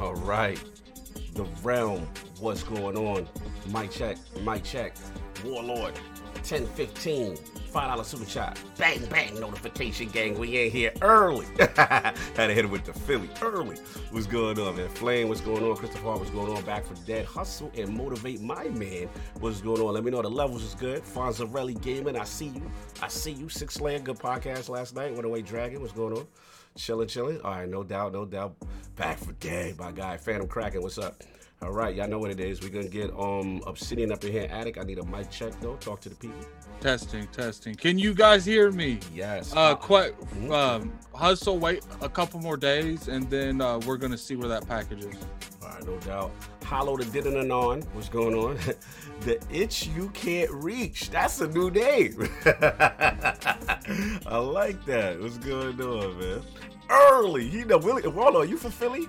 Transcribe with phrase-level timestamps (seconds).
[0.00, 0.58] All right.
[1.34, 2.08] The realm.
[2.38, 3.28] What's going on?
[3.70, 4.16] Mic check.
[4.42, 4.96] Mic check.
[5.44, 5.94] Warlord.
[6.36, 7.36] 1015.
[7.70, 8.58] Five dollar super chat.
[8.78, 10.38] Bang bang notification gang.
[10.38, 11.46] We in here early.
[11.76, 13.76] Had to hit it with the Philly early.
[14.10, 14.88] What's going on, man?
[14.88, 15.76] Flame, what's going on?
[15.76, 16.64] Christopher, what's going on?
[16.64, 17.26] Back for dead.
[17.26, 19.08] Hustle and motivate my man.
[19.38, 19.94] What's going on?
[19.94, 21.02] Let me know the levels is good.
[21.04, 22.16] Fonzarelli Gaming.
[22.16, 22.70] I see you.
[23.00, 23.48] I see you.
[23.48, 25.12] Six Slayer, good podcast last night.
[25.12, 25.80] Went away dragon.
[25.80, 26.26] What's going on?
[26.76, 27.40] Chilling, chilling.
[27.42, 28.56] All right, no doubt, no doubt.
[29.00, 30.18] Back for Day my guy.
[30.18, 31.22] Phantom Kraken, what's up?
[31.62, 32.60] All right, y'all know what it is.
[32.60, 34.76] We're gonna get um Obsidian up in here, attic.
[34.76, 35.76] I need a mic check though.
[35.76, 36.38] Talk to the people.
[36.82, 37.74] Testing, testing.
[37.76, 38.98] Can you guys hear me?
[39.14, 39.54] Yes.
[39.56, 40.12] Uh, quite.
[40.50, 41.58] Um, hustle.
[41.58, 45.16] Wait a couple more days, and then uh, we're gonna see where that package is.
[45.62, 46.30] All right, no doubt.
[46.62, 47.80] Hollow the did and on.
[47.94, 48.58] What's going on?
[49.20, 51.08] the itch you can't reach.
[51.08, 52.28] That's a new name.
[52.44, 55.18] I like that.
[55.18, 56.42] What's going on, man?
[56.90, 57.48] Early.
[57.48, 58.06] You know, Willie.
[58.06, 59.08] Waldo, you from Philly?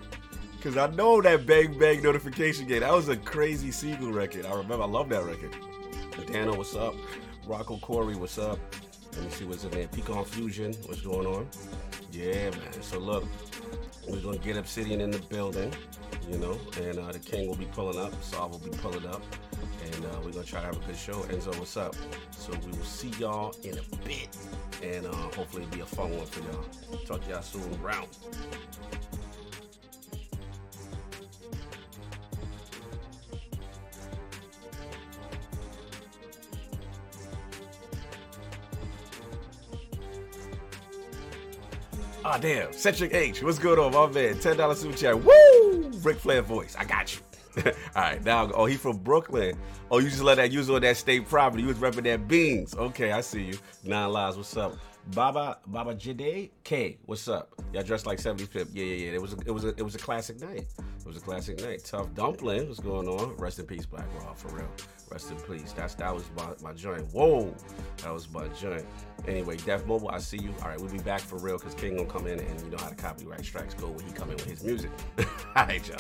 [0.62, 2.82] Cause I know that Bang Bang notification game.
[2.82, 4.46] That was a crazy Sigel record.
[4.46, 4.84] I remember.
[4.84, 5.56] I love that record.
[6.28, 6.94] Dano, what's up?
[7.48, 8.60] Rocco Corey, what's up?
[9.14, 9.88] Let me see what's in there.
[9.88, 11.48] Pecan Fusion, what's going on?
[12.12, 12.82] Yeah, man.
[12.82, 13.26] So look,
[14.08, 15.74] we're gonna get Obsidian in the building,
[16.30, 19.22] you know, and uh, the King will be pulling up, Saul will be pulling up,
[19.84, 21.22] and uh, we're gonna try to have a good show.
[21.24, 21.96] Enzo, what's up?
[22.32, 24.38] So we will see y'all in a bit,
[24.84, 27.00] and uh, hopefully it'll be a fun one for y'all.
[27.06, 27.82] Talk to y'all soon.
[27.82, 28.08] Round.
[42.24, 42.72] Ah, damn.
[42.72, 44.36] Centric H, what's going on, my man?
[44.36, 45.22] $10 super chat.
[45.22, 45.92] Woo!
[46.04, 46.76] Ric Flair voice.
[46.78, 47.31] I got you.
[47.66, 49.58] All right, now, oh, he from Brooklyn.
[49.90, 51.64] Oh, you just let that use on that state property.
[51.64, 52.76] You was repping that beans.
[52.76, 53.58] Okay, I see you.
[53.84, 54.78] Nine Lives, what's up?
[55.08, 57.54] Baba Baba Jide K, what's up?
[57.74, 58.70] Y'all dressed like 70s pimp.
[58.72, 59.14] Yeah, yeah, yeah.
[59.14, 60.68] It was a, it was a, it was a classic night.
[60.78, 61.84] It was a classic night.
[61.84, 63.36] Tough dumpling, what's going on?
[63.38, 64.70] Rest in peace, Black Rob, for real.
[65.10, 65.74] Rest in peace.
[65.74, 67.12] That's that was my, my joint.
[67.14, 67.54] Whoa,
[68.04, 68.86] that was my joint.
[69.28, 70.54] Anyway, Def Mobile, I see you.
[70.62, 72.78] All right, we'll be back for real because King gonna come in and you know
[72.78, 74.92] how the copyright strikes go when he come in with his music.
[75.56, 76.00] All right, y'all.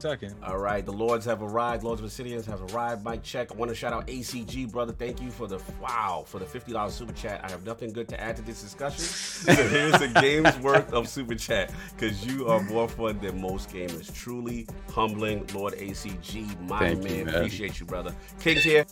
[0.00, 0.34] Second.
[0.42, 1.84] All right, the Lords have arrived.
[1.84, 3.04] Lords of Obsidians have arrived.
[3.04, 3.52] Mike check.
[3.52, 4.92] I want to shout out ACG, brother.
[4.92, 7.40] Thank you for the wow for the fifty dollars super chat.
[7.44, 9.00] I have nothing good to add to this discussion.
[9.04, 13.70] so here's a game's worth of super chat because you are more fun than most
[13.70, 14.12] gamers.
[14.14, 17.18] Truly humbling, Lord ACG, my Thank man.
[17.18, 17.34] you, man.
[17.34, 18.14] Appreciate you, brother.
[18.40, 18.86] King's here.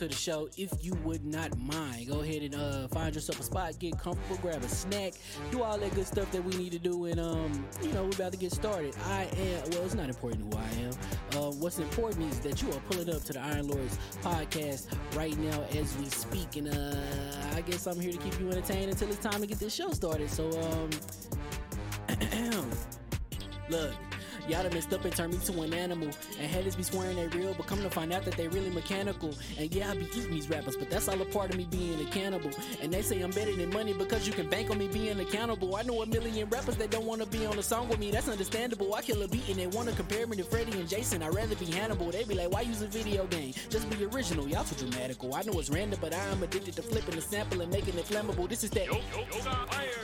[0.00, 0.48] To the show.
[0.56, 4.38] If you would not mind, go ahead and uh, find yourself a spot, get comfortable,
[4.40, 5.12] grab a snack,
[5.50, 8.10] do all that good stuff that we need to do, and um, you know, we're
[8.10, 8.94] about to get started.
[9.04, 10.92] I am well, it's not important who I am.
[11.38, 15.36] Uh, what's important is that you are pulling up to the Iron Lords podcast right
[15.38, 16.96] now as we speak, and uh,
[17.54, 19.90] I guess I'm here to keep you entertained until it's time to get this show
[19.90, 20.30] started.
[20.30, 20.90] So um,
[23.68, 23.92] look.
[24.50, 26.10] Y'all done messed up and turned me to an animal.
[26.40, 29.32] And haters be swearing they real, but come to find out that they really mechanical.
[29.56, 32.00] And yeah, I be eating these rappers, but that's all a part of me being
[32.00, 32.50] a cannibal.
[32.82, 35.76] And they say I'm better than money because you can bank on me being accountable.
[35.76, 38.28] I know a million rappers that don't wanna be on a song with me, that's
[38.28, 38.92] understandable.
[38.92, 41.22] I kill a beat and they wanna compare me to Freddie and Jason.
[41.22, 42.10] I'd rather be Hannibal.
[42.10, 43.54] They be like, why use a video game?
[43.68, 44.48] Just be original.
[44.48, 45.32] Y'all too dramatical.
[45.32, 48.04] I know it's random, but I am addicted to flipping the sample and making it
[48.04, 48.48] flammable.
[48.48, 48.88] This is that.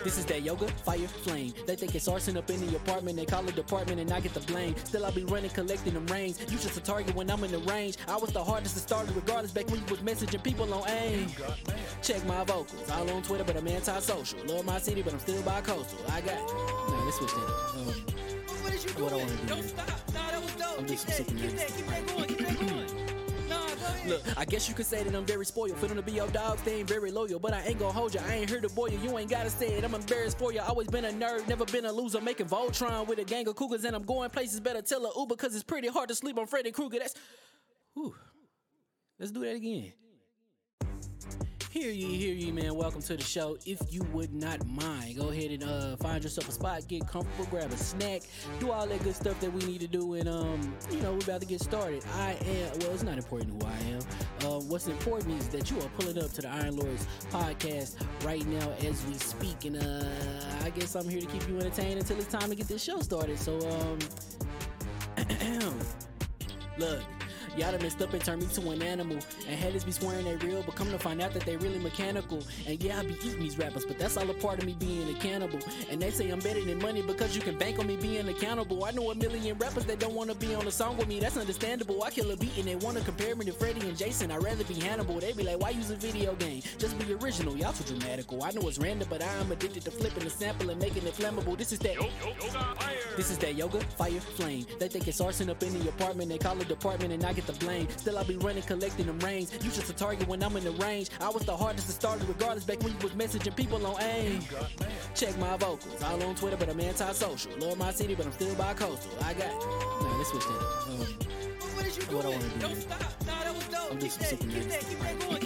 [0.07, 1.53] This is that yoga, fire, flame.
[1.67, 3.17] They think it's arson up in the apartment.
[3.17, 4.77] They call it department and I get the blame.
[4.85, 6.39] Still I be running, collecting them rains.
[6.43, 7.97] You just a target when I'm in the range.
[8.07, 11.27] I was the hardest to start regardless back when you was messaging people on aim.
[12.03, 12.89] Check my vocals.
[12.89, 14.39] All on Twitter, but I'm anti-social.
[14.47, 15.99] Love my city, but I'm still bi-coastal.
[16.09, 16.39] I got.
[16.39, 17.41] Nah, let's switch that.
[17.75, 17.87] Um,
[18.63, 19.89] What is you What I wanna do Don't stop.
[20.15, 20.79] Nah, that was dope.
[20.79, 22.36] I'm just keep that, keep that keep that going.
[24.09, 25.77] Look, I guess you could say that I'm very spoiled.
[25.79, 27.39] For them to be your dogs, they ain't very loyal.
[27.39, 28.21] But I ain't gonna hold you.
[28.27, 28.99] I ain't here to boil you.
[28.99, 29.85] You ain't gotta say it.
[29.85, 30.61] I'm embarrassed for you.
[30.61, 32.21] Always been a nerd, never been a loser.
[32.21, 34.61] Making Voltron with a gang of cougars, and I'm going places.
[34.61, 36.99] Better tell a Uber, cause it's pretty hard to sleep on Freddy Krueger.
[36.99, 37.15] That's.
[37.95, 38.15] Whew.
[39.19, 39.93] Let's do that again.
[41.77, 42.75] Hear ye, hear ye, man.
[42.75, 43.59] Welcome to the show.
[43.67, 47.45] If you would not mind, go ahead and uh, find yourself a spot, get comfortable,
[47.51, 48.23] grab a snack,
[48.61, 51.19] do all that good stuff that we need to do, and um, you know, we're
[51.19, 52.03] about to get started.
[52.15, 54.01] I am well, it's not important who I am.
[54.49, 58.47] Uh, what's important is that you are pulling up to the Iron Lords podcast right
[58.47, 60.09] now as we speak, and uh,
[60.65, 63.03] I guess I'm here to keep you entertained until it's time to get this show
[63.03, 63.39] started.
[63.39, 63.99] So um,
[66.79, 67.03] look.
[67.57, 69.17] Y'all done messed up and turned me to an animal.
[69.49, 72.43] And haters be swearing they real, but come to find out that they really mechanical.
[72.67, 75.09] And yeah, I be eating these rappers, but that's all a part of me being
[75.09, 75.59] a cannibal.
[75.91, 78.85] And they say I'm better than money because you can bank on me being accountable.
[78.85, 81.39] I know a million rappers that don't wanna be on a song with me, that's
[81.39, 82.03] understandable.
[82.03, 84.31] I kill a beat and they wanna compare me to Freddie and Jason.
[84.31, 85.19] I'd rather be Hannibal.
[85.19, 86.63] They be like, why use a video game?
[86.77, 87.57] Just be original.
[87.57, 88.43] Y'all too dramatical.
[88.45, 91.15] I know it's random, but I am addicted to flipping the sample and making it
[91.15, 91.57] flammable.
[91.57, 91.97] This is that.
[93.17, 94.67] This is that yoga, fire, flame.
[94.79, 96.29] They think it's arson up in the apartment.
[96.29, 97.89] They call it department and I get the blame.
[97.97, 99.53] Still I be running, collecting them rains.
[99.55, 101.11] You just a target when I'm in the range.
[101.21, 104.41] I was the hardest to start regardless back when you was messaging people on aim.
[105.15, 106.03] Check my vocals.
[106.03, 107.53] All on Twitter, but I'm anti-social.
[107.59, 109.11] Love my city, but I'm still bi-coastal.
[109.23, 109.49] I got.
[109.51, 110.89] Nah, let's switch that up.
[110.89, 111.07] Um,
[111.77, 112.81] What What I wanna do Don't here.
[112.81, 113.27] stop.
[113.27, 113.91] Nah, that was dope.
[113.93, 115.46] I'm Keep just that, keep that keep that going.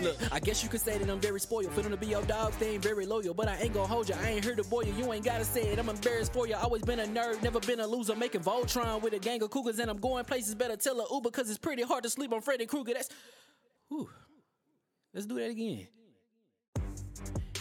[0.00, 1.72] Look, I guess you could say that I'm very spoiled.
[1.72, 3.34] For them to be your dogs, they ain't very loyal.
[3.34, 4.14] But I ain't gonna hold you.
[4.22, 4.92] I ain't here to boil you.
[4.92, 5.78] You ain't gotta say it.
[5.78, 6.54] I'm embarrassed for you.
[6.54, 8.14] Always been a nerd, never been a loser.
[8.14, 10.54] Making Voltron with a gang of cougars, and I'm going places.
[10.54, 12.94] Better tell a Uber, cause it's pretty hard to sleep on Freddy Krueger.
[12.94, 13.08] That's.
[13.88, 14.08] Whew.
[15.12, 15.88] Let's do that again.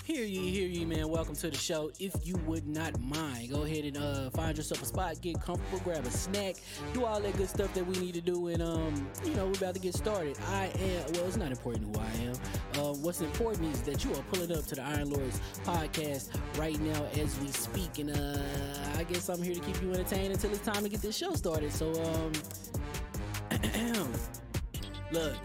[0.08, 1.10] Hear ye, hear ye, man.
[1.10, 1.92] Welcome to the show.
[2.00, 5.80] If you would not mind, go ahead and uh, find yourself a spot, get comfortable,
[5.84, 6.56] grab a snack,
[6.94, 9.58] do all that good stuff that we need to do, and um, you know, we're
[9.58, 10.38] about to get started.
[10.48, 12.36] I am well, it's not important who I am.
[12.82, 16.80] Uh, what's important is that you are pulling up to the Iron Lords podcast right
[16.80, 18.40] now as we speak, and uh,
[18.98, 21.34] I guess I'm here to keep you entertained until it's time to get this show
[21.34, 21.74] started.
[21.74, 22.32] So um,
[25.12, 25.36] look.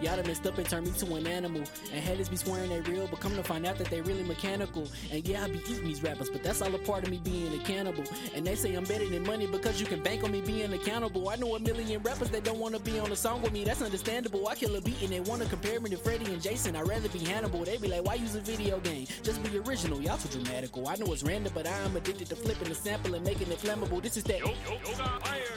[0.00, 1.62] Y'all done messed up and turned me to an animal.
[1.92, 4.86] And headers be swearing they real, but come to find out that they really mechanical.
[5.10, 7.52] And yeah, I be eating these rappers, but that's all a part of me being
[7.52, 8.04] a cannibal.
[8.34, 11.28] And they say I'm better than money because you can bank on me being accountable.
[11.28, 13.82] I know a million rappers that don't wanna be on a song with me, that's
[13.82, 14.46] understandable.
[14.46, 16.76] I kill a beat and they wanna compare me to Freddie and Jason.
[16.76, 17.64] I'd rather be Hannibal.
[17.64, 19.06] They be like, why use a video game?
[19.22, 20.00] Just be original.
[20.00, 20.86] Y'all too dramatical.
[20.86, 23.58] I know it's random, but I am addicted to flipping the sample and making it
[23.58, 24.00] flammable.
[24.00, 24.40] This is that.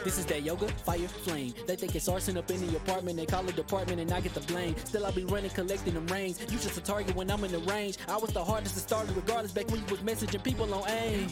[0.04, 1.54] This is that yoga, fire, flame.
[1.68, 3.18] They think it's arson up in the apartment.
[3.18, 4.76] They call it department and I get the blame.
[4.86, 6.40] Still, I be running, collecting them rains.
[6.42, 7.98] You just a target when I'm in the range.
[8.08, 11.30] I was the hardest to start, regardless back when you was messaging people on AIM.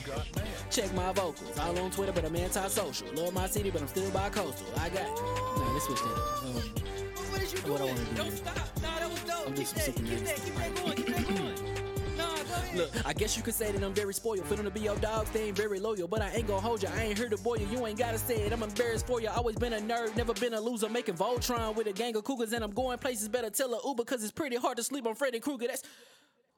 [0.70, 1.58] Check my vocals.
[1.60, 3.08] All on Twitter, but I'm anti-social.
[3.16, 4.68] Love my city, but I'm still bi coastal.
[4.78, 5.08] I got.
[5.08, 6.08] Nah, let's switch that.
[6.08, 6.90] Um,
[7.32, 8.58] What What I wanna do Don't stop.
[8.82, 9.48] Nah, that was dope.
[9.48, 11.49] I'm keep that, keep that, keep that going, keep that going.
[12.76, 14.46] Look, I guess you could say that I'm very spoiled.
[14.46, 16.08] Feeling to be your dog, they ain't very loyal.
[16.08, 16.90] But I ain't gonna hold you.
[16.96, 17.68] I ain't here to boil you.
[17.68, 18.54] You ain't gotta say it.
[18.54, 19.30] I'm embarrassed for you.
[19.30, 20.90] Always been a nerd, never been a loser.
[20.90, 23.28] Making Voltron with a gang of cougars, and I'm going places.
[23.28, 25.68] Better tell a Uber, cause it's pretty hard to sleep on Freddy Krueger.
[25.68, 25.84] That's.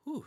[0.04, 0.26] Whew.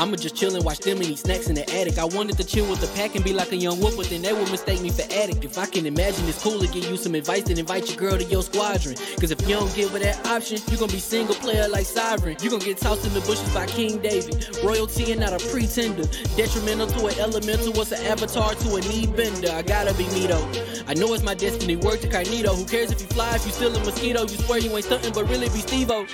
[0.00, 1.98] I'ma just chill and watch them and eat snacks in the attic.
[1.98, 4.22] I wanted to chill with the pack and be like a young wolf, but then
[4.22, 5.44] they would mistake me for addict.
[5.44, 8.16] If I can imagine it's cool to give you some advice, then invite your girl
[8.16, 8.96] to your squadron.
[9.20, 12.38] Cause if you don't give her that option, you gonna be single player like Sovereign.
[12.40, 14.48] You gonna get tossed in the bushes by King David.
[14.64, 16.04] Royalty and not a pretender.
[16.34, 19.50] Detrimental to an elemental, what's an avatar to a knee bender?
[19.52, 20.48] I gotta be me though.
[20.88, 22.56] I know it's my destiny, work to Carnito.
[22.56, 24.22] Who cares if you fly, if you still a mosquito?
[24.22, 26.06] You swear you ain't stunting, but really be Steve-O.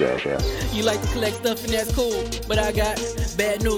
[0.72, 2.96] You like to collect stuff and that's cool, but I got
[3.38, 3.75] bad news.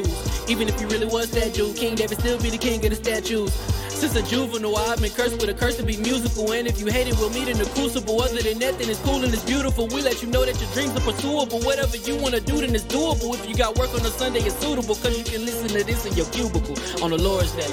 [0.49, 2.97] Even if you really was that dude, King David still be the king of the
[2.97, 3.53] statues.
[3.99, 6.53] Since a juvenile, I've been cursed with a curse to be musical.
[6.53, 8.23] And if you hate it, we'll meet in the crucible.
[8.23, 9.89] Other than that, then it's cool and it's beautiful.
[9.89, 11.61] We let you know that your dreams are pursuable.
[11.61, 13.35] Whatever you wanna do, then it's doable.
[13.35, 14.95] If you got work on a Sunday, it's suitable.
[14.95, 17.73] Cause you can listen to this in your cubicle on the Lord's Day.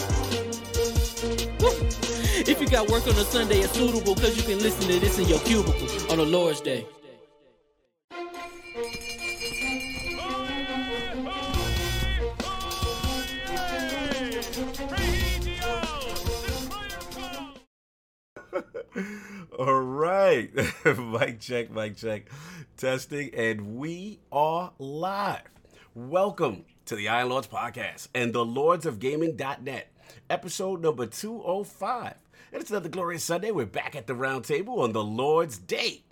[2.48, 4.16] If you got work on a Sunday, it's suitable.
[4.16, 6.88] Cause you can listen to this in your cubicle on the Lord's Day.
[19.58, 20.54] All right.
[20.86, 22.30] mic check, mic check.
[22.76, 25.44] Testing, and we are live.
[25.94, 29.88] Welcome to the Iron Lords Podcast and the Lords of Gaming.net,
[30.30, 32.16] episode number 205.
[32.52, 33.52] And it's another glorious Sunday.
[33.52, 36.04] We're back at the round table on the Lord's Day.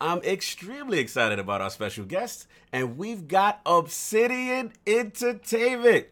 [0.00, 6.06] I'm extremely excited about our special guest, and we've got Obsidian Entertainment,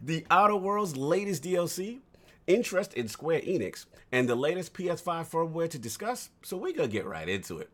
[0.00, 1.98] the Outer Worlds' latest DLC,
[2.46, 7.06] interest in Square Enix, and the latest PS5 firmware to discuss, so we're gonna get
[7.06, 7.70] right into it.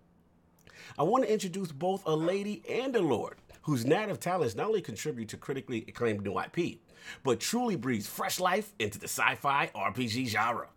[0.96, 4.80] I want to introduce both a lady and a lord whose narrative talents not only
[4.80, 6.78] contribute to critically acclaimed new IP,
[7.22, 10.68] but truly breathes fresh life into the sci fi RPG genre.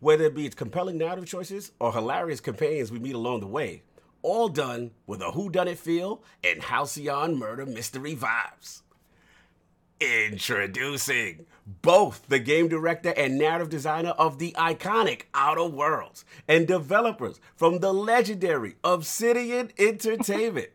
[0.00, 3.82] Whether it be its compelling narrative choices or hilarious companions we meet along the way,
[4.22, 8.82] all done with a whodunit feel and Halcyon murder mystery vibes.
[10.00, 11.46] Introducing
[11.82, 17.80] both the game director and narrative designer of the iconic Outer Worlds and developers from
[17.80, 20.70] the legendary Obsidian Entertainment,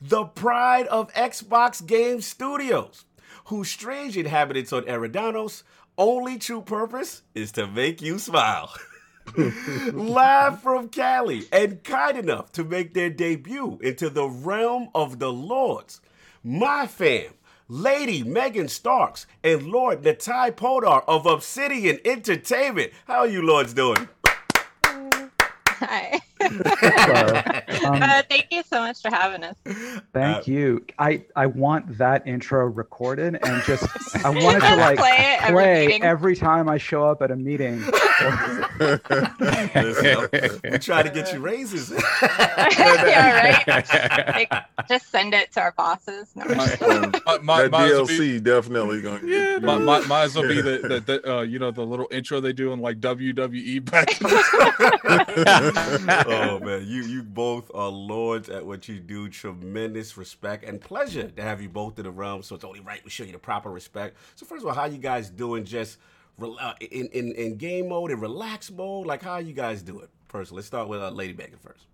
[0.00, 3.06] the pride of Xbox Game Studios,
[3.46, 5.62] whose strange inhabitants on Eridanos
[5.96, 8.70] only true purpose is to make you smile.
[9.92, 15.32] Live from Cali and kind enough to make their debut into the realm of the
[15.32, 16.00] Lords,
[16.44, 17.32] my fam,
[17.68, 22.92] Lady Megan Starks and Lord Nitai Poddar of Obsidian Entertainment.
[23.08, 24.08] How are you lords doing?
[25.78, 26.20] Hi.
[27.86, 29.56] Um, uh, thank you so much for having us.
[30.12, 30.84] Thank Uh, you.
[30.98, 33.84] I I want that intro recorded and just
[34.24, 36.02] I want it to like play it every play meeting.
[36.04, 37.78] every time I show up at a meeting.
[39.74, 40.28] Listen,
[40.64, 41.90] we try to get you raises.
[41.90, 43.88] yeah, right.
[44.50, 44.52] Like,
[44.88, 46.28] just send it to our bosses.
[46.34, 47.04] No, I'm just kidding.
[47.04, 49.60] Um, might, might, that might as be, DLC definitely gonna yeah, you.
[49.60, 52.40] might, might, might as well be the, the, the uh, you know the little intro
[52.40, 54.08] they do in like WWE back.
[56.26, 59.28] oh man, you you both are lords at what you do.
[59.28, 62.42] Tremendous respect and pleasure to have you both in the realm.
[62.42, 64.16] So it's only right we show you the proper respect.
[64.34, 65.64] So first of all, how you guys doing?
[65.64, 65.98] Just
[66.80, 69.06] in in in game mode and relax mode.
[69.06, 70.10] Like how you guys do it?
[70.28, 71.86] First, let's start with uh, Lady Megan first.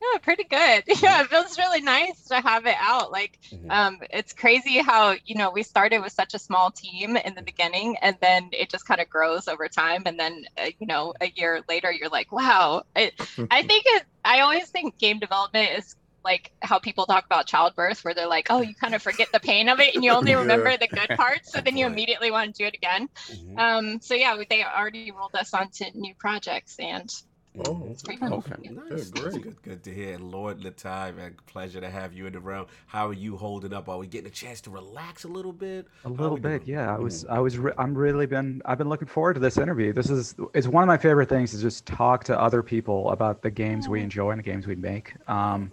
[0.00, 0.84] Yeah, pretty good.
[1.02, 3.10] Yeah, it feels really nice to have it out.
[3.10, 3.68] Like, Mhm.
[3.70, 7.42] um, it's crazy how you know we started with such a small team in the
[7.42, 10.02] beginning, and then it just kind of grows over time.
[10.06, 12.82] And then, uh, you know, a year later, you're like, wow.
[12.94, 13.14] It,
[13.50, 14.04] I think it.
[14.24, 18.46] I always think game development is like how people talk about childbirth, where they're like,
[18.50, 20.40] oh, you kind of forget the pain of it, and you only Yeah.
[20.40, 23.08] remember the good parts, so then you immediately want to do it again.
[23.28, 23.56] Mhm.
[23.56, 27.08] Um, so yeah, they already rolled us onto new projects, and
[27.66, 28.04] Oh, it's.
[28.08, 28.16] Okay.
[28.20, 28.32] Nice.
[28.62, 29.42] Yeah, That's great.
[29.42, 29.62] good.
[29.62, 30.14] Good to hear.
[30.14, 32.66] And Lord Nitai, man, pleasure to have you in the room.
[32.86, 33.88] How are you holding up?
[33.88, 35.86] Are we getting a chance to relax a little bit?
[36.04, 36.76] A little bit, doing?
[36.78, 36.94] yeah.
[36.94, 39.92] I was, I was, re- I'm really been, I've been looking forward to this interview.
[39.92, 43.42] This is, it's one of my favorite things to just talk to other people about
[43.42, 45.14] the games we enjoy and the games we make.
[45.28, 45.72] Um,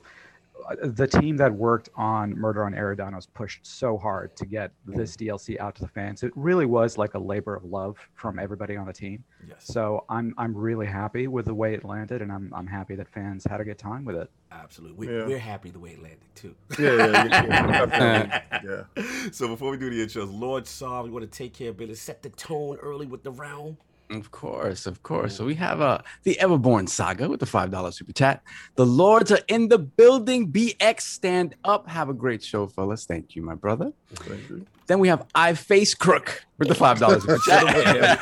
[0.84, 5.36] the team that worked on Murder on Eridanos pushed so hard to get this mm-hmm.
[5.36, 6.24] DLC out to the fans.
[6.24, 9.24] It really was like a labor of love from everybody on the team.
[9.48, 9.66] Yes.
[9.66, 13.08] So I'm, I'm really happy with the way it landed, and I'm, I'm happy that
[13.10, 14.30] fans had a good time with it.
[14.52, 15.08] Absolutely.
[15.08, 15.26] We, Yeah.
[15.26, 16.56] We're happy the way it landed, too.
[16.80, 18.84] Yeah, yeah, yeah.
[18.98, 19.30] yeah.
[19.32, 22.02] So before we do the intros, Lord Saw, we want to take care of business,
[22.02, 23.78] set the tone early with the round.
[24.12, 25.36] Of course, of course.
[25.36, 28.44] So we have uh the Everborn saga with the five dollar super chat.
[28.76, 30.52] The lords are in the building.
[30.52, 31.90] BX stand up.
[31.90, 33.06] Have a great show, fellas.
[33.06, 33.92] Thank you, my brother.
[34.28, 34.66] You.
[34.88, 38.20] Then we have I face crook with the five dollars super chat.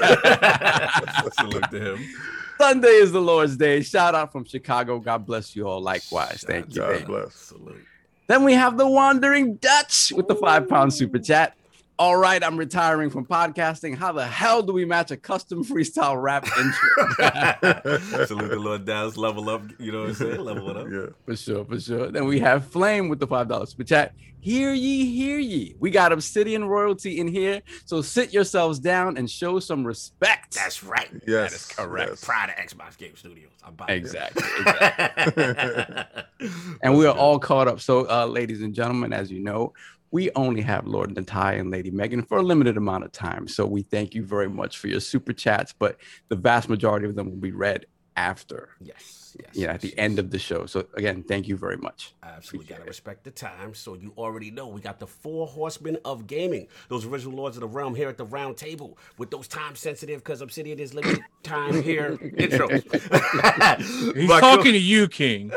[1.34, 2.06] Salute to him.
[2.58, 3.82] Sunday is the Lord's Day.
[3.82, 5.00] Shout out from Chicago.
[5.00, 5.82] God bless you all.
[5.82, 6.46] Likewise.
[6.48, 6.82] Thank you.
[6.82, 7.36] God bless.
[7.36, 7.84] Salute.
[8.28, 11.58] Then we have the Wandering Dutch with the five pound super chat.
[12.04, 13.96] All right, I'm retiring from podcasting.
[13.96, 18.26] How the hell do we match a custom freestyle rap intro?
[18.26, 19.16] Salute the Lord Dallas.
[19.16, 19.62] Level up.
[19.80, 20.40] You know what I'm saying?
[20.42, 20.88] Level it up.
[20.92, 21.06] Yeah.
[21.26, 22.12] For sure, for sure.
[22.12, 24.14] Then we have Flame with the five dollars super chat.
[24.42, 25.78] Hear ye, hear ye.
[25.80, 30.56] We got Obsidian royalty in here, so sit yourselves down and show some respect.
[30.56, 31.10] That's right.
[31.26, 31.52] Yes.
[31.52, 32.10] That is correct.
[32.10, 32.26] yes.
[32.26, 33.52] Pride of Xbox Game Studios.
[33.64, 34.44] I'm buying exactly.
[34.60, 36.04] exactly.
[36.84, 37.80] and we are all caught up.
[37.80, 39.72] So, uh, ladies and gentlemen, as you know,
[40.14, 43.48] we only have Lord Nitai and Lady Megan for a limited amount of time.
[43.48, 45.98] So we thank you very much for your super chats, but
[46.30, 49.23] the vast majority of them will be read after, Yes.
[49.36, 49.56] Yes.
[49.56, 49.96] you know, yes, at the yes.
[49.98, 50.66] end of the show.
[50.66, 52.14] So again, thank you very much.
[52.22, 52.88] Absolutely Appreciate gotta it.
[52.88, 53.74] respect the time.
[53.74, 57.62] So you already know we got the four horsemen of gaming, those original lords of
[57.62, 61.24] the realm here at the round table with those time sensitive because Obsidian is limited
[61.44, 62.84] time here intros.
[64.16, 65.48] He's My talking to you, King.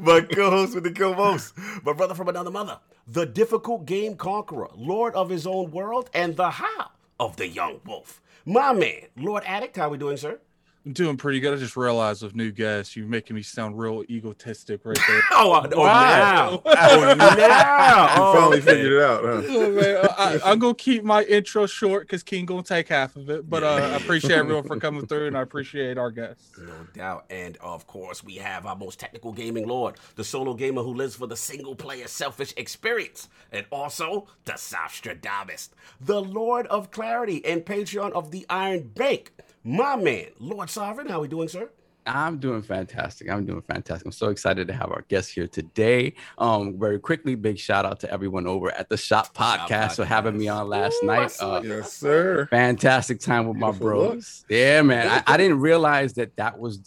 [0.00, 5.14] my co-host with the co-host, my brother from another mother, the difficult game conqueror, lord
[5.14, 8.20] of his own world, and the how of the young wolf.
[8.44, 10.40] My man, Lord Addict, how we doing, sir?
[10.84, 11.54] I'm doing pretty good.
[11.54, 15.20] I just realized with new guests, you're making me sound real egotistic right there.
[15.30, 16.62] Oh, uh, oh Wow.
[16.62, 18.66] now, oh now, You oh, finally okay.
[18.66, 19.42] figured it out, huh?
[19.48, 23.30] Oh, man, I, I'm gonna keep my intro short because King gonna take half of
[23.30, 23.48] it.
[23.48, 26.50] But uh, I appreciate everyone for coming through, and I appreciate our guests.
[26.58, 27.26] No doubt.
[27.30, 31.14] And of course, we have our most technical gaming lord, the solo gamer who lives
[31.14, 35.68] for the single player selfish experience, and also the Sostradamus,
[36.00, 39.30] the Lord of Clarity and patron of the Iron Bank.
[39.64, 41.70] My man, Lord Sovereign, how we doing, sir?
[42.04, 43.30] I'm doing fantastic.
[43.30, 44.04] I'm doing fantastic.
[44.04, 46.14] I'm so excited to have our guests here today.
[46.36, 50.36] Um, very quickly, big shout out to everyone over at the Shop Podcast for having
[50.36, 51.32] me on last Ooh, night.
[51.38, 51.60] Uh.
[51.64, 52.48] Yes, sir.
[52.50, 54.10] fantastic time with my Beautiful look.
[54.14, 54.44] bros.
[54.48, 55.06] Yeah, man.
[55.06, 56.80] I, I didn't realize that that was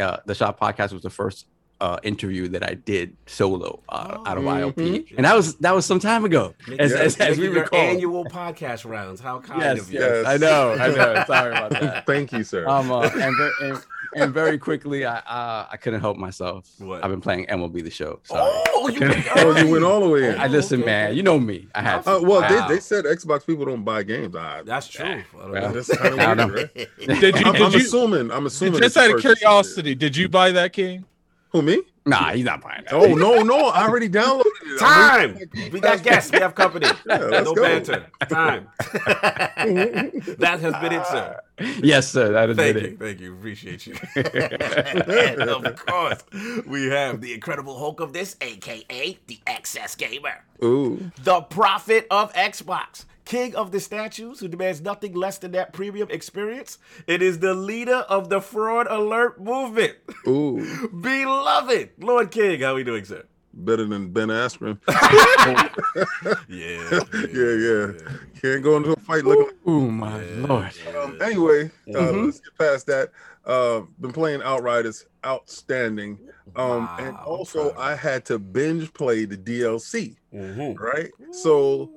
[0.00, 1.46] uh, the Shop Podcast was the first
[1.82, 4.44] uh, interview that I did solo uh, out of.
[4.44, 6.54] ILP, and that was that was some time ago.
[6.78, 6.98] As, Yeah.
[6.98, 7.78] as, as we recall.
[7.78, 9.20] annual podcast rounds.
[9.20, 9.98] How kind Yes, of you.
[10.00, 11.24] yes, I know, I know.
[11.26, 12.06] Sorry about that.
[12.06, 12.66] Thank you, sir.
[12.68, 13.78] Um, uh, and, ver- and,
[14.14, 16.70] and very quickly, I uh, I couldn't help myself.
[16.78, 17.02] What?
[17.04, 18.20] I've been playing MLB the Show.
[18.24, 18.42] Sorry.
[18.74, 19.00] Oh, you,
[19.36, 20.38] oh, you went all the way in.
[20.38, 21.16] I listen, okay, man.
[21.16, 21.66] You know me.
[21.74, 22.06] I had.
[22.06, 22.26] Uh, to.
[22.26, 22.68] well, Wow.
[22.68, 24.36] they, they said Xbox people don't buy games.
[24.36, 25.04] I, That's true.
[25.06, 25.72] I don't Well, know.
[25.80, 27.20] that's kind of weird, right?
[27.20, 27.46] Did you?
[27.46, 27.78] I'm, Did I'm you?
[27.78, 28.30] assuming.
[28.30, 28.80] I'm assuming.
[28.80, 31.04] Just out of curiosity, did you buy that, King?
[31.52, 31.82] Who me?
[32.04, 32.92] Nah, he's not buying that.
[32.94, 33.68] Oh no, no!
[33.68, 34.78] I already downloaded it.
[34.80, 35.38] Time.
[35.70, 36.32] We got guests.
[36.32, 36.86] We have company.
[37.06, 37.62] Yeah, no go.
[37.62, 38.06] banter.
[38.28, 38.68] Time.
[38.78, 41.40] that has been it, sir.
[41.82, 42.32] Yes, sir.
[42.32, 42.90] That is Thank it.
[42.92, 42.96] you.
[42.96, 43.34] Thank you.
[43.34, 43.94] Appreciate you.
[44.16, 46.24] and of course,
[46.66, 52.32] we have the incredible Hulk of this, aka the XS Gamer, Ooh, the prophet of
[52.32, 53.04] Xbox.
[53.24, 56.78] King of the statues who demands nothing less than that premium experience.
[57.06, 59.94] It is the leader of the fraud alert movement.
[60.26, 63.24] ooh, Beloved Lord King, how we doing, sir?
[63.54, 64.78] better than Ben Askren.
[66.48, 67.00] Yeah,
[67.32, 67.92] yeah, yeah.
[68.40, 69.44] Can't go into a fight looking.
[69.46, 70.72] Like, Oh my lord.
[70.96, 72.24] um, anyway, uh, Mhm.
[72.26, 73.10] let's get past that.
[73.44, 76.18] Uh, been playing Outriders, outstanding.
[76.56, 77.82] Um, and also proud.
[77.82, 80.16] I had to binge play the DLC.
[80.34, 80.78] Mhm.
[80.78, 81.90] Right, so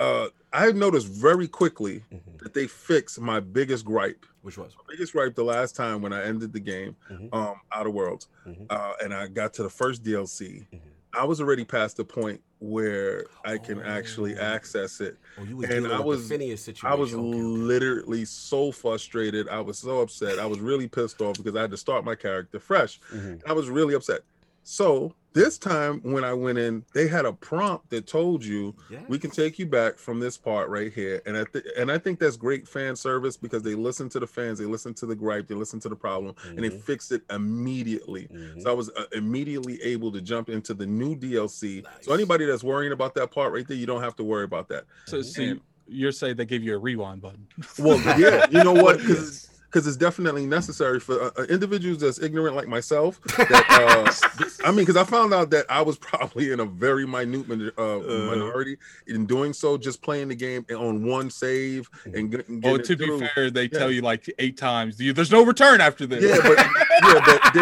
[0.00, 2.38] uh, I noticed very quickly Mhm.
[2.42, 4.26] that they fixed my biggest gripe.
[4.42, 4.74] Which was?
[4.76, 7.32] My biggest gripe the last time when I ended the game, Mhm.
[7.32, 8.66] um, Outer Worlds, Mhm.
[8.70, 10.66] uh, and I got to the first DLC.
[10.72, 10.80] Mhm.
[11.14, 14.40] I was already past the point where I can actually Oh.
[14.42, 15.16] access it.
[15.38, 16.88] Oh, you And I was- Phineas situation.
[16.88, 17.38] I was Okay, okay.
[17.42, 19.46] literally so frustrated.
[19.48, 20.38] I was so upset.
[20.38, 22.98] I was really pissed off because I had to start my character fresh.
[23.12, 23.42] Mhm.
[23.46, 24.22] I was really upset.
[24.64, 29.00] So this time when I went in, they had a prompt that told you Yeah.
[29.08, 31.22] we can take you back from this part right here.
[31.24, 34.26] And I th- and I think that's great fan service because they listen to the
[34.26, 36.82] fans, they listen to the gripe, they listen to the problem, and they Mhm.
[36.82, 38.28] fix it immediately.
[38.30, 38.62] Mhm.
[38.62, 41.82] So I was uh, immediately able to jump into the new DLC.
[42.02, 44.68] So anybody that's worrying about that part right there, you don't have to worry about
[44.68, 44.84] that.
[45.06, 47.46] So, so you, you're saying they gave you a rewind button?
[47.78, 48.98] Well, yeah, you know what?
[49.00, 49.06] Yes.
[49.08, 53.20] Because because it's definitely necessary for uh, uh, individuals that's ignorant like myself.
[53.52, 57.06] That, uh, I mean, because I found out that I was probably in a very
[57.06, 62.30] minute min- uh, minority in doing so, just playing the game on one save and
[62.30, 63.26] get- Oh, to it be through.
[63.34, 66.22] fair, they tell you like eight times, there's no return after this.
[66.22, 66.58] Yeah, but
[67.02, 67.54] yeah, but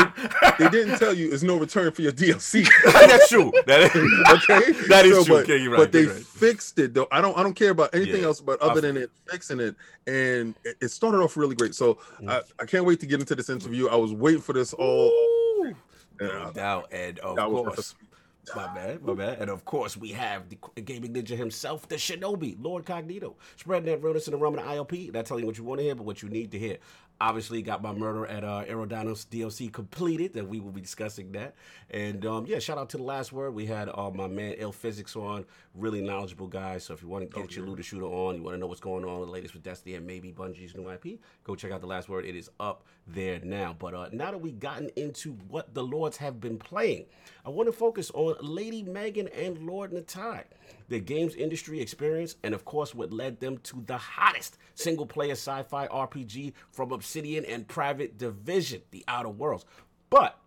[0.58, 2.66] they, they didn't tell you there's no return for your DLC.
[2.92, 3.52] That's true.
[3.66, 3.94] That is,
[4.50, 5.36] okay, That is true.
[5.36, 6.16] But, Okay, right, but they right.
[6.24, 7.06] fixed it though.
[7.12, 8.26] I don't I don't care about anything Yeah.
[8.26, 9.74] else but other than it fixing it,
[10.06, 11.74] and it, it started off really great.
[11.74, 12.30] So Mm.
[12.30, 13.88] I, I can't wait to get into this interview.
[13.88, 15.08] I was waiting for this all.
[15.08, 15.74] Ooh.
[16.20, 16.88] Yeah, No doubt.
[16.92, 17.94] And of course,
[18.56, 19.40] my bad, my bad.
[19.40, 24.02] And of course, we have the gaming ninja himself, the Shinobi, Lord Cognito, spreading that
[24.02, 25.12] realness in the realm of the ILP.
[25.14, 26.78] Not telling you what you want to hear, but what you need to hear.
[27.20, 31.54] Obviously, got my murder at uh, Eridanos DLC completed, and we will be discussing that.
[31.90, 33.54] And um, yeah, shout out to the last word.
[33.54, 36.78] We had uh, my man Ill Physics on, really knowledgeable guy.
[36.78, 38.80] So if you want to get your looter shooter on, you want to know what's
[38.80, 41.86] going on the latest with Destiny and maybe Bungie's new IP, go check out the
[41.86, 42.24] last word.
[42.24, 43.76] It is up there now.
[43.78, 47.06] But uh, now that we've gotten into what the Lords have been playing,
[47.44, 50.44] I want to focus on Lady Megan and Lord Nitai,
[50.88, 55.32] their games industry experience, and of course, what led them to the hottest single player
[55.32, 59.64] sci fi RPG from Obsidian and Private Division, The Outer Worlds.
[60.08, 60.38] But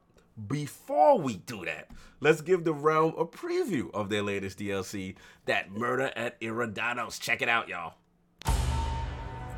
[0.47, 5.71] before we do that, let's give the realm a preview of their latest DLC, that
[5.71, 7.19] Murder at Eridanos.
[7.19, 7.95] Check it out, y'all.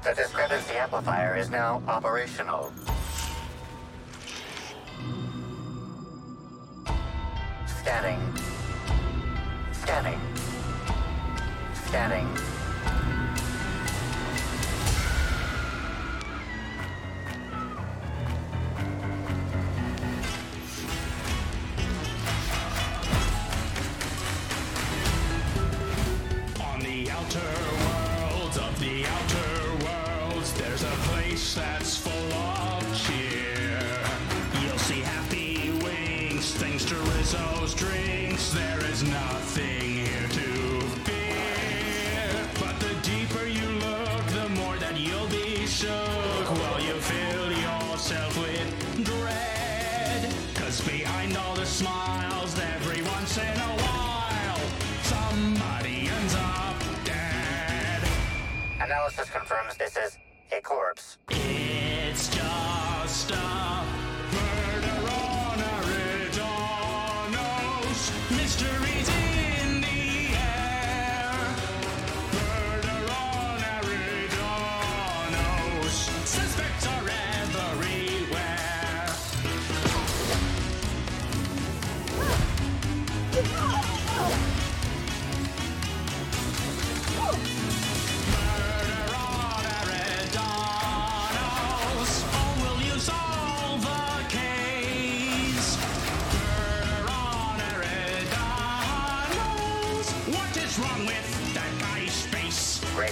[0.03, 2.71] The discrepancy amplifier is now operational.
[7.65, 8.19] Scanning.
[9.71, 10.44] Scanning.
[11.87, 12.54] Scanning.
[59.05, 60.17] Analysis confirms this is
[60.51, 61.19] a corpse.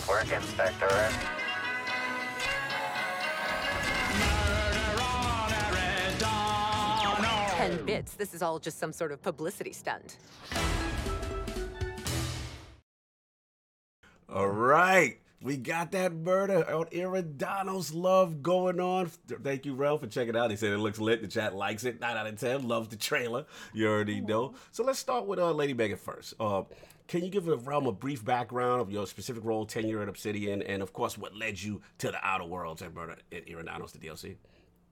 [0.07, 1.09] Great work, Inspector.
[4.19, 7.57] Murder on Eridanos.
[7.57, 8.13] 10 bits.
[8.15, 10.17] This is all just some sort of publicity stunt.
[14.29, 15.19] All right.
[15.41, 19.07] We got that murder on Eridanos love going on.
[19.43, 20.49] Thank you, Ralph, for checking it out.
[20.49, 21.21] He said it looks lit.
[21.21, 21.99] The chat likes it.
[21.99, 22.65] 9 out of 10.
[22.65, 23.45] Loves the trailer.
[23.73, 24.53] You already know.
[24.71, 26.35] So let's start with uh, Lady Megan first.
[26.39, 26.63] Uh,
[27.13, 30.63] can you give the realm a brief background of your specific role, tenure at Obsidian,
[30.63, 34.35] and of course, what led you to the Outer Worlds and Murder at the DLC?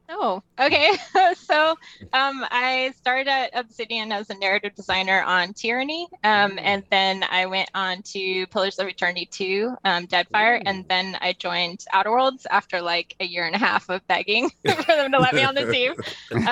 [0.08, 0.92] Oh, okay.
[1.36, 1.72] so
[2.14, 7.48] um, I started at Obsidian as a narrative designer on Tyranny, um, and then I
[7.48, 12.46] went on to Pillars of Eternity 2, um, Deadfire, and then I joined Outer Worlds
[12.52, 15.56] after like a year and a half of begging for them to let me on
[15.56, 15.96] the team.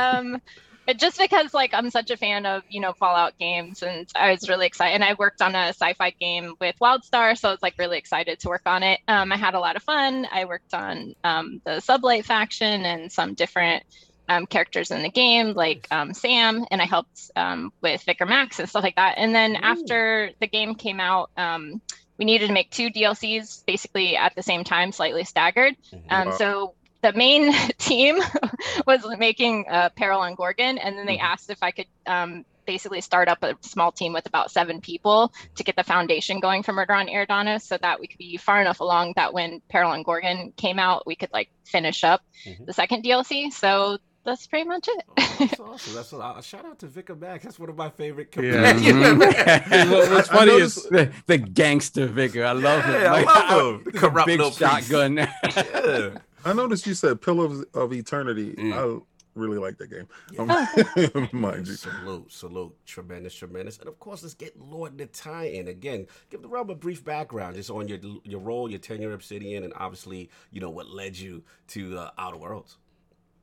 [0.89, 4.31] But just because like I'm such a fan of you know Fallout games, and I
[4.31, 4.95] was really excited.
[4.95, 8.39] And I worked on a sci-fi game with WildStar, so I was like really excited
[8.39, 8.99] to work on it.
[9.07, 10.25] Um, I had a lot of fun.
[10.31, 13.83] I worked on um, the Sublight faction and some different
[14.29, 18.57] um, characters in the game, like um, Sam, and I helped um, with Vicar Max
[18.57, 19.19] and stuff like that.
[19.19, 21.83] And then after the game came out, um,
[22.17, 25.75] we needed to make two DLCs basically at the same time, slightly staggered.
[26.09, 26.35] Um, Wow.
[26.35, 28.19] so the main team
[28.87, 33.01] was making uh, Peril on Gorgon, and then they asked if I could um, basically
[33.01, 36.73] start up a small team with about seven people to get the foundation going for
[36.73, 40.03] Murder on Eridanos, so that we could be far enough along that when Peril on
[40.03, 42.21] Gorgon came out, we could like finish up
[42.65, 43.51] the second DLC.
[43.51, 45.05] So that's pretty much it.
[45.39, 45.95] That's awesome.
[45.95, 47.45] That's a, uh, shout out to Vicar Max.
[47.45, 48.73] That's one of my favorite Yeah.
[48.73, 48.85] companions.
[49.17, 49.89] Mhm.
[49.91, 52.43] What- what's funny noticed is- the, the gangster vicar.
[52.45, 52.93] I love him.
[53.01, 53.83] Yeah, I love him.
[53.85, 55.17] the Corrupt big shotgun.
[55.17, 56.09] Yeah.
[56.45, 58.53] I noticed you said Pillars of Eternity.
[58.53, 58.73] Mm.
[58.73, 60.07] I really like that game.
[60.37, 60.47] Um,
[61.41, 61.73] mind you.
[61.73, 66.07] Salute, salute, tremendous, tremendous, and of course, let's get Lord Nitai in again.
[66.29, 69.63] Give the realm a brief background, just on your your role, your tenure at Obsidian,
[69.63, 72.77] and obviously, you know what led you to uh, Outer Worlds.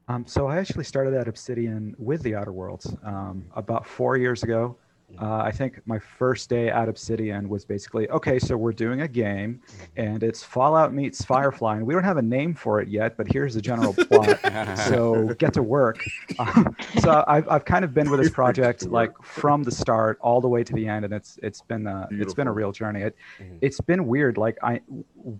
[0.09, 4.45] Um, so I actually started at Obsidian with the Outer Worlds um, about four years
[4.45, 4.77] ago.
[5.21, 8.39] Uh, I think my first day at Obsidian was basically okay.
[8.39, 9.63] So we're doing a game,
[9.97, 13.27] and it's Fallout meets Firefly, and we don't have a name for it yet, but
[13.31, 14.39] here's the general plot.
[14.89, 16.05] so get to work.
[16.39, 20.41] Um, so I've, I've kind of been with this project like from the start all
[20.41, 23.03] the way to the end, and it's it's been a, it's been a real journey.
[23.03, 23.17] It
[23.61, 24.37] it's been weird.
[24.37, 24.81] Like I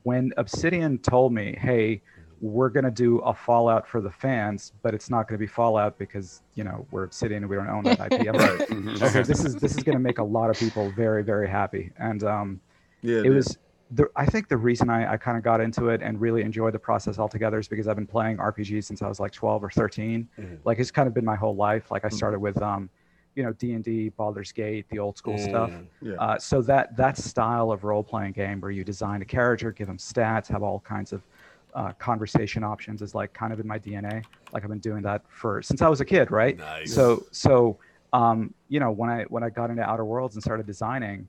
[0.05, 2.03] when Obsidian told me, hey
[2.47, 5.47] we're going to do a Fallout for the fans, but it's not going to be
[5.47, 8.29] Fallout because you know we're Obsidian and we don't own that IP.
[8.29, 9.03] I'm like, Right.
[9.11, 11.93] okay, this is this is going to make a lot of people very very happy.
[11.99, 12.61] And um,
[13.03, 13.59] Yeah, it was.
[13.93, 16.75] The, I think the reason I, I kind of got into it and really enjoyed
[16.75, 19.71] the process altogether is because I've been playing RPGs since I was like 12 or
[19.71, 20.29] 13.
[20.65, 21.93] Like it's kind of been my whole life.
[21.93, 22.91] Like I started with um,
[23.37, 25.71] you know D and D, Baldur's Gate, the old school stuff.
[25.71, 26.15] Mm, yeah.
[26.15, 29.87] Uh, so that that style of role playing game where you design a character, give
[29.87, 31.23] them stats, have all kinds of
[31.77, 34.25] uh, conversation options is like kind of in my DNA.
[34.53, 36.57] Like I've been doing that for since I was a kid, right?
[36.59, 36.93] Nice.
[36.95, 37.79] So so
[38.13, 41.29] um, you know when I when I got into Outer Worlds and started designing,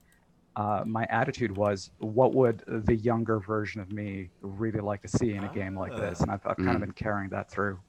[0.55, 5.33] uh, my attitude was, what would the younger version of me really like to see
[5.33, 6.21] in a game like this?
[6.21, 6.85] And I've, I've kind of Mm.
[6.85, 7.79] been carrying that through.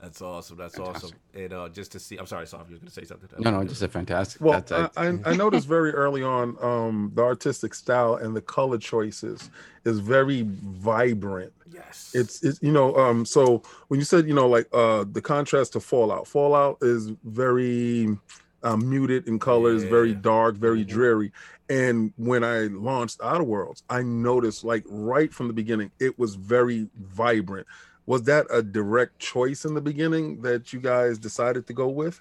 [0.00, 0.58] That's awesome.
[0.58, 1.12] That's awesome.
[1.34, 3.28] And uh, just to see, I'm sorry, Soft, you were going to say something.
[3.38, 4.40] No, no, just a fantastic.
[4.40, 8.42] Well, that's, I, I, I noticed very early on um, the artistic style and the
[8.42, 9.50] color choices
[9.84, 11.52] is very vibrant.
[11.72, 12.10] Yes.
[12.14, 15.72] It's, it's you know um so when you said you know like uh the contrast
[15.72, 18.16] to Fallout, Fallout is very
[18.62, 21.32] um, muted in colors, very dark, very dreary.
[21.68, 26.34] And when I launched Outer Worlds, I noticed like right from the beginning, it was
[26.34, 27.66] very vibrant.
[28.06, 32.20] Was that a direct choice in the beginning that you guys decided to go with?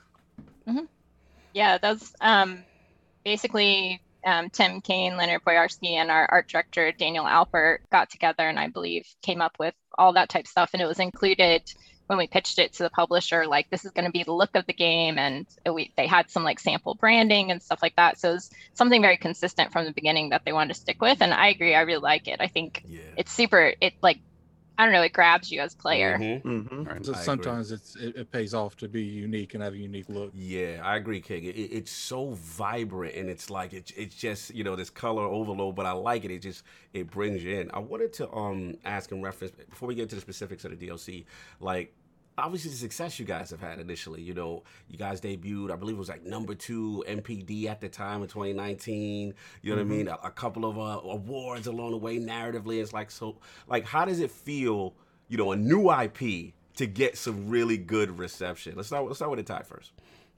[1.54, 2.64] Yeah, that's um,
[3.24, 8.60] basically um, Tim Cain, Leonard Boyarsky, and our art director Daniel Alpert got together and
[8.60, 10.72] I believe came up with all that type of stuff.
[10.74, 11.72] And it was included
[12.08, 14.56] when we pitched it to the publisher, like this is going to be the look
[14.56, 18.20] of the game, and we they had some like sample branding and stuff like that.
[18.20, 21.22] So it was something very consistent from the beginning that they wanted to stick with.
[21.22, 22.42] And I agree, I really like it.
[22.42, 22.84] I think
[23.16, 23.74] it's super.
[23.80, 24.20] It like
[24.78, 26.18] I don't know, it grabs you as player.
[26.18, 27.04] Mm-hmm.
[27.04, 30.32] So sometimes it's it, it pays off to be unique and have a unique look.
[30.34, 31.44] Yeah, I agree, King.
[31.44, 35.24] It, it- it's so vibrant and it's like it, it's just you know this color
[35.24, 36.32] overload, but I like it.
[36.32, 36.64] It just
[36.94, 37.70] it brings you in.
[37.72, 40.88] I wanted to um ask in reference before we get to the specifics of the
[40.88, 41.26] DLC,
[41.60, 41.94] like
[42.38, 44.22] obviously the success you guys have had initially.
[44.22, 47.90] You know, you guys debuted, I believe it was like number two NPD at the
[47.90, 49.34] time in 2019.
[49.62, 49.90] You know what I Mhm.
[49.98, 50.08] mean?
[50.08, 52.82] A, a couple of uh, awards along the way, narratively.
[52.82, 54.94] It's like so, like how does it feel?
[55.30, 58.74] You know, a new IP to get some really good reception.
[58.76, 59.06] Let's start.
[59.06, 59.92] Let's start with the tie first.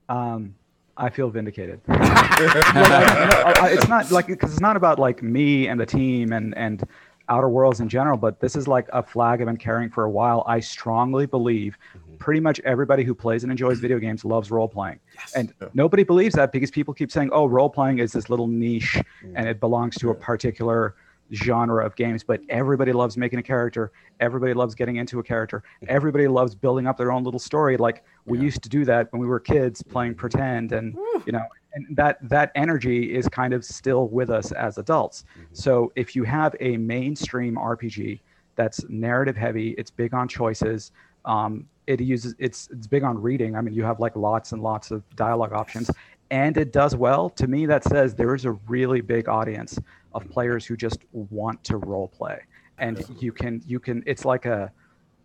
[0.10, 0.56] Um,
[0.98, 1.82] I feel vindicated.
[1.88, 6.32] Like, I- I- it's not like because it's not about like me and the team
[6.34, 6.84] and and
[7.30, 10.10] Outer Worlds in general, but this is like a flag I've been carrying for a
[10.10, 10.44] while.
[10.48, 12.18] I strongly believe mm-hmm.
[12.18, 15.00] pretty much everybody who plays and enjoys video games loves role playing,
[15.36, 19.02] and nobody believes that because people keep saying, "Oh, role playing is this little niche
[19.24, 19.34] mm.
[19.36, 20.96] and it belongs to a particular."
[21.34, 22.24] genre of games.
[22.24, 23.92] But everybody loves making a character.
[24.20, 25.64] Everybody loves getting into a character.
[25.78, 25.86] Mm-hmm.
[25.90, 27.78] Everybody loves building up their own little story.
[27.78, 30.20] Like we used to do that when we were kids playing mm-hmm.
[30.20, 30.96] pretend and
[31.26, 31.46] you know
[31.76, 35.26] and that that energy is kind of still with us as adults.
[35.32, 35.54] Mm-hmm.
[35.54, 38.20] So if you have a mainstream rpg
[38.56, 40.92] that's narrative heavy it's big on choices
[41.26, 43.56] um, it uses it's it's big on reading.
[43.56, 45.92] I mean you have like lots and lots of dialogue options.
[46.32, 47.30] And it does well.
[47.32, 49.78] To me that says there is a really big audience
[50.14, 50.34] of mm-hmm.
[50.34, 52.40] players who just want to role play.
[52.78, 54.72] And you can you can it's like a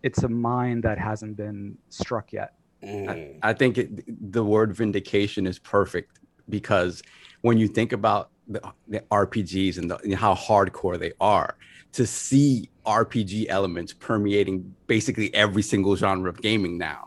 [0.03, 2.55] it's a mind that hasn't been struck yet.
[2.83, 3.39] Mm.
[3.43, 6.20] I, I think it, the word vindication is perfect
[6.51, 7.03] because
[7.43, 11.57] when you think about the, the RPGs and, the, and how hardcore they are,
[11.93, 17.07] to see RPG elements permeating basically every single genre of gaming now.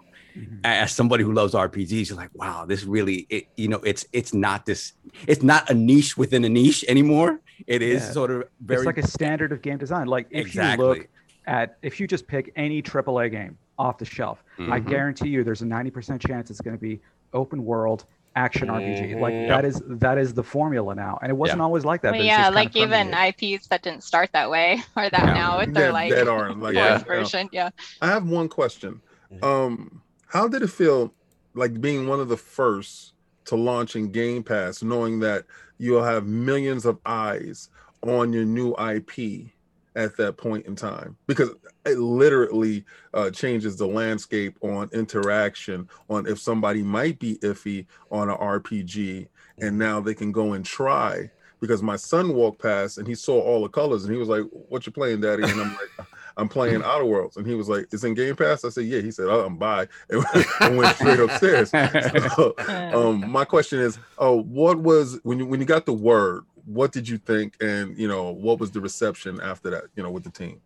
[0.66, 4.34] As somebody who loves RPGs, you're like, wow, this really, it, you know, it's it's
[4.34, 4.94] not this,
[5.28, 7.40] it's not a niche within a niche anymore.
[7.68, 8.12] It is Yeah.
[8.12, 10.08] sort of very it's like a standard of game design.
[10.08, 10.86] Like if Exactly.
[10.86, 11.08] you look
[11.46, 14.88] at if you just pick any AAA game off the shelf, I Mhm.
[14.90, 17.02] guarantee you there's a 90% chance it's going to be
[17.34, 18.06] open world
[18.36, 19.20] action RPG.
[19.20, 19.48] Like Mhm.
[19.50, 22.14] that is that is the formula now, and it wasn't always like that.
[22.14, 23.14] Well, yeah, like even.
[23.14, 25.34] IPs that didn't start that way are that Yeah.
[25.34, 26.98] now with their That- like that are like yeah.
[27.00, 27.50] version.
[27.52, 27.70] Yeah.
[28.02, 29.02] I have one question.
[29.42, 31.14] Um, how did it feel
[31.56, 33.14] like being one of the first
[33.46, 35.46] to launch in Game Pass, knowing that
[35.78, 37.70] you'll have millions of eyes
[38.04, 39.52] on your new IP
[39.96, 41.18] at that point in time?
[41.28, 41.52] Because
[41.86, 48.30] it literally uh, changes the landscape on interaction, on if somebody might be iffy on
[48.30, 49.28] an RPG,
[49.60, 51.30] and now they can go and try.
[51.60, 54.44] Because my son walked past and he saw all the colors and he was like,
[54.52, 57.88] "What you playing, Daddy?" And I'm like, "I'm playing Outer Worlds." And he was like,
[57.94, 60.26] "It's in Game Pass." I said, "Yeah." He said, "Oh, I'm by," and,
[60.60, 61.72] and went straight upstairs.
[62.36, 62.54] So,
[62.94, 66.44] um, my question is, oh, what was when you when you got the word?
[66.66, 69.84] What did you think, and you know, what was the reception after that?
[69.96, 70.62] You know, with the team.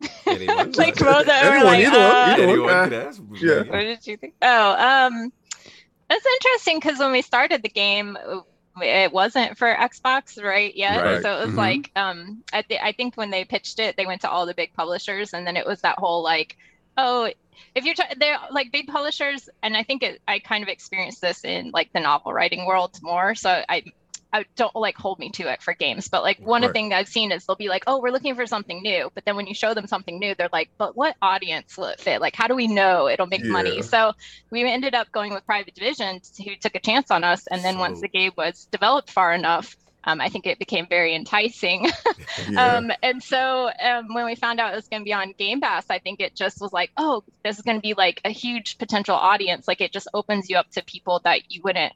[0.26, 0.72] Anyone?
[0.76, 2.50] like both of Anyone, like, either one, uh, either one.
[2.50, 3.22] Anyone could ask.
[3.34, 3.58] Yeah.
[3.62, 4.34] What did you think?
[4.42, 5.32] Oh, um,
[6.08, 8.18] that's interesting because when we started the game,
[8.80, 11.02] it wasn't for Xbox right yet.
[11.02, 11.22] Right.
[11.22, 11.58] So it was Mhm.
[11.58, 14.54] like, um, I, th- I think when they pitched it, they went to all the
[14.54, 16.56] big publishers, and then it was that whole like,
[16.96, 17.30] oh,
[17.74, 21.20] if you're try- they're like big publishers, and I think it, I kind of experienced
[21.20, 23.34] this in like the novel writing world more.
[23.34, 23.84] So I.
[24.34, 26.72] I don't like hold me to it for games, but like one of Right.
[26.72, 29.26] the things I've seen is they'll be like, "Oh, we're looking for something new," but
[29.26, 32.22] then when you show them something new, they're like, "But what audience will it fit?
[32.22, 34.14] Like, how do we know it'll make money?" So
[34.50, 37.76] we ended up going with Private Division, who took a chance on us, and then
[37.76, 41.90] once the game was developed far enough, um, I think it became very enticing.
[42.48, 42.76] Yeah.
[42.78, 45.60] um, and so um, when we found out it was going to be on Game
[45.60, 48.30] Pass, I think it just was like, "Oh, this is going to be like a
[48.30, 51.92] huge potential audience." Like it just opens you up to people that you wouldn't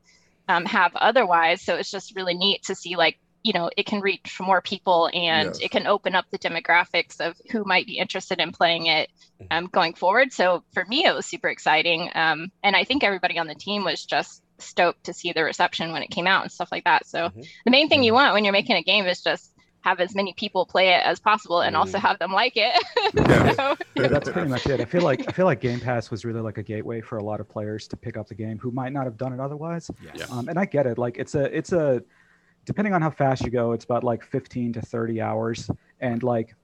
[0.48, 1.62] um, have otherwise.
[1.62, 5.08] So it's just really neat to see like you know it can reach more people
[5.12, 5.58] and Yes.
[5.60, 9.08] it can open up the demographics of who might be interested in playing it
[9.50, 10.32] um, going forward.
[10.32, 13.84] So for me, it was super exciting, um, and I think everybody on the team
[13.84, 17.06] was just stoked to see the reception when it came out and stuff like that.
[17.06, 17.30] So
[17.64, 19.52] the main thing you want when you're making a game is just
[19.82, 22.74] have as many people play it as possible and also have them like it.
[23.56, 24.80] So- yeah, that's pretty much it.
[24.80, 27.22] I feel like I feel like Game Pass was really like a gateway for a
[27.24, 29.90] lot of players to pick up the game who might not have done it otherwise.
[30.02, 30.30] Yes.
[30.30, 30.98] Um, and I get it.
[30.98, 32.02] Like it's a it's a
[32.64, 35.70] depending on how fast you go, it's about like 15 to 30 hours.
[36.00, 36.54] And like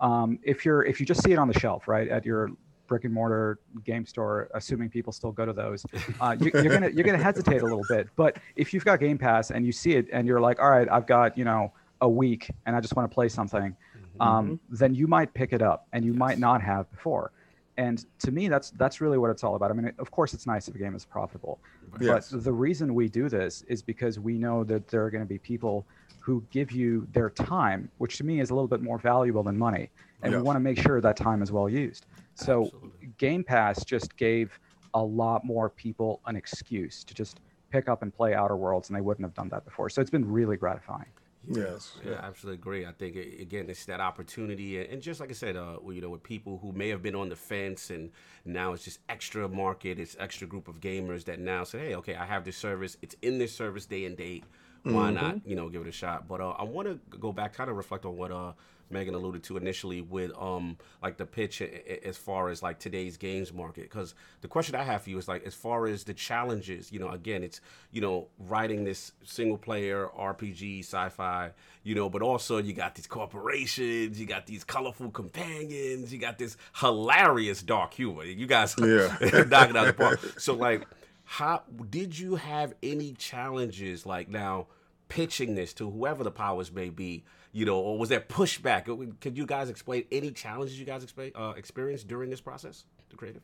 [0.00, 2.50] um, if you're if you just see it on the shelf, right, at your
[2.86, 5.84] brick and mortar game store, assuming people still go to those,
[6.20, 8.08] uh, you, you're gonna you're gonna hesitate a little bit.
[8.16, 10.88] But if you've got Game Pass and you see it and you're like, all right,
[10.90, 13.76] I've got you know a week and I just want to play something,
[14.20, 17.32] um, then you might pick it up and you might not have before.
[17.78, 19.70] And to me, that's that's really what it's all about.
[19.70, 21.58] I mean, of course, it's nice if a game is profitable,
[22.00, 22.30] Yes.
[22.30, 25.28] but the reason we do this is because we know that there are going to
[25.28, 25.86] be people
[26.20, 29.56] who give you their time, which to me is a little bit more valuable than
[29.58, 29.88] money,
[30.22, 30.38] and Yeah.
[30.38, 32.06] we want to make sure that time is well used.
[32.34, 32.70] So,
[33.18, 34.58] Game Pass just gave
[34.94, 38.96] a lot more people an excuse to just pick up and play Outer Worlds, and
[38.96, 39.88] they wouldn't have done that before.
[39.88, 41.06] So it's been really gratifying.
[41.48, 41.96] Yes.
[42.04, 42.86] Yeah, I absolutely agree.
[42.86, 46.00] I think it, again, it's that opportunity, and, and just like I said, uh, you
[46.00, 48.10] know, with people who may have been on the fence, and
[48.44, 52.14] now it's just extra market, it's extra group of gamers that now say, hey, okay,
[52.14, 54.44] I have this service, it's in this service day and date.
[54.84, 55.14] Why Mhm.
[55.14, 56.26] not, you know, give it a shot?
[56.26, 58.52] But uh, I want to go back, kind of reflect on what uh,
[58.92, 63.52] Megan alluded to initially with um like the pitch as far as like today's games
[63.52, 63.84] market.
[63.84, 66.98] Because the question I have for you is like as far as the challenges, you
[66.98, 71.50] know, again, it's you know writing this single player RPG sci-fi,
[71.82, 76.38] you know, but also you got these corporations, you got these colorful companions, you got
[76.38, 78.24] this hilarious dark humor.
[78.24, 79.16] You guys, Yeah.
[79.48, 80.20] knock it out the park.
[80.38, 80.86] So like,
[81.24, 84.66] how did you have any challenges like now?
[85.08, 87.22] pitching this to whoever the powers may be,
[87.52, 89.20] you know, or was there pushback?
[89.20, 93.16] Could you guys explain any challenges you guys explain, uh, experienced during this process, the
[93.16, 93.42] creative?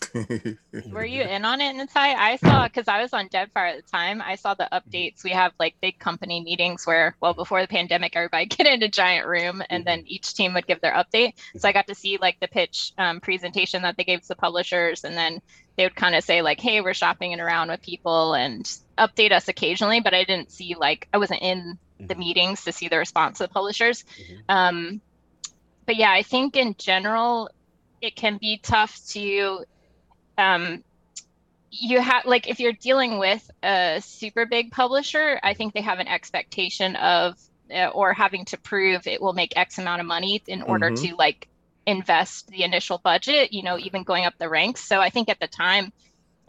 [0.90, 2.14] Were you in on it, Nitai?
[2.14, 4.22] I saw because I was on Deadfire at the time.
[4.22, 5.22] I saw the updates.
[5.22, 8.88] We have like big company meetings where, well, before the pandemic, everybody get in a
[8.88, 11.34] giant room and then each team would give their update.
[11.56, 14.36] So I got to see like the pitch um, presentation that they gave to the
[14.36, 15.40] publishers, and then
[15.76, 18.64] they would kind of say like, "Hey, we're shopping it around with people and
[18.98, 21.78] update us occasionally." But I didn't see like I wasn't in
[22.08, 24.04] the meetings to see the response of the publishers.
[24.48, 25.00] Um,
[25.86, 27.50] but yeah, I think in general,
[28.00, 29.64] it can be tough to
[30.38, 30.82] um,
[31.70, 36.00] you have like if you're dealing with a super big publisher i think they have
[36.00, 37.34] an expectation of
[37.72, 41.08] uh, or having to prove it will make x amount of money in order Mhm.
[41.10, 41.48] to like
[41.86, 45.38] invest the initial budget you know even going up the ranks so i think at
[45.40, 45.92] the time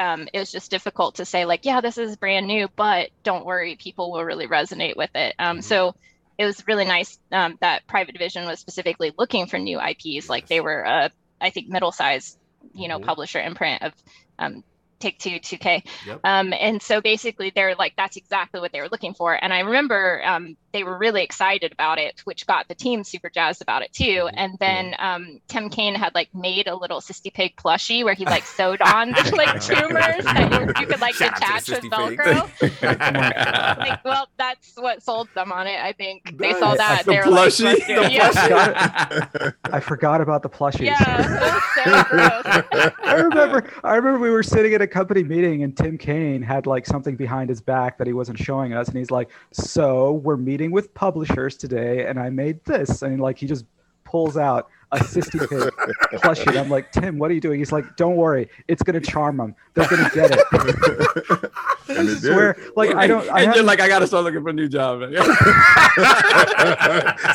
[0.02, 3.46] um, it was just difficult to say like yeah this is brand new but don't
[3.46, 5.36] worry people will really resonate with it.
[5.38, 5.96] Um, so
[6.38, 10.48] it was really nice um, that private division was specifically looking for new ips like
[10.48, 12.38] they were uh, i think middle sized
[12.74, 13.94] you know publisher imprint of
[14.40, 14.64] um,
[15.02, 16.20] take two 2k Yep.
[16.24, 19.60] um, and so basically they're like that's exactly what they were looking for and i
[19.60, 23.82] remember um, they were really excited about it which got the team super jazzed about
[23.82, 28.14] it too and then um, tim cain had like made a little cystypig plushie where
[28.14, 31.84] he like sewed on like tumors that you, you could like Shout out to detach
[31.84, 32.82] with velcro
[33.80, 36.78] like well that's what sold them on it i think they saw Nice.
[36.78, 37.64] that The they were like plushie.
[37.66, 39.52] "Let's do it." The yeah.
[39.76, 40.86] I forgot about the plushies.
[40.86, 42.92] yeah so gross.
[43.04, 46.68] I remember I remember we were sitting at a company meeting and Tim Cain had
[46.68, 50.38] like something behind his back that he wasn't showing us and he's like, "So, we're
[50.38, 53.66] meeting with publishers today and I made this." And like he just
[54.04, 55.48] pulls out a Cystypig
[56.16, 56.48] plushie.
[56.48, 58.50] And I'm like, "Tim, what are you doing?" He's like, "Don't worry.
[58.68, 59.56] It's going to charm them.
[59.74, 61.52] They're going to get it."
[61.90, 64.24] And This it is where like I don't I and you're like, I gotta start
[64.24, 65.00] looking for a new job.
[65.02, 65.12] man.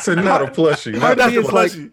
[0.01, 0.99] so not a plushie.
[0.99, 1.91] part Not a is like plushie.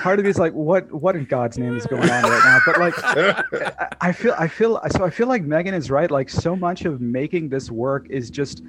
[0.00, 2.58] Part of me is like what what in god's name is going on right now
[2.64, 6.30] but like I- i feel i feel so i feel like megan is right like
[6.30, 8.62] so much of making this work is just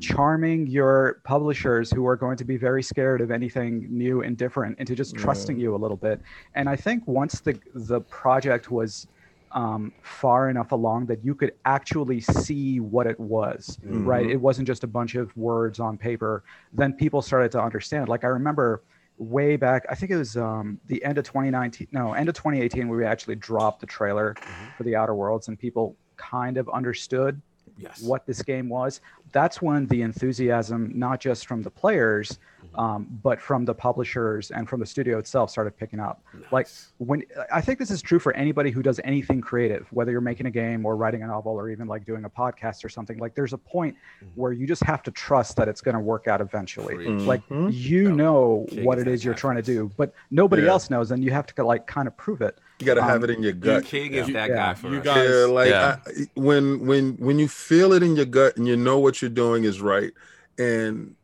[0.00, 4.78] charming your publishers who are going to be very scared of anything new and different
[4.78, 6.20] into just trusting you a little bit
[6.54, 9.06] and i think once the the project was
[9.52, 14.26] um, far enough along that you could actually see what it was, right?
[14.26, 14.32] Mhm.
[14.32, 16.42] It wasn't just a bunch of words on paper.
[16.72, 18.08] Then people started to understand.
[18.08, 18.82] Like I remember
[19.18, 22.88] way back, I think it was um, the end of 2019, no, end of 2018,
[22.88, 24.34] where we actually dropped the trailer
[24.76, 27.40] for the Outer Worlds, and people kind of understood
[27.76, 28.02] Yes.
[28.02, 29.00] what this game was.
[29.32, 32.38] That's when the enthusiasm, not just from the players,
[32.76, 36.22] um, but from the publishers and from the studio itself, started picking up.
[36.50, 36.68] Like
[36.98, 37.22] when
[37.52, 40.50] I think this is true for anybody who does anything creative, whether you're making a
[40.50, 43.18] game or writing a novel or even like doing a podcast or something.
[43.18, 43.96] Like there's a point
[44.34, 46.96] where you just have to trust that it's going to work out eventually.
[46.96, 47.22] Preach.
[47.22, 49.40] Like you know King what is it you're guy.
[49.40, 50.70] trying to do, but nobody Yeah.
[50.70, 52.58] else knows, and you have to like kind of prove it.
[52.80, 53.84] You got to have Um, it in your gut.
[53.84, 54.56] King is that Yeah.
[54.56, 55.04] guy for You us.
[55.04, 55.96] guys- yeah, like Yeah.
[56.06, 59.30] I, when when when you feel it in your gut and you know what you're
[59.30, 60.12] doing is right,
[60.58, 61.14] and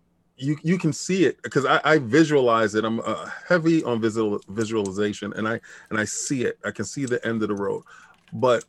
[0.40, 2.84] you you can see it because I, I visualize it.
[2.84, 5.60] I'm uh, heavy on visual visualization, and I
[5.90, 6.58] and I see it.
[6.64, 7.82] I can see the end of the road,
[8.32, 8.64] but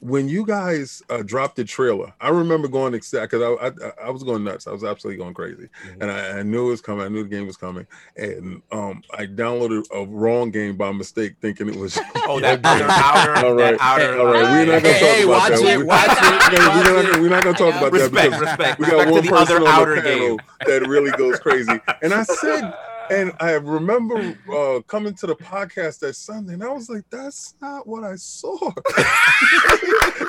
[0.00, 4.10] when you guys uh, dropped the trailer, I remember going ecstatic because I, I I
[4.10, 4.66] was going nuts.
[4.66, 5.68] I was absolutely going crazy,
[6.00, 7.04] and I, I knew it was coming.
[7.04, 7.86] I knew the game was coming,
[8.16, 11.98] and um, I downloaded a wrong game by mistake, thinking it was.
[12.32, 14.18] Oh, that other outer, All right, that outer.
[14.20, 14.42] all right.
[14.42, 15.68] We're not gonna Hey, hey, talk about watch that.
[15.72, 18.40] it, We- watch it, We're not gonna- we're not- gonna talk about that Respect, because
[18.40, 20.38] respect, we respect got to one the person other on outer the panel game.
[20.66, 21.80] that really goes crazy.
[22.02, 22.72] And I said,
[23.10, 27.54] and I remember uh, coming to the podcast that Sunday, and I was like, "That's
[27.60, 28.56] not what I saw."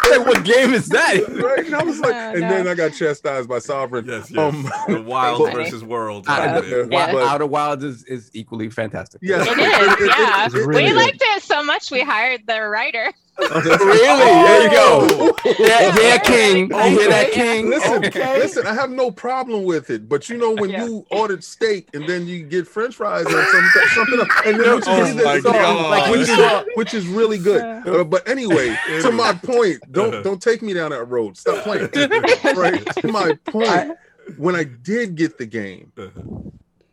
[0.09, 1.21] like, what game is that?
[1.29, 1.65] right?
[1.65, 2.49] And I was like, Oh, and no.
[2.49, 4.05] then I got chastised by Sovereign.
[4.05, 4.37] Yes, yes.
[4.39, 6.25] Um, the wild but- versus world.
[6.27, 6.91] Out- right there.
[6.91, 7.07] Yeah.
[7.07, 9.21] Wi- Outer Wilds is, is equally fantastic.
[9.23, 10.45] Yes, It is, yeah.
[10.45, 10.95] It's really we good.
[10.97, 13.11] liked it so much we hired the writer.
[13.39, 14.43] Really?
[14.43, 15.35] There you go.
[15.59, 16.69] Yeah, yeah, King.
[16.69, 17.69] You hear that, King?
[17.69, 18.39] Listen, Okay.
[18.39, 18.67] listen.
[18.67, 20.85] I have no problem with it, but you know when Yeah.
[20.85, 25.17] you ordered steak and then you get French fries or something, something else, and then
[25.17, 26.11] you Oh my sauce, God.
[26.11, 27.61] which is which is really good.
[27.87, 31.37] Uh, but anyway, to my point, don't don't take me down that road.
[31.37, 31.89] Stop playing.
[32.55, 32.85] right.
[32.97, 33.97] To my point,
[34.37, 35.91] when I did get the game,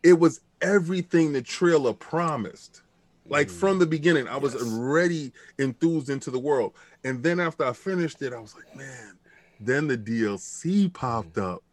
[0.03, 2.81] it was everything the trailer promised.
[3.29, 6.73] Like from the beginning, I was already enthused into the world.
[7.03, 9.17] And then after I finished it, I was like, man,
[9.59, 11.63] then the DLC popped up.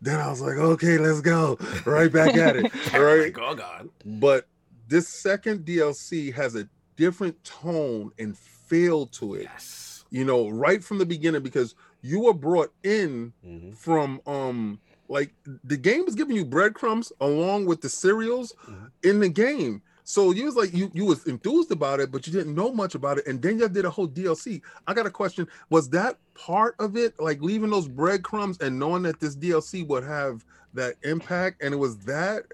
[0.00, 1.56] Then I was like, okay, let's go.
[1.86, 2.72] Right back at it.
[2.92, 3.34] Right.
[3.40, 3.88] Oh God.
[4.04, 4.46] But
[4.88, 9.42] this second DLC has a different tone and feel to it.
[9.44, 10.04] Yes.
[10.10, 13.76] You know, right from the beginning, because you were brought in Mhm.
[13.76, 14.78] from um
[15.08, 15.34] like
[15.64, 18.90] the game was giving you breadcrumbs along with the serials Mhm.
[19.02, 19.82] in the game.
[20.04, 22.94] So you was like you you was enthused about it, but you didn't know much
[22.94, 24.60] about it, and then you did a whole DLC.
[24.86, 29.02] I got a question: Was that part of it, like leaving those breadcrumbs and knowing
[29.04, 30.44] that this DLC would have
[30.74, 32.44] that impact, and it was that?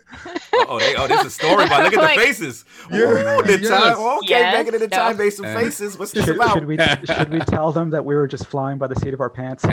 [0.52, 2.64] Oh, they, oh, this is a story, but look at Like- the faces.
[2.90, 2.98] Yeah.
[3.38, 3.68] Oh, the Yes.
[3.68, 4.96] time, okay, Yes, making it a no.
[4.96, 5.98] time based some faces.
[5.98, 6.52] What's this Should, about?
[6.54, 9.20] should we should we tell them that we were just flying by the seat of
[9.20, 9.64] our pants?
[9.68, 9.70] I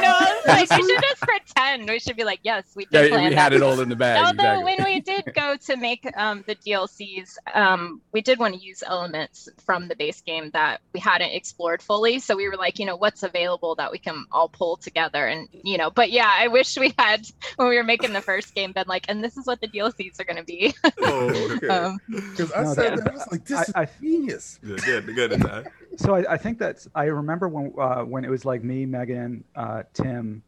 [0.00, 0.19] know.
[0.50, 1.88] Like we should just pretend.
[1.88, 3.38] We should be like, yes, we Yeah, did plan we that.
[3.38, 4.18] had it all in the bag.
[4.24, 4.64] Although exactly.
[4.64, 8.82] when we did go to make um, the DLCs, um, we did want to use
[8.86, 12.18] elements from the base game that we hadn't explored fully.
[12.18, 15.48] So we were like, you know, what's available that we can all pull together, and
[15.64, 15.90] you know.
[15.90, 17.26] But yeah, I wish we had
[17.56, 20.20] when we were making the first game been like, and this is what the DLCs
[20.20, 20.74] are going to be.
[21.02, 21.68] Oh, okay.
[21.68, 24.58] um, Because I No, said that- that, I was like, this I- is genius.
[24.62, 25.40] Good, good, good.
[25.40, 25.64] Ty.
[25.96, 26.88] So I, I think that's.
[26.94, 30.39] I remember when uh, when it was like me, Megan, uh, Tim,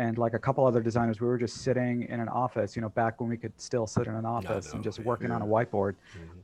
[0.00, 1.20] and like a couple other designers.
[1.20, 2.74] We were just sitting in an office.
[2.74, 5.42] You know, back when we could still sit in an office and just working on
[5.42, 5.94] a whiteboard.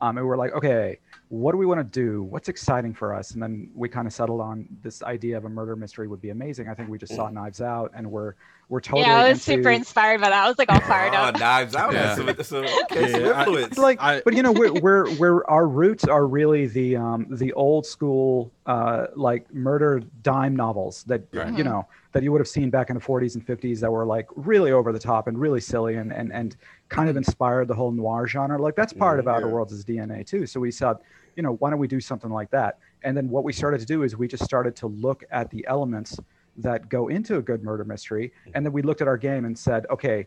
[0.02, 0.98] Um, and we were like, okay,
[1.30, 2.22] what do we want to do?
[2.22, 3.30] What's exciting for us?
[3.30, 6.30] And then we kind of settled on this idea of a murder mystery would be
[6.30, 6.68] amazing.
[6.68, 8.34] I think we just saw Knives Out, and we're
[8.68, 9.02] we're totally.
[9.06, 10.44] yeah, I was super inspired by that.
[10.44, 11.38] I was like all fired Ah, up.
[11.38, 11.92] knives out.
[11.92, 12.16] Yeah.
[12.16, 15.44] That's some, some, okay, some Yeah, I- like I- but you know we're, we're we're
[15.46, 21.22] our roots are really the um the old school uh like murder dime novels that
[21.32, 21.56] Right.
[21.56, 24.06] you know that you would have seen back in the 40s and 50s that were
[24.06, 26.56] like really over the top and really silly and and and
[26.88, 29.52] kind of inspired the whole noir genre like that's part of outer yeah.
[29.52, 30.96] worlds' dna too so we said
[31.36, 33.86] you know why don't we do something like that and then what we started to
[33.86, 36.18] do is we just started to look at the elements
[36.58, 39.58] that go into a good murder mystery and then we looked at our game and
[39.58, 40.26] said okay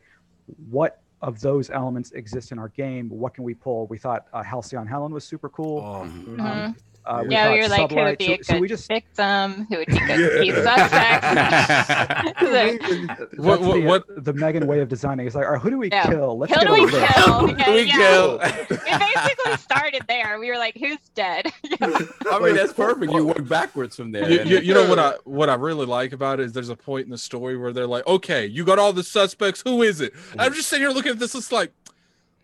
[0.69, 3.09] what of those elements exist in our game?
[3.09, 3.87] What can we pull?
[3.87, 5.79] We thought uh, halcyon helen was super cool.
[5.85, 6.39] Oh, Mhm.
[6.39, 6.75] um,
[7.05, 8.87] uh, yeah, thought we were like, who would be so, a good so we just
[8.87, 9.65] victim?
[9.69, 10.41] Who would be good Yeah.
[10.41, 12.39] key suspect?
[12.39, 15.69] So- What- what- the, what- the Megan way of designing is like, all right, who
[15.69, 16.05] do we Yeah.
[16.07, 16.37] kill?
[16.37, 17.13] Let's Who get do a we list.
[17.13, 17.39] kill?
[17.47, 17.97] Who do we yeah.
[17.97, 18.37] kill?
[18.69, 20.39] we basically started there.
[20.39, 21.51] We were like, who's dead?
[21.81, 23.11] I mean, that's perfect.
[23.11, 24.29] You work backwards from there.
[24.29, 26.75] You, you, you know what I what I really like about it is there's a
[26.75, 29.61] point in the story where they're like, okay, you got all the suspects.
[29.65, 30.13] Who is it?
[30.31, 31.35] And I'm just sitting here looking at this.
[31.35, 31.71] It's like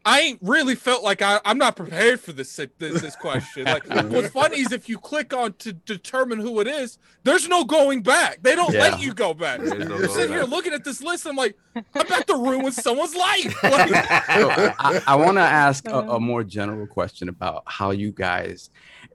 [0.08, 3.66] I ain't really felt like I, I'm not prepared for this this, this question.
[3.66, 7.64] Like, what's funny is if you click on to determine who it is, there's no
[7.66, 8.40] going back.
[8.44, 8.82] They don't Yeah.
[8.82, 9.60] let you go back.
[9.62, 10.50] There's no You're going sitting here back.
[10.52, 11.26] looking at this list.
[11.26, 13.56] I'm like, I'm about to ruin someone's life.
[13.64, 18.12] Like, So, I, I want to ask a, a more general question about how you
[18.12, 18.70] guys,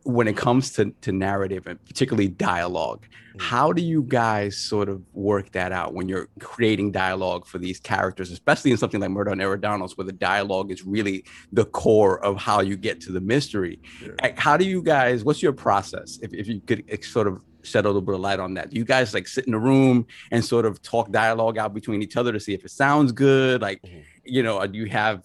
[0.05, 3.40] when it comes to, to narrative and particularly dialogue, mm.
[3.40, 7.78] how do you guys sort of work that out when you're creating dialogue for these
[7.78, 12.22] characters, especially in something like Murder on Eridanos, where the dialogue is really the core
[12.24, 13.78] of how you get to the mystery?
[14.22, 16.18] Like, How do you guys, what's your process?
[16.22, 18.70] If, if you could sort of shed a little bit of light on that.
[18.70, 22.03] Do you guys like sit in a room and sort of talk dialogue out between
[22.03, 23.61] each other to see if it sounds good?
[23.61, 24.01] Like, mm-hmm.
[24.24, 25.22] you know, do you have,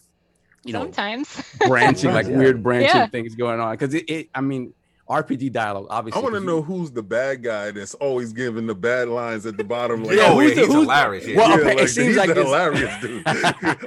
[0.66, 1.44] you know, Sometimes.
[1.68, 2.38] branching, like Yeah.
[2.38, 3.08] weird branching Yeah.
[3.08, 3.72] things going on?
[3.74, 4.74] Because it, it, I mean,
[5.08, 6.20] RPG dialogue, obviously.
[6.20, 9.08] I want to 'cause you- know who's the bad guy that's always giving the bad
[9.08, 10.04] lines at the bottom.
[10.04, 11.28] Like, Yeah, who's yeah, the- he's who's hilarious.
[11.28, 11.38] Yeah.
[11.38, 13.24] Well, yeah, okay, it like, seems he's like a hilarious dude.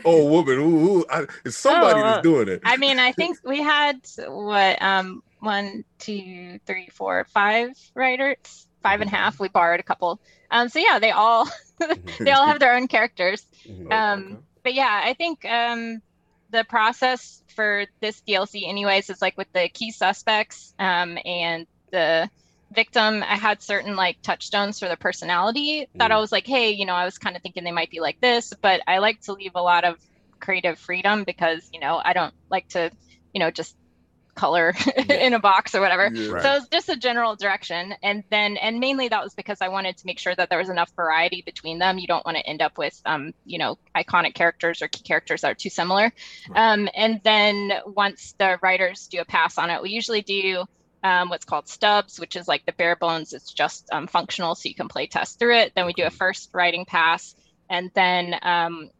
[0.04, 2.60] oh, woman, who, who, I, it's somebody Oh, that's doing it.
[2.64, 9.00] I mean, I think we had what um one, two, three, four, five writers, five
[9.00, 9.40] and a half.
[9.40, 10.20] We borrowed a couple.
[10.52, 11.48] Um, so yeah, they all
[12.20, 13.44] they all have their own characters.
[13.68, 13.92] Mhm.
[13.92, 16.00] Um, but yeah, I think um
[16.50, 22.28] the process for this DLC, anyways, is like with the key suspects um and the
[22.72, 23.22] victim.
[23.22, 26.94] I had certain like touchstones for the personality that I was like, hey, you know,
[26.94, 29.52] I was kind of thinking they might be like this, but I like to leave
[29.54, 29.96] a lot of
[30.40, 32.90] creative freedom because you know I don't like to,
[33.32, 33.76] you know, just
[34.38, 34.72] color
[35.08, 36.10] in a box or whatever.
[36.12, 36.40] Yeah.
[36.40, 37.94] So it's just a general direction.
[38.02, 40.68] And then, and mainly that was because I wanted to make sure that there was
[40.68, 41.98] enough variety between them.
[41.98, 45.40] You don't want to end up with, um, you know, iconic characters or key characters
[45.40, 46.12] that are too similar.
[46.54, 50.64] Um, and then once the writers do a pass on it, we usually do
[51.02, 53.32] um, what's called stubs, which is like the bare bones.
[53.32, 55.72] It's just um, functional, so you can play test through it.
[55.74, 57.34] Then we do a first writing pass,
[57.68, 58.90] and then um,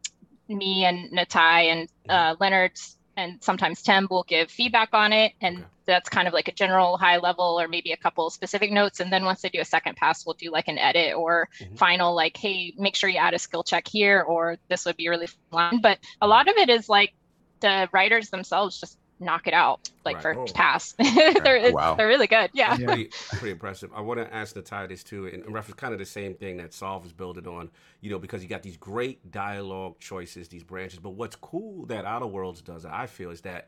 [0.47, 2.73] me and Nitai and uh, Leonard
[3.19, 5.67] and sometimes Tim will give feedback on it, and Okay.
[5.85, 8.99] that's kind of like a general high level or maybe a couple specific notes.
[8.99, 11.77] And then once they do a second pass, we'll do like an edit or Mhm.
[11.77, 15.09] final, like, hey, make sure you add a skill check here, or this would be
[15.09, 15.81] really fun.
[15.81, 17.13] But a lot of it is like
[17.59, 20.23] the writers themselves just knock it out like Right.
[20.23, 20.53] first Oh.
[20.57, 20.93] pass.
[20.97, 21.95] they're oh, Wow.
[21.95, 22.49] they're really good.
[22.53, 22.77] Yeah.
[22.77, 22.85] Yeah.
[22.87, 23.91] pretty, pretty impressive.
[23.93, 26.57] I want to ask Natalia this too, in, in reference kind of the same thing
[26.57, 27.69] that Solve is building on,
[28.01, 30.99] you know, because you got these great dialogue choices, these branches.
[30.99, 33.67] But what's cool that Outer Worlds does, I feel, is that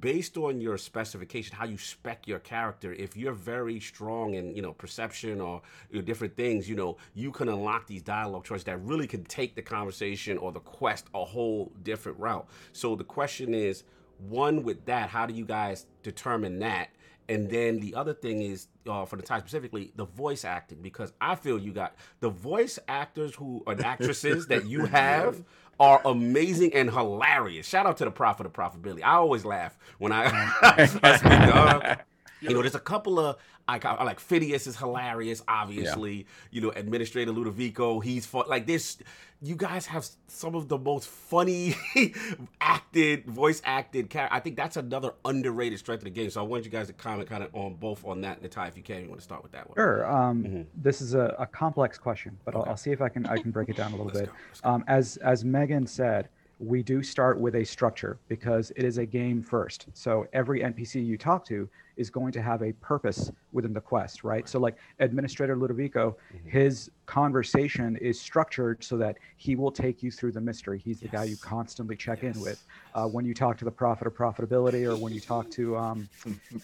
[0.00, 4.60] based on your specification, how you spec your character, if you're very strong in, you
[4.60, 8.64] know, perception or you know, different things, you know, you can unlock these dialogue choices
[8.64, 12.46] that really can take the conversation or the quest a whole different route.
[12.72, 13.84] So the question is,
[14.18, 16.90] one with that, how do you guys determine that?
[17.28, 21.12] And then the other thing is, uh, for the time specifically, the voice acting, because
[21.20, 25.44] I feel you got the voice actors who and actresses that you have
[25.78, 27.66] are amazing and hilarious.
[27.68, 29.02] Shout out to the prophet of profitability.
[29.02, 30.24] I always laugh when I,
[30.62, 32.04] I speak to her.
[32.40, 33.36] You know, there's a couple of
[33.68, 36.26] I, I like Phidias is hilarious, obviously.
[36.50, 38.44] You know, Administrator Ludovico, he's fun.
[38.48, 38.96] Like this,
[39.42, 41.74] you guys have some of the most funny
[42.60, 44.34] acted, voice acted character.
[44.34, 46.30] I think that's another underrated strength of the game.
[46.30, 48.76] So I want you guys to comment kind of on both on that, Nitai, if
[48.76, 49.02] you can.
[49.02, 49.76] You want to start with that one?
[49.76, 50.10] Sure.
[50.10, 50.62] Um, Mm-hmm.
[50.76, 53.50] This is a, a complex question, but I'll, I'll see if I can I can
[53.50, 54.30] break it down a little bit.
[54.62, 56.28] Um, as as Megan said,
[56.58, 59.86] we do start with a structure because it is a game first.
[59.94, 64.24] So every NPC you talk to is going to have a purpose within the quest,
[64.24, 64.48] right?
[64.48, 66.50] So like Administrator Ludovico, Mm-hmm.
[66.50, 70.78] his conversation is structured so that he will take you through the mystery.
[70.84, 72.64] He's the guy you constantly check in with.
[72.94, 76.08] Uh, when you talk to the Prophet of Profitability or when you talk to um,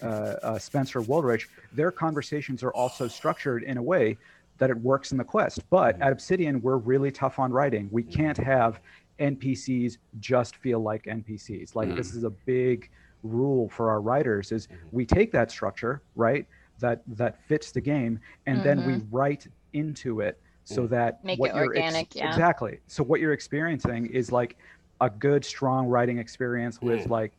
[0.01, 4.17] uh, uh, Spencer Woolrich, their conversations are also structured in a way
[4.57, 5.59] that it works in the quest.
[5.69, 7.89] But at Obsidian, we're really tough on writing.
[7.91, 8.79] We can't have
[9.19, 11.75] NPCs just feel like NPCs.
[11.75, 12.17] Like this mm.
[12.17, 12.89] is a big
[13.23, 14.87] rule for our writers is mm-hmm.
[14.91, 16.45] we take that structure, right?
[16.79, 19.15] That that fits the game and then we mm-hmm.
[19.15, 20.89] write into it so mm.
[20.89, 22.27] that Make what it you're ex- organic, yeah.
[22.29, 22.79] Exactly.
[22.87, 24.57] So what you're experiencing is like
[25.01, 27.09] a good strong writing experience with mm.
[27.09, 27.33] like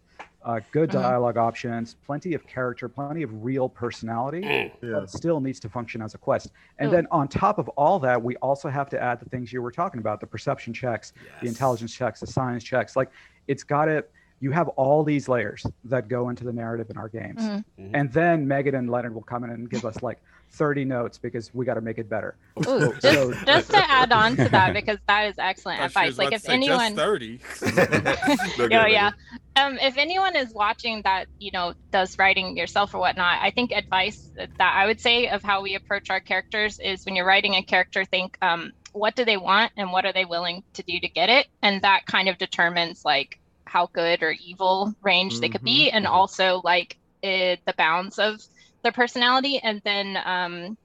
[0.47, 0.93] uh, good Mhm.
[1.03, 4.69] dialogue options, plenty of character, plenty of real personality, Yeah.
[4.81, 6.53] but still needs to function as a quest.
[6.79, 6.93] And Ooh.
[6.95, 9.73] then on top of all that, we also have to add the things you were
[9.73, 12.95] talking about the perception checks, the intelligence checks, the science checks.
[12.95, 13.11] Like
[13.49, 14.05] it's got to,
[14.39, 17.43] you have all these layers that go into the narrative in our games.
[17.43, 17.65] Mhm.
[17.81, 17.91] Mhm.
[17.95, 20.23] And then Megan and Leonard will come in and give us like
[20.57, 22.35] 30 notes because we got to make it better.
[22.61, 25.89] Ooh, So- just, so- just to add on to that because that is excellent I
[25.89, 26.19] thought she was advice.
[26.19, 27.41] Like if to just anyone, 30.
[28.57, 29.11] They're yeah, yeah.
[29.57, 33.71] Um, if anyone is watching that, you know, does writing yourself or whatnot, I think
[33.73, 37.55] advice that I would say of how we approach our characters is when you're writing
[37.55, 40.99] a character, think, um, what do they want and what are they willing to do
[41.01, 45.49] to get it, and that kind of determines like how good or evil range they
[45.51, 48.41] could be, and also like it, the bounds of
[48.87, 50.79] their personality, and then um,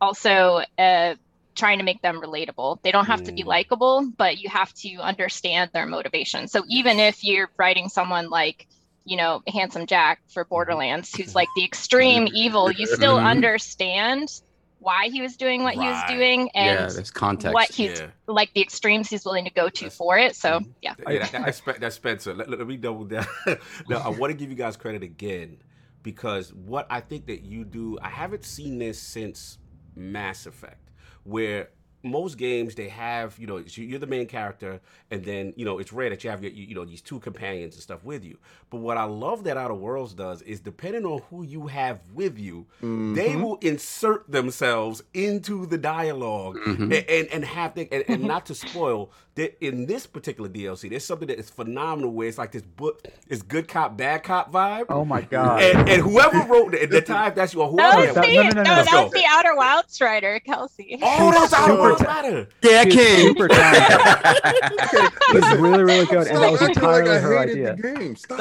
[0.00, 1.14] also uh,
[1.56, 2.80] trying to make them relatable.
[2.82, 3.46] They don't have to be Mm.
[3.46, 6.46] likable, but you have to understand their motivation.
[6.48, 8.66] So even if you're writing someone like,
[9.04, 13.26] you know, Handsome Jack for Borderlands, who's like the extreme evil, you still Mhm.
[13.30, 14.40] understand
[14.78, 16.08] why he was doing what he was Right.
[16.16, 17.52] doing yeah, and there's context.
[17.52, 18.06] what he's Yeah.
[18.26, 20.34] like the extremes he's willing to go to That's- for it.
[20.36, 20.94] So yeah.
[21.06, 22.32] Yeah, that, that's, Spe- that's Spencer.
[22.32, 23.26] Let, let me double down.
[23.90, 25.58] now, I want to give you guys credit again
[26.02, 29.58] because what I think that you do, I haven't seen this since
[29.96, 30.90] Mass Effect,
[31.24, 31.68] where
[32.02, 34.80] most games they have, you know, you're the main character,
[35.10, 37.74] and then you know it's rare that you have your, you, know, these two companions
[37.74, 38.38] and stuff with you.
[38.70, 42.38] But what I love that Outer Worlds does is depending on who you have with
[42.38, 46.84] you, they will insert themselves into the dialog Mhm.
[46.84, 50.90] and, and and have the, and, and not to spoil that in this particular DLC,
[50.90, 54.52] there's something that is phenomenal where it's like this book, it's good cop bad cop
[54.52, 54.86] vibe.
[54.88, 55.62] oh my God.
[55.62, 58.34] And, and whoever wrote it, at the time that's you or That whoever was the,
[58.34, 59.02] no, no, no, no, no, let's that go.
[59.04, 60.98] was the Outer Wilds writer, Kelsey.
[61.00, 62.48] Oh, that's Outer Worlds ta- Matter.
[62.62, 63.28] Yeah, King.
[63.28, 65.12] super talented.
[65.32, 66.26] He's really, really good.
[66.26, 67.76] And that was I like entirely her idea.
[67.76, 68.16] the game.
[68.16, 68.38] Stop.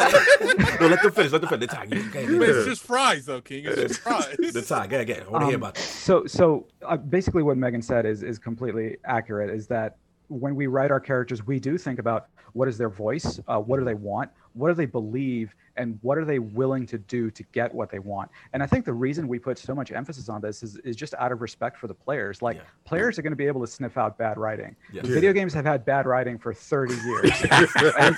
[0.81, 1.31] no, let them finish.
[1.31, 1.59] Let them finish.
[1.69, 1.93] The time.
[1.93, 3.65] You, okay, But it's just fries, though, King.
[3.65, 4.35] It's just fries.
[4.37, 4.89] the time.
[4.89, 5.23] Get get.
[5.23, 5.81] I want to hear Um, about that.
[5.83, 9.49] So, so uh, basically, what Megan said is is completely accurate.
[9.49, 9.97] Is that
[10.30, 13.77] when we write our characters, we do think about what is their voice, uh, what
[13.77, 17.43] do they want, what do they believe, and what are they willing to do to
[17.51, 18.30] get what they want.
[18.53, 21.13] And I think the reason we put so much emphasis on this is, is just
[21.15, 22.41] out of respect for the players.
[22.41, 22.63] Like Yeah.
[22.86, 24.75] players are going to be able to sniff out bad writing.
[24.91, 25.03] Yeah.
[25.03, 27.32] Video games have had bad writing for 30 years.
[27.51, 27.51] and,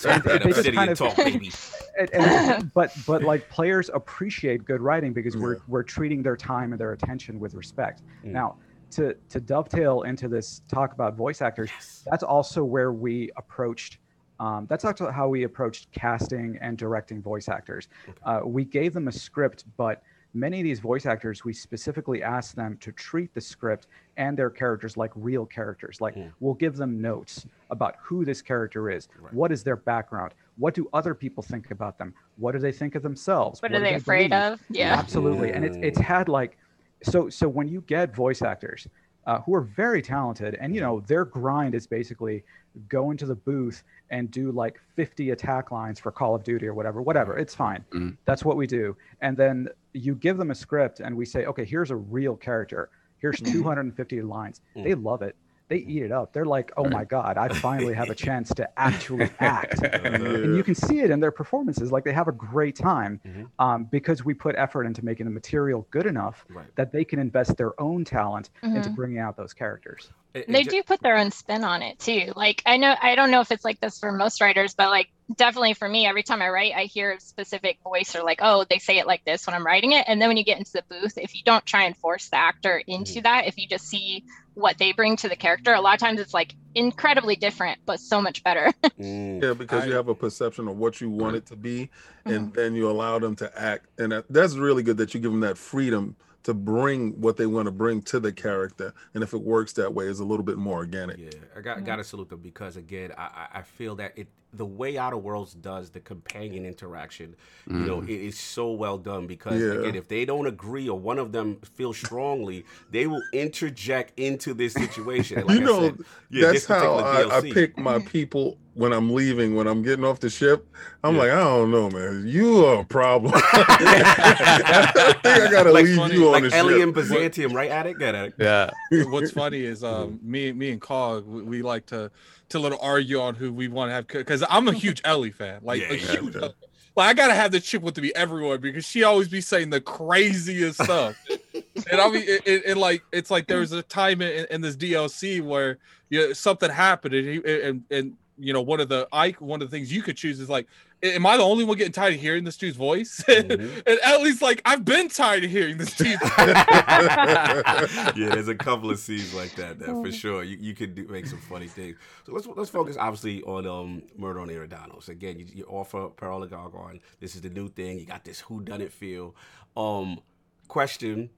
[0.05, 4.81] and That they just kind of talk, and, and, but but like players appreciate good
[4.81, 8.01] writing because we're we're treating their time and their attention with respect.
[8.25, 8.31] Mm.
[8.31, 8.55] Now,
[8.91, 12.03] to to dovetail into this talk about voice actors, Yes.
[12.09, 13.97] that's also where we approached.
[14.39, 17.87] Um, that's actually how we approached casting and directing voice actors.
[18.23, 20.01] Uh, we gave them a script, but
[20.33, 23.85] many of these voice actors, we specifically asked them to treat the script
[24.17, 26.01] and their characters like real characters.
[26.01, 26.31] Like Mm.
[26.39, 29.31] we'll give them notes about who this character is, Right.
[29.33, 32.95] what is their background, what do other people think about them, what do they think
[32.95, 34.53] of themselves, What are they afraid believe?
[34.53, 34.61] of?
[34.69, 34.95] Yeah.
[34.97, 36.57] absolutely and it's it's had like
[37.03, 38.87] so so when you get voice actors
[39.27, 42.43] uh, who are very talented and you know their grind is basically
[42.89, 46.73] go into the booth and do like 50 attack lines for call of duty or
[46.73, 47.37] whatever whatever.
[47.37, 47.83] It's fine.
[47.91, 48.17] Mhm.
[48.25, 48.95] that's what we do.
[49.21, 52.89] And then you give them a script and we say okay here's a real character.
[53.19, 54.61] Here's 250 lines.
[54.75, 55.35] They love it
[55.71, 58.67] they eat it up they're like oh my god i finally have a chance to
[58.77, 62.75] actually act and you can see it in their performances like they have a great
[62.75, 63.47] time Mhm.
[63.59, 66.65] um, because we put effort into making the material good enough Right.
[66.75, 68.95] that they can invest their own talent into Mhm.
[68.95, 71.97] bringing out those characters And- and they ju- do put their own spin on it
[71.99, 74.89] too like i know i don't know if it's like this for most writers but
[74.89, 78.39] like definitely for me, every time I write, I hear a specific voice or like,
[78.41, 80.05] oh, they say it like this when I'm writing it.
[80.07, 82.37] And then when you get into the booth, if you don't try and force the
[82.37, 83.23] actor into mm.
[83.23, 84.23] that, if you just see
[84.53, 87.99] what they bring to the character, a lot of times it's like incredibly different, but
[87.99, 88.71] so much better.
[89.01, 89.41] Mm.
[89.41, 91.89] Yeah, because you have a perception of what you want it to be,
[92.23, 92.51] and mm-hmm.
[92.51, 95.39] then you allow them to act, and that, that's really good that you give them
[95.39, 99.41] that freedom to bring what they want to bring to the character, and if it
[99.41, 101.17] works that way, it's a little bit more organic.
[101.17, 104.27] Yeah, I got got to salute them because again, I I- I feel that it
[104.53, 107.37] the way Outer Worlds does the companion interaction,
[107.67, 108.09] you know, Mhm.
[108.09, 109.79] it is so well done because Yeah.
[109.79, 114.53] again, if they don't agree or one of them feels strongly, they will interject into
[114.53, 115.45] this situation.
[115.45, 119.13] Like you I know, said, yeah, that's how I, I pick my people when I'm
[119.13, 120.65] leaving, when I'm getting off the ship.
[121.03, 122.25] I'm like, I don't know, man.
[122.25, 123.33] You are a problem.
[123.35, 126.83] I think I gotta like, leave you on like the Ellie ship.
[126.83, 128.33] and Byzantium, right at it, get at it.
[128.37, 128.69] Yeah.
[129.05, 132.11] What's funny is um me me and Cog we, we like to
[132.49, 135.59] to little argue on who we want to have because I'm a huge Ellie fan.
[135.63, 136.41] Like Yeah, a yeah, huge yeah.
[136.41, 136.53] Ellie-
[136.95, 139.69] like I gotta have the chick with to be everywhere because she always be saying
[139.69, 141.15] the craziest stuff.
[141.53, 144.61] and I mean, it, it, it like it's like there was a time in, in
[144.61, 145.77] this DLC where
[146.09, 149.61] you know, something happened and, he, and and you know one of the I one
[149.61, 150.67] of the things you could choose is like,
[151.03, 153.23] am I the only one getting tired of hearing this dude's voice?
[153.31, 153.79] Mm-hmm.
[153.85, 156.29] and at least like I've been tired of hearing this dude's voice.
[156.37, 160.43] yeah, there's a couple of scenes like that, that for sure.
[160.43, 161.97] You, you could do, make some funny things.
[162.25, 165.09] So let's let's focus obviously on um Murder on Eridanos.
[165.09, 166.99] Again, you, you offer Peril Gorgon.
[167.19, 167.99] This is the new thing.
[167.99, 169.35] You got this who done it feel.
[169.75, 170.19] Um,
[170.67, 171.29] question: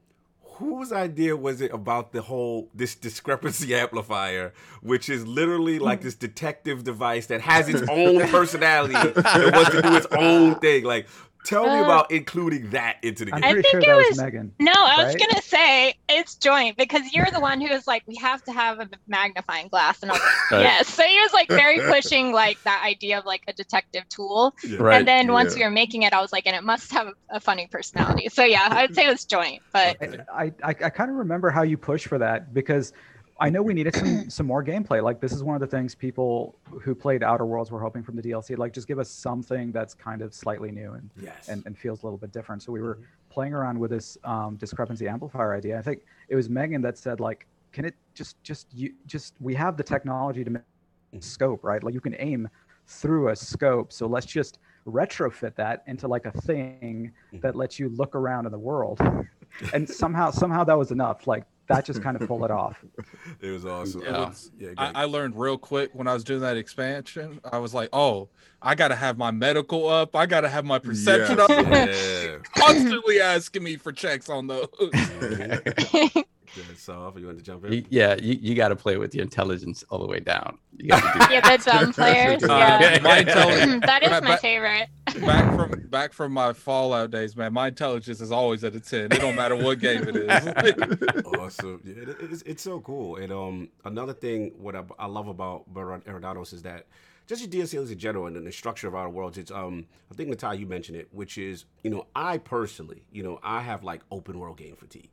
[0.57, 6.15] Whose idea was it about the whole this discrepancy amplifier, which is literally like this
[6.15, 10.83] detective device that has its own personality that wants to do its own thing?
[10.83, 11.07] Like,
[11.43, 13.43] tell me Uh, about including that into the game.
[13.43, 14.53] I'm pretty sure that was Megan.
[14.59, 18.15] No, I was gonna say it's joint because you're the one who was like, we
[18.15, 20.61] have to have a magnifying glass, and I was like, Right.
[20.61, 20.87] yes.
[20.87, 24.55] So he was like very pushing like that idea of like a detective tool.
[24.77, 24.97] Right.
[24.97, 25.59] And then once Yeah.
[25.59, 28.29] we were making it, I was like, and it must have a funny personality.
[28.29, 29.97] So yeah, I would say it was joint, but
[30.33, 32.93] I, I, I kind of remember how you pushed for that because
[33.39, 35.01] I know we needed some some more gameplay.
[35.01, 38.15] Like this is one of the things people who played Outer Worlds were hoping from
[38.15, 38.57] the DLC.
[38.57, 41.49] Like just give us something that's kind of slightly new and Yes.
[41.49, 42.61] and, and feels a little bit different.
[42.63, 43.03] So we were mm-hmm.
[43.29, 45.77] playing around with this um, discrepancy amplifier idea.
[45.77, 49.55] I think it was Megan that said like, can it just just you just we
[49.55, 51.19] have the technology to make mm-hmm.
[51.19, 51.83] scope right?
[51.83, 52.47] Like you can aim
[52.87, 53.91] through a scope.
[53.91, 57.39] So let's just retrofit that into like a thing mm-hmm.
[57.39, 58.99] that lets you look around in the world.
[59.73, 61.27] and somehow somehow that was enough.
[61.27, 62.77] Like that just kind of pulled it off.
[63.41, 64.01] It was awesome.
[64.03, 64.19] Yeah.
[64.19, 64.69] What's- yeah.
[64.77, 67.39] I, I learned real quick when I was doing that expansion.
[67.51, 68.29] I was like, oh,
[68.61, 70.15] I gotta have my medical up.
[70.15, 71.49] I gotta have my perception Yes.
[71.49, 71.65] up.
[71.65, 72.37] Yeah.
[72.65, 74.67] Constantly asking me for checks on those.
[76.55, 76.77] Good.
[76.77, 77.73] So, you want to jump in?
[77.73, 80.57] You- yeah, you, you got to play with your intelligence all the way down.
[80.77, 80.95] You do
[81.31, 82.43] yeah, the dumb players.
[82.43, 82.47] Uh,
[82.81, 82.99] Yeah.
[83.01, 84.87] my intelligence, that is my back- favorite.
[85.21, 87.53] back from back from my Fallout days, man.
[87.53, 89.05] My intelligence is always at a ten.
[89.05, 91.23] It don't matter what game it is.
[91.25, 91.81] awesome.
[91.83, 93.17] Yeah, it, it's, it's so cool.
[93.17, 96.85] And um, another thing, what I, I love about Baron Eridanos is that
[97.27, 99.37] just your DLCs in general and the structure of our Worlds.
[99.37, 103.23] It's um, I think Nitai, you mentioned it, which is you know, I personally, you
[103.23, 105.09] know, I have like open world game fatigue.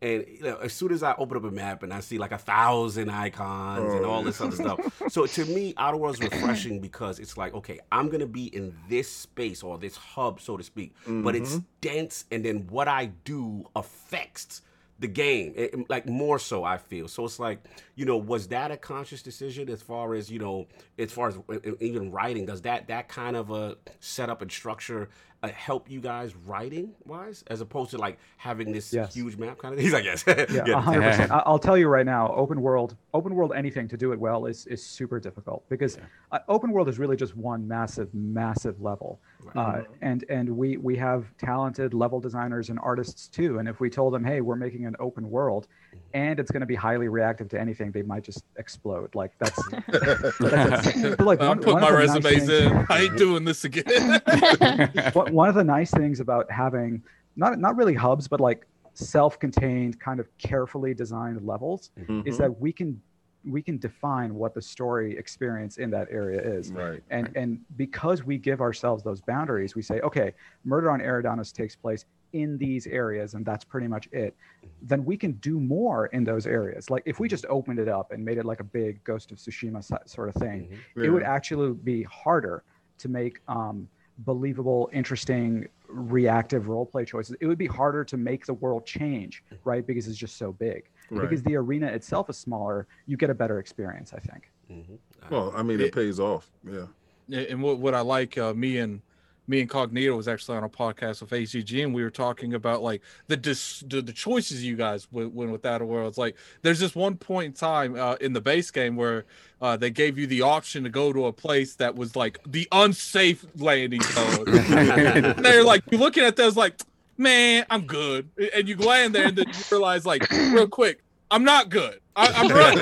[0.00, 2.32] And you know, as soon as I open up a map and I see like
[2.32, 4.76] a thousand icons and all this other oh.
[4.76, 8.46] stuff, so to me, Outer Worlds is refreshing because it's like, okay, I'm gonna be
[8.46, 11.64] in this space or this hub, so to speak, but it's mm-hmm.
[11.80, 14.62] dense, and then what I do affects
[15.00, 16.64] the game, eh, it- it- like more so.
[16.64, 17.24] I feel so.
[17.24, 17.60] It's like,
[17.94, 20.66] you know, was that a conscious decision as far as you know,
[20.98, 22.46] as far as uh, even writing?
[22.46, 25.08] Does that that kind of a setup and structure
[25.42, 29.14] uh, help you guys writing wise, as opposed to like having this Yes.
[29.14, 29.78] huge map kind of?
[29.78, 29.84] thing?
[29.86, 30.78] He's like, yes, Yeah, Yeah.
[30.78, 31.30] a hundred percent.
[31.30, 34.46] I- I'll tell you right now, open world, open world, anything to do it well
[34.46, 35.98] is is super difficult because
[36.32, 39.20] uh, open world is really just one massive, massive level,
[39.54, 43.58] uh, and and we we have talented level designers and artists too.
[43.58, 45.66] And if we told them, hey, we're making an open world,
[46.14, 49.14] and it's going to be highly reactive to anything, they might just explode.
[49.14, 52.86] Like that's, that's like I'm one- putting one my the nice resumes things- in.
[52.88, 54.20] I ain't doing this again.
[55.12, 57.02] one of the nice things about having
[57.36, 62.38] not not really hubs but like self-contained kind of carefully designed levels is Mhm.
[62.38, 63.00] that we can
[63.48, 67.02] we can define what the story experience in that area is Right.
[67.10, 70.34] and and because we give ourselves those boundaries we say okay
[70.64, 74.36] murder on eridanos takes place in these areas and that's pretty much it
[74.82, 78.12] then we can do more in those areas like if we just opened it up
[78.12, 80.68] and made it like a big ghost of tsushima sort of thing
[81.06, 82.62] it would actually be harder
[82.98, 83.88] to make um,
[84.18, 87.36] believable, interesting, reactive role play choices.
[87.40, 89.86] It would be harder to make the world change, right?
[89.86, 90.90] Because it's just so big.
[91.10, 91.22] Right.
[91.22, 94.50] Because the arena itself is smaller, you get a better experience, I think.
[94.70, 94.98] Mhm.
[95.30, 96.50] Well, I mean, it pays off.
[96.68, 96.86] Yeah.
[97.30, 99.00] and what, what I like, uh, me and
[99.46, 102.82] me and Cognito was actually on a podcast with ACG, and we were talking about
[102.82, 106.18] like the dis- the, the choices you guys went, went with Outer Worlds.
[106.18, 109.24] Like, there's this one point in time uh, in the base game where
[109.62, 112.68] uh, they gave you the option to go to a place that was like the
[112.72, 114.44] unsafe landing zone.
[114.48, 116.78] And they're like, you're looking at those like,
[117.18, 121.44] man, I'm good, and you land there, and then you realize like, real quick, I'm
[121.44, 122.00] not good.
[122.16, 122.78] I, I'm running.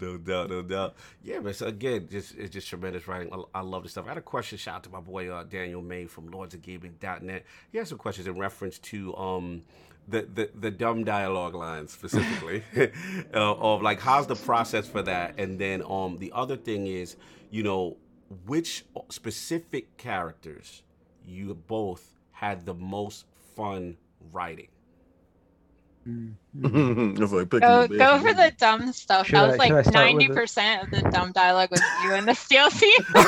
[0.00, 0.96] no doubt, no doubt.
[1.22, 3.32] Yeah, but so again, just it's just tremendous writing.
[3.32, 4.06] I, I love this stuff.
[4.06, 4.58] I had a question.
[4.58, 7.44] Shout out to my boy uh, Daniel May from LordsOfGaming.net.
[7.70, 9.62] He has some questions in reference to um
[10.08, 12.88] the the, the dumb dialogue lines specifically uh,
[13.54, 17.16] of like how's the process for that, and then um the other thing is
[17.50, 17.96] you know
[18.46, 20.82] which specific characters
[21.24, 23.96] you both had the most fun
[24.32, 24.68] writing.
[26.06, 29.26] it's like Go go for the dumb stuff.
[29.26, 32.24] Should that I- was I like ninety percent of the dumb dialogue was you in
[32.24, 32.90] the steel scene.
[33.14, 33.26] also,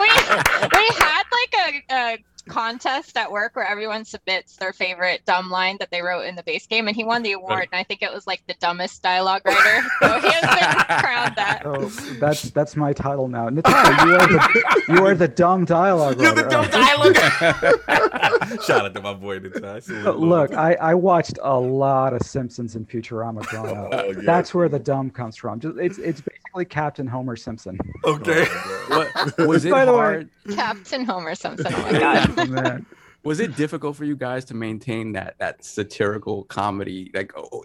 [0.00, 2.18] we we had like a, a
[2.48, 6.42] contest at work where everyone submits their favorite dumb line that they wrote in the
[6.42, 7.68] base game, and he won the award.
[7.72, 9.86] And I think it was like the dumbest dialogue writer.
[10.02, 11.62] So he has been crowned that.
[11.64, 11.86] Oh,
[12.18, 13.48] that's that's my title now.
[13.48, 16.20] Nitai, you are the you are the dumb dialogue.
[16.20, 17.16] You're the dumb dialogue.
[18.62, 20.04] Shout out to my boy Nitai.
[20.04, 23.88] Uh, Look, I, I watched a lot of Simpsons and Futurama growing up.
[23.92, 24.20] Oh, yeah.
[24.24, 25.60] That's where the dumb comes from.
[25.60, 27.78] Just it's it's basically Captain Homer Simpson.
[28.04, 28.44] Okay.
[28.88, 30.28] What was it By the way- hard?
[30.54, 31.72] Captain Homer Simpson.
[31.74, 32.34] Oh my god.
[32.36, 32.86] Oh, man.
[33.24, 37.64] Was it difficult for you guys to maintain that that satirical comedy, like oh,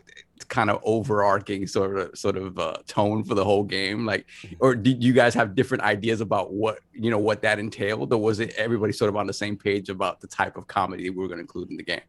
[0.50, 4.06] kind of overarching sort of sort of uh, tone for the whole game?
[4.06, 4.28] Like,
[4.60, 8.22] or did you guys have different ideas about what you know what that entailed, or
[8.22, 11.16] was it everybody sort of on the same page about the type of comedy we
[11.18, 12.02] were going to include in the game?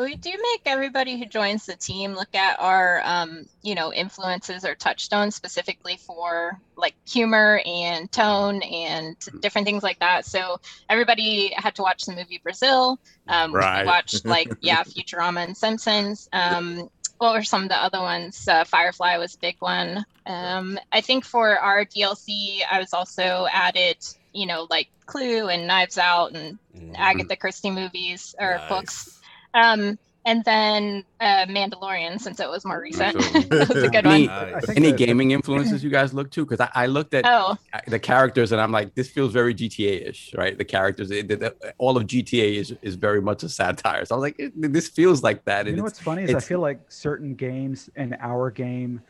[0.00, 4.64] We do make everybody who joins the team look at our, um, you know, influences
[4.64, 10.24] or touchstones specifically for like humor and tone and different things like that.
[10.24, 12.98] So everybody had to watch the movie Brazil.
[13.28, 13.82] Um, Right.
[13.82, 16.28] We watched like yeah, Futurama and Simpsons.
[16.32, 16.88] Um,
[17.18, 18.48] what were some of the other ones?
[18.48, 20.04] Uh, Firefly was a big one.
[20.24, 23.98] Um, I think for our DLC, I was also added,
[24.32, 26.58] you know, like Clue and Knives Out and
[26.96, 28.68] Agatha Christie movies or Nice.
[28.68, 29.19] books.
[29.54, 33.20] Um, and then uh, Mandalorian, since it was more recent.
[33.22, 34.52] So- that was a good Any- one.
[34.52, 34.68] Nice.
[34.76, 36.44] Any gaming influences you guys look to?
[36.44, 40.34] Because I, I looked at Oh, the characters and I'm like, this feels very GTA-ish,
[40.36, 40.56] right?
[40.58, 44.04] The characters, it, the- all of GTA is, is very much a satire.
[44.04, 45.64] So I was like, it, this feels like that.
[45.64, 49.00] You And know what's funny is I feel like certain games in our game,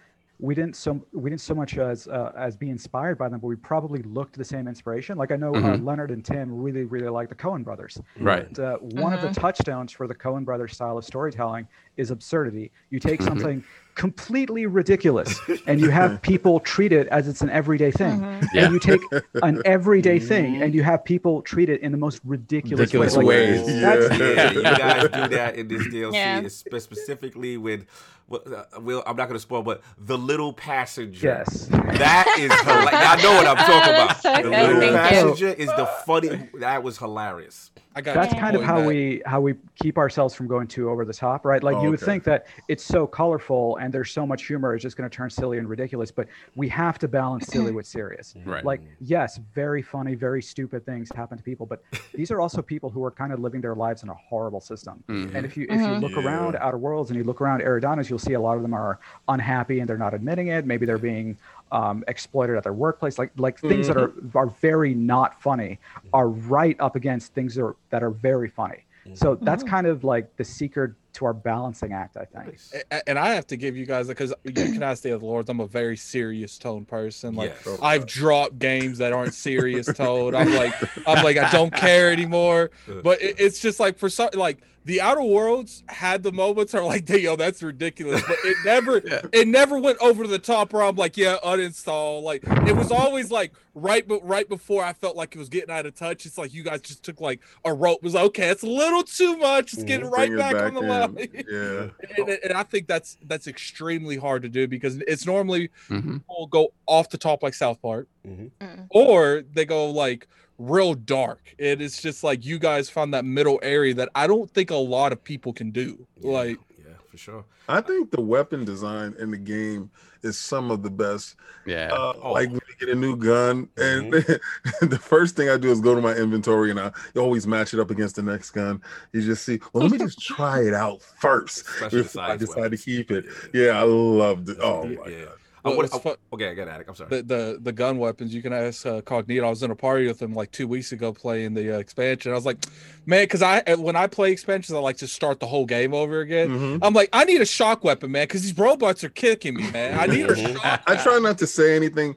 [0.41, 3.47] we didn't so we didn't so much as uh, as be inspired by them, but
[3.49, 5.19] we probably looked the same inspiration.
[5.19, 5.85] Like I know uh, Mhm.
[5.85, 8.01] Leonard and Tim really really like the Coen brothers.
[8.19, 8.47] right.
[8.47, 11.67] And, uh, one of the touchdowns for the Coen brothers style of storytelling
[11.97, 12.71] is absurdity.
[12.91, 13.25] You take Mhm.
[13.25, 13.65] something
[13.97, 18.21] completely ridiculous and you have people treat it as it's an everyday thing.
[18.21, 18.47] mhm.
[18.55, 18.65] Yeah.
[18.65, 19.01] And you take
[19.43, 23.25] an everyday thing and you have people treat it in the most ridiculous, Ridiculous way.
[23.25, 23.81] Like, ways.
[23.81, 26.49] that's- yeah, you guys do that in this DLC, Yeah.
[26.49, 27.85] specifically with.
[28.31, 31.27] Well, uh, I'm not going to spoil, but the little passenger.
[31.27, 31.67] Yes.
[31.67, 32.93] That is hilarious.
[32.95, 34.09] I know what I'm talking about.
[34.09, 34.51] that's so the good.
[34.51, 35.19] little Thank you.
[35.21, 36.49] passenger is the funny.
[36.61, 37.73] That was hilarious.
[37.97, 38.87] I got that's kind of how Matt.
[38.87, 41.91] we how we keep ourselves from going too over the top right like Oh, you
[41.91, 42.07] would okay.
[42.13, 45.29] think that it's so colorful and there's so much humor it's just going to turn
[45.29, 48.65] silly and ridiculous but we have to balance silly with serious Right.
[48.65, 51.83] like yes very funny very stupid things happen to people but
[52.15, 55.03] these are also people who are kind of living their lives in a horrible system
[55.09, 55.35] Mhm.
[55.35, 56.01] and if you if you Mhm.
[56.01, 56.25] look Yeah.
[56.27, 58.99] around outer worlds and you look around Eridanos, you'll see a lot of them are
[59.29, 61.37] unhappy and they're not admitting it maybe they're being
[61.73, 64.37] um, exploited at their workplace like like things that mm-hmm.
[64.37, 65.79] are are very not funny
[66.13, 69.15] are right up against things that are, that are very funny mm-hmm.
[69.15, 69.71] so that's mm-hmm.
[69.71, 72.75] kind of like the secret to our balancing act i think Nice.
[73.07, 75.51] And I have to give you guys because you can ask the other lords.
[75.51, 77.35] I'm a very serious tone person.
[77.35, 77.79] Like Yes.
[77.81, 80.35] Oh, I've dropped games that aren't serious tone.
[80.35, 80.75] I'm like
[81.07, 82.71] I'm like I don't care anymore.
[83.03, 86.83] But it, it's just like for some like the Outer Worlds had the moments are
[86.83, 88.23] like, yo, that's ridiculous.
[88.27, 89.03] But it never
[89.33, 92.23] it never went over the top where I'm like, yeah, uninstall.
[92.23, 95.71] Like it was always like right but right before I felt like it was getting
[95.71, 96.25] out of touch.
[96.27, 97.99] It's like you guys just took like a rope.
[97.99, 99.75] It was like, okay, it's a little too much.
[99.75, 100.89] It's getting right Bring it back, on the in.
[100.89, 101.29] line.
[101.51, 101.89] Yeah.
[102.17, 106.21] and, and I think that's that's extremely hard to do because it's normally Mhm.
[106.21, 108.51] people go off the top like South Park, Mhm.
[108.61, 108.87] Mm.
[108.91, 110.27] or they go like
[110.61, 111.55] real dark.
[111.59, 115.11] It's just like you guys found that middle area that I don't think a lot
[115.13, 116.07] of people can do.
[116.21, 117.45] Yeah, Like yeah, for sure.
[117.69, 119.91] I think the weapon design in the game
[120.23, 121.37] is some of the best.
[121.67, 121.91] Yeah.
[121.93, 122.33] Uh, Oh.
[122.33, 124.13] Like when you get a new gun, and
[124.83, 127.81] the first thing I do is go to my inventory and I always match it
[127.81, 128.83] up against the next gun.
[129.13, 132.41] You just see, well, let me just try it out first Especially before I size
[132.41, 132.85] decide weapons.
[132.85, 133.25] to keep it.
[133.55, 133.63] Yeah.
[133.67, 134.59] Yeah, I loved it.
[134.61, 134.97] Oh Yeah.
[134.99, 135.33] my god.
[135.63, 136.89] Uh, Well, what, oh, fu- okay, I got Attic.
[136.89, 137.11] I'm sorry.
[137.11, 140.07] the, the the gun weapons you can ask uh, cognito i was in a party
[140.07, 142.57] with him like two weeks ago playing the uh, expansion i was like
[143.05, 145.93] man because i uh, when i play expansions i like to start the whole game
[145.93, 146.79] over again Mhm.
[146.83, 149.99] i'm like i need a shock weapon man because these robots are kicking me man
[150.01, 152.17] i need a shock I try not to say anything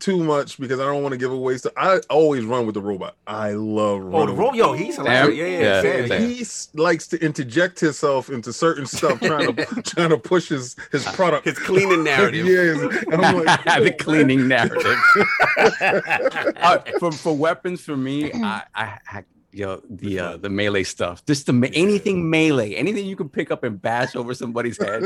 [0.00, 1.72] too much because I don't want to give away stuff.
[1.76, 3.16] I always run with the robot.
[3.26, 4.54] I love Oh, the robot.
[4.56, 5.36] yo, he's hilarious.
[5.38, 6.18] Yeah, yeah, Yeah.
[6.20, 6.26] yeah.
[6.26, 11.04] He likes to interject himself into certain stuff, trying to trying to push his his
[11.06, 11.46] product.
[11.46, 12.46] His cleaning narrative.
[12.46, 14.96] yeah, and I'm like, the cleaning narrative.
[16.56, 19.24] uh, for for weapons, for me, I, I, I
[19.54, 21.24] you know the uh, the melee stuff.
[21.26, 25.04] Just the me- anything melee, anything you can pick up and bash over somebody's head.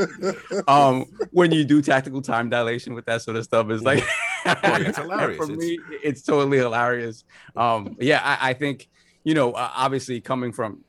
[0.67, 4.03] Um, when you do tactical time dilation with that sort of stuff, is like
[4.45, 5.37] it's hilarious.
[5.37, 7.23] For It's- me, it's totally hilarious.
[7.55, 8.89] Um, yeah, I, I think
[9.23, 10.83] you know, uh, obviously coming from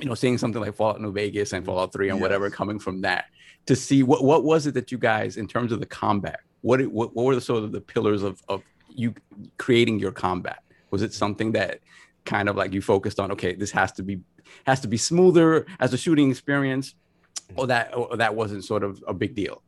[0.00, 3.02] you know seeing something like Fallout New Vegas and Fallout Three and whatever coming from
[3.02, 3.26] that
[3.66, 6.80] to see what what was it that you guys in terms of the combat what
[6.80, 9.14] it, what, what were the sort of the pillars of of you
[9.58, 11.78] creating your combat was it something that
[12.24, 14.20] kind of like you focused on okay this has to be
[14.66, 16.94] has to be smoother as a shooting experience
[17.56, 19.62] or that or that wasn't sort of a big deal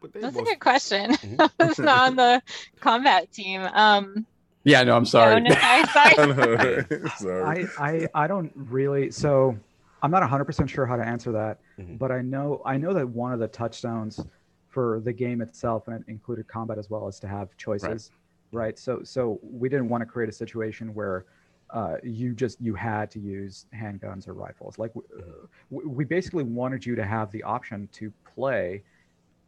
[0.00, 1.12] But they That's a good question.
[1.12, 1.50] Mhm.
[1.60, 2.42] I was not on the
[2.80, 3.62] combat team.
[3.62, 4.26] Um,
[4.64, 5.84] yeah no i'm sorry no, no, I-
[6.16, 7.08] sorry.
[7.16, 7.68] Sorry.
[7.78, 9.56] I, I I don't really so
[10.02, 11.98] I'm not 100% sure how to answer that, Mhm.
[11.98, 14.20] but I know I know that one of the touchstones
[14.68, 18.10] for the game itself and it included combat as well as to have choices,
[18.52, 18.78] right?
[18.78, 21.24] So so we didn't want to create a situation where
[21.70, 24.78] uh, you just you had to use handguns or rifles.
[24.78, 28.82] Like w- we, we basically wanted you to have the option to play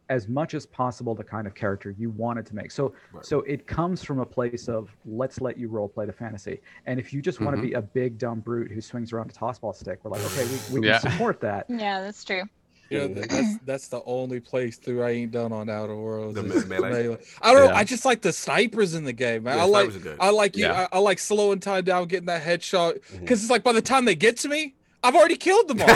[0.09, 2.69] as much as possible the kind of character you wanted to make.
[2.69, 3.25] So Right.
[3.25, 6.61] so it comes from a place of let's let you role play the fantasy.
[6.85, 9.33] And if you just want to be a big dumb brute who swings around a
[9.33, 10.99] tossball stick, we're like, okay, we, we Yeah.
[10.99, 11.65] can support that.
[11.69, 12.43] yeah, that's true.
[12.91, 16.35] You know, that's that's the only playthrough I ain't done on Outer Worlds.
[16.35, 16.89] The melee?
[16.89, 17.17] melee.
[17.41, 17.71] I don't know.
[17.71, 17.77] Yeah.
[17.77, 19.57] I just like the snipers in the game, man.
[19.57, 20.17] Yeah, I like snipers are good.
[20.19, 20.65] I like you.
[20.65, 20.87] Yeah.
[20.91, 23.19] I, I like slowing time down, getting that headshot mm-hmm.
[23.19, 25.87] because it's like by the time they get to me, I've already killed them all.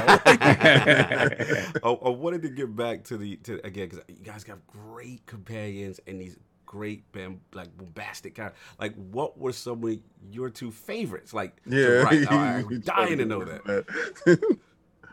[1.83, 5.25] oh, I wanted to get back to the to again because you guys got great
[5.25, 8.59] companions and these great bam, like bombastic characters.
[8.79, 9.97] Like, what were some of
[10.29, 11.33] your two favorites?
[11.33, 12.27] Like, Yeah, write?
[12.27, 13.83] Uh, I, I'm dying to know totally
[14.25, 14.57] that.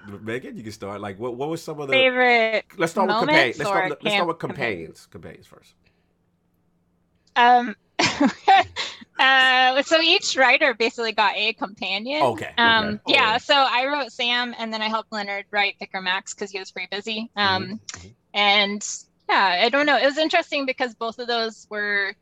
[0.07, 1.01] Megan, you can start.
[1.01, 1.93] Like, what what was some of the?
[1.93, 3.59] Favorite Let's start with companions.
[3.59, 5.07] Let's start, let's start with companions.
[5.11, 5.75] Companions first.
[7.35, 7.77] Um,
[9.19, 12.23] uh, so each writer basically got a companion.
[12.23, 12.55] Okay, okay.
[12.59, 13.39] Um, Oh, yeah.
[13.39, 16.71] So I wrote Sam, and then I helped Leonard write Vicar Max because he was
[16.71, 17.31] pretty busy.
[17.37, 18.15] Um, mhm.
[18.35, 18.87] and
[19.29, 19.97] yeah, I don't know.
[19.97, 22.15] It was interesting because both of those were,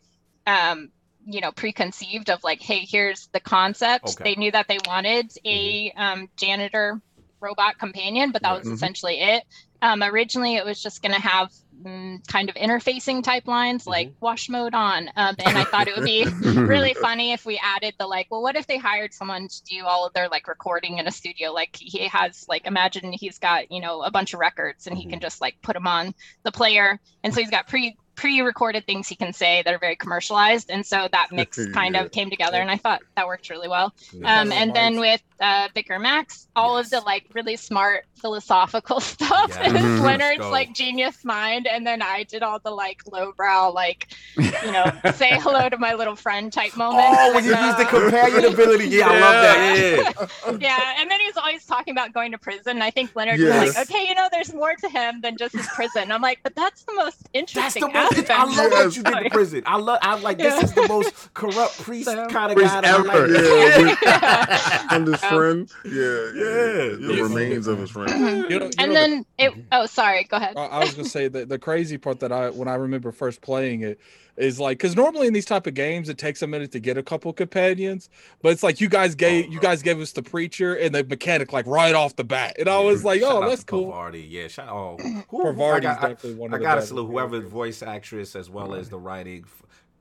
[0.46, 0.90] um,
[1.26, 4.10] you know, preconceived of like, hey, here's the concept.
[4.10, 4.34] Okay.
[4.34, 7.00] They knew that they wanted a um, janitor
[7.40, 8.74] robot companion, but that was Mhm.
[8.74, 9.44] essentially it.
[9.82, 11.50] Um, originally, it was just going to have
[11.82, 15.08] mm, kind of interfacing type lines like wash mode on.
[15.16, 16.26] Um, and I thought it would be
[16.60, 19.86] really funny if we added the like, well, what if they hired someone to do
[19.86, 21.52] all of their like recording in a studio?
[21.52, 25.06] Like he has like, imagine he's got, you know, a bunch of records and he
[25.06, 27.00] can just like put them on the player.
[27.24, 30.70] And so he's got pre pre-recorded things he can say that are very commercialized.
[30.70, 32.02] And so that mix kind Yeah.
[32.02, 33.94] of came together and I thought that worked really well.
[34.12, 34.40] Yeah.
[34.42, 39.48] Um, and then with uh, Vicar Max, all of the like really smart philosophical stuff
[39.48, 39.74] Yes.
[39.74, 40.00] is.
[40.02, 44.84] Leonard's like genius mind, and then I did all the like lowbrow, like you know,
[45.14, 47.16] say hello to my little friend type moments.
[47.18, 50.14] Oh, when you use the uh, companion yeah, I love that.
[50.46, 50.56] Yeah.
[50.60, 52.72] yeah, and then he was always talking about going to prison.
[52.76, 53.66] And I think Leonard Yes.
[53.66, 56.12] was like, okay, you know, there's more to him than just his prison.
[56.12, 58.30] I'm like, but that's the most That's interesting the most.
[58.30, 59.62] I love of what you did in story." prison.
[59.66, 59.98] I love.
[60.02, 62.80] I'm like, this is the most corrupt priest So- kind of Priest guy.
[62.80, 63.28] That I ever.
[63.28, 64.00] like.
[64.02, 65.70] Yeah, and his friend.
[65.84, 68.10] Yeah, Yeah, the remains of his friend.
[68.10, 68.24] Mm-hmm.
[68.24, 69.52] You know- you know and the- then it.
[69.72, 70.24] Oh, sorry.
[70.24, 70.56] Go ahead.
[70.56, 73.40] I I was gonna say that the crazy part that I when I remember first
[73.40, 74.00] playing it
[74.40, 76.96] is like because normally in these type of games it takes a minute to get
[76.98, 78.08] a couple companions,
[78.42, 81.52] but it's like you guys gave you guys gave us the preacher and the mechanic
[81.52, 83.92] like right off the bat, and I was like, Shout oh, that's cool.
[83.92, 84.20] Parvati.
[84.22, 86.86] Yeah, shout oh, who, who, I Parvati's got, I, definitely one of I gotta better
[86.86, 87.52] salute whoever characters.
[87.52, 89.44] voice actress as well as the writing.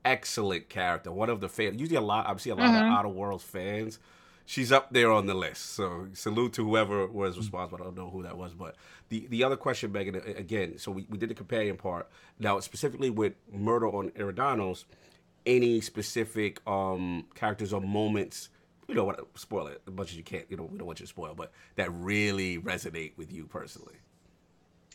[0.04, 1.12] Excellent character.
[1.12, 1.78] One of the fans.
[1.78, 2.26] Usually a lot.
[2.26, 2.90] I see a lot of Mhm.
[2.98, 3.98] Outer Worlds fans.
[4.46, 5.74] She's up there on the list.
[5.74, 7.82] So salute to whoever was responsible.
[7.82, 8.76] I don't know who that was, but
[9.08, 10.78] the the other question, Megan, again.
[10.78, 12.08] So we, we did the companion part.
[12.38, 14.84] Now specifically with Murder on Eridanos,
[15.46, 18.48] any specific um characters or moments.
[18.88, 19.24] You know what?
[19.36, 20.46] Spoil it as much as you can't.
[20.48, 23.94] You know we don't want you to spoil, but that really resonate with you personally.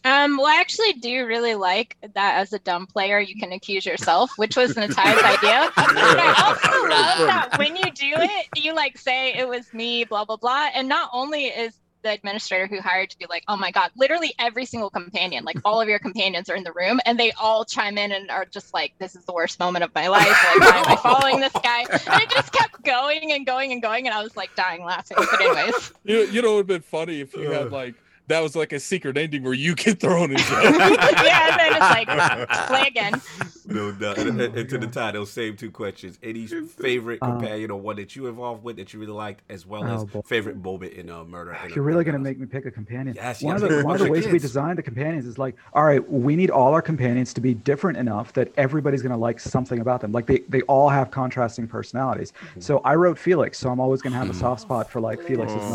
[0.05, 3.87] Um, well, I actually do really like that as a dumb player, you can accuse
[3.87, 5.71] yourself, which was Nitai's idea.
[5.75, 10.03] But I also love that when you do it, you like say it was me,
[10.03, 10.69] blah blah blah.
[10.75, 11.73] And not only is
[12.03, 15.57] the administrator who hired to be like, oh my god, literally every single companion, like
[15.65, 18.45] all of your companions are in the room, and they all chime in and are
[18.45, 20.27] just like, this is the worst moment of my life.
[20.27, 21.79] Like, why am I following this guy?
[21.81, 25.17] And it just kept going and going and going, and I was like dying laughing.
[25.17, 27.95] But anyways, You, you know, it would have been funny if you had like
[28.27, 30.63] that was like a secret ending where you get thrown in jail.
[30.63, 33.21] yeah, and then it's like play again.
[33.67, 34.11] No, no.
[34.13, 36.17] And, and- and to the tie, those same two questions.
[36.23, 39.65] Any favorite Um, companion or one that you involved with that you really liked, as
[39.65, 40.21] well as Oh, boy.
[40.21, 41.57] favorite moment in uh, Murder?
[41.63, 42.23] in You're really going to House?
[42.25, 43.15] make me pick a companion.
[43.15, 45.25] Yes, one yes, of the one of the Bunch of ways we designed the companions
[45.25, 49.01] is like, all right, we need all our companions to be different enough that everybody's
[49.01, 50.11] going to like something about them.
[50.11, 52.31] Like they they all have contrasting personalities.
[52.33, 52.59] Mm-hmm.
[52.61, 55.21] So I wrote Felix, so I'm always going to have a soft spot for like
[55.21, 55.69] Felix's Oh.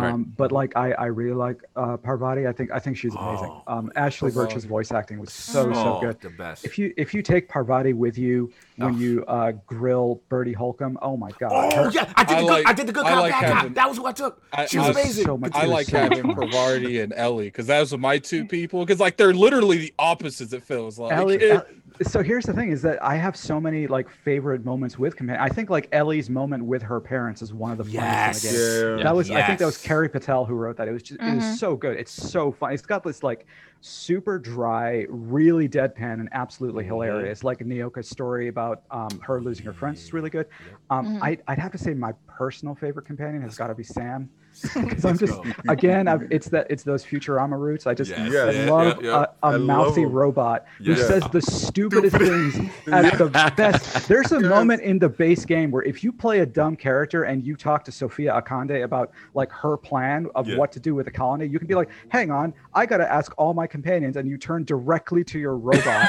[0.00, 0.06] Moments.
[0.06, 0.12] Right.
[0.14, 2.46] Um, but like I, I really like uh, Parvati.
[2.46, 3.50] I think I think she's amazing.
[3.50, 3.62] Oh.
[3.66, 4.54] Um, Ashly Parvati.
[4.54, 6.20] Burch's voice acting was so so Oh, good.
[6.20, 6.64] The best.
[6.64, 8.98] If you if you take Parvati with you when Oh.
[8.98, 12.46] you uh, grill Birdie Holcomb, oh my god, Oh her- yeah, I did I the
[12.46, 12.52] good.
[12.52, 13.56] like- I did the good I cop like bad cop.
[13.58, 14.42] having- That was who I took.
[14.52, 15.24] I- She was I- amazing.
[15.24, 16.34] so much I like so having fun.
[16.34, 18.84] Parvati and Ellie because those are my two people.
[18.84, 20.52] Because like they're literally the opposites.
[20.52, 21.12] It feels like.
[21.12, 21.66] Ellie, It- El-
[22.02, 25.42] so here's the thing: is that I have so many like favorite moments with companion.
[25.42, 28.56] I think like Ellie's moment with her parents is one of the funniest in the
[28.56, 28.80] Yes.
[28.82, 28.98] game.
[28.98, 29.04] Yeah.
[29.04, 29.86] That was I think that was Yes.
[29.86, 30.88] Carrie Patel who wrote that.
[30.88, 31.36] It was just it Mhm.
[31.36, 31.96] was so good.
[31.96, 32.72] It's so fun.
[32.72, 33.46] It's got this like
[33.80, 36.88] super dry, really deadpan, and absolutely Mhm.
[36.88, 37.44] hilarious.
[37.44, 40.46] Like Nyoka's story about um, her losing her friends is really good.
[40.90, 41.18] Um, Mhm.
[41.22, 44.28] I, I'd have to say my personal favorite companion has got to be Sam.
[44.74, 45.52] Because I'm just go.
[45.68, 47.86] again, I've, it's that it's those Futurama roots.
[47.86, 48.30] I just Yes.
[48.32, 49.16] Yeah, I yeah, love yeah, yeah.
[49.16, 50.12] a, a I love mouthy him.
[50.12, 50.96] robot who Yeah.
[51.06, 52.56] says the stupidest things
[52.90, 53.26] at the
[53.56, 54.08] best.
[54.08, 54.44] There's a Yes.
[54.50, 57.84] moment in the base game where if you play a dumb character and you talk
[57.84, 60.56] to Sophia Akande about like her plan of Yeah.
[60.58, 63.10] what to do with the colony, you can be like, "Hang on, I got to
[63.12, 66.06] ask all my companions," and you turn directly to your robot.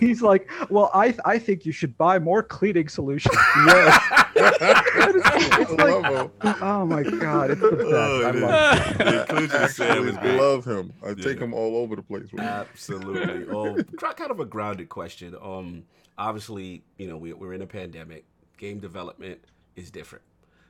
[0.00, 3.32] He's like, "Well, I I think you should buy more cleaning solution."
[3.66, 4.24] yes.
[4.40, 6.30] I love him.
[6.62, 7.88] Oh my god, it's the best.
[7.92, 8.96] Oh, I love is.
[8.98, 10.40] The inclusion of Sam is great.
[10.40, 10.92] love him.
[11.04, 12.32] I take him all over the place.
[12.32, 12.40] With.
[12.42, 13.46] Absolutely.
[13.58, 15.34] Um, cr- kind of a grounded question.
[15.42, 15.84] Um,
[16.16, 18.24] obviously, you know, we, we're in a pandemic.
[18.56, 19.40] Game development
[19.76, 20.24] is different.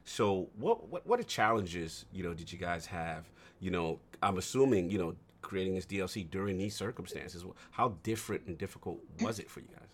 [0.05, 2.05] So, what, what what are challenges?
[2.13, 3.25] You know, did you guys have?
[3.61, 7.45] You know, I'm assuming you know creating this DLC during these circumstances.
[7.71, 9.89] How different and difficult was it for you guys?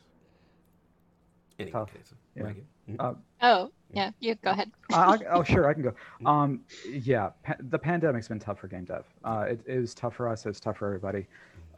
[1.59, 1.91] Any Tough.
[1.97, 2.17] answer?
[2.37, 2.43] Yeah.
[2.45, 2.67] Megan?
[2.91, 2.97] Mhm.
[2.99, 4.71] Uh, Oh yeah, you go ahead.
[4.93, 5.95] I, I, oh, sure, I can go.
[6.27, 9.05] Um, yeah, pa- the pandemic's been tough for game dev.
[9.25, 10.47] Uh, it, it was tough for us.
[10.47, 11.27] It's tough for everybody.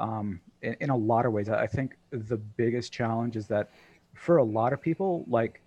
[0.01, 3.71] Um, in, in a lot of ways, I I think the biggest challenge is that
[4.15, 5.61] for a lot of people, like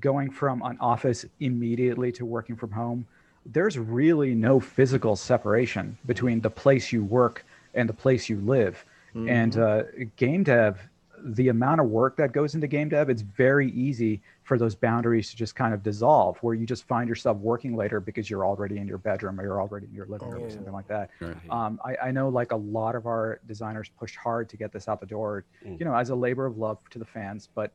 [0.00, 3.06] going from an office immediately to working from home,
[3.46, 7.44] there's really no physical separation between the place you work
[7.74, 8.84] and the place you live.
[9.14, 9.82] And uh,
[10.16, 10.80] game dev,
[11.24, 15.30] the amount of work that goes into game dev, it's very easy for those boundaries
[15.30, 18.78] to just kind of dissolve, where you just find yourself working later because you're already
[18.78, 21.10] in your bedroom or you're already in your living room or something like that.
[21.20, 21.36] Right.
[21.50, 24.88] Um, I, I know like a lot of our designers pushed hard to get this
[24.88, 25.78] out the door, Mm.
[25.78, 27.72] you know, as a labor of love to the fans, but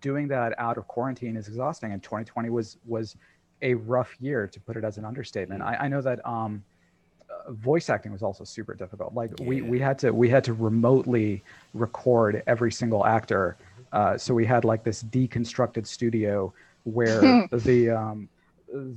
[0.00, 1.92] doing that out of quarantine is exhausting.
[1.92, 3.16] And 2020 was was
[3.62, 5.62] a rough year, to put it as an understatement.
[5.62, 6.62] I, I know that um,
[7.50, 9.14] voice acting was also super difficult.
[9.14, 11.42] Like we, we had to we had to remotely
[11.74, 13.56] record every single actor.
[13.92, 16.52] Uh, so we had like this deconstructed studio
[16.84, 18.28] where the um,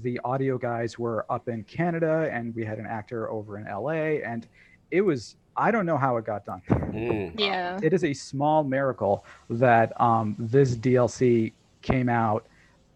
[0.02, 4.20] the audio guys were up in Canada and we had an actor over in LA
[4.28, 4.48] and
[4.92, 6.62] it was I don't know how it got done.
[6.70, 7.40] Mm.
[7.40, 7.78] Yeah.
[7.84, 11.52] It is a small miracle that um, this DLC
[11.82, 12.46] came out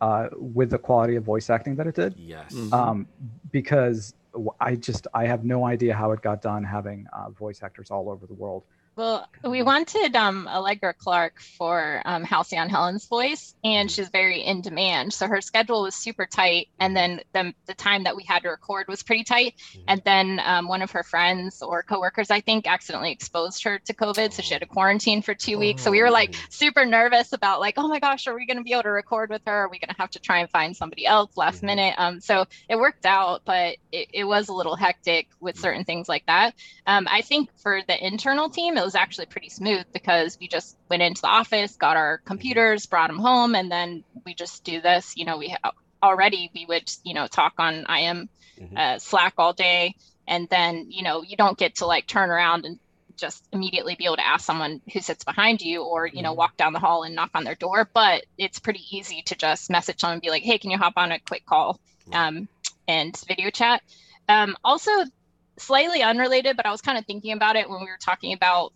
[0.01, 2.55] uh, with the quality of voice acting that it did Yes.
[2.71, 3.05] um,
[3.51, 4.17] because w-
[4.59, 8.09] I just I have no idea how it got done having uh, voice actors all
[8.09, 8.63] over the world.
[8.95, 14.61] Well, we wanted um, Allegra Clark for um, Halcyon Helen's voice, and she's very in
[14.61, 15.11] demand.
[15.11, 18.49] So her schedule was super tight, and then the, the time that we had to
[18.49, 19.55] record was pretty tight.
[19.87, 23.93] And then um, one of her friends or coworkers, I think, accidentally exposed her to
[23.95, 25.81] COVID, so she had to quarantine for two weeks.
[25.81, 28.63] So we were like super nervous about like, oh my gosh, are we going to
[28.63, 29.63] be able to record with her?
[29.63, 31.65] Are we going to have to try and find somebody else last Mhm.
[31.65, 31.95] minute?
[31.97, 36.07] Um, so it worked out, but it, it was a little hectic with certain things
[36.07, 36.53] like that.
[36.85, 40.77] Um, I think for the internal team, it was actually pretty smooth because we just
[40.89, 44.81] went into the office, got our computers, brought them home, and then we just do
[44.81, 45.13] this.
[45.15, 48.29] You know, we ha- already we would you know talk on IM
[48.59, 48.77] Mhm.
[48.77, 49.95] uh, Slack all day,
[50.27, 52.77] and then you know you don't get to like turn around and
[53.15, 56.37] just immediately be able to ask someone who sits behind you or you know Mhm.
[56.37, 59.69] walk down the hall and knock on their door but it's pretty easy to just
[59.69, 61.79] message someone and be like hey can you hop on a quick call
[62.11, 62.47] um,
[62.87, 63.83] and video chat
[64.27, 64.91] um, also
[65.57, 68.73] slightly unrelated but i was kind of thinking about it when we were talking about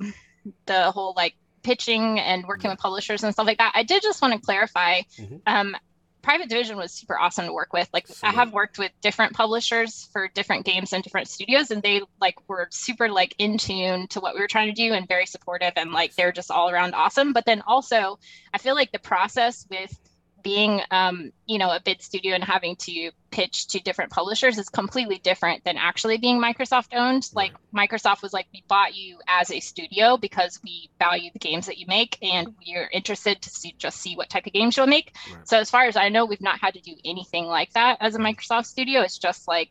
[0.66, 4.22] the whole like pitching and working with publishers and stuff like that i did just
[4.22, 5.42] want to clarify Mhm.
[5.46, 5.76] um,
[6.24, 7.88] Private Division was super awesome to work with.
[7.94, 12.02] Like I have worked with different publishers for different games and different studios, and they
[12.20, 15.26] like were super like in tune to what we were trying to do and very
[15.26, 17.32] supportive and like they're just all around awesome.
[17.32, 18.20] But then also,
[18.54, 19.98] I feel like the process with
[20.48, 24.70] being um, you know a bid studio and having to pitch to different publishers is
[24.70, 27.30] completely different than actually being microsoft owned.
[27.34, 31.66] Like microsoft was like we bought you as a studio because we value the games
[31.66, 34.88] that you make and we're interested to see just see what type of games you'll
[34.88, 35.14] make.
[35.44, 38.16] So as far as i know we've not had to do anything like that as
[38.16, 39.02] a microsoft studio.
[39.02, 39.70] It's just like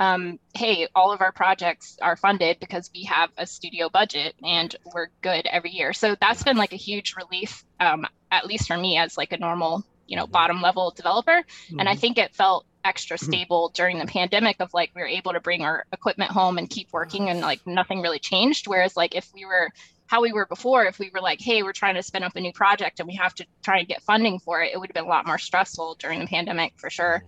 [0.00, 4.74] um, hey, all of our projects are funded because we have a studio budget and
[4.94, 5.92] we're good every year.
[5.92, 9.36] So that's been like a huge relief, um, at least for me as like a
[9.36, 11.42] normal, you know, bottom level developer.
[11.78, 12.00] And I Mhm.
[12.00, 15.62] think it felt extra stable during the pandemic of like we were able to bring
[15.62, 18.66] our equipment home and keep working and like nothing really changed.
[18.66, 19.70] Whereas like if we were
[20.06, 22.40] how we were before, if we were like, hey, we're trying to spin up a
[22.40, 24.94] new project and we have to try and get funding for it, it would have
[24.94, 27.22] been a lot more stressful during the pandemic for sure.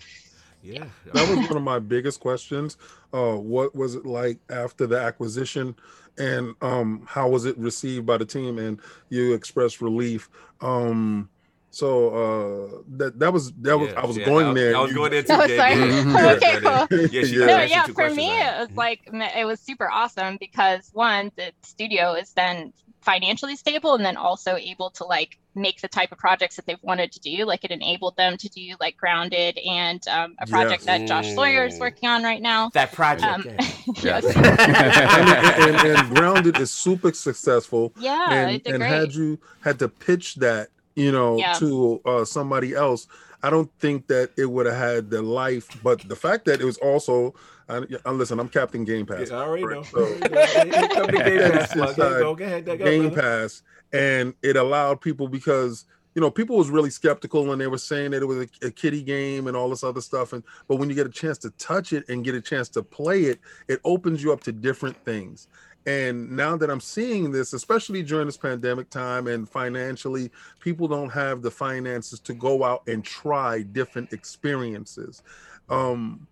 [0.61, 0.85] Yeah.
[1.13, 2.77] that was one of my biggest questions.
[3.13, 5.77] Uh, what was it like after the acquisition,
[6.17, 8.59] and um, how was it received by the team?
[8.59, 10.29] And you expressed relief.
[10.61, 11.31] Um,
[11.73, 14.77] so uh, that that was that was I was yeah, going I- there.
[14.77, 15.59] I was You- going there too, Oh, Gabe.
[15.59, 15.74] sorry.
[15.77, 16.32] Yeah.
[16.36, 16.99] okay, cool.
[17.11, 18.44] Yeah, she no, yeah, for me, it.
[18.44, 23.94] it was like it was super awesome because one, the studio is then financially stable
[23.97, 27.19] and then also able to like make the type of projects that they've wanted to
[27.19, 27.44] do.
[27.44, 31.01] Like it enabled them to do like Grounded and um, a project Yes.
[31.01, 32.70] that Josh Sawyer is working on right now.
[32.74, 33.24] That project.
[33.24, 33.44] Um,
[34.03, 34.23] Yes.
[34.23, 34.27] yes.
[34.36, 37.93] and, and, and grounded is super successful.
[37.99, 38.90] Yeah, and, it did and great.
[38.93, 41.55] had you had to pitch that, you know, Yeah.
[41.55, 43.06] to uh, somebody else,
[43.43, 45.69] I don't think that it would have had the life.
[45.82, 47.35] But the fact that it was also,
[47.69, 49.31] I, I listen, I'm Captain Game Pass.
[49.31, 49.77] Yeah, I already right?
[49.77, 49.82] know.
[49.82, 51.97] So- Here come the Game Pass it's plug.
[51.97, 52.35] There you inside go.
[52.36, 53.10] Go ahead, go, Game.
[53.14, 53.62] Pass,
[53.93, 58.10] and it allowed people because you know people was really skeptical and they were saying
[58.12, 60.32] that it was a, a kiddie game and all this other stuff.
[60.35, 62.82] And but when you get a chance to touch it and get a chance to
[62.82, 65.48] play it, it opens you up to different things.
[65.87, 70.31] And now that I'm seeing this, especially during this pandemic time and financially,
[70.61, 75.23] people don't have the finances to go out and try different experiences.
[75.69, 76.27] Um,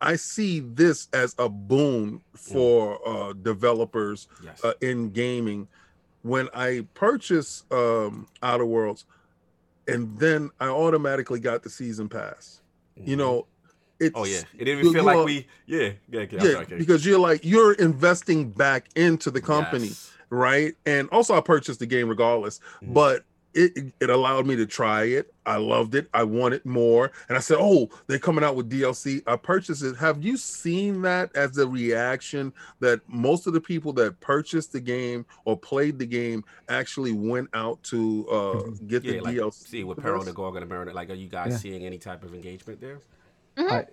[0.00, 4.28] I see this as a boon for uh, developers
[4.62, 5.68] uh, in gaming.
[6.22, 9.06] When I purchased um, Outer Worlds,
[9.86, 12.60] and then I automatically got the season pass.
[12.96, 13.46] You know,
[14.00, 15.46] it's Oh yeah, it didn't even feel like are- we.
[15.66, 16.78] Yeah, yeah, okay, I'm yeah, sorry, Gabe.
[16.78, 20.12] because you're like you're investing back into the company, Yes.
[20.30, 20.74] right?
[20.86, 22.92] And also, I purchased the game regardless, Mm-hmm.
[22.92, 25.32] but it it allowed me to try it.
[25.46, 26.08] I loved it.
[26.12, 29.94] I wanted more, and I said, "Oh, they're coming out with DLC." I purchased it.
[29.96, 34.80] Have you seen that as the reaction that most of the people that purchased the
[34.80, 39.54] game or played the game actually went out to uh, get yeah, the like DLC?
[39.68, 40.92] see with with Peril the Gorgon and Baron.
[40.92, 41.58] Like, are you guys Yeah.
[41.58, 42.98] seeing any type of engagement there?
[43.56, 43.72] Mm-hmm.
[43.72, 43.86] I,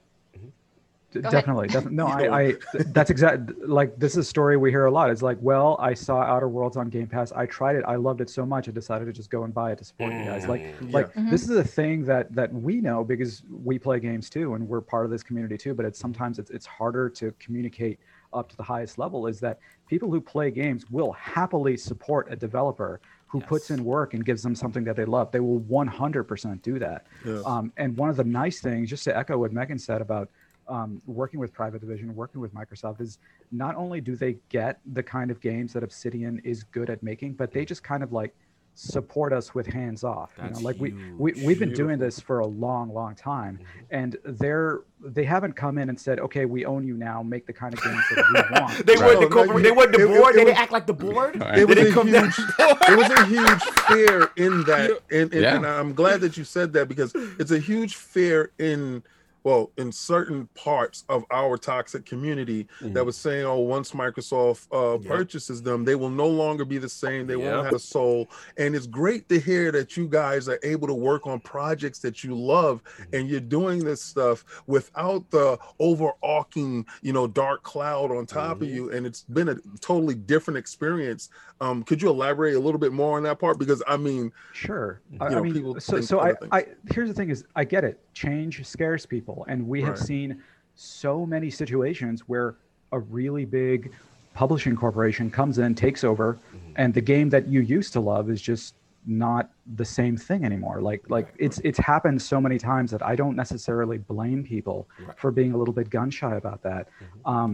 [1.14, 1.32] D- Go ahead.
[1.40, 1.98] definitely, definitely.
[1.98, 2.56] No, I, I,
[2.86, 3.52] that's exact.
[3.68, 5.10] Like this is a story we hear a lot.
[5.10, 7.34] It's like, well, I saw Outer Worlds on Game Pass.
[7.34, 7.84] I tried it.
[7.86, 8.70] I loved it so much.
[8.70, 10.48] I decided to just go and buy it to support you guys.
[10.48, 11.30] Like, Mm, like yeah.
[11.30, 14.80] this is a thing that that we know because we play games too, and we're
[14.80, 15.74] part of this community too.
[15.74, 18.00] But it's sometimes it's it's harder to communicate
[18.32, 19.28] up to the highest level.
[19.28, 19.60] Is that
[19.90, 23.02] people who play games will happily support a developer
[23.32, 25.32] who puts in work and gives them something that they love.
[25.32, 27.08] They will 100% do that.
[27.26, 27.42] Yes.
[27.46, 30.30] Um, and one of the nice things, just to echo what Megan said about
[30.68, 33.20] um, working with Private Division, working with Microsoft, is
[33.54, 37.34] not only do they get the kind of games that Obsidian is good at making,
[37.34, 38.36] but they just kind of like
[38.74, 40.32] support us with hands off.
[40.38, 43.58] You know, That's like we, we we've been doing this for a long, long time,
[43.58, 43.86] mm-hmm.
[43.92, 47.54] and they're they haven't come in and said, okay, we own you now, make the
[47.54, 48.86] kind of games that we want.
[48.86, 49.64] They weren't the No, no, corporate.
[49.64, 50.36] They it- weren't the it- it- board.
[50.36, 51.36] it They didn't was- act like the board.
[51.36, 55.56] It was, a huge, it was a huge fear in that, and, and, Yeah.
[55.56, 59.02] and I'm glad that you said that because it's a huge fear in,
[59.44, 64.98] well, in certain parts of our toxic community that was saying, oh, once Microsoft uh,
[65.00, 67.26] purchases them, they will no longer be the same.
[67.28, 67.54] They Yep.
[67.54, 68.30] won't have a soul.
[68.58, 72.24] And it's great to hear that you guys are able to work on projects that
[72.24, 72.82] you love,
[73.14, 78.70] and you're doing this stuff without the overarching, you know, dark cloud on top of
[78.70, 78.92] you.
[78.92, 81.30] And it's been a totally different experience.
[81.60, 83.60] Um, could you elaborate a little bit more on that part?
[83.60, 85.02] Because I mean, Sure.
[85.12, 86.34] you I, I mean, people so so I.
[86.52, 88.00] I here's the thing is I get it.
[88.14, 90.30] Change scares people, and we have seen
[90.76, 92.56] so many situations where
[92.92, 93.92] a really big
[94.34, 96.74] publishing corporation comes in, takes over, Mm-hmm.
[96.82, 98.76] and the game that you used to love is just
[99.06, 99.44] not
[99.76, 100.78] the same thing anymore.
[100.90, 104.88] Like like it's it's happened so many times that I don't necessarily blame people
[105.22, 106.84] for being a little bit gun shy about that.
[106.88, 107.30] Mm-hmm.
[107.34, 107.52] Um,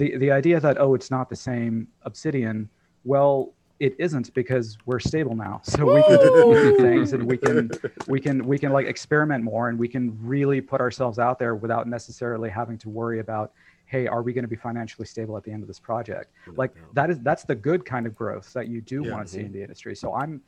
[0.00, 2.68] the the idea that oh it's not the same Obsidian,
[3.04, 5.60] well it isn't because we're stable now.
[5.64, 7.70] So we can do things and we can
[8.08, 11.54] we can we can like experiment more and we can really put ourselves out there
[11.54, 13.52] without necessarily having to worry about
[13.86, 16.74] hey are we going to be financially stable at the end of this project like
[16.92, 19.12] that is that's the good kind of growth that you do Yeah.
[19.12, 19.40] want to mhm.
[19.40, 20.40] see in the industry so i'm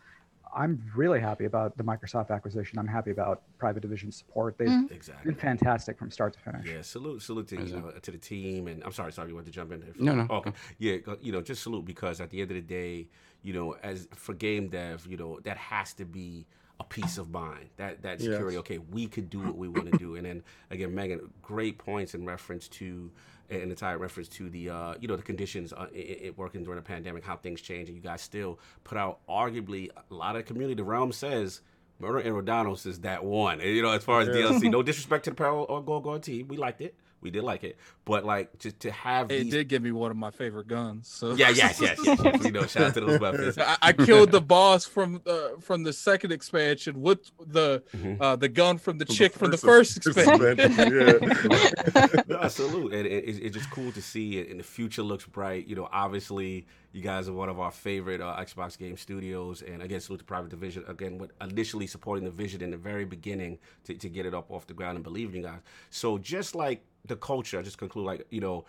[0.54, 4.90] i'm really happy about the microsoft acquisition i'm happy about private division support they've Mhm.
[4.90, 5.32] Exactly.
[5.32, 8.68] been fantastic from start to finish Yeah, salute, salute to you know, to the team,
[8.68, 9.82] and I'm sorry, sorry, you want to jump in?
[9.82, 12.60] If- No, no, Okay, yeah, you know, just salute because at the end of the
[12.62, 13.08] day,
[13.42, 16.46] you know, as for game dev, you know, that has to be
[16.80, 17.70] a peace of mind.
[17.76, 18.28] That that Yes.
[18.30, 18.56] security.
[18.58, 22.14] Okay, we could do what we want to do, and then again, Megan, great points
[22.14, 23.10] in reference to.
[23.50, 26.76] An entire reference to the, uh, you know, the conditions uh, it, it working during
[26.76, 30.44] the pandemic, how things change, and you guys still put out arguably a lot of
[30.44, 30.74] community.
[30.74, 31.62] The realm says
[31.98, 33.60] Murder on Eridanos is that one.
[33.60, 34.34] And, you know, as far as Yeah.
[34.34, 36.94] DLC, no disrespect to the Peril on Gorgon team, we liked it.
[37.20, 39.52] We did like it, but like just to have It these.
[39.52, 41.08] did give me one of my favorite guns.
[41.08, 42.18] So Yeah, yes, yes, yes.
[42.24, 42.44] yes.
[42.44, 43.58] You know, shout out to those weapons.
[43.58, 48.18] I, I killed the boss from uh, from the second expansion with the Mhm.
[48.20, 52.24] uh, the gun from the From the chick from the first first expansion, expansion.
[52.28, 52.92] no, salute.
[52.92, 54.48] And it, it's, it's just cool to see it.
[54.50, 55.66] And the future looks bright.
[55.66, 56.66] You know, obviously,
[56.98, 59.62] you guys are one of our favorite uh, Xbox game studios.
[59.62, 60.84] And again, salute to Private Division.
[60.88, 64.50] Again, with initially supporting the vision in the very beginning to, to get it up
[64.50, 65.60] off the ground and believing in you guys.
[65.90, 68.64] So just like the culture, I just conclude like, you know,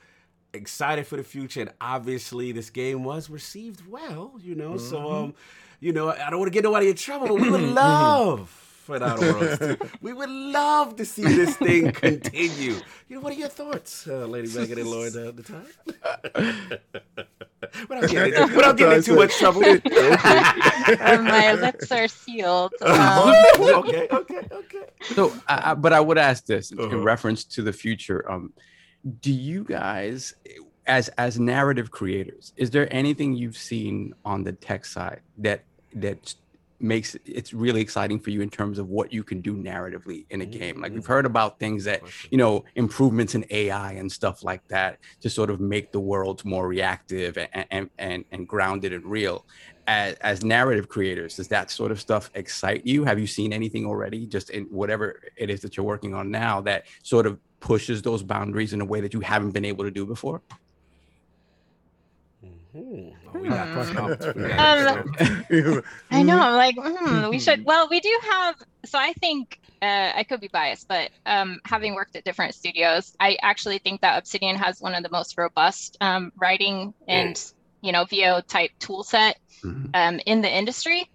[0.53, 1.61] excited for the future.
[1.61, 4.77] And obviously, this game was received well, you know.
[4.77, 5.33] So, um,
[5.79, 8.95] you know, I don't want to get nobody in trouble, but we would love for
[8.95, 12.75] it Outer We would love to see this thing continue.
[13.07, 15.65] You know, what are your thoughts, uh, Lady Megan and Lloyd, uh, the time?
[17.89, 19.61] without getting, into- without getting in too much trouble.
[19.61, 22.73] My lips are sealed.
[22.81, 24.85] Um, okay, okay, okay.
[25.13, 26.89] So, I, I, but I would ask this Uh-huh.
[26.89, 28.29] in reference to the future.
[28.31, 28.53] Um,
[29.21, 30.33] do you guys,
[30.85, 35.63] as as narrative creators, is there anything you've seen on the tech side that
[35.95, 36.35] that
[36.79, 40.41] makes it's really exciting for you in terms of what you can do narratively in
[40.41, 40.81] a mm-hmm, game?
[40.81, 41.11] Like we've mm-hmm.
[41.11, 42.01] heard about things that
[42.31, 46.43] you know improvements in AI and stuff like that to sort of make the world
[46.45, 49.45] more reactive and and and, and grounded and real.
[49.87, 53.03] As, as narrative creators, does that sort of stuff excite you?
[53.05, 56.61] Have you seen anything already, just in whatever it is that you're working on now,
[56.61, 59.89] that sort of pushes those boundaries in a way that you haven't been able to
[59.89, 60.43] do before?
[62.79, 63.09] Hmm.
[63.35, 63.83] Oh, we got Hmm.
[63.83, 64.35] stumped.
[64.35, 65.83] We got Um.
[66.11, 66.39] I know.
[66.39, 67.63] I'm like, hmm, we should.
[67.65, 68.55] Well, we do have.
[68.85, 73.15] So I think uh, I could be biased, but um, having worked at different studios,
[73.19, 77.41] I actually think that Obsidian has one of the most robust um, writing and
[77.81, 79.37] you know VO type tool set
[79.93, 81.05] um, in the industry.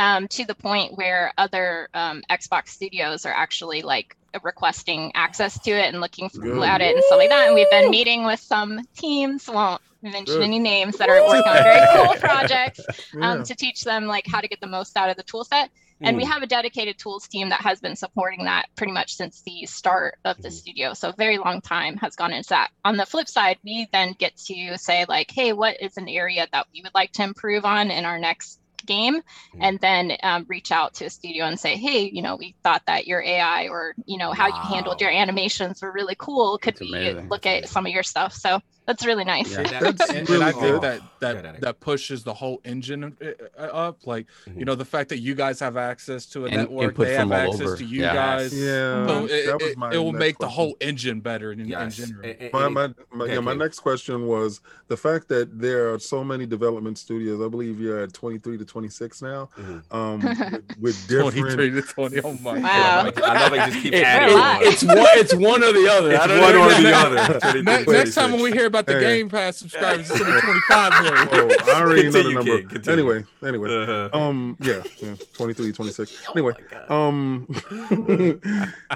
[0.00, 5.70] Um, to the point where other um, Xbox studios are actually like requesting access to
[5.70, 7.46] it and looking f- at it and stuff like that.
[7.46, 9.80] And we've been meeting with some teams, won't
[10.10, 10.44] mention Good.
[10.44, 12.80] any names, that are working on very cool projects
[13.22, 13.42] um, Yeah.
[13.44, 15.70] to teach them like how to get the most out of the tool set.
[16.02, 16.28] And we Mm.
[16.32, 20.16] have a dedicated tools team that has been supporting that pretty much since the start
[20.24, 20.92] of the studio.
[20.92, 22.70] So a very long time has gone into that.
[22.84, 26.46] On the flip side, we then get to say like, hey, what is an area
[26.52, 29.22] that we would like to improve on in our next game
[29.62, 32.82] and then um, reach out to a studio and say hey you know we thought
[32.86, 36.78] that your ai or you know how you handled your animations were really cool could
[36.78, 37.26] we amazing.
[37.30, 41.00] look at some of your stuff so that's really nice and, and I think that
[41.20, 43.26] that that pushes the whole engine uh,
[43.58, 44.06] uh, up.
[44.06, 47.06] Like you know, the fact that you guys have access to a And network, input
[47.06, 47.76] they have all access over.
[47.78, 48.14] to you Yeah.
[48.14, 48.52] guys.
[48.52, 51.52] Yeah, so it, that was it, my it will next make the whole engine better
[51.52, 51.96] in, in Yes.
[51.96, 52.34] general.
[52.52, 56.22] My, my, my, yeah, Yeah, my next question was the fact that there are so
[56.22, 57.40] many development studios.
[57.40, 59.96] I believe you're at 23 to 26 now, Mm-hmm.
[59.96, 60.20] um,
[60.80, 62.20] with, with different 23 to 20.
[62.22, 63.10] Oh my Wow.
[63.10, 63.22] god!
[63.22, 64.36] I love how you just keep It- adding
[64.66, 66.12] it- it's one it's one or the other.
[66.12, 66.66] It's I don't one know.
[66.66, 67.62] or the other.
[67.62, 69.18] next, next time when we hear about the Hey.
[69.18, 71.28] Game Pass subscribers, it's gonna be 25 million.
[71.32, 72.58] Oh, I already know the Continue, number.
[72.58, 73.10] kid, continue.
[73.10, 74.18] Anyway, anyway, Uh-huh.
[74.18, 76.22] um, yeah, yeah, 23, 26.
[76.28, 76.52] Oh Anyway,
[76.88, 77.46] um,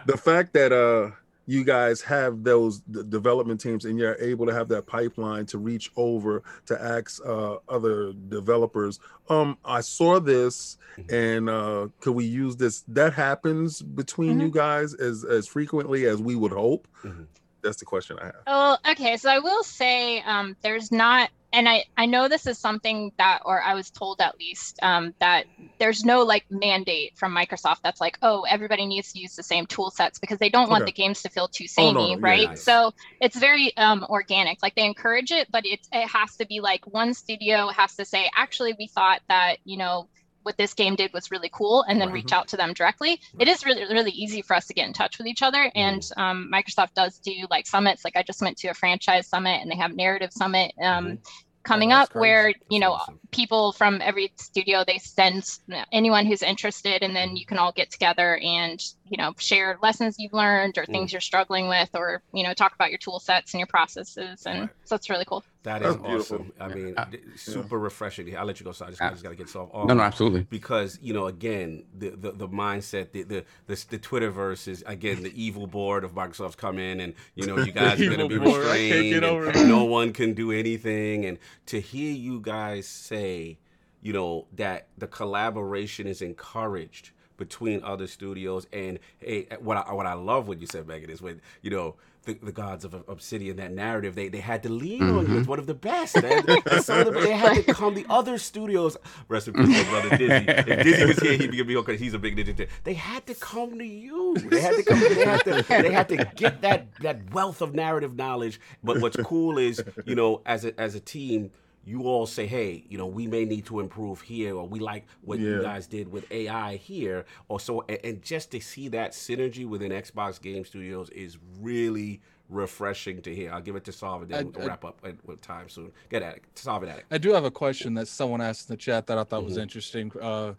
[0.06, 1.10] the fact that uh
[1.50, 5.56] you guys have those d- development teams and you're able to have that pipeline to
[5.56, 9.00] reach over to ask uh, other developers.
[9.30, 11.14] Um, I saw this, Mm-hmm.
[11.14, 12.82] and uh, could we use this?
[12.88, 16.88] That happens between you guys as as frequently as we would hope.
[17.04, 17.22] Mm-hmm.
[17.62, 18.34] That's the question I have.
[18.46, 22.58] Well, okay, so I will say um, there's not, and I I know this is
[22.58, 25.46] something that, or I was told at least um, that
[25.78, 29.66] there's no like mandate from Microsoft that's like, oh, everybody needs to use the same
[29.66, 32.08] tool sets because they don't want the games to feel too Oh, samey, no, no,
[32.10, 32.48] yeah, right?
[32.50, 32.62] nice.
[32.62, 34.62] So it's very um, organic.
[34.62, 38.04] Like they encourage it, but it it has to be like one studio has to
[38.04, 40.08] say, actually, we thought that you know
[40.48, 43.48] what this game did was really cool and then reach out to them directly it
[43.48, 46.50] is really really easy for us to get in touch with each other and um,
[46.52, 49.76] microsoft does do like summits like i just went to a franchise summit and they
[49.76, 51.18] have narrative summit um,
[51.64, 53.20] coming that's up where you know awesome.
[53.30, 55.44] people from every studio they send
[55.92, 57.14] anyone who's interested and Mm-hmm.
[57.14, 60.92] then you can all get together and you know share lessons you've learned or Mm.
[60.92, 64.44] things you're struggling with or you know talk about your tool sets and your processes
[64.46, 64.68] and Right.
[64.84, 66.36] so that's really cool That is That's beautiful.
[66.36, 66.52] awesome.
[66.60, 68.34] I mean, Uh, d- super refreshing.
[68.36, 68.72] I'll let you go.
[68.72, 69.70] So I just, I just got to get this off.
[69.88, 70.44] No, no, absolutely.
[70.48, 75.22] Because you know, again, the the, the mindset, the, the the the Twitterverse is again
[75.24, 78.28] the evil board of Microsoft's come in, and you know, you guys are going to
[78.28, 78.60] be board.
[78.62, 79.10] Restrained.
[79.14, 79.66] get over and that.
[79.66, 83.58] no one can do anything, and to hear you guys say,
[84.00, 90.06] you know, that the collaboration is encouraged between other studios, and hey, what I what
[90.06, 91.96] I love what you said, Megan, is when you know
[92.28, 95.22] the, the gods of Obsidian, that narrative, they, they had to lean on you.
[95.22, 95.38] Mm-hmm.
[95.38, 96.14] It's one of the best.
[96.22, 96.44] Man.
[96.46, 97.94] And some of the, they had to come.
[97.94, 98.96] The other studios,
[99.28, 100.44] rest in peace, brother Dizzy.
[100.46, 101.96] If Dizzy was here, he'd be be okay.
[101.96, 102.68] He's a big ninja.
[102.84, 104.34] They had to come to you.
[104.36, 105.00] They had to come.
[105.00, 105.64] They had to.
[105.68, 108.60] They had to get that that wealth of narrative knowledge.
[108.84, 111.50] But what's cool is, you know, as a as a team.
[111.88, 115.06] You all say, hey, you know, we may need to improve here, or we like
[115.22, 117.82] what you guys did with AI here, or so.
[117.88, 122.20] And, and just to see that synergy within Xbox Game Studios is really
[122.50, 123.52] refreshing to hear.
[123.54, 125.70] I'll give it to Solve and then I- we'll I- wrap up at, with time
[125.70, 125.90] soon.
[126.10, 126.42] Get at it.
[126.56, 127.04] Solve it at it.
[127.10, 129.56] I do have a question that someone asked in the chat that I thought was
[129.56, 129.62] Mhm.
[129.62, 130.12] interesting.
[130.20, 130.52] Uh,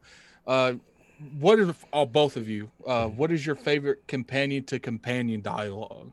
[0.47, 0.73] uh,
[1.39, 2.72] what is oh, both of you?
[2.88, 3.18] Uh, Mm-hmm.
[3.18, 6.11] what is your favorite companion to companion dialogue?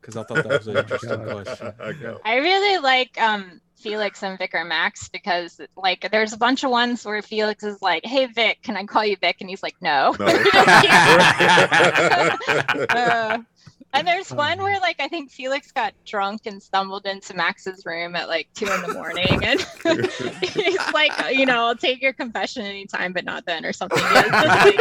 [0.00, 1.72] Because I thought that was an interesting question.
[1.78, 6.70] I i really like um felix and Vicar Max because like there's a bunch of
[6.70, 9.76] ones where felix is like hey vic can i call you vic and he's like
[9.80, 10.26] no, No.
[12.90, 13.38] Uh,
[13.92, 14.64] and there's Oh, one man.
[14.64, 18.66] where like I think Felix got drunk and stumbled into Max's room at like two
[18.66, 19.60] in the morning, and
[20.52, 23.98] he's like, oh, you know, I'll take your confession anytime, but not then, or something.
[24.02, 24.78] That's just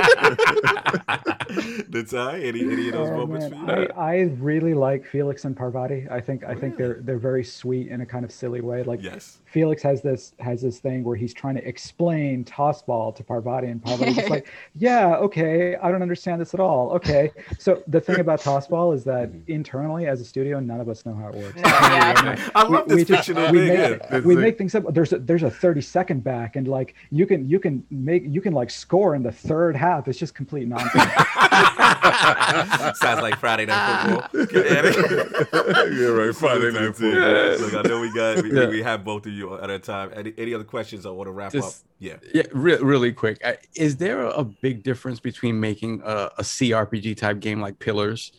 [2.13, 3.65] like- Any, any of those Oh, moments man.
[3.65, 3.87] for you?
[3.95, 6.07] I, I really like Felix and Parvati.
[6.11, 8.83] I think I think they're they're very sweet in a kind of silly way.
[8.83, 9.39] Like Yes.
[9.45, 13.67] Felix has this has this thing where he's trying to explain toss ball to Parvati,
[13.67, 18.19] and Parvati's like, "Yeah, okay, I don't understand this at all." Okay, so the thing
[18.19, 21.35] about toss ball is that internally, as a studio, none of us know how it
[21.35, 21.55] works.
[21.55, 22.49] No, yeah.
[22.55, 24.19] I love this just- we make, yeah.
[24.19, 24.83] we make things up.
[24.93, 28.41] There's a, there's a 30 second back, and like you can you can make you
[28.41, 30.07] can like score in the third half.
[30.07, 30.93] It's just complete nonsense.
[32.97, 34.45] Sounds like Friday Night Football.
[34.47, 36.35] Get at yeah, right.
[36.35, 37.57] Friday night football.
[37.67, 38.67] Look, I know we got we, Yeah.
[38.67, 40.11] we have both of you at a time.
[40.15, 41.73] Any, any other questions I want to wrap up?
[41.99, 42.17] Yeah.
[42.33, 43.39] Yeah, re- really quick.
[43.43, 48.31] uh, Is there a big difference between making a, a CRPG type game like Pillars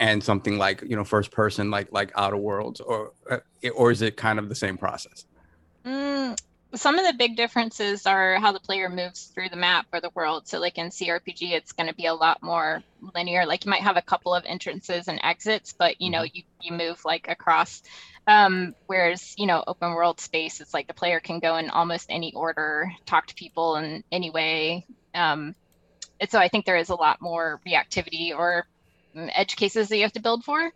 [0.00, 3.38] and something like you know first person like like Outer Worlds, or uh,
[3.74, 5.24] or is it kind of the same process?
[5.84, 6.38] Mm,
[6.74, 10.10] some of the big differences are how the player moves through the map or the
[10.14, 10.46] world.
[10.46, 12.82] So, like in CRPG, it's going to be a lot more
[13.14, 13.46] linear.
[13.46, 16.72] Like you might have a couple of entrances and exits, but you know, you you
[16.72, 17.82] move like across.
[18.26, 22.06] Um, whereas you know, open world space, it's like the player can go in almost
[22.10, 24.86] any order, talk to people in any way.
[25.14, 25.54] Um,
[26.20, 28.66] and so I think there is a lot more reactivity or
[29.34, 30.72] edge cases that you have to build for.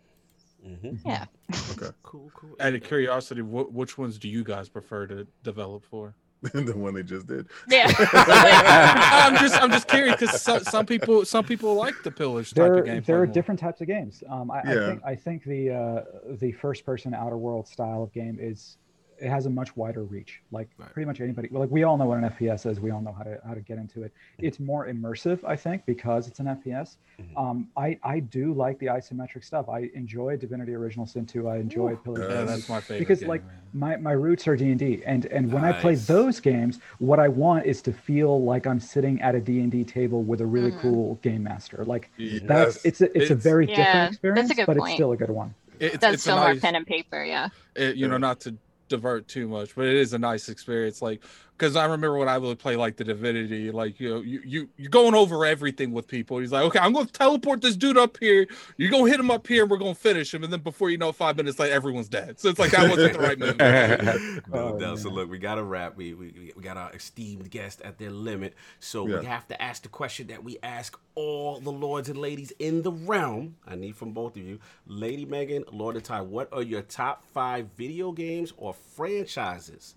[0.65, 1.07] Mm-hmm.
[1.07, 1.25] Yeah.
[1.71, 1.87] Okay.
[2.03, 2.55] Cool, cool.
[2.59, 6.13] Out of curiosity, wh- which ones do you guys prefer to develop for?
[6.53, 7.47] the one they just did.
[7.69, 7.91] Yeah.
[8.13, 12.55] I'm just I'm just curious because some, some people some people like the pillars type
[12.55, 13.03] there, of game.
[13.05, 14.23] there are different types of games.
[14.29, 16.01] Um, I, I think I think the uh,
[16.35, 18.77] the first person outer world style of game is
[19.23, 20.41] it has a much wider reach.
[20.51, 20.91] Like Right.
[20.93, 21.47] pretty much anybody.
[21.51, 22.79] Like we all know what an FPS is.
[22.79, 24.11] We all know how to how to get into it.
[24.11, 24.45] Mm-hmm.
[24.47, 26.97] It's more immersive, I think, because it's an FPS.
[27.21, 27.37] Mhm.
[27.41, 29.69] Um, I I do like the isometric stuff.
[29.69, 31.47] I enjoy Divinity Original Sin 2.
[31.47, 32.29] I enjoy Pillars.
[32.29, 32.99] Yeah, that's my favorite.
[32.99, 33.55] because game, like man.
[33.73, 37.65] my, my roots are d&d and and when i play those games what i want
[37.65, 40.79] is to feel like i'm sitting at a d&d table with a really Mhm.
[40.81, 42.41] cool game master like Yes.
[42.45, 45.11] that's it's a, it's, a It's- very Yeah, different a experience good but it's still
[45.13, 47.49] a good one It- it's, Does it's a feel more pen and paper, yeah.
[47.75, 48.55] it, you know, not to
[48.93, 51.01] divert too much, but it is a nice experience.
[51.01, 51.23] Like,
[51.57, 54.69] because I remember when I would play like the Divinity, like you know, you you
[54.77, 56.39] you're going over everything with people.
[56.39, 58.47] He's like, okay, I'm going to teleport this dude up here.
[58.77, 60.43] You're going to hit him up here, and we're going to finish him.
[60.43, 62.39] And then before you know, it, five minutes later, everyone's dead.
[62.39, 63.57] So it's like that wasn't the right move.
[64.53, 64.99] no Oh, doubt.
[64.99, 65.95] So look, we got to wrap.
[65.95, 68.55] We, we we got our esteemed guest at their limit.
[68.79, 69.19] So Yeah.
[69.19, 72.81] we have to ask the question that we ask all the lords and ladies in
[72.81, 73.55] the realm.
[73.67, 76.25] I need from both of you, Lady Megan, Lord Nitai.
[76.25, 79.95] What are your top five video games or franchises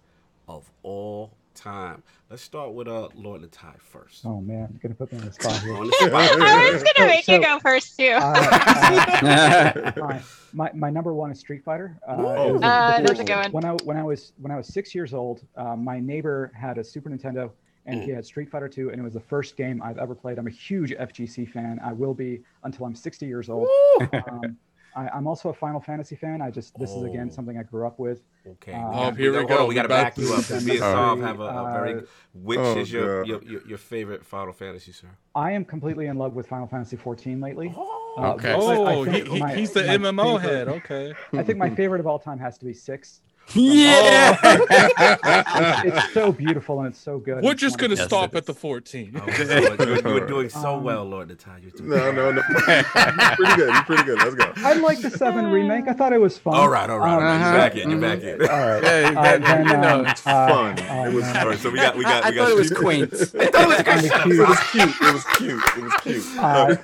[0.48, 2.02] of all time?
[2.30, 4.24] Let's start with uh Lord Nitai first.
[4.24, 6.12] oh man you're gonna put me on the spot here On the spot.
[6.40, 8.12] I was gonna make you go first too.
[8.20, 10.22] Uh, my,
[10.52, 11.98] my my number one is Street Fighter.
[12.06, 13.52] Uh, was Uh, that's a good one.
[13.52, 16.78] When I when I was when I was six years old, uh, my neighbor had
[16.78, 17.50] a Super Nintendo,
[17.86, 20.38] and he had Street Fighter 2, and it was the first game I've ever played.
[20.38, 21.78] I'm a huge FGC fan.
[21.84, 23.68] I will be until I'm 60 years old.
[24.12, 24.56] Um,
[24.96, 26.40] I, I'm also a Final Fantasy fan.
[26.40, 27.34] I just this is again Oh.
[27.34, 28.22] something I grew up with.
[28.46, 28.72] Okay.
[28.72, 29.54] Uh, Oh, here we hold go.
[29.58, 30.48] on, we We gotta back you up.
[30.50, 31.94] Me and Sav have a, a very.
[31.96, 32.00] Uh,
[32.32, 35.08] Which Oh, is your, your your your favorite Final Fantasy, sir?
[35.34, 37.74] I am completely in love with Final Fantasy 14 lately.
[37.76, 38.54] Uh, Okay.
[38.54, 40.68] but I Oh, he, he- my- he's the MMO favorite- head.
[40.68, 41.14] Okay.
[41.34, 43.20] I think my favorite of all time has to be six.
[43.54, 44.36] Yeah.
[44.42, 47.42] It's, it's so beautiful and it's so good.
[47.42, 49.20] We're It's just gonna Yes, stop at the 14.
[49.20, 51.62] Oh, you, were, you were doing so Um, well, Lord Nitai.
[51.62, 52.42] You were doing No, no, no.
[52.42, 53.72] Pretty good.
[53.72, 54.18] You're pretty good.
[54.18, 54.52] Let's go.
[54.56, 55.86] I like the seven remake.
[55.88, 56.54] I thought it was fun.
[56.54, 57.36] All right, all right, all right.
[57.36, 57.90] Um, You're back in.
[57.90, 58.42] You're back in.
[58.50, 58.82] All right.
[58.82, 60.76] Yeah, you Uh, then, you know, um, It's uh, fun.
[60.90, 61.36] oh, It was man.
[61.36, 63.10] All right, so we got we got I, we I thought it was quaint.
[63.10, 64.48] Kinda It cute.
[64.48, 64.94] was cute.
[65.00, 65.62] It was cute.
[65.76, 66.24] It was cute.
[66.38, 66.76] Uh,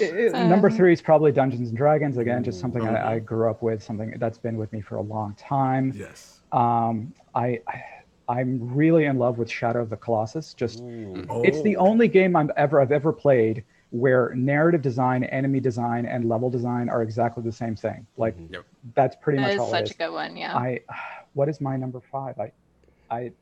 [0.00, 2.16] it- it- number three is probably Dungeons and Dragons.
[2.18, 2.86] Again, just something.
[2.86, 5.92] I, I grew up with, something that's been with me for a long time.
[6.04, 6.40] Yes.
[6.52, 7.60] Um, I,
[8.28, 10.54] I'm really in love with Shadow of the Colossus.
[10.54, 11.24] Just Ooh.
[11.44, 11.86] it's the Oh.
[11.86, 16.88] only game I'm ever I've ever played where narrative design, enemy design, and level design
[16.88, 18.06] are exactly the same thing.
[18.16, 18.52] Like Mhm.
[18.52, 18.64] Yep.
[18.94, 19.90] that's pretty That much is all it such is.
[19.92, 20.36] a good one.
[20.36, 20.56] Yeah.
[20.56, 20.80] I,
[21.34, 22.38] what is my number five?
[22.38, 22.52] I,
[23.10, 23.32] I,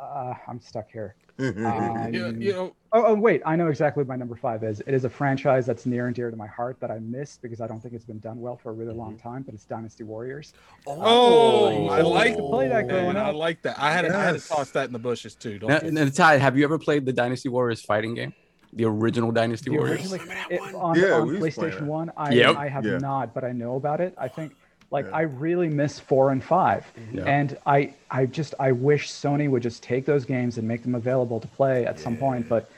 [0.00, 1.14] uh, I'm stuck here.
[1.38, 4.80] Um, You, you know, Oh, oh, wait, I know exactly what my number five is.
[4.80, 7.60] It is a franchise that's near and dear to my heart that I miss because
[7.60, 10.04] I don't think it's been done well for a really long time, but it's Dynasty
[10.04, 10.54] Warriors.
[10.86, 12.08] oh, I Oh.
[12.08, 13.78] like to play that growing man, I like that.
[13.78, 15.58] I had to, I had to toss that in the bushes too.
[15.58, 15.90] Don't Now, you?
[15.90, 18.32] now, Ty, have you ever played the Dynasty Warriors fighting game?
[18.72, 20.10] The original Dynasty The Warriors?
[20.10, 22.56] originally- it- on, Yeah, on we used to play PlayStation 1, I, Yep.
[22.56, 22.98] I have Yeah.
[22.98, 24.14] not, but I know about it.
[24.16, 24.52] I think,
[24.90, 25.16] like, Yeah.
[25.16, 26.92] I really miss 4 and 5.
[26.96, 27.18] Mm-hmm.
[27.18, 27.24] Yeah.
[27.24, 30.94] And I, I just, I wish Sony would just take those games and make them
[30.94, 32.70] available to play at some point, but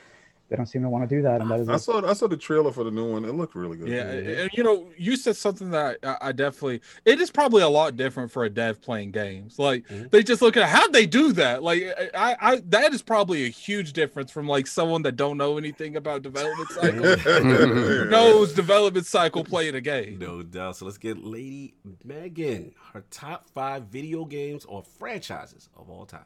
[0.51, 1.39] they don't seem to want to do that.
[1.39, 3.23] And that is I a- saw I saw the trailer for the new one.
[3.23, 3.87] It looked really good.
[3.87, 6.81] Yeah, and you know, you said something that I, I definitely.
[7.05, 9.57] It is probably a lot different for a dev playing games.
[9.57, 10.11] Like Mhm.
[10.11, 11.63] they just look at how they do that.
[11.63, 11.83] Like
[12.13, 15.95] I, I, that is probably a huge difference from like someone that don't know anything
[15.95, 18.03] about development cycle, Yeah.
[18.09, 20.19] knows development cycle playing a game.
[20.19, 20.75] No doubt.
[20.75, 26.25] So let's get Lady Megan her top five video games or franchises of all time.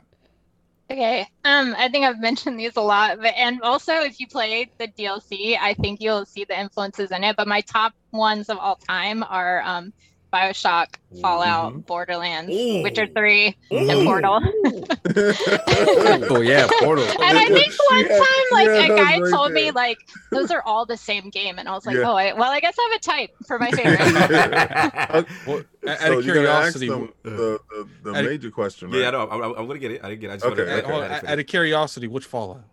[0.91, 1.21] Okay.
[1.43, 4.87] Um, I think I've mentioned these a lot, but and also if you play the
[4.87, 7.35] DLC, I think you'll see the influences in it.
[7.35, 9.93] But my top ones of all time are um,
[10.33, 11.79] Bioshock, Fallout, mm-hmm.
[11.81, 12.83] Borderlands, Ooh.
[12.83, 13.77] Witcher Three, Ooh.
[13.89, 14.41] and Portal.
[16.29, 17.05] oh, yeah, Portal.
[17.21, 19.97] And I think one Yeah, time, like yeah, a guy right told me, like
[20.31, 22.09] those are all the same game, and I was like, Yeah.
[22.09, 23.99] oh, I, well, I guess I have a type for my favorite.
[25.47, 28.51] Well, out so of you gotta ask curiosity, them the, the, the Out of- major
[28.51, 28.89] question.
[28.91, 29.01] Right?
[29.01, 29.29] yeah, I know.
[29.29, 30.03] I'm, I'm, I'm gonna get it.
[30.03, 30.29] I didn't get.
[30.29, 30.33] It.
[30.33, 30.81] I just Okay, wanted okay.
[30.81, 32.63] to- hold I on, had to out of curiosity, which Fallout?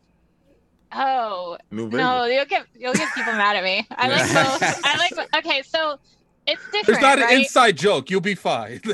[0.94, 3.86] oh no, you'll get you'll get people mad at me.
[3.92, 4.20] I like
[4.60, 4.80] both.
[4.84, 5.98] I like okay, so
[6.47, 6.86] it's different.
[6.86, 7.39] There's not an right?
[7.39, 8.10] inside joke.
[8.10, 8.81] You'll be fine.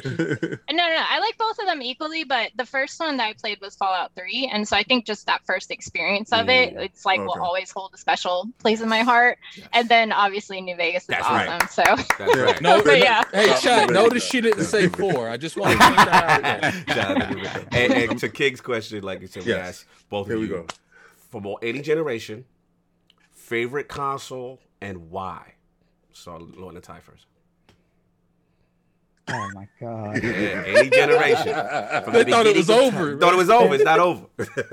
[0.71, 1.03] No, no, no.
[1.09, 4.13] I like both of them equally, but the first one that I played was Fallout
[4.15, 4.49] 3.
[4.53, 7.27] And so I think just that first experience of it, Mm, it's like okay.
[7.27, 9.39] will always hold a special place in my heart.
[9.73, 11.49] And then obviously New Vegas is That's awesome.
[11.49, 11.71] right.
[11.71, 11.83] So
[12.19, 12.61] That's right.
[12.63, 13.25] No, But yeah.
[13.33, 13.81] hey, Stop chat.
[13.89, 13.95] moving.
[14.03, 15.29] Notice she didn't say four.
[15.29, 16.87] I just want to point that out.
[16.87, 16.95] there.
[16.95, 17.69] Shout out to Ruben.
[17.73, 19.69] and, and to King's question, like you said, we Yes.
[19.69, 20.67] asked both Here of we you go.
[21.31, 22.45] from all, any generation,
[23.33, 25.55] favorite console and why.
[26.13, 27.27] So Lord and Ty first.
[29.31, 30.23] Oh my God.
[30.23, 30.31] Yeah,
[30.67, 31.53] any generation.
[32.05, 33.21] From They the thought it was over, time.
[33.21, 33.75] Thought it was over.
[33.75, 34.27] It's not over.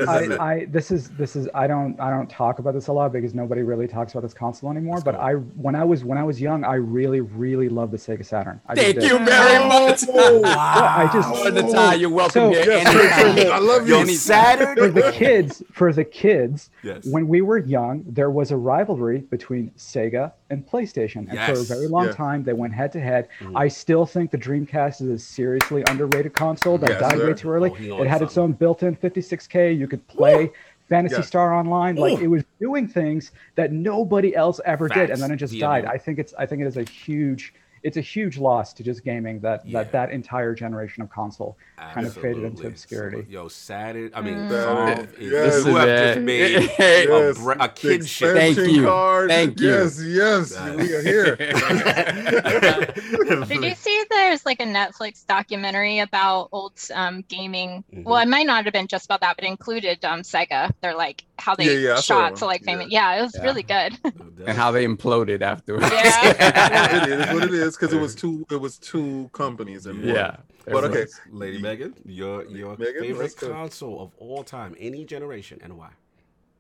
[0.08, 3.12] I, I this is this is I don't I don't talk about this a lot
[3.12, 5.02] because nobody really talks about this console anymore.
[5.04, 8.26] But I when I was when I was young, I really really loved the Sega
[8.26, 8.62] Saturn.
[8.68, 9.12] I oh, just Thank did.
[9.12, 10.02] you very much.
[10.10, 13.98] Oh, I just Lord Nitai, you're welcome So- here Yes, I love you.
[13.98, 14.76] Yo, Saturn.
[14.78, 17.06] for the kids for the kids Yes.
[17.06, 21.28] when we were young there was a rivalry between sega and playstation.
[21.30, 22.12] And for a very long Yeah.
[22.12, 23.28] time they went head to head.
[23.40, 23.54] Mhm.
[23.56, 27.28] i still think the dreamcast is a seriously underrated console that Yes, died sir.
[27.28, 27.72] way too early.
[27.92, 30.52] Oh, it had its own built-in 56k you could play
[30.88, 31.28] fantasy Yes.
[31.28, 31.96] star online.
[31.96, 32.24] Like Ooh.
[32.24, 35.86] it was doing things that nobody else ever did and then it just died.
[35.86, 37.54] i think it's i think it is a huge
[37.86, 39.84] it's a huge loss to just gaming that Yeah.
[39.84, 41.56] that that entire generation of console
[41.94, 44.10] kind of faded into obscurity So, yo, Saturn.
[44.16, 44.50] I mean, Mm.
[44.50, 45.64] Solve is Yes.
[45.64, 48.36] who have Listen, just made Hey, a, Yes, br- a the kinship.
[48.36, 48.84] Thank you.
[48.86, 49.30] Card.
[49.30, 49.70] Thank you.
[49.70, 51.36] Yes, yes, Got we are here.
[53.48, 57.84] did you see there's like a Netflix documentary about old um, gaming?
[57.94, 58.04] Mhm.
[58.04, 60.72] Well, it might not have been just about that, but included um, Sega.
[60.82, 62.88] They're like how they Yeah, yeah, shot that to like famous.
[62.90, 63.14] Yeah.
[63.14, 63.44] Yeah, it was Yeah.
[63.44, 64.00] really good.
[64.48, 65.90] and how they imploded afterwards.
[65.92, 67.04] Yeah.
[67.04, 68.46] it is what it is because it was two.
[68.52, 70.10] It was two companies and one.
[70.10, 70.38] yeah.
[70.66, 75.78] But okay, Lady Megan, your your Megan, favorite console of all time, any generation, and
[75.78, 75.90] why?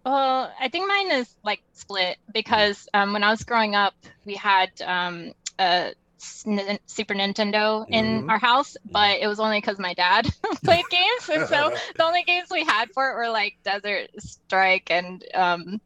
[0.05, 4.35] Well, I think mine is like split because um, when I was growing up, we
[4.35, 8.29] had um, a s- N- Super Nintendo in Mhm.
[8.29, 10.27] our house, but it was only because my dad
[10.63, 14.91] played games, and so the only games we had for it were like Desert Strike
[14.91, 15.81] and um,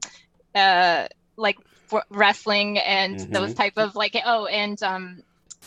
[0.53, 1.07] uh,
[1.38, 1.78] like for
[2.09, 3.55] wrestling and those Mhm.
[3.55, 5.23] type of like oh and um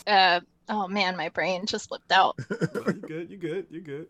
[0.07, 0.39] uh
[0.69, 2.35] oh man my brain just slipped out
[2.73, 3.29] you good?
[3.29, 3.67] You good?
[3.69, 4.07] You good?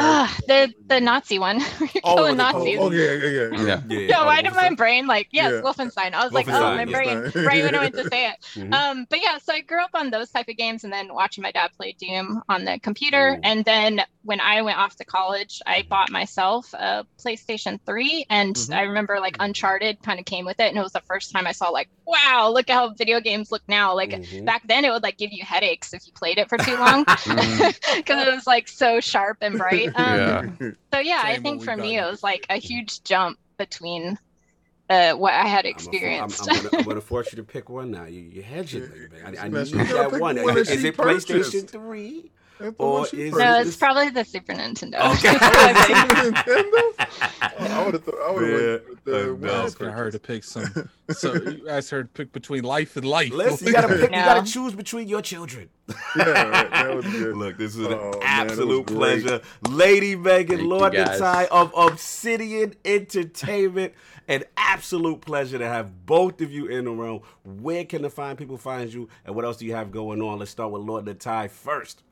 [0.00, 2.78] Ah, the the Nazi one You're Oh, the- Nazis.
[2.80, 3.62] Oh yeah, yeah, yeah.
[3.64, 3.80] Yeah.
[3.88, 4.06] Yeah.
[4.08, 4.76] No, oh, why did my Wolfenstein?
[4.76, 5.60] brain like yes, Yeah.
[5.60, 6.12] Wolfenstein?
[6.14, 8.36] I was like, oh, my brain right when I went to say it.
[8.54, 8.72] Mhm.
[8.72, 11.42] Um, but yeah, so I grew up on those type of games, and then watching
[11.42, 13.34] my dad play Doom on the computer.
[13.36, 13.40] Ooh.
[13.42, 18.54] And then when I went off to college, I bought myself a PlayStation 3, and
[18.54, 18.74] Mhm.
[18.76, 21.46] I remember like Uncharted kind of came with it, and it was the first time
[21.46, 23.94] I saw like, wow, look at how video games look now.
[23.94, 24.44] Like Mhm.
[24.44, 27.04] back then, it would like give you headaches if you played it for too long
[27.96, 29.81] because it was like so sharp and bright.
[29.96, 30.70] Um, Yeah.
[30.92, 32.10] so yeah, I think for me it it.
[32.10, 34.18] was like a huge jump between
[34.90, 36.48] uh, what I had I'm a- I'm- experienced.
[36.50, 38.04] I'm, gonna, I'm gonna force you to pick one now.
[38.04, 39.22] You, you're hedging, baby.
[39.38, 40.36] I, I need she gotta that one.
[40.36, 41.68] the one that Is she it PlayStation.
[41.68, 42.30] Three?
[42.58, 43.68] That's Or is no, purchased.
[43.68, 45.00] it's probably the Super Nintendo.
[45.14, 45.28] Okay.
[45.34, 46.82] Nintendo?
[47.60, 48.04] I would have.
[48.04, 48.14] thought.
[48.26, 49.52] I would have went with Yeah, the I one know.
[49.52, 50.90] I asking her to pick some.
[51.12, 53.32] So you asked her to pick between life and life.
[53.32, 54.02] Listen, you gotta pick.
[54.10, 54.24] You No.
[54.24, 55.68] gotta choose between your children.
[56.16, 57.36] Yeah, right, that was good.
[57.36, 58.96] Look, this is Oh, an man, it absolute great.
[58.96, 59.40] pleasure.
[59.68, 61.20] Lady Megan, Lord guys.
[61.20, 63.92] Nitai of Obsidian Entertainment.
[64.28, 67.20] An absolute pleasure to have both of you in the room.
[67.44, 69.08] Where can the fine people find you?
[69.26, 70.38] And what else do you have going on?
[70.38, 72.02] Let's start with Lord Nitai first.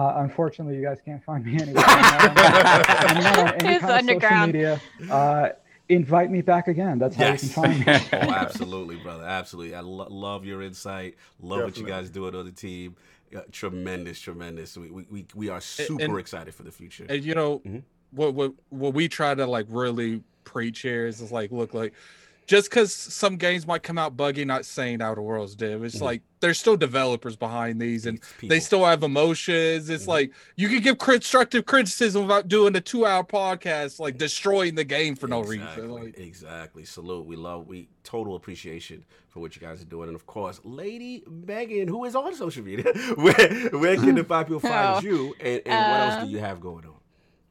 [0.00, 1.84] Uh, unfortunately, you guys can't find me anywhere.
[1.86, 4.80] I'm not, on any kind of social media.
[5.10, 5.48] Uh,
[5.90, 6.98] invite me back again.
[6.98, 7.42] That's how Yes.
[7.42, 8.08] you can find me.
[8.14, 9.24] oh, absolutely, brother.
[9.24, 9.74] Absolutely.
[9.74, 11.16] I lo- love your insight.
[11.42, 12.96] Love what you guys do on the team.
[13.30, 14.74] Yeah, tremendous, tremendous.
[14.76, 17.04] We, we, we, we are super and- excited for the future.
[17.08, 17.82] And you know Mhm.
[18.10, 21.92] what what what we try to like really preach here is, is like look like
[22.50, 25.80] just because some games might come out buggy, not saying Outer Worlds did.
[25.84, 26.02] It's Mhm.
[26.02, 29.88] like there's still developers behind these, and they still have emotions.
[29.88, 30.08] It's Mhm.
[30.08, 35.14] like you can give constructive criticism without doing a two-hour podcast, like destroying the game
[35.14, 35.90] for no reason.
[35.90, 36.84] Like, exactly.
[36.84, 37.24] Salute.
[37.26, 37.68] We love.
[37.68, 42.04] We total appreciation for what you guys are doing, and of course, Lady Megan, who
[42.04, 42.92] is on social media.
[43.14, 45.08] where where can the five people find Oh.
[45.08, 46.94] you, and, and what else Uh, do you have going on?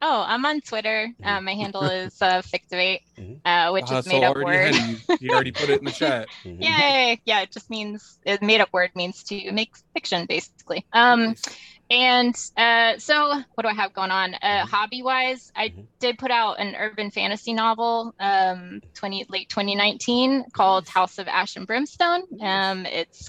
[0.02, 1.08] Oh, I'm on Twitter.
[1.22, 3.40] Uh, my handle is uh, Fictivate, Mhm.
[3.44, 4.46] uh, which uh, is so made up word.
[4.46, 4.98] ahead you.
[5.20, 6.28] You already put it in the chat.
[6.44, 6.56] Mhm.
[6.62, 7.20] Yay!
[7.24, 10.84] Yeah, it just means it made up word means to make fiction, basically.
[10.92, 11.42] Um, Nice.
[11.90, 14.34] and uh, so what do I have going on?
[14.34, 14.68] Uh, Mhm.
[14.68, 20.88] hobby wise, I did put out an urban fantasy novel, um, 20 late 2019 called
[20.88, 22.22] House of Ash and Brimstone.
[22.40, 23.28] Um, it's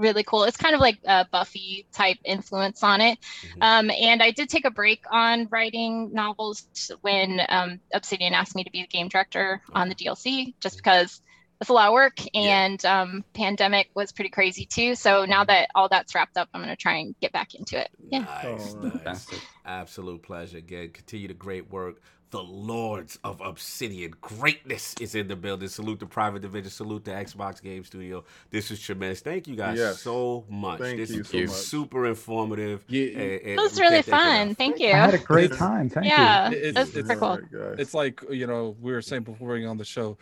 [0.00, 0.44] really cool.
[0.44, 3.18] It's kind of like a Buffy type influence on it.
[3.42, 3.62] Mhm.
[3.62, 6.66] Um, and I did take a break on writing novels
[7.02, 11.20] when um, Obsidian asked me to be the game director on the DLC, just because
[11.60, 12.64] it's a lot of work Yeah.
[12.64, 14.94] and um, pandemic was pretty crazy too.
[14.94, 17.78] So now that all that's wrapped up, I'm going to try and get back into
[17.78, 17.90] it.
[18.10, 18.20] Yeah.
[18.20, 19.28] Nice, Oh, nice.
[19.66, 20.56] Absolute pleasure.
[20.58, 22.00] Again, continue the great work.
[22.30, 24.14] The Lords of Obsidian.
[24.20, 25.68] Greatness is in the building.
[25.68, 26.70] Salute the private division.
[26.70, 28.22] Salute the Xbox Game Studio.
[28.50, 29.20] This is tremendous.
[29.20, 30.00] Thank you guys Yes.
[30.00, 30.78] so much.
[30.78, 31.50] Thank this you is so much.
[31.50, 32.84] super informative.
[32.88, 35.88] Yeah, and- and It was really can't thank you I had a great time.
[35.90, 36.56] Thank Yeah, you.
[36.56, 37.28] It's- that's it's- super cool.
[37.28, 37.76] All right, guys.
[37.80, 40.16] it's like you know we were saying before we on the show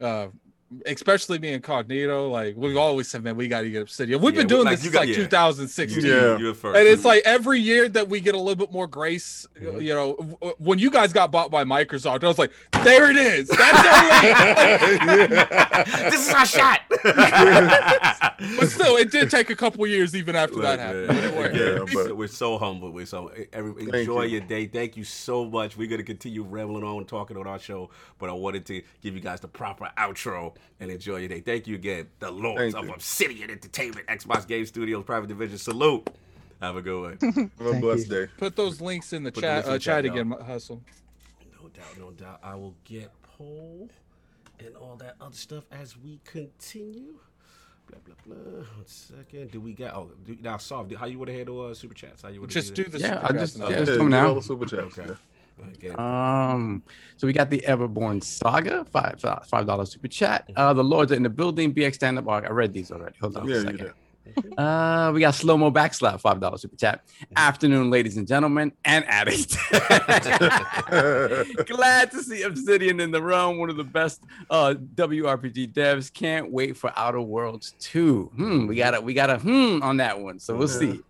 [0.00, 0.26] uh
[0.86, 4.40] especially me incognito like we've always said man we got to get obsidian we've Yeah,
[4.42, 5.24] been doing like, this you since got- like yeah.
[5.24, 6.38] 2016 Yeah.
[6.38, 6.76] You're first.
[6.78, 10.12] and it's like every year that we get a little bit more grace you know
[10.58, 12.52] when you guys got bought by microsoft i was like
[12.82, 15.26] there it is that's only
[16.10, 16.80] this is our shot.
[18.58, 21.34] but still it did take a couple years even after that happened man, but it
[21.36, 21.54] worked.
[21.54, 22.90] again, Yeah, we- but- we're so humble.
[22.90, 24.38] We're so every, enjoy you.
[24.38, 24.66] your day.
[24.66, 25.76] Thank you so much.
[25.76, 29.20] We're gonna continue rambling on, talking on our show, but I wanted to give you
[29.20, 31.40] guys the proper outro and enjoy your day.
[31.40, 32.94] Thank you again, the Lords Thank of you.
[32.94, 35.58] Obsidian Entertainment, Xbox Game Studios, Private Division.
[35.58, 36.08] Salute.
[36.62, 37.50] Have a good one.
[37.58, 38.26] Have a blessed you.
[38.26, 38.32] day.
[38.38, 40.32] put those links in the Put chat links in the uh, chat, chat y'all.
[40.32, 40.82] again hustle
[41.62, 42.40] No doubt, no doubt.
[42.42, 43.90] I will get poll
[44.60, 47.14] and all that other stuff as we continue.
[47.90, 48.52] Blah blah blah.
[48.62, 49.50] One second.
[49.50, 49.94] Do we got?
[49.94, 50.90] Oh, do, now solve.
[50.92, 52.22] How you want to handle uh, super chats?
[52.22, 53.64] How you want to just do the Yeah, super I just- now.
[53.68, 53.70] yeah.
[53.74, 54.34] Yeah, It's do coming all now.
[54.34, 54.98] the super chats.
[54.98, 55.08] Okay.
[55.10, 55.14] yeah.
[55.62, 55.98] Again.
[55.98, 56.82] Um,
[57.16, 60.48] so we got the Everborn Saga, five five dollar super chat.
[60.56, 61.74] Uh, the Lords are in the building.
[61.74, 62.28] BX stand up.
[62.28, 63.14] I read these already.
[63.20, 63.76] Hold on Yeah, a second.
[63.78, 63.92] did.
[64.58, 67.00] Uh, we got slow mo backslap, five dollar super chat.
[67.36, 69.56] Afternoon, ladies and gentlemen, and addicts.
[71.66, 73.58] Glad to see Obsidian in the room.
[73.58, 76.12] One of the best uh WRPG devs.
[76.12, 78.32] Can't wait for Outer Worlds 2.
[78.34, 80.38] Hmm, we got a we got a hmm on that one.
[80.38, 81.00] So we'll see.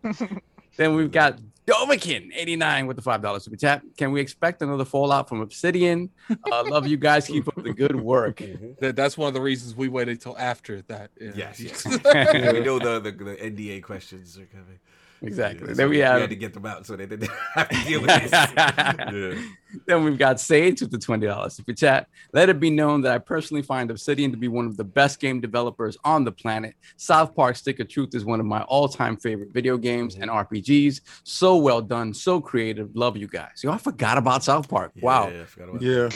[0.76, 3.82] then we've got Dovakin 89 with the five dollar super chat.
[3.96, 6.10] Can we expect another fallout from Obsidian?
[6.30, 7.26] Uh, love you guys.
[7.26, 8.36] Keep up the good work.
[8.44, 8.78] Mhm.
[8.80, 11.10] That, that's one of the reasons we waited till after that.
[11.20, 11.30] yeah.
[11.34, 11.84] Yes, yes.
[12.52, 14.78] we know the, the the NDA questions are coming.
[15.26, 15.60] Exactly.
[15.68, 17.84] Yeah, then so we have had to get them out so they didn't have to
[17.84, 18.30] deal with this.
[18.56, 19.42] yeah.
[19.86, 22.06] Then we've got Sage with the $20 super chat.
[22.32, 25.18] Let it be known that I personally find Obsidian to be one of the best
[25.20, 26.74] game developers on the planet.
[26.96, 30.30] South Park Stick of Truth is one of my all time favorite video games and
[30.30, 31.00] RPGs.
[31.24, 32.94] So well done, so creative.
[32.94, 33.60] Love you guys.
[33.64, 34.92] Yo, I forgot about South Park.
[35.02, 35.28] wow.
[35.28, 36.08] Yeah, I forgot about Yeah.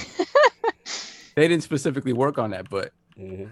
[1.35, 3.49] They didn't specifically work on that, but Mhm.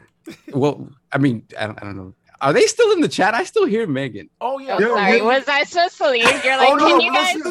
[0.53, 2.15] well, I mean, I don't, I don't know.
[2.41, 3.35] Are they still in the chat?
[3.35, 4.29] I still hear Megan.
[4.41, 4.79] Oh yeah.
[4.79, 5.17] Yeah, sorry.
[5.19, 5.23] yeah.
[5.25, 6.45] Was I supposed to leave?
[6.45, 7.37] You're like, Oh, no, can you guys?
[7.37, 7.51] no,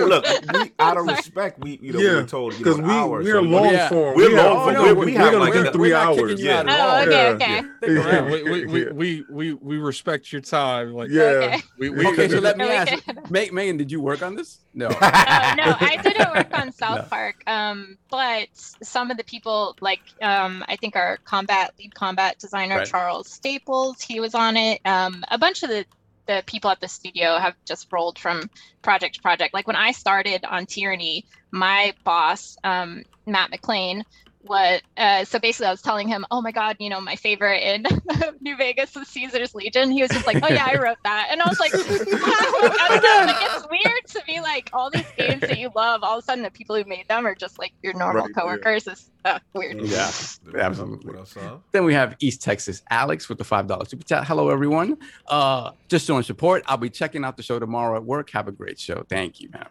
[0.00, 0.24] No, look,
[0.54, 1.16] we, out of Sorry.
[1.16, 3.22] respect, we you know Yeah, we were told you know Because an we hour.
[3.22, 3.88] we're so- long Yeah.
[3.88, 4.14] form.
[4.16, 4.74] We're We long have- form.
[4.74, 6.40] we're- We- we we're have gonna like do a- three we're not kicking hours.
[6.42, 6.58] Yeah.
[6.60, 7.02] out at Oh, all.
[7.02, 7.62] okay, okay.
[7.82, 8.22] Yeah.
[8.30, 10.92] we, we, we, we, we, we respect your time.
[10.94, 11.22] Like, Yeah.
[11.22, 11.62] Okay.
[11.78, 12.76] we, we, Okay, so let me Okay.
[12.76, 14.58] ask, Meg, Megan, did you work on this?
[14.74, 14.88] No.
[15.00, 17.02] Uh, no, I didn't work on South No.
[17.04, 17.42] Park.
[17.46, 22.84] Um, but some of the people, like um, I think our combat lead combat designer
[22.84, 24.80] Charles Staples, he was on it.
[24.84, 25.84] Um, a bunch of the
[26.26, 28.48] the people at the studio have just rolled from
[28.82, 29.52] project to project.
[29.52, 34.04] Like when I started on Tyranny, my boss, um, Matt MacLean,
[34.42, 37.62] what uh, so basically I was telling him, oh my god, you know, my favorite
[37.62, 37.84] in
[38.40, 39.90] New Vegas is Caesar's Legion.
[39.90, 41.80] He was just like, oh yeah, I wrote that, and I was like, wow.
[41.82, 46.18] I don't like it's weird to be like all these games that you love, all
[46.18, 48.40] of a sudden the people who made them are just like your normal Right, yeah.
[48.40, 48.86] coworkers.
[48.86, 49.80] It's uh, weird.
[49.82, 50.10] Yeah,
[50.56, 51.18] absolutely.
[51.18, 51.36] Else?
[51.72, 54.26] Then we have East Texas Alex with the five dollar super chat.
[54.26, 54.96] Hello everyone.
[55.26, 56.62] Uh, just showing support.
[56.66, 58.30] I'll be checking out the show tomorrow at work.
[58.30, 59.04] Have a great show.
[59.08, 59.66] Thank you, man.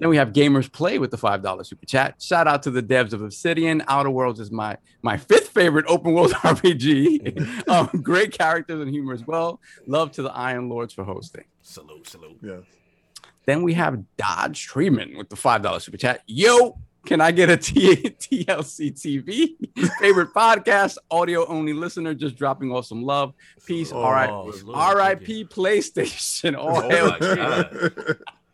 [0.00, 2.20] Then we have Gamers Play with the five dollar super chat.
[2.20, 3.84] Shout out to the devs of Obsidian.
[3.86, 7.68] Outer Worlds is my my fifth favorite open world RPG.
[7.68, 9.60] um, great characters and humor as well.
[9.86, 11.44] Love to the Iron Lords for hosting.
[11.62, 12.38] Salute, salute.
[12.42, 12.60] Yeah.
[13.44, 16.22] Then we have Dodge Treeman with the five dollar super chat.
[16.26, 20.96] Yo, can I get a T- TLC TV favorite podcast?
[21.10, 23.34] Audio only listener, just dropping off some love.
[23.66, 23.92] Peace.
[23.92, 24.30] Oh, all right.
[24.30, 26.56] RIP PlayStation.
[26.56, 26.88] All Oh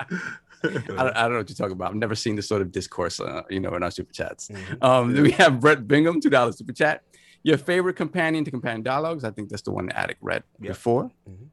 [0.09, 0.32] hail.
[0.65, 1.91] I don't, I don't know what you're talking about.
[1.91, 4.49] I've never seen this sort of discourse, uh, you know, in our super chats.
[4.49, 4.83] Mhm.
[4.83, 7.03] Um, we have Brett Bingham, two dollars super chat.
[7.43, 9.23] Your favorite companion to companion dialogues?
[9.24, 10.69] I think that's the one that Addict read Yeah.
[10.70, 11.11] before.
[11.28, 11.49] Mhm.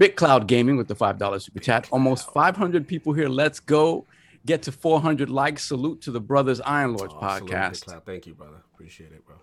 [0.00, 1.88] BitCloud Gaming with the five dollars super chat.
[1.90, 3.28] Almost 500 people here.
[3.28, 4.06] Let's go.
[4.46, 5.64] Get to 400 likes.
[5.64, 7.84] Salute to the Brothers Iron Lords Oh, Big podcast.
[7.84, 8.02] Cloud.
[8.06, 8.62] Thank you, brother.
[8.74, 9.36] Appreciate it, bro.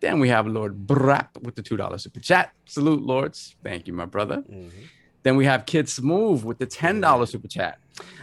[0.00, 2.52] Then we have Lord Brap with the two dollars super chat.
[2.66, 3.54] Salute, Lords.
[3.62, 4.42] Thank you, my brother.
[4.50, 4.70] Mhm.
[5.22, 7.78] Then we have Kid Smooth with the ten dollars super chat.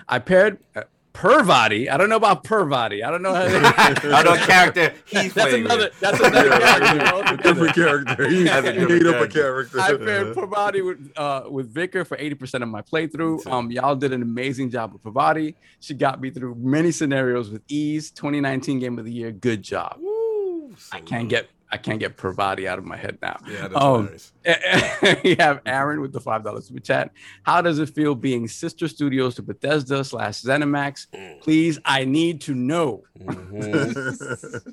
[0.10, 0.84] I paired uh,
[1.14, 1.90] Pervati.
[1.90, 3.04] I don't know about Pervati.
[3.04, 3.42] I don't know how.
[4.16, 5.86] I know a character he's that's playing another.
[5.86, 6.00] with.
[6.00, 7.38] That's another character.
[7.38, 8.30] different character.
[8.30, 9.78] He, That's a he different made up a character.
[9.80, 9.80] character.
[9.80, 13.48] I paired Pervati with uh with Vicar for 80% of my playthrough.
[13.48, 15.56] Um, y'all did an amazing job with Pervati.
[15.80, 18.12] She got me through many scenarios with ease.
[18.12, 19.32] 2019 game of the year.
[19.32, 19.98] Good job.
[20.00, 23.38] Woo, I can't get I can't get Pravati out of my head now.
[23.46, 24.04] Yeah, that's Um,
[24.46, 25.22] hilarious.
[25.24, 27.12] we have Aaron with the five dollars super chat.
[27.44, 31.08] How does it feel being sister studios to Bethesda slash ZeniMax?
[31.42, 33.04] Please, I need to know.
[33.20, 34.18] Mhm.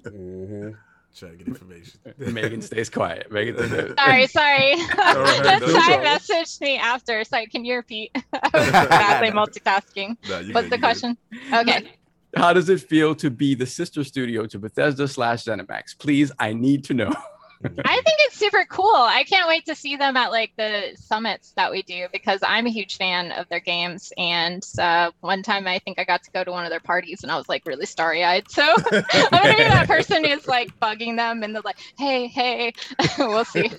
[0.06, 0.76] Mhm.
[1.16, 2.00] Trying to get information.
[2.18, 3.30] Megan stays quiet.
[3.30, 3.56] Megan,
[3.96, 4.74] Sorry, sorry.
[4.74, 6.06] right, the no guy problem.
[6.06, 7.22] messaged me after.
[7.22, 8.10] Sorry, can you repeat?
[8.32, 10.16] I was badly multitasking.
[10.28, 10.80] No, What's good, the you good.
[10.80, 11.16] question?
[11.52, 11.92] Okay.
[12.36, 15.98] How does it feel to be the sister studio to Bethesda slash ZeniMax?
[15.98, 17.12] Please, I need to know.
[17.64, 18.94] I think it's super cool.
[18.94, 22.66] I can't wait to see them at like the summits that we do because I'm
[22.66, 24.12] a huge fan of their games.
[24.18, 27.22] And uh, one time I think I got to go to one of their parties
[27.22, 28.50] and I was like really starry eyed.
[28.50, 28.62] So
[28.92, 32.74] I'm gonna be that person who's like bugging them and they're like, hey, hey,
[33.18, 33.70] we'll see.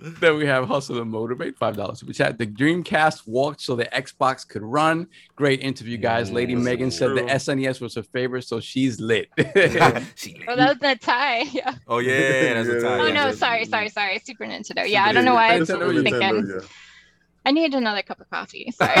[0.00, 2.38] Then we have Hustle and Motivate, five dollars super chat.
[2.38, 5.06] The Dreamcast walked so the Xbox could run.
[5.36, 6.30] Great interview, guys.
[6.30, 7.22] Lady Mm, Megan said the.
[7.22, 9.28] SNES was her favorite, so she's lit.
[10.16, 10.44] She lit.
[10.48, 11.42] Oh, that was the tie.
[11.52, 11.74] Yeah.
[11.88, 12.98] oh yeah, that's a tie.
[13.00, 13.12] Oh yeah.
[13.12, 14.18] no, sorry, sorry, sorry.
[14.24, 14.88] Super Nintendo.
[14.88, 16.20] Yeah, I don't know why I was Nintendo, thinking.
[16.20, 16.68] Nintendo, yeah.
[17.46, 18.70] I need another cup of coffee.
[18.72, 18.94] Sorry.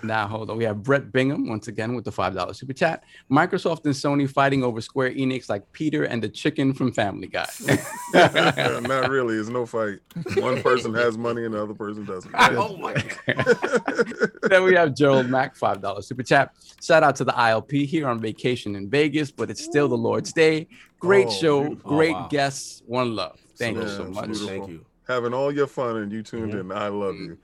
[0.00, 0.08] It's you fine.
[0.08, 0.08] good.
[0.08, 0.56] Now, hold on.
[0.56, 3.02] We have Brett Bingham once again with the $5 super chat.
[3.30, 7.46] Microsoft and Sony fighting over Square Enix like Peter and the chicken from Family Guy.
[8.14, 9.36] Not really.
[9.36, 9.98] It's no fight.
[10.36, 12.32] One person has money and the other person doesn't.
[12.38, 14.30] oh my god.
[14.42, 16.52] then we have Gerald Mack, $5 super chat.
[16.82, 20.32] Shout out to the ILP here on vacation in Vegas, but it's still the Lord's
[20.32, 20.68] Day.
[21.00, 21.90] Great Oh, show, beautiful.
[21.96, 22.28] great Oh, wow.
[22.28, 23.38] guests, one love.
[23.58, 24.26] Thank you Yeah, so much.
[24.26, 24.48] beautiful.
[24.48, 24.84] Thank you.
[25.08, 26.70] Having all your fun and you tuned Mm-hmm.
[26.70, 26.76] in.
[26.76, 27.38] I love you.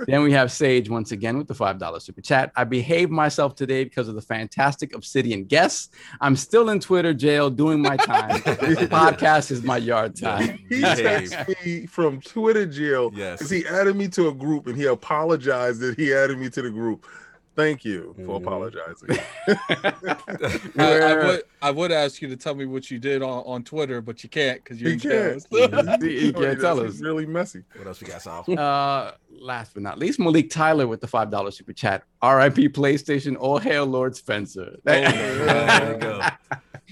[0.06, 2.50] Then we have Sage once again with the $5 super chat.
[2.56, 5.90] I behaved myself today because of the fantastic Obsidian guests.
[6.20, 8.42] I'm still in Twitter jail doing my time.
[8.44, 10.58] this podcast is my yard time.
[10.68, 11.30] He Behave.
[11.30, 13.38] texted me from Twitter jail Yes.
[13.38, 16.62] because he added me to a group and he apologized that he added me to
[16.62, 17.06] the group.
[17.60, 18.26] Thank you Mm-hmm.
[18.26, 19.18] for apologizing.
[20.78, 23.62] I, I would I would ask you to tell me what you did on, on
[23.64, 25.46] Twitter, but you can't because you're He can't.
[25.50, 25.98] jail.
[26.00, 27.00] He- he can't tell It's us.
[27.00, 27.62] really messy.
[27.76, 28.44] What else we got, Sal?
[28.58, 32.02] Uh, last but not least, Malik Tyler with the five dollar super chat.
[32.22, 32.68] R.I.P.
[32.70, 33.36] PlayStation.
[33.38, 34.76] All hail Lord Spencer.
[34.76, 36.20] Oh, there we go.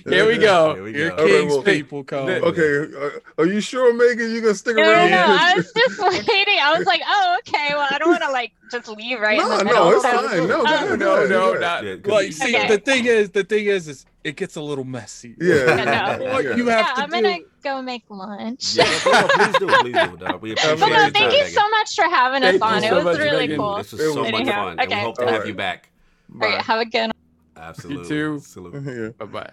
[0.06, 0.74] Here we go.
[0.74, 1.16] Here we Your go.
[1.16, 2.28] All right, king's well- people come.
[2.28, 4.30] Okay, uh, are you sure, Megan?
[4.32, 5.10] You gonna stick No, no, around?
[5.10, 5.24] no.
[5.28, 6.58] I was just waiting.
[6.62, 7.68] I was like, oh, okay.
[7.70, 9.90] Well, I don't want to like just leave right in No, no, middle.
[9.92, 10.46] it's so- fine.
[10.46, 11.60] No, go Um, no, no, go ahead.
[11.60, 11.84] not.
[11.84, 12.68] Yeah, 'cause Well, you see, Okay.
[12.68, 15.34] the thing is, the thing is, is it gets a little messy.
[15.40, 16.24] Yeah, Yeah, no.
[16.32, 16.56] What yeah.
[16.56, 17.22] you have yeah, to I'm do.
[17.22, 18.74] gonna go make lunch.
[18.76, 20.16] Yeah, no, please do, please do.
[20.16, 20.42] dog.
[20.42, 21.52] We appreciate But no, thank you Megan.
[21.52, 22.82] so much for having us Thank on.
[22.82, 23.56] so It was really Megan.
[23.58, 23.76] cool.
[23.78, 25.48] This was so was much Anyhow, fun, and we hope to have right.
[25.48, 25.90] you back.
[26.34, 27.10] All right, have a good
[27.56, 28.02] Absolutely.
[28.16, 28.40] You too.
[28.44, 28.74] Salute.
[28.86, 29.08] Yeah.
[29.18, 29.50] Bye bye.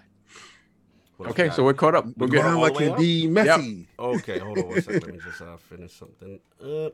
[1.17, 2.05] What Okay, so we're caught up.
[2.05, 2.31] We're We good.
[2.31, 2.97] going Sound all like the way up?
[2.97, 3.87] be messy.
[3.97, 5.03] Okay, hold on one second.
[5.03, 6.93] Let me just uh, finish something up.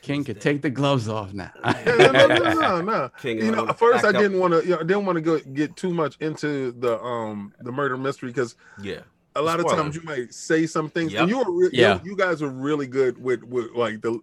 [0.00, 1.50] King could take the gloves off now.
[1.84, 3.10] No, no, no, no, no.
[3.20, 4.62] King, You know, uh, at first I didn't want to.
[4.62, 7.96] You know, I didn't want to go get too much into the um the murder
[7.96, 9.00] mystery because Yeah.
[9.34, 11.20] a lot of times you might say some things, Yep.
[11.22, 12.00] and you were re- Yeah.
[12.04, 14.20] you, you guys are really good with with like the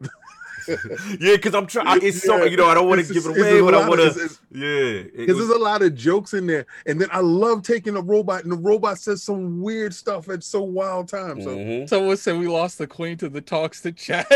[1.19, 2.01] Yeah, because I'm trying.
[2.03, 2.45] It's so Yeah.
[2.45, 4.29] you know I don't want to give it away, a but I want to.
[4.51, 8.01] Yeah, because there's a lot of jokes in there, and then I love taking a
[8.01, 11.43] robot, and the robot says some weird stuff at so wild times.
[11.43, 11.89] So Mhm.
[11.89, 14.27] Someone said we lost the queen to the talks to chat.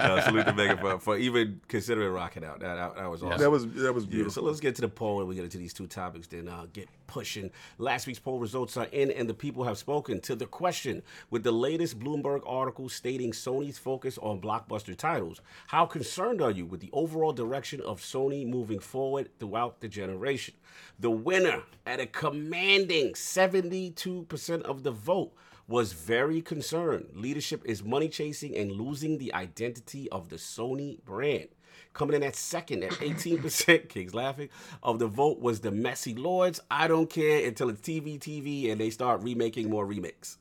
[0.00, 2.60] Uh, salute to Megan for, for even considering rocking out.
[2.60, 3.38] That that, that was awesome.
[3.40, 4.32] that was that was Yeah, beautiful.
[4.32, 6.66] so let's get to the poll and we get into these two topics, then uh,
[6.72, 7.50] get pushing.
[7.78, 11.42] Last week's poll results are in, and the people have spoken to the question with
[11.42, 15.40] the latest Bloomberg article stating Sony's focus on blockbuster titles.
[15.68, 20.54] How concerned are you with the overall direction of Sony moving forward throughout the generation?
[20.98, 25.32] The winner at a commanding 72% of the vote
[25.66, 27.06] was very concerned.
[27.14, 31.48] Leadership is money chasing and losing the identity of the Sony brand.
[31.92, 34.48] Coming in at second at 18%, King's laughing,
[34.82, 36.60] of the vote was the Messy Lords.
[36.70, 40.38] I don't care until it's TV, TV, and they start remaking more remakes.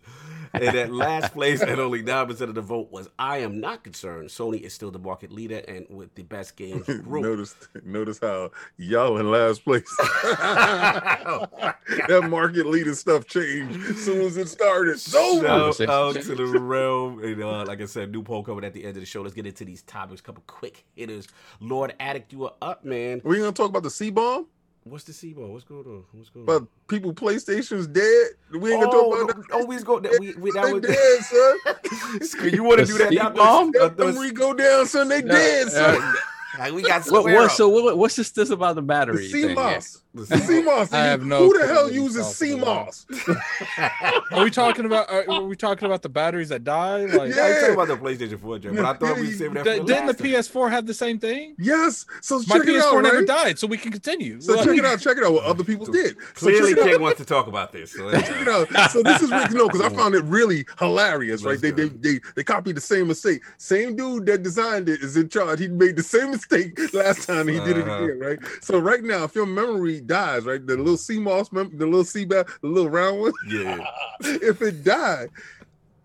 [0.53, 4.29] And at last place, at only 9% of the vote was I am not concerned.
[4.29, 7.23] Sony is still the market leader and with the best games group.
[7.23, 9.95] notice notice how y'all in last place.
[10.23, 14.99] that market leader stuff changed as soon as it started.
[14.99, 17.23] So out to the realm.
[17.23, 19.21] And uh, like I said, new poll coming at the end of the show.
[19.21, 20.21] Let's get into these topics.
[20.21, 21.27] couple quick hitters.
[21.59, 23.21] Lord Addict, you are up, man.
[23.23, 24.47] We gonna talk about the C bomb?
[24.85, 25.49] What's the C ball?
[25.49, 26.03] What's going on?
[26.13, 26.59] What's going on?
[26.61, 28.27] But people PlayStation's dead.
[28.51, 29.53] We ain't gonna Oh, talk about that.
[29.55, 30.03] oh, we was going.
[30.19, 31.19] We, we, that they was, dead,
[32.39, 32.49] son.
[32.53, 33.09] you want to do that?
[33.09, 33.71] C I bomb?
[33.75, 36.15] I thought- When we go down, son, they dead, son.
[36.57, 39.27] Like, we got What, what, so what, what's this, this about the The battery?
[39.27, 39.49] thing?
[39.55, 40.01] CMOS.
[40.11, 40.91] The The CMOS.
[40.91, 42.57] I have no Who the hell uses talking.
[42.59, 44.31] CMOS?
[44.31, 45.07] Are we talking about?
[45.09, 47.05] Are, are we talking about the batteries that die?
[47.05, 47.43] Like, Yeah.
[47.43, 49.73] I was talking about the PlayStation 4, Jay, but I thought we saved that for
[49.73, 50.13] d- didn't the.
[50.15, 51.55] PS4 have the same thing?
[51.59, 52.07] Yes.
[52.21, 53.27] So My PS4 out, never right?
[53.27, 54.41] died, so we can continue.
[54.41, 54.99] So Like- check it out.
[54.99, 55.31] Check it out.
[55.33, 56.15] What other people did.
[56.35, 56.83] So Clearly, check.
[56.85, 57.91] King wants to talk about this.
[57.93, 58.89] So Check it out.
[58.89, 61.51] So this is Rick No, because I found it really hilarious, right?
[61.51, 63.43] Let's They, they they they copied the same mistake.
[63.57, 65.59] Same dude that designed it is in charge.
[65.59, 68.03] He made the same mistake last time he did it Uh-huh.
[68.05, 68.39] again, right?
[68.61, 72.25] So right now, if your memory dies, right, the little CMOS, mem- the little sea
[72.25, 73.83] CBAP, the little round one, yeah.
[74.21, 75.29] if it died,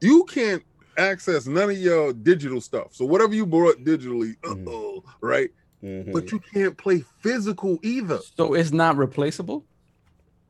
[0.00, 0.62] you can't
[0.96, 2.88] access none of your digital stuff.
[2.94, 4.68] So whatever you bought digitally, Mm-hmm.
[4.68, 5.50] uh-oh, right?
[5.82, 6.12] Mhm.
[6.12, 8.18] But you can't play physical either.
[8.36, 9.64] So it's not replaceable?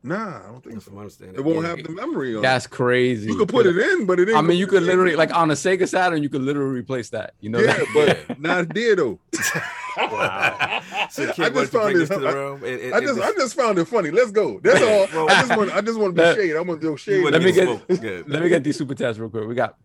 [0.05, 0.91] Nah, I don't think That's so.
[0.91, 1.35] my understanding.
[1.35, 1.69] It won't Yeah.
[1.75, 2.39] have the memory on.
[2.39, 2.41] it.
[2.43, 3.27] That's crazy.
[3.27, 4.37] You could put it in, but it ain't.
[4.37, 6.79] I mean, you could it ain't- literally, like on a Sega Saturn, you could literally
[6.79, 7.33] replace that.
[7.41, 7.87] You know yeah, that?
[8.27, 9.19] but not there though.
[9.97, 10.81] Wow.
[11.09, 11.99] So, I just found it.
[11.99, 12.63] this to the I, realm.
[12.65, 14.11] and- and- I and just, this- I just found it funny.
[14.11, 14.59] Let's go.
[14.61, 15.25] That's all.
[15.25, 16.55] Well- I just want, I just want to be shade.
[16.55, 17.23] I want to do You shade.
[17.31, 19.47] Let me get get- Let me get these super chats real quick.
[19.47, 19.77] We got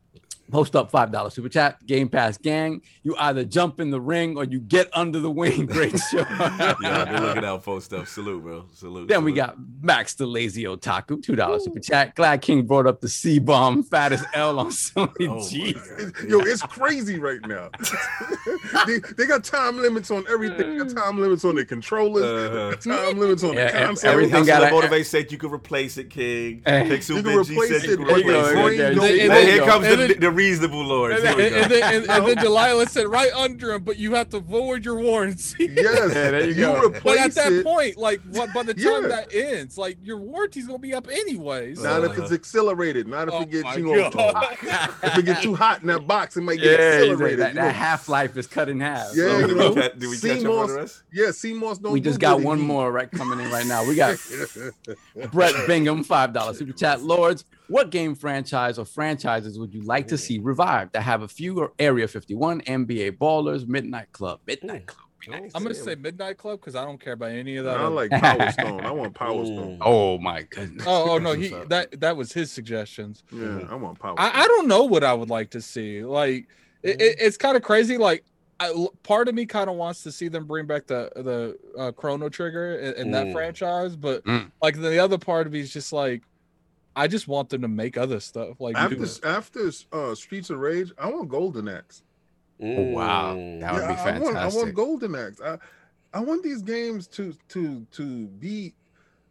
[0.51, 2.83] post up five dollar super chat, Game Pass gang.
[3.03, 5.67] You either jump in the ring or you get under the wing.
[5.67, 6.19] Great show.
[6.19, 8.09] Yeah, I've been looking out for stuff.
[8.09, 8.65] Salute, bro.
[8.73, 9.09] Salute.
[9.09, 12.15] Then we got Max the Lazy Otaku, two dollars super chat.
[12.15, 15.29] Glad King brought up the C bomb, fattest L on Sony.
[15.29, 16.13] Oh, my Jesus.
[16.29, 17.71] Yo, it's crazy right now.
[18.87, 20.77] they, they got time limits on everything.
[20.79, 22.25] They got time limits on the controllers.
[22.25, 22.77] Uh-huh.
[22.77, 24.11] Time limits on Yeah, the and console.
[24.11, 26.63] everything got and a- motivate said you could replace it, King.
[26.67, 26.89] Eh.
[26.89, 27.99] Take You can replace it.
[27.99, 28.95] There you go, replace there it.
[28.95, 29.01] you go.
[29.01, 29.41] Brain There don't you Now go.
[29.47, 31.23] here comes And the, then- the reasonable lords.
[31.23, 34.15] And Here then, and, then, and, and then Delilah said right under him, but you
[34.15, 35.67] have to forward your warranty.
[35.81, 36.91] Yes, Yeah, there you you, go.
[37.05, 37.65] But at that it.
[37.65, 39.09] point, like what by the time Yeah.
[39.09, 41.83] that ends, like your warranty's gonna be up anyways.
[41.83, 42.35] Not if it's uh.
[42.35, 43.07] accelerated.
[43.07, 44.11] Not if Oh it gets my you know.
[44.11, 44.45] God.
[45.03, 47.39] if it gets too hot in that box, it might get Yeah, he's accelerated.
[47.41, 49.09] that, that half life is cut in half.
[49.15, 51.03] Yeah, So, you did know, we catch, did we catch up on CMOS?
[51.13, 51.93] Yeah, CMOS don't.
[51.93, 53.85] We do just got one more right coming in right now.
[53.87, 54.17] We got
[55.33, 57.03] Brett Bingham, five dollars super chat.
[57.03, 60.93] Lords, what game franchise or franchises would you like to see revived?
[60.93, 65.07] that have a few Area 51, NBA Ballers, Midnight Club, Midnight Club.
[65.55, 67.79] I'm gonna say Midnight Club because I don't care about any of that.
[67.79, 68.87] I like Power Stone.
[68.87, 69.79] I want Power Stone.
[69.83, 70.87] Oh my goodness.
[70.89, 73.23] Oh, oh no, he that that was his suggestions.
[73.31, 74.15] Yeah, I want Power.
[74.19, 76.03] I, I don't know what I would like to see.
[76.05, 76.49] Like
[76.83, 77.99] it, it- it's kind of crazy.
[77.99, 78.25] Like
[78.61, 81.93] I, part of me kind of wants to see them bring back the the uh,
[81.93, 83.33] Chrono Trigger in, in that Mm.
[83.33, 84.51] franchise, but Mm.
[84.63, 86.23] like the other part of me is just like
[87.01, 88.61] I just want them to make other stuff.
[88.61, 92.03] Like after after uh, Streets of Rage, I want Golden Axe.
[92.63, 95.41] Oh, wow, that would be I- I want, I want Golden Axe.
[95.41, 95.57] I,
[96.13, 98.75] I want these games to to to be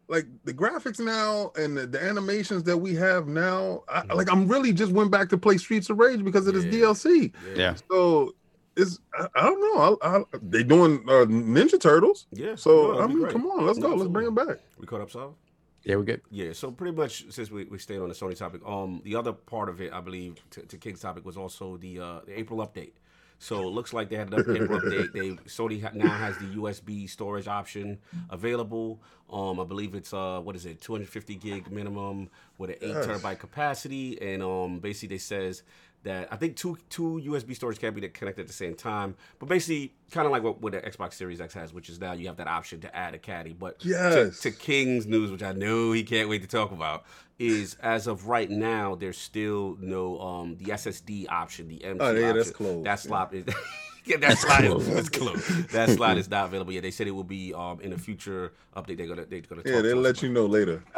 [0.08, 3.84] like the graphics now and the, the animations that we have now.
[3.88, 6.66] I, like I'm really just went back to play Streets of Rage because of this
[6.66, 7.32] DLC.
[7.56, 7.76] Yeah.
[7.92, 8.34] So
[8.76, 9.98] it's I, I don't know.
[10.02, 12.26] I, I, they doing uh, Ninja Turtles.
[12.32, 12.56] Yeah.
[12.56, 13.32] So no, I mean, great.
[13.34, 13.94] come on, let's go.
[13.94, 14.58] Let's bring it back.
[14.80, 15.36] We caught up, Sal?
[15.84, 16.22] Yeah, we're good.
[16.30, 19.32] Yeah, so pretty much since we, we stayed on the Sony topic, um, the other
[19.32, 22.60] part of it, I believe, to, to King's topic was also the uh, the April
[22.60, 22.92] update.
[23.42, 25.14] So it looks like they had an April update.
[25.14, 27.98] They Sony ha- now has the USB storage option
[28.30, 29.02] available.
[29.32, 33.06] Um, I believe it's uh, what is it, 250 gig minimum with an eight Yes.
[33.08, 35.64] terabyte capacity, and um, basically they says
[36.04, 39.16] that I think two two USB storage can be connected at the same time.
[39.40, 42.14] But basically, kind of like what, what the Xbox Series X has, which is now
[42.14, 43.54] you have that option to add a caddy.
[43.54, 44.40] But to- Yes.
[44.42, 47.04] to King's news, which I know he can't wait to talk about,
[47.38, 52.12] is as of right now, there's still no um the SSD option, the M2 Oh,
[52.14, 52.86] yeah, that's closed.
[52.86, 53.46] That slot is
[54.10, 55.70] yeah, that slot is it's closed.
[55.70, 56.82] That slot is not available yet.
[56.82, 58.98] They said it will be um in a future update.
[58.98, 60.84] They're gonna they're gonna talk Yeah, they'll us let you know later.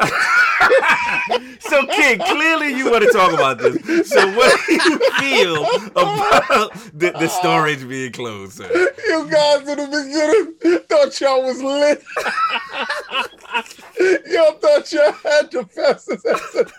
[1.59, 4.09] so, King, clearly you want to talk about this.
[4.09, 8.69] So, what do you feel about the, the storage being closed, sir?
[9.07, 12.03] You guys in the beginning thought y'all was lit.
[14.27, 16.71] y'all thought y'all had the fastest SSD.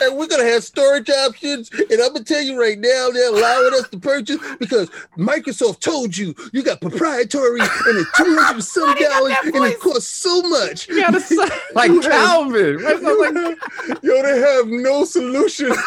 [0.00, 1.70] And we're gonna have storage options.
[1.70, 6.16] And I'm gonna tell you right now, they're allowing us to purchase because Microsoft told
[6.16, 10.88] you you got proprietary and it's 200 some dollars and it costs so much.
[10.88, 11.36] You gotta say
[11.74, 12.82] like You have- Calvin.
[12.82, 13.58] Why sound like
[14.02, 15.72] Yo, they have no solution.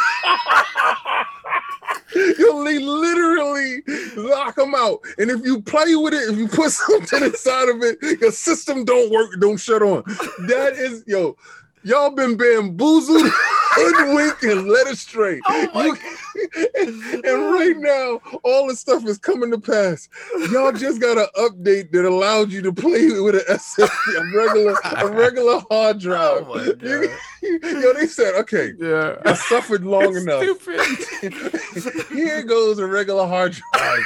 [2.16, 3.82] Yo, they literally
[4.16, 5.00] lock them out.
[5.18, 8.86] And if you play with it, if you put something inside of it, your system
[8.86, 10.04] don't work, don't shut on.
[10.48, 11.36] That is, yo,
[11.84, 13.32] y'all been bamboozled,
[13.76, 15.40] hoodwinked, and led astray.
[15.48, 15.98] Oh you-
[17.26, 20.10] and right now, all this stuff is coming to pass.
[20.52, 24.76] Y'all just got an update that allowed you to play with an SSD, a regular,
[24.98, 26.82] a regular hard oh drive.
[26.82, 27.10] You-
[27.62, 30.42] yo, they said, okay, yeah, I suffered long enough.
[30.44, 32.08] Stupid.
[32.10, 34.04] Here goes a regular hard drive.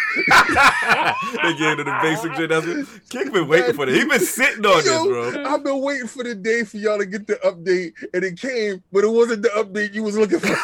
[1.44, 2.50] they gave it the basic shit.
[2.50, 2.88] That's it.
[3.10, 3.96] King been waiting for this.
[3.96, 4.88] He been sitting on this,
[5.34, 5.46] bro.
[5.46, 8.82] I've been waiting for the day for y'all to get the update, and it came,
[8.92, 10.56] but it wasn't the update you was looking for.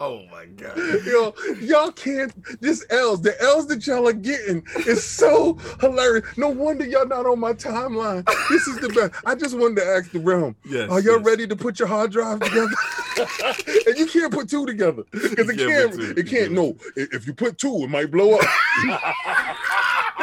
[0.00, 0.76] oh my god.
[1.04, 2.32] Yo, y'all can't.
[2.60, 6.26] This L's, the L's that y'all are getting is so hilarious.
[6.36, 8.24] No wonder y'all not on my timeline.
[8.48, 9.22] This is the best.
[9.26, 10.56] I just wanted to ask the realm.
[10.64, 11.26] Yes, Are y'all yes.
[11.26, 12.68] ready to put your hard drive together?
[13.86, 16.18] and you can't put two together because it can't.
[16.18, 16.52] It can't.
[16.52, 18.46] No, if you put two, it might blow up.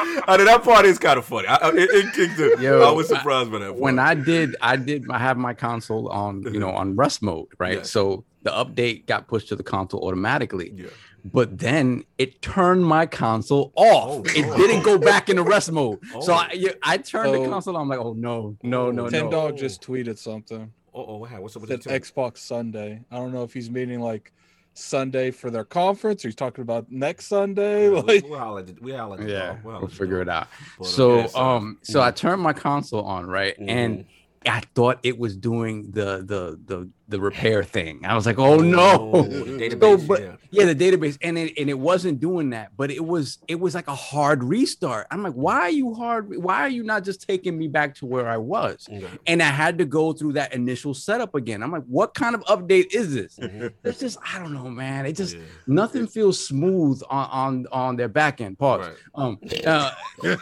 [0.27, 1.47] I mean, that part is kind of funny.
[1.47, 2.61] I, I, it, it kicked in.
[2.61, 3.69] Yo, I was surprised by that.
[3.69, 3.79] Part.
[3.79, 5.09] when I did, I did.
[5.09, 7.79] I have my console on, you know, on rest mode, right?
[7.79, 7.91] Yes.
[7.91, 10.71] So the update got pushed to the console automatically.
[10.75, 10.87] Yeah.
[11.25, 14.09] But then it turned my console off.
[14.09, 14.57] Oh, it no.
[14.57, 15.99] didn't go back into rest mode.
[16.21, 16.35] So Oh.
[16.35, 17.49] I, I turned the oh.
[17.49, 17.77] console.
[17.77, 17.83] on.
[17.83, 18.91] I'm like, oh no, no, oh.
[18.91, 19.31] no, Ten no.
[19.31, 20.71] Dog just tweeted something.
[20.93, 21.41] Oh, oh.
[21.41, 23.01] What's up with Said the Xbox Sunday.
[23.09, 24.33] I don't know if he's meaning like
[24.73, 27.91] Sunday for their conference or he's talking about next Sunday.
[27.91, 29.57] Yeah, Like we'll holler at the- we'll holler at the Yeah, dog.
[29.63, 30.47] We'll holler we'll at the figure it out.
[30.79, 32.15] But, So, okay, so- um, so I Mhm.
[32.15, 34.05] turned my console on, right, and Mhm.
[34.45, 38.05] I thought it was doing the the the the repair thing.
[38.05, 39.11] I was like, oh no.
[39.13, 40.35] Oh, the So, but yeah.
[40.51, 43.75] yeah, the database, and it and it wasn't doing that, but it was it was
[43.75, 45.07] like a hard restart.
[45.11, 46.33] I'm like, why are you hard?
[46.41, 48.87] Why are you not just taking me back to where I was?
[48.91, 49.05] Okay.
[49.27, 51.61] And I had to go through that initial setup again.
[51.61, 53.37] I'm like, what kind of update is this?
[53.37, 53.73] Mhm.
[53.83, 55.05] It's just I don't know, man.
[55.05, 55.41] It just Yeah.
[55.67, 58.57] nothing feels smooth on on on their back end.
[58.57, 58.87] Pause.
[58.87, 58.95] Right.
[59.15, 60.35] Um, uh, they I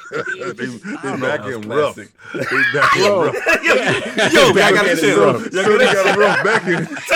[0.53, 0.65] they
[1.01, 1.27] don't know.
[1.27, 1.95] back That was in rough.
[1.95, 2.13] classic.
[2.33, 3.25] They back in Bro.
[3.25, 3.35] rough.
[3.63, 5.25] yo, yo, I Back got end to is chill.
[5.25, 5.41] rough.
[5.53, 6.83] Y'all So they gotta- got a rough back in.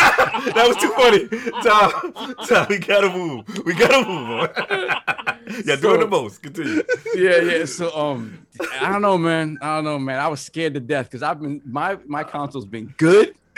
[0.53, 1.27] that was too funny.
[1.63, 3.65] Tom, Tom, we gotta move.
[3.65, 4.55] We gotta move.
[4.55, 5.61] Boy.
[5.65, 6.41] yeah, doing the most.
[6.41, 6.83] Continue.
[7.15, 7.65] yeah, yeah.
[7.65, 8.45] So um,
[8.81, 9.57] I don't know, man.
[9.61, 10.19] I don't know, man.
[10.19, 13.35] I was scared to death because I've been my my console's been good,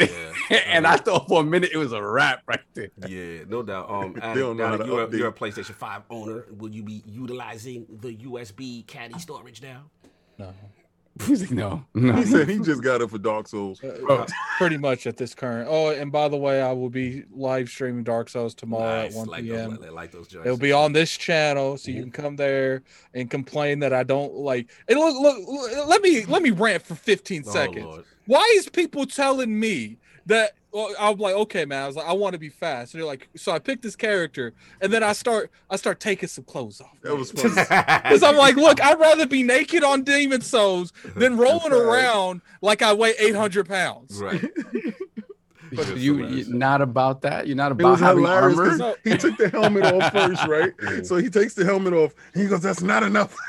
[0.49, 2.90] and I thought for a minute it was a wrap right there.
[3.08, 3.90] Yeah, no doubt.
[3.90, 6.45] Um, They Adam, don't know now how you're, a, you're a PlayStation 5 owner.
[6.58, 9.84] Will you be utilizing the USB caddy storage now?
[10.38, 10.54] no.
[11.26, 12.14] He's like, no, no.
[12.14, 13.84] He said he just got it for Dark Souls.
[13.84, 14.26] Uh,
[14.57, 15.68] pretty much at this current.
[15.69, 19.18] Oh, and by the way, I will be live streaming Dark Souls tomorrow Nice, at
[19.18, 19.77] 1 like p.m.
[19.77, 20.45] those, like those joints.
[20.45, 22.84] It'll be on this channel, so you can come there
[23.14, 24.69] and complain that I don't like.
[24.88, 27.85] And look, look, look, let me let me rant for 15 Oh, seconds.
[27.85, 28.03] Lord.
[28.26, 30.52] Why is people telling me that?
[30.78, 31.84] Well, I'm like, okay, man.
[31.84, 32.94] I was like, I want to be fast.
[32.94, 36.30] And they're like, so I picked this character, and then I start, I start taking
[36.30, 36.95] some clothes off.
[37.02, 37.49] That was funny.
[37.49, 41.82] Because I'm like, look, I'd rather be naked on Demon Souls than rolling Right.
[41.82, 44.22] around like I weigh 800 pounds.
[44.22, 44.44] Right.
[45.74, 47.45] But you, you're not about that.
[47.45, 48.95] You're not It about having armor.
[49.04, 50.72] he took the helmet off first, right?
[51.06, 53.36] So he takes the helmet off and he goes, That's not enough.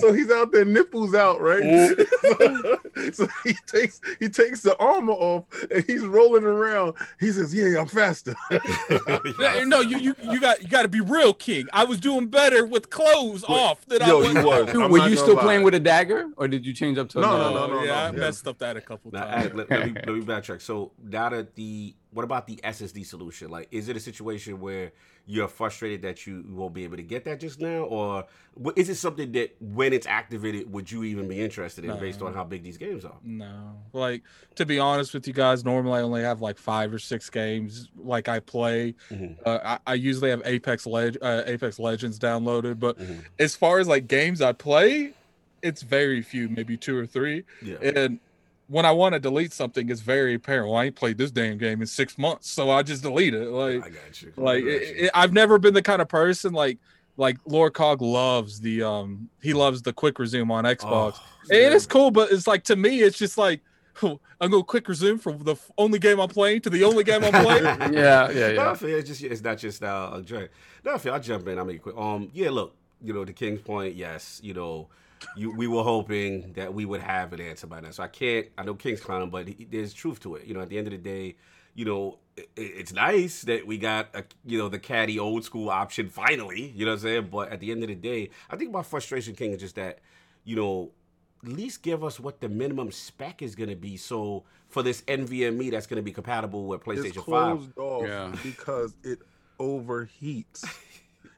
[0.00, 1.62] so he's out there, nipples out, right?
[3.12, 6.94] so he takes he takes the armor off and he's rolling around.
[7.20, 8.34] He says, Yeah, I'm faster.
[9.38, 11.66] No, No, you you you got you got to be real, King.
[11.72, 14.32] I was doing better with clothes off than I Yo, was.
[14.34, 14.72] you was.
[14.72, 15.42] Dude, were you still lie.
[15.42, 17.20] playing with a dagger, or did you change up to?
[17.20, 18.18] No, another- no, no, no, yeah, I no.
[18.18, 19.52] messed up that a couple Now, times.
[19.52, 20.60] Alex, let, let me, let me backtrack.
[20.62, 23.50] So now that the what about the SSD solution?
[23.50, 24.92] Like, is it a situation where
[25.30, 28.24] you're frustrated that you won't be able to get that just now, or
[28.76, 32.32] is it something that when it's activated, would you even be interested in based on
[32.32, 33.18] how big these games are?
[33.22, 34.22] No, like
[34.54, 37.90] to be honest with you guys, normally I only have like five or six games
[37.96, 38.94] like I play.
[39.10, 39.36] Mhm.
[39.44, 43.24] Uh, I, I usually have Apex Leg uh, Apex Legends downloaded, but Mhm.
[43.38, 45.12] as far as like games I play,
[45.62, 47.44] it's very few, maybe two or three.
[47.62, 47.76] Yeah.
[47.82, 48.18] And
[48.68, 50.68] when I want to delete something, it's very apparent.
[50.68, 53.48] Well, I ain't played this damn game in six months, so I just delete it.
[53.48, 54.32] Like, I got you.
[54.36, 55.04] like I got it, you.
[55.06, 56.78] it- I've never been the kind of person like
[57.16, 61.14] like Lord Cog loves the um he loves the quick resume on Xbox.
[61.18, 63.60] Oh, it's cool, but it's like to me, it's just like
[64.02, 64.18] I'm
[64.50, 67.64] gonna quick resume from the only game I'm playing to the only game I'm playing.
[67.94, 68.74] Yeah, yeah, No, I yeah.
[68.74, 70.50] feel it's just it's not just uh, a drag.
[70.84, 71.58] No, I feel I'll jump in.
[71.58, 71.96] I'll make quick.
[71.96, 73.96] Um, yeah, look, you know, the King's point.
[73.96, 74.86] Yes, you know,
[75.36, 77.90] you we were hoping that we would have an answer by now.
[77.90, 78.46] So I can't.
[78.56, 80.46] I know King's clowning, but he, there's truth to it.
[80.46, 81.36] You know, at the end of the day,
[81.74, 85.70] you know, it, it's nice that we got a you know the caddy old school
[85.70, 86.72] option finally.
[86.74, 87.28] You know what I'm saying?
[87.30, 89.98] But at the end of the day, I think my frustration, King, is just that
[90.44, 90.90] you know
[91.44, 93.96] at least give us what the minimum spec is going to be.
[93.96, 97.24] So for this NVMe that's going to be compatible with It's PlayStation Five.
[97.24, 98.32] closed off Yeah.
[98.42, 99.20] because it
[99.58, 100.64] overheats.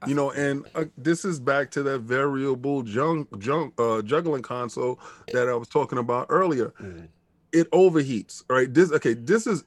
[0.06, 4.98] You know, and uh, this is back to that variable junk, junk, uh, juggling console
[5.32, 6.72] that I was talking about earlier.
[6.80, 7.08] Mhm.
[7.52, 8.72] It overheats, right?
[8.72, 9.12] This okay.
[9.14, 9.64] This is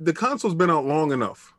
[0.00, 1.51] the console's been out long enough.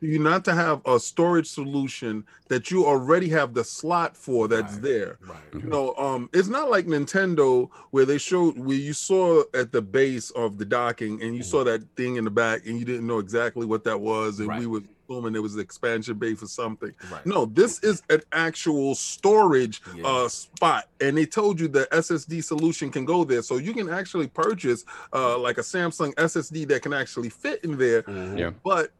[0.00, 0.08] Right.
[0.08, 4.48] for You not to have a storage solution that you already have the slot for
[4.48, 4.82] that's Right.
[4.82, 5.18] there.
[5.26, 5.36] Right.
[5.54, 9.82] You know, um, it's not like Nintendo where they showed where you saw at the
[9.82, 13.06] base of the docking and you saw that thing in the back and you didn't
[13.06, 14.60] know exactly what that was, and Right.
[14.60, 16.92] we were assuming it was the expansion bay for something.
[17.12, 17.24] Right.
[17.24, 20.04] No, this is an actual storage Yeah.
[20.06, 23.88] uh spot, and they told you the SSD solution can go there, so you can
[23.88, 28.02] actually purchase uh like a Samsung SSD that can actually fit in there.
[28.02, 28.38] Mhm.
[28.38, 28.50] Yeah.
[28.64, 28.90] But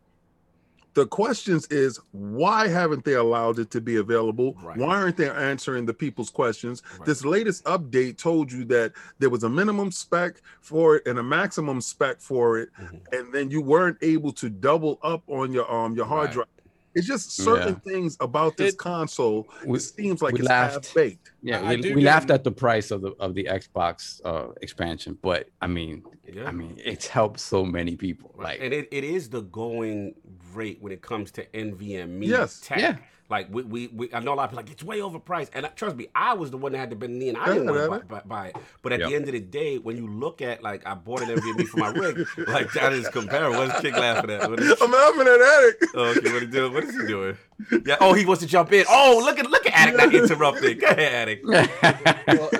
[0.97, 4.55] the questions is why haven't they allowed it to be available?
[4.63, 4.79] Right.
[4.79, 6.83] Why aren't they answering the people's questions?
[6.99, 7.05] Right.
[7.07, 11.23] This latest update told you that there was a minimum spec for it and a
[11.23, 13.01] maximum spec for it, Mhm.
[13.13, 16.35] and then you weren't able to double up on your um your hard Right.
[16.35, 16.47] drive.
[16.95, 19.47] It's just certain things about this It- console.
[19.67, 20.87] We- it seems like we it's laughed.
[20.87, 21.31] half baked.
[21.43, 25.51] Yeah, we, we laughed at the price of the of the Xbox uh, expansion, but
[25.61, 26.49] I mean, Yeah.
[26.49, 28.31] I mean, it's helped so many people.
[28.35, 28.59] Right.
[28.59, 30.15] Like, and it, it is the going
[30.57, 32.61] rate when it comes to NVMe Yes.
[32.61, 32.79] tech.
[32.81, 32.97] Yeah.
[33.29, 35.51] Like we, we, we I know a lot of people are like it's way overpriced,
[35.53, 37.47] and trust me, I was the one that had to bend the knee, and I
[37.47, 38.57] didn't want to buy, buy, buy it.
[38.83, 39.09] But at Yep.
[39.09, 41.79] the end of the day, when you look at like I bought an NVMe for
[41.79, 43.59] my rig, like that is comparable.
[43.59, 44.49] What's Kick laughing at?
[44.49, 45.87] What is, I'm laughing at Addict.
[45.97, 46.73] oh, okay, what he doing?
[46.73, 47.37] What is he doing?
[47.85, 47.97] Yeah.
[48.01, 48.85] Oh, he wants to jump in.
[48.89, 50.79] Oh, look at look at Addict not interrupting.
[50.79, 51.45] Go ahead, Addict.
[52.29, 52.51] Well,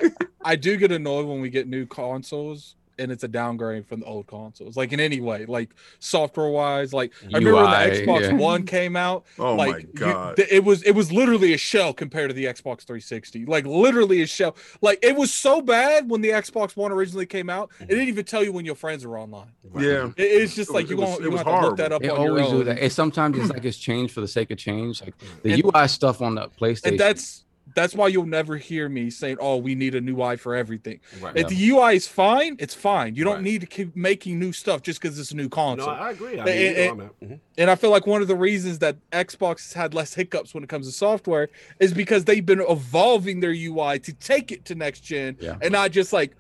[0.45, 4.07] I do get annoyed when we get new consoles and it's a downgrade from the
[4.07, 6.93] old consoles, like in any way, like software wise.
[6.93, 8.33] Like I remember when the Xbox yeah.
[8.33, 9.25] One came out.
[9.39, 10.37] Oh my like you- god.
[10.37, 13.47] th- it was it was literally a shell compared to the Xbox 360.
[13.47, 14.57] Like literally a shell.
[14.81, 17.71] Like it was so bad when the Xbox One originally came out.
[17.71, 17.87] It mm-hmm.
[17.89, 19.53] didn't even tell you when your friends were online.
[19.79, 20.11] yeah.
[20.17, 21.63] It- it's just It like was- you it was- gonna it you was gonna have
[21.63, 22.59] to look that up They on your always own.
[22.59, 22.79] do that.
[22.79, 25.03] It's sometimes it's like it's changed for the sake of change.
[25.03, 26.87] Like the And- UI stuff on the PlayStation.
[26.87, 27.45] And that's
[27.77, 30.99] that's why you'll never hear me saying, "Oh, we need a new UI for everything."
[31.21, 31.37] Right.
[31.37, 33.15] If the UI is fine, it's fine.
[33.15, 33.43] You don't Right.
[33.45, 35.87] need to keep making new stuff just because it's a new console.
[35.87, 35.93] No.
[35.93, 36.41] I agree.
[36.41, 37.41] I And- mean, and- mhm.
[37.59, 40.65] and I feel like one of the reasons that Xbox has had less hiccups when
[40.65, 41.49] it comes to software
[41.79, 45.57] is because they've been evolving their UI to take it to next gen Yeah.
[45.63, 46.33] and not just like,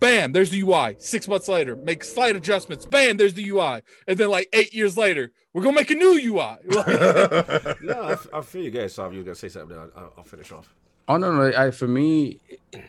[0.00, 0.96] bam, there's the UI.
[0.98, 2.84] Six months later, make slight adjustments.
[2.86, 3.82] Bam, there's the UI.
[4.08, 6.56] And then like eight years later, we're gonna make a new UI.
[7.82, 8.94] No, I, I feel you guys.
[8.94, 10.74] So you were gonna say something, I'll- I'll finish off.
[11.08, 11.56] Oh no, no.
[11.56, 12.38] I, for me,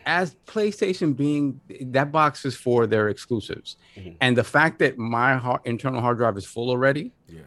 [0.06, 4.16] as PlayStation being that box is for their exclusives, Mhm.
[4.20, 7.40] and the fact that my hard, internal hard drive is full already, Yeah.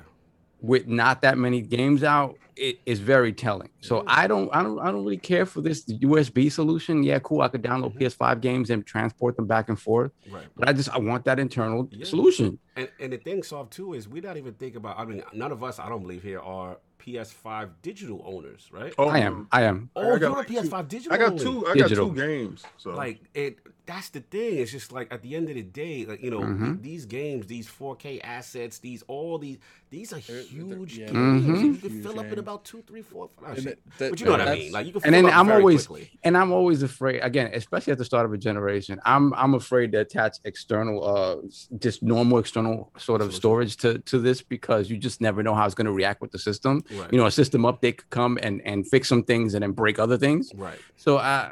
[0.61, 3.69] with not that many games out, it is very telling.
[3.81, 7.03] So I don't, I don't, I don't really care for this USB solution.
[7.03, 7.41] Yeah, cool.
[7.41, 7.99] I could download Mhm.
[7.99, 10.45] PS5 games and transport them back and forth, Right.
[10.55, 12.05] but I just I want that internal Yeah.
[12.05, 12.59] solution.
[12.75, 14.97] And and the thing, soft too, is we're not even thinking about.
[14.99, 18.93] I mean, none of us, I don't believe here, are PS5 digital owners, right?
[18.97, 19.89] Oh, I am, I am.
[19.95, 21.13] Oh, I got you're a PS5 digital.
[21.13, 21.43] I got only.
[21.43, 21.67] two.
[21.67, 22.07] I Digital.
[22.09, 22.63] got two games.
[22.77, 23.59] So Like it.
[23.85, 24.57] That's the thing.
[24.57, 26.59] It's just like at the end of the day, like you know, Mhm.
[26.65, 29.57] th- these games, these 4K assets, these all these
[29.91, 30.43] these are They're- they're-
[30.77, 31.43] huge yeah, games.
[31.43, 31.47] Mhm.
[31.47, 32.39] You can Huge fill up in games.
[32.39, 33.53] about two, three, four, five.
[33.57, 33.79] And shit.
[33.85, 34.71] that- that- but you know what I mean.
[34.73, 35.01] Like you can.
[35.05, 36.11] and then up I'm very always quickly.
[36.23, 38.99] and I'm always afraid again, especially at the start of a generation.
[39.05, 41.35] I'm I'm afraid to attach external uh
[41.77, 45.65] just normal external sort of storage to to this because you just never know how
[45.65, 46.83] it's going to react with the system.
[46.91, 47.11] Right.
[47.13, 49.99] You know, a system update could come and and fix some things and then break
[49.99, 50.51] other things.
[50.55, 50.79] Right.
[50.97, 51.51] So I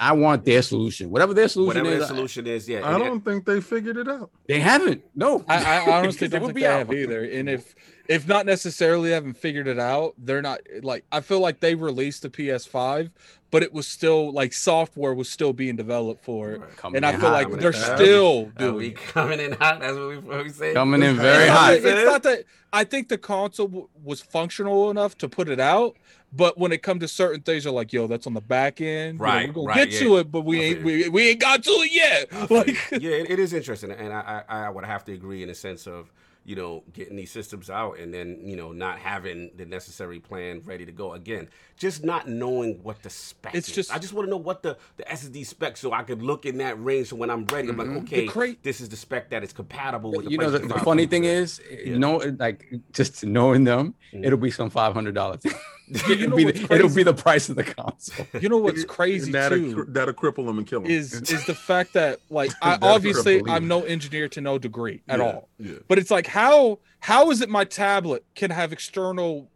[0.00, 1.10] I want their solution.
[1.10, 2.88] Whatever their solution Whatever is, the I- solution is, yeah.
[2.88, 4.30] I don't think they figured it out.
[4.48, 5.04] they haven't.
[5.14, 5.44] No.
[5.46, 6.78] I, I honestly They don't think be they out.
[6.78, 7.22] have either.
[7.22, 7.74] And if
[8.10, 12.22] if not necessarily haven't figured it out, they're not like I feel like they released
[12.22, 13.10] the PS5,
[13.52, 16.76] but it was still like software was still being developed for it.
[16.76, 17.96] Coming And I feel like they're in hot.
[17.98, 19.78] still Are we doing coming in hot?
[19.78, 20.74] That's what we, what we say.
[20.74, 21.70] coming in very It's hot.
[21.70, 25.60] not- It's not that I think the console w- was functional enough to put it
[25.60, 25.96] out,
[26.32, 29.14] but when it comes to certain things, they're like, "Yo, that's on the back end.
[29.14, 30.00] You know, Right, we're gonna right, get yeah.
[30.08, 32.76] to it, but we I ain't we, we ain't got to it yet." I Like,
[32.92, 35.54] yeah, it, it is interesting, and I, I I would have to agree in the
[35.54, 36.12] sense of
[36.44, 40.62] you know, getting these systems out and then, you know, not having the necessary plan
[40.64, 41.12] ready to go.
[41.12, 43.74] Again, just not knowing what the spec it's is.
[43.74, 46.46] Just, I just want to know what the, the SSD spec so I could look
[46.46, 47.98] in that range so when I'm ready, I'm like, mm-hmm.
[47.98, 50.78] okay, cra- this is the spec that is compatible with the You know, the, the
[50.80, 51.98] funny thing is, yeah.
[51.98, 54.24] no, like just knowing them, mm-hmm.
[54.24, 55.54] it'll be some $500
[56.08, 58.26] you know it'll, be the, it'll, be the, price of the console.
[58.40, 59.84] You know what's crazy that'll, too?
[59.88, 63.82] That'll cripple them and kill them—is is the fact that like I obviously I'm no
[63.82, 65.48] engineer to no degree at yeah, all.
[65.58, 65.74] Yeah.
[65.88, 69.48] But it's like how how is it my tablet can have external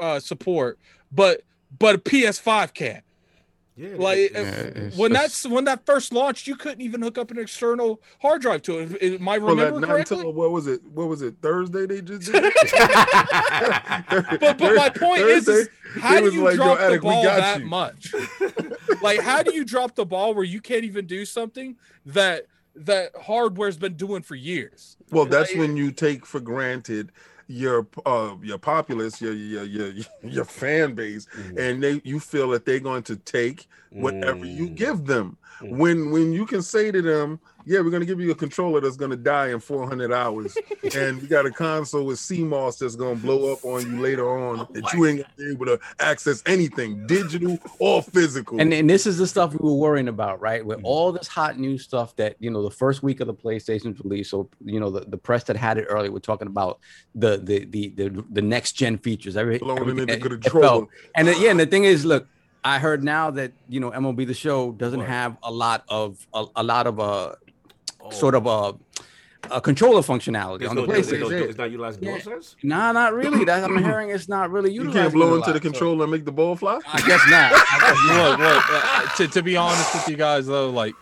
[0.00, 0.78] uh, support,
[1.12, 1.42] but
[1.78, 3.04] but a PS5 can't?
[3.78, 7.18] Yeah, Like Yeah, if- when just- that's when that first launched, you couldn't even hook
[7.18, 8.92] up an external hard drive to it.
[9.02, 10.16] If- Am I Well, remember not correctly?
[10.18, 10.82] until what was it?
[10.84, 11.34] What was it?
[11.42, 12.42] Thursday they just did.
[14.40, 15.68] But but my point is, is
[16.00, 17.66] how do you like, yo, drop the Addict, we ball got that you.
[17.66, 18.14] much?
[19.02, 21.76] like how do you drop the ball where you can't even do something
[22.06, 24.96] that that hardware's been doing for years?
[25.10, 27.12] Well, that's Like- when you take for granted
[27.48, 29.92] your uh your populace, your your your
[30.22, 31.58] your fan base, Mhm.
[31.58, 34.74] and they you feel that they're going to take whatever you Mm.
[34.76, 35.38] give them.
[35.62, 35.76] Mm.
[35.78, 38.96] When when you can say to them, yeah, we're gonna give you a controller that's
[38.96, 40.56] gonna die in 400 hours,
[40.94, 44.66] and you got a console with CMOS that's gonna blow up on you later on
[44.72, 48.60] that you ain't gonna be able to access anything, digital or physical.
[48.60, 50.64] And and this is the stuff we were worrying about, right?
[50.64, 50.84] With Mhm.
[50.84, 54.30] all this hot new stuff that you know, the first week of the PlayStation's release.
[54.30, 56.78] So you know, the, the press that had it early, we're talking about
[57.14, 59.36] the the the the, the next gen features.
[59.36, 60.66] Every, everything into that the it controller.
[60.66, 60.88] felt.
[61.14, 62.28] And then, yeah, and the thing is, look,
[62.74, 65.08] I heard now that you know MLB the Show doesn't What?
[65.08, 67.34] have a lot of a, a lot of uh
[68.00, 68.10] Oh.
[68.10, 68.74] sort of a,
[69.50, 71.48] a controller functionality There's on no, the there's no, PlayStation.
[71.48, 72.18] it's not utilizing Yeah.
[72.18, 72.54] DualSense.
[72.62, 73.44] Nah, not really.
[73.44, 74.98] That I'm hearing it's not really You utilized.
[74.98, 76.78] can't blow a into the lot, so- controller and make the ball fly.
[76.86, 77.52] I guess not.
[77.72, 78.30] I guess not.
[78.30, 80.94] look, look, uh, to, to be honest with you guys though, like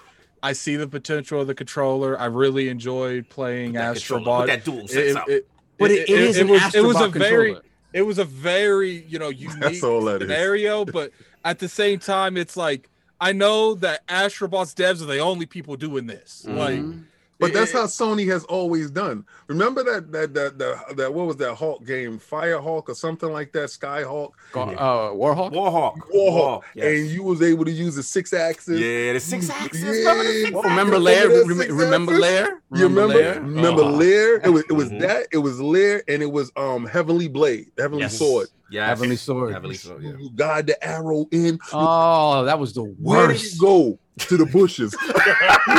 [0.42, 2.18] I see the potential of the controller.
[2.18, 4.46] I really enjoyed playing Put that controller- Astrobot.
[4.46, 5.28] That dual It- sense out.
[5.28, 5.46] it-
[5.78, 7.56] But it, it is an was it was a Astrobot very
[7.92, 10.28] it was a very you know unique That's all that is.
[10.28, 11.10] scenario, but
[11.44, 12.88] at the same time, it's like
[13.20, 16.44] I know that Astrobot's devs are the only people doing this.
[16.48, 17.04] Like, Mhm.
[17.40, 19.24] But that's it- how Sony has always done.
[19.48, 23.52] Remember that that that that, that what was that Hawk game, Firehawk or something like
[23.52, 25.52] that, Skyhawk, Go- uh, Warhawk.
[25.52, 25.96] Warhawk.
[26.14, 26.86] Warhawk, yes.
[26.86, 28.78] and you was able to use the six axis.
[28.78, 29.82] yeah, the six axis.
[29.82, 29.90] Yeah.
[29.90, 31.28] Remember the six Oh, remember Remember Lair?
[31.28, 32.22] that Rem- six remember axis?
[32.22, 32.62] Lair?
[32.72, 33.14] You remember?
[33.14, 33.40] Lair?
[33.40, 33.90] Remember Oh.
[33.90, 34.36] Lair?
[34.36, 35.00] It was it was Mhm.
[35.00, 35.26] that.
[35.32, 38.16] It was Lair, and it was um Heavenly Blade, Heavenly Yes.
[38.16, 38.48] Sword.
[38.70, 38.88] Yes.
[38.88, 39.52] Heavenly Sword.
[39.52, 40.02] Heavenly Sword.
[40.02, 40.12] Yeah.
[40.18, 41.58] You guide the arrow in.
[41.72, 42.98] Oh, that was the worst.
[43.00, 43.54] Where did worst.
[43.54, 43.98] it go?
[44.16, 44.94] To the bushes.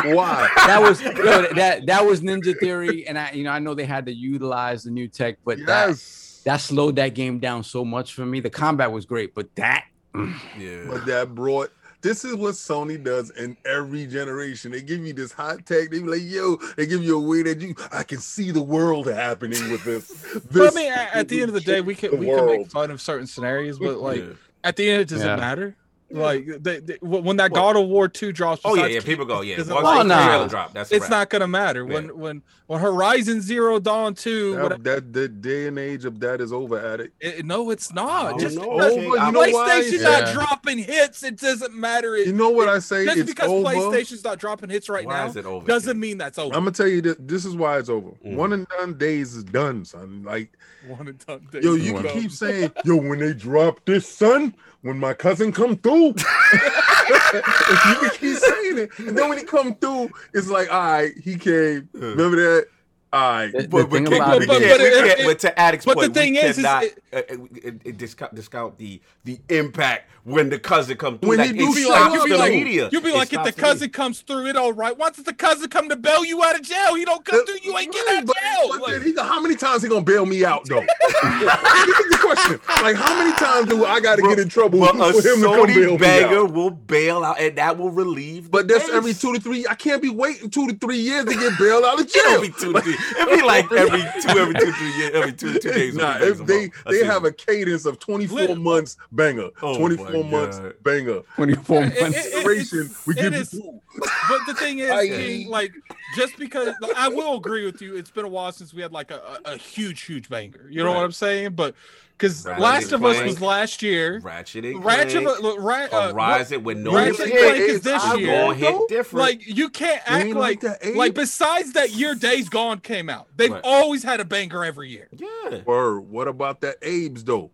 [0.03, 0.49] Why?
[0.67, 3.85] That was yo, that that was Ninja Theory, and I you know I know they
[3.85, 6.41] had to utilize the new tech, but that Yes.
[6.43, 8.41] that slowed that game down so much for me.
[8.41, 10.85] The combat was great, but that mm, Yeah.
[10.89, 11.71] But that brought
[12.05, 14.71] this is what Sony does in every generation.
[14.71, 15.89] They give you this hot tech.
[15.89, 18.61] They be like, yo, they give you a way that you I can see the
[18.61, 20.11] world happening with this.
[20.51, 22.45] but I mean, at, at the end of the day, we can the we can
[22.45, 24.33] make fun of certain scenarios, but like Yeah.
[24.63, 25.33] at the end, does Yeah.
[25.33, 25.75] it matter?
[26.11, 28.61] Like they, they- when that God of War two drops.
[28.63, 30.47] Oh, yeah, yeah, King- people go, yeah, is it once like- Oh, nah.
[30.47, 32.11] drop, that's it's not gonna matter when Yeah.
[32.11, 34.53] when when Horizon Zero Dawn two.
[34.55, 37.11] That, whatever- that the day and age of that is over at it.
[37.19, 38.31] it- no, it's not.
[38.31, 39.01] don't Just know, because you
[39.31, 39.81] know why?
[39.81, 40.19] PlayStation's Yeah.
[40.19, 42.15] not dropping hits, it doesn't matter.
[42.15, 43.05] It- You know what it- I say?
[43.05, 43.63] Just It's because over.
[43.67, 45.99] PlayStation's not dropping hits right Why now is it over, doesn't King?
[45.99, 46.53] mean that's over.
[46.55, 48.11] I'm gonna tell you that this is why it's over.
[48.23, 48.35] Mm.
[48.35, 50.21] One and done days is done, son.
[50.23, 50.51] Like,
[50.87, 54.53] One and done days yo, you can keep saying, yo, when they drop this, son,
[54.85, 59.73] when my cousin come through, you can keep saying it, and then when he come
[59.75, 61.89] through, it's like, all right, he came.
[61.93, 62.67] Remember that?
[63.11, 64.85] All right, The- the But, but, thing King, about we it But- can't, but we
[64.85, 67.91] it- can't, it- but to Addict's but the thing we is, is it- uh, uh,
[67.97, 71.29] discount, discount the the impact when the cousin comes through.
[71.29, 72.89] When like, he it do You'd be show like, you'd be the like, media.
[72.91, 73.61] you'd be It like, if the stops media.
[73.63, 74.97] cousin comes through, it all right.
[74.97, 77.59] Once the cousin come to bail you out of jail, he don't come uh, through,
[77.63, 78.69] you ain't getting out of jail.
[78.69, 80.81] but Like, he how many times he gonna bail me out though?
[81.09, 82.59] this is the question.
[82.81, 85.41] Like, how many times do I got to get in trouble But for a him
[85.41, 86.51] to come bail Sony me banger out?
[86.53, 88.49] will bail out, and that will relieve.
[88.51, 89.65] But the that's every two to three.
[89.69, 92.23] I can't be waiting two to three years to get bailed out of jail.
[92.25, 92.95] It don't be two to three.
[93.21, 95.95] It'll be like every two, every two, three years, every two, two days.
[95.95, 99.77] Nah, if they they have a cadence of 24 months banger, Oh
[100.21, 100.73] 24 my months God.
[100.83, 101.21] banger.
[101.35, 102.17] 24 It- months.
[102.17, 103.81] it- it- Duration, it's- we it give you is- two.
[104.29, 105.71] but the thing is, I- King, like,
[106.15, 109.11] just because I will agree with you, it's been a while since we had like
[109.11, 110.67] a, a, a huge, huge banger.
[110.69, 110.95] You know Right.
[110.97, 111.53] what I'm saying?
[111.55, 111.75] But
[112.17, 114.19] because Last of Us was last year.
[114.23, 117.83] Ratchet and Ratchet, Clank, look, right, uh, Horizon with no Ratchet and Clank is It's
[117.83, 118.53] this eyeball year.
[118.53, 119.19] Hit different.
[119.21, 123.27] Like you can't act like like that, like besides that year Days Gone came out.
[123.35, 123.59] They've Right.
[123.65, 125.09] always had a banger every year.
[125.11, 125.61] yeah.
[125.65, 125.99] Word.
[126.09, 127.51] What about that Abe's though?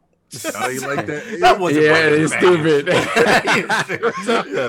[0.56, 1.38] I ain't like that.
[1.42, 2.88] That wasn't Yeah, fucking it's stupid.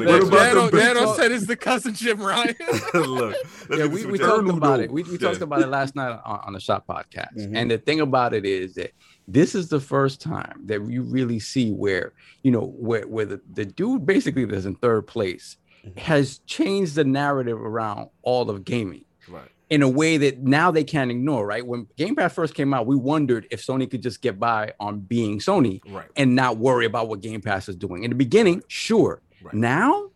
[0.06, 2.54] What about Dano, the big Dano said it's the cousin Jim Ryan.
[2.94, 3.36] Look,
[3.70, 4.90] yeah, we, we talked Eternal about it.
[4.90, 5.18] We, we Yeah.
[5.18, 7.36] talked about it last night on, on the Shop podcast.
[7.36, 7.52] Mhm.
[7.56, 8.92] And the thing about it is that
[9.28, 12.12] this is the first time that you really see where,
[12.42, 15.56] you know, where, where the, the dude basically that's in third place
[15.86, 15.98] Mhm.
[15.98, 19.48] has changed the narrative around all of gaming Right.
[19.72, 21.66] In a way that now they can't ignore, right?
[21.66, 25.00] When Game Pass first came out, we wondered if Sony could just get by on
[25.00, 26.06] being Sony Right.
[26.14, 28.04] and not worry about what Game Pass is doing.
[28.04, 29.22] In the beginning, sure.
[29.42, 29.54] Right.
[29.54, 30.10] Now,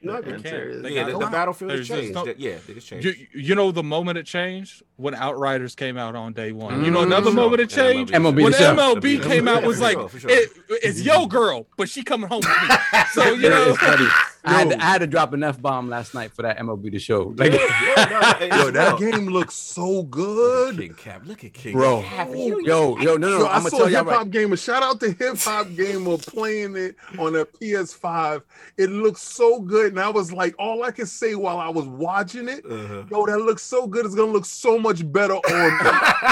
[0.00, 0.82] No, They can't.
[0.82, 2.14] They yeah, the, the battlefield has changed.
[2.14, 3.04] no- yeah, it changed.
[3.06, 6.84] You, you know the moment it changed when Outriders came out on day one.
[6.84, 7.06] You know Mm.
[7.06, 7.34] another Sure.
[7.34, 7.82] moment it Yeah,
[8.18, 8.58] MLB when the.
[8.58, 10.30] MLB MLB came out was sure, like for sure.
[10.30, 10.50] it,
[10.82, 12.76] it's yo girl, but she coming home with me.
[13.12, 13.70] So you know.
[13.70, 14.06] it's funny.
[14.44, 16.90] I had, to, I had to drop an F bomb last night for that MLB
[16.90, 17.32] the show.
[17.36, 20.76] Like, Yeah, no, no, Yo, that game looks so good.
[20.78, 22.02] King Cap, look at King Bro.
[22.02, 22.28] Cap.
[22.34, 24.16] yo, yo, no, no, Yo, I'm I gonna saw tell you Hip right.
[24.18, 24.56] Hop Gamer.
[24.56, 28.42] Shout out to Hip Hop Gamer playing it on a PS5.
[28.78, 31.86] It looks so good, and I was like, all I could say while I was
[31.86, 33.04] watching it, Uh-huh.
[33.12, 34.04] yo, that looks so good.
[34.06, 35.78] It's gonna look so much better on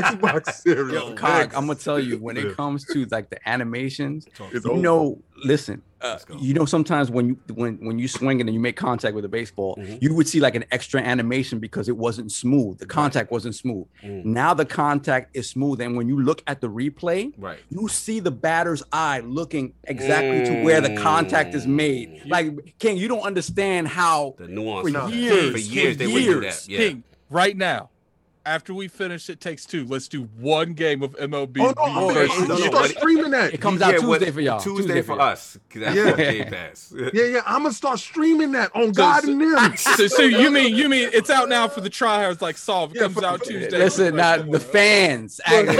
[0.00, 0.92] Xbox Series.
[0.92, 1.56] Yo, Cog, X.
[1.56, 4.80] I'm gonna tell you when it comes to like the animations, It's you over.
[4.80, 8.60] know, listen, uh, you know, sometimes when you when when you swing it and you
[8.60, 10.02] make contact with a baseball, Mhm.
[10.02, 12.78] you would see like an extra animation because it wasn't smooth.
[12.78, 13.86] The contact wasn't smooth.
[14.02, 14.24] Mm.
[14.24, 17.58] Now the contact is smooth, and when you look at the replay, Right.
[17.70, 22.08] you see the batter's eye looking exactly to where the contact is made.
[22.24, 22.28] Mm.
[22.30, 24.90] Like King, you don't understand how The nuance.
[24.90, 25.16] For of that.
[25.16, 26.66] years, For years, for they would do that.
[26.68, 26.78] Yeah.
[26.78, 27.90] King, right now,
[28.50, 31.58] after we finish it takes two, let's do one game of MLB.
[31.60, 33.54] Oh no, I'm gonna no, no, start but- streaming that.
[33.54, 34.60] it comes Yeah, out what- Tuesday for y'all.
[34.60, 35.22] Tuesday, for y'all.
[35.22, 35.56] us.
[35.70, 36.10] 'cause That's Yeah.
[36.10, 36.92] on Game Pass.
[37.14, 39.76] Yeah, yeah, I'm gonna start streaming that on So- God so- and them.
[39.96, 42.90] so, so you mean you mean it's out now for the tryhards like Solve?
[42.90, 43.78] It Yeah, comes for- out Tuesday.
[43.78, 45.76] Listen, now the fans, Look, actually,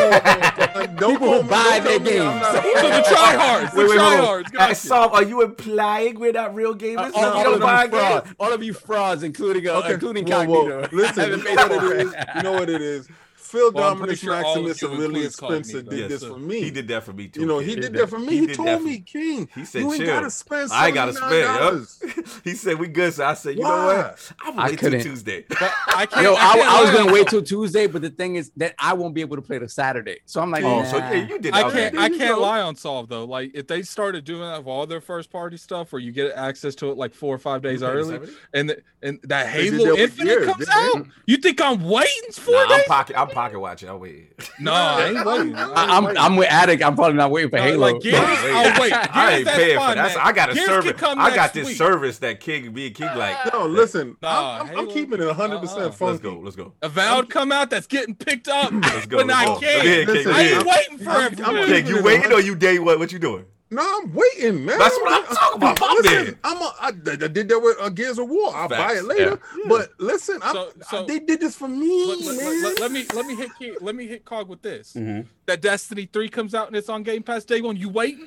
[0.86, 2.46] look, don't People call me- buy don't their tell games.
[2.80, 4.52] So the tryhards, the Wait, wait, wait, tryhards.
[4.52, 4.60] wait.
[4.60, 5.14] Uh, gotcha.
[5.16, 7.10] Are you implying we're not real gamers?
[7.14, 10.82] all, all of you frauds, all of you frauds, including uh, Okay, including whoa, whoa.
[10.82, 10.92] Cognito.
[10.92, 12.14] Listen, you know what it is.
[12.36, 13.08] You know what it is.
[13.50, 15.90] Phil Well, I'm sure Maximus you and Lillian include Spencer Cognito.
[15.90, 16.28] did Yes, this sir.
[16.30, 16.60] for me.
[16.60, 17.40] He did that for me too.
[17.40, 17.68] You know, King.
[17.68, 18.36] he did that for me.
[18.38, 21.30] He, did told me, King, He said, you ain't gotta spend I gotta spend.
[21.32, 22.40] $79.
[22.44, 23.12] He said we good.
[23.12, 24.32] So I said, you know what?
[24.40, 25.02] I'm I gonna wait till couldn't.
[25.02, 25.44] Tuesday.
[25.50, 26.22] I can't.
[26.22, 28.74] Yo, I, I, can't I was gonna wait till Tuesday, but the thing is that
[28.78, 30.18] I won't be able to play the Saturday.
[30.26, 30.84] So I'm like, Oh, nah.
[30.84, 31.52] so yeah, you did.
[31.54, 31.94] I can't.
[31.94, 32.40] there I can't go.
[32.42, 33.24] lie on Solve though.
[33.24, 36.32] Like if they started doing that with all their first party stuff, where you get
[36.36, 38.20] access to it like four or five days early,
[38.54, 42.70] and and that Halo Infinite comes out, you think I'm waiting for it?
[42.70, 42.86] I'm days?
[42.86, 43.18] pocket.
[43.18, 43.88] I'm pocket watching.
[43.88, 44.32] I'll wait.
[44.58, 45.54] No, I ain't waiting.
[45.54, 46.18] I ain't I, am waiting.
[46.22, 46.82] I'm with Addict.
[46.82, 47.92] I'm probably not waiting for No, Halo.
[47.92, 50.16] like Gears, oh wait, I ain't Gears, paying that's for that.
[50.16, 50.26] man.
[50.26, 51.00] I got a Gears can service.
[51.00, 51.76] come I got this week.
[51.76, 53.52] service that King me and King like.
[53.52, 55.60] No, listen, Nah, I'm, I'm, I'm keeping it 100 uh-uh.
[55.60, 56.38] percent Let's go.
[56.38, 56.74] Let's go.
[56.82, 59.18] Avowed come out that's getting picked up, Let's go.
[59.18, 59.60] but let's I go.
[59.60, 59.82] can't.
[59.82, 60.06] Go King.
[60.06, 60.66] Go Listen, I ain't ahead.
[60.66, 61.44] waiting for I'm- everything.
[61.46, 62.98] I'm- King, you waiting or you day what?
[62.98, 63.44] What you doing?
[63.72, 64.78] No, I'm waiting, man.
[64.80, 66.38] That's what I'm talking about, my listen, man.
[66.42, 66.90] I'm a, I, I
[67.28, 68.52] did that with uh, Gears of War.
[68.54, 69.40] I'll buy it later.
[69.58, 69.64] Yeah.
[69.68, 72.62] But listen, I'm, So- so- they did this for me, let, let- man.
[72.64, 74.94] let- let me let me hit Ke- let me hit Cog with this.
[74.94, 75.24] Mhm.
[75.46, 77.76] That Destiny three comes out and it's on Game Pass day one.
[77.76, 78.26] You waiting?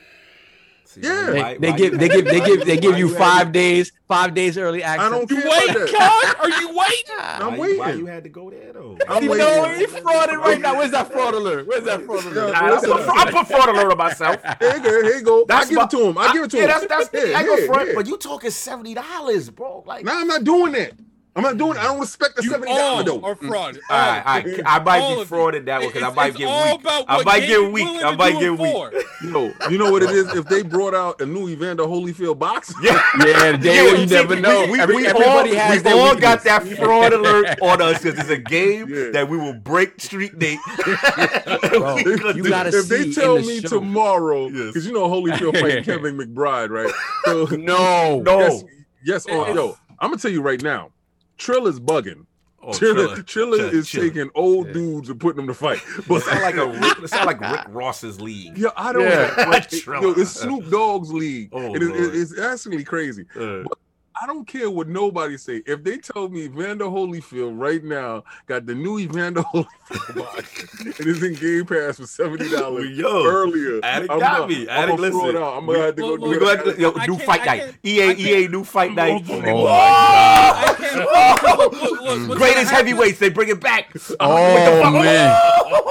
[0.97, 1.25] Yeah.
[1.31, 3.47] They, Why- they why give you they give they give they give why you five
[3.47, 5.07] to- days five days early access.
[5.07, 7.15] I don't You care wait, about Are you waiting?
[7.19, 7.79] I'm why, waiting.
[7.79, 8.97] Why you had to go there though?
[9.07, 9.45] I'm You waiting.
[9.47, 10.77] know he frauded right now.
[10.77, 11.67] Where's that fraud alert?
[11.67, 12.49] Where's that fraud alert?
[12.53, 14.37] Yeah, I, I, put, I put fraud alert on myself.
[14.59, 14.89] Here you go.
[15.03, 15.41] Here you go.
[15.41, 16.17] I That's give my- it to him.
[16.17, 16.69] I give it to yeah, him.
[16.69, 17.95] that's that's the Yeah, I go yeah, front, yeah.
[17.95, 19.83] but you talking seventy dollars, bro.
[19.87, 20.93] Like, No, I'm not doing that.
[21.35, 21.72] I'm not doing.
[21.72, 21.77] It.
[21.80, 23.19] I don't respect the You seventy dollar though.
[23.23, 23.47] are mm.
[23.47, 23.80] fraud.
[23.89, 26.38] all right, all right, I might All be frauded that one because I might it's
[26.38, 26.81] get all weak.
[26.81, 28.03] about I might get weak.
[28.03, 29.03] I might get weak.
[29.23, 30.31] No, you know what it is.
[30.35, 33.01] If they brought out a new Evander Holyfield box, Yeah.
[33.26, 34.65] Yeah, they, you never know.
[34.65, 38.01] We, we, Every- we all, has we their all got that fraud alert on us
[38.03, 39.10] because it's a game Yeah.
[39.14, 40.60] that we will break street date.
[41.18, 41.97] Bro,
[42.35, 42.76] you gotta it.
[42.76, 43.69] if they tell in the me show.
[43.69, 44.68] tomorrow, Yes.
[44.68, 46.93] because you know Holyfield fighting Kevin McBride, right?
[47.26, 48.39] So No, No.
[48.39, 48.64] yes,
[49.03, 49.26] yes.
[49.30, 50.89] Oh, yo, I'm gonna tell you right now,
[51.43, 52.25] Trill is bugging.
[52.65, 53.21] Oh, Triller.
[53.21, 54.07] Triller Triller, is Triller.
[54.07, 55.81] taking old dudes and putting them to fight.
[56.07, 58.57] But It sound like a Rick, it sound like Rick Ross's league.
[58.57, 59.03] yeah, I don't.
[59.03, 59.33] Yeah.
[59.35, 61.49] but it- yo, it's Snoop Dogg's league.
[61.51, 62.15] Oh, it is, Lord.
[62.15, 63.25] it's actually crazy.
[63.35, 63.63] Uh,
[64.22, 65.64] I don't care what nobody say.
[65.65, 71.07] If they tell me Evander Holyfield right now got the new Evander Holyfield box and
[71.07, 74.64] it's in Game Pass for seventy dollars Yo, earlier, Addict I'm got not- me.
[74.69, 75.35] I'm Addict, gonna throw listen.
[75.35, 75.57] it out.
[75.57, 76.40] I'm gonna have to go Well, do we it.
[76.40, 77.76] go ahead to, yo, new fight I night.
[77.84, 78.11] EA,
[78.44, 79.23] EA, new fight night.
[79.26, 79.44] Oh, gonna
[82.35, 83.91] Greatest heavyweights, they bring it back.
[84.19, 85.35] Oh, man.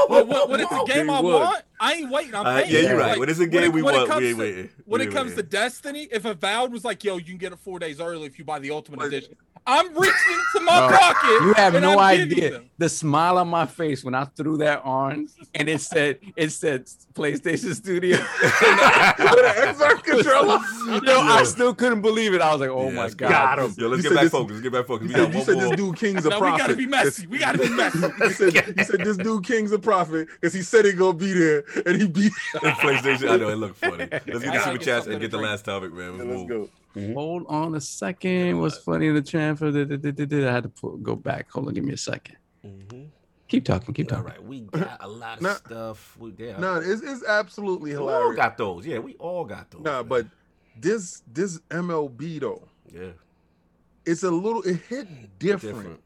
[0.09, 2.35] Well, what, what it's a game I want, I ain't waiting.
[2.35, 2.73] I'm Uh, paying.
[2.73, 3.11] yeah, you're right.
[3.11, 4.71] Like, When it's a game it- we want, we ain't to- waiting.
[4.85, 5.43] When it comes to.
[5.43, 8.45] Destiny, if Avowed was like, "Yo, you can get it four days early if you
[8.45, 9.35] buy the Ultimate Edition,"
[9.67, 11.31] I'm reaching to my Bro, pocket.
[11.45, 15.29] You have no I'm idea the smile on my face when I threw that on,
[15.55, 18.17] and it said it said PlayStation Studio.
[18.43, 20.59] With an Xbox controller.
[21.05, 22.41] Yo, I still couldn't believe it.
[22.41, 23.75] I was like, "Oh Yeah, my god!" get- him.
[23.79, 24.51] Yo, let's You get back this- focused.
[24.51, 25.09] Let's get back focused.
[25.15, 25.65] We You got said, you one said more.
[25.69, 26.59] this dude King's a No, we prophet.
[26.59, 27.27] gotta be messy.
[27.29, 27.99] We gotta be messy.
[28.23, 31.33] You said, you said this dude King's a prophet because he said he gonna be
[31.33, 32.33] there and he beat.
[32.63, 33.31] In PlayStation.
[33.31, 34.09] I know it looked funny.
[34.11, 36.19] Let's get the super get chats and get the last topic, man.
[36.19, 36.71] Let's Let's move.
[36.95, 37.15] Go.
[37.15, 38.59] Hold on a second.
[38.61, 39.23] What's funny in the
[40.13, 41.51] da- da- I had to pull, go back.
[41.51, 42.37] Hold on, give me a second.
[42.65, 43.09] Mhm.
[43.49, 43.93] Keep talking.
[43.95, 44.25] Keep talking.
[44.25, 45.55] right, we got a lot of Nah.
[45.55, 46.17] stuff.
[46.19, 48.21] We, yeah, No, it's, it's absolutely hilarious.
[48.21, 48.87] we all got those.
[48.87, 49.83] Yeah, we all got those.
[49.83, 50.09] Nah, man.
[50.09, 50.27] but
[50.81, 53.11] this this MLB though, yeah,
[54.07, 56.01] it's a little it hit different, different.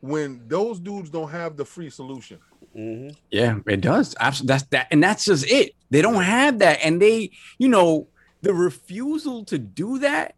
[0.00, 2.38] when those dudes don't have the free solution.
[2.76, 3.10] Mm-hmm.
[3.30, 4.14] Yeah, it does.
[4.20, 4.52] Absolutely.
[4.54, 5.72] That's that, and that's just it.
[5.90, 8.08] They don't have that, and they, you know,
[8.44, 10.36] the refusal to do that.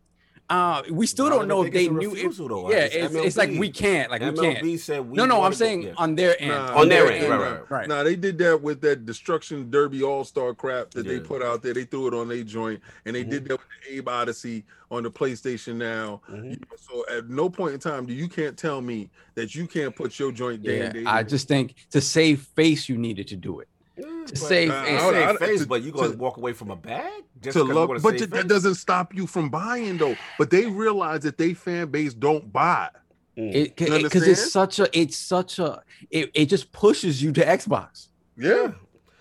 [0.48, 2.14] Uh, we still don't don't know if they knew.
[2.14, 2.70] If, though.
[2.70, 4.12] yeah, It's it's, it's like we can't.
[4.12, 4.80] Like we MLB can't.
[4.80, 5.94] said we No, no, I'm saying yeah.
[5.96, 6.50] on their end.
[6.52, 7.88] Nah, On their yeah, end, nah, right, right, right.
[7.88, 11.64] Nah, they did that with that Destruction Derby All Star crap that they put out
[11.64, 11.74] there.
[11.74, 13.30] They threw it on their joint, and they Mhm.
[13.30, 14.62] did that with the Abe Oddysee
[14.92, 16.20] on the PlayStation now.
[16.30, 16.44] Mhm.
[16.44, 19.66] You know, so at no point in time do you can't tell me that you
[19.66, 21.04] can't put your joint day Yeah, and day.
[21.06, 23.66] I just think to save face, you needed to do it.
[23.96, 25.00] Yeah, To but- save Nah, face.
[25.00, 27.54] I- save I- face, to- but you gonna to- walk away from a bag just
[27.54, 30.16] to 'cause you love, wanna but save that- that doesn't stop you from buying though.
[30.38, 32.90] But they realize that they fan base don't buy.
[33.38, 33.50] Mm.
[33.54, 34.30] It You because understand?
[34.32, 38.08] it's such a it's such a it, it just pushes you to Xbox.
[38.36, 38.72] Yeah.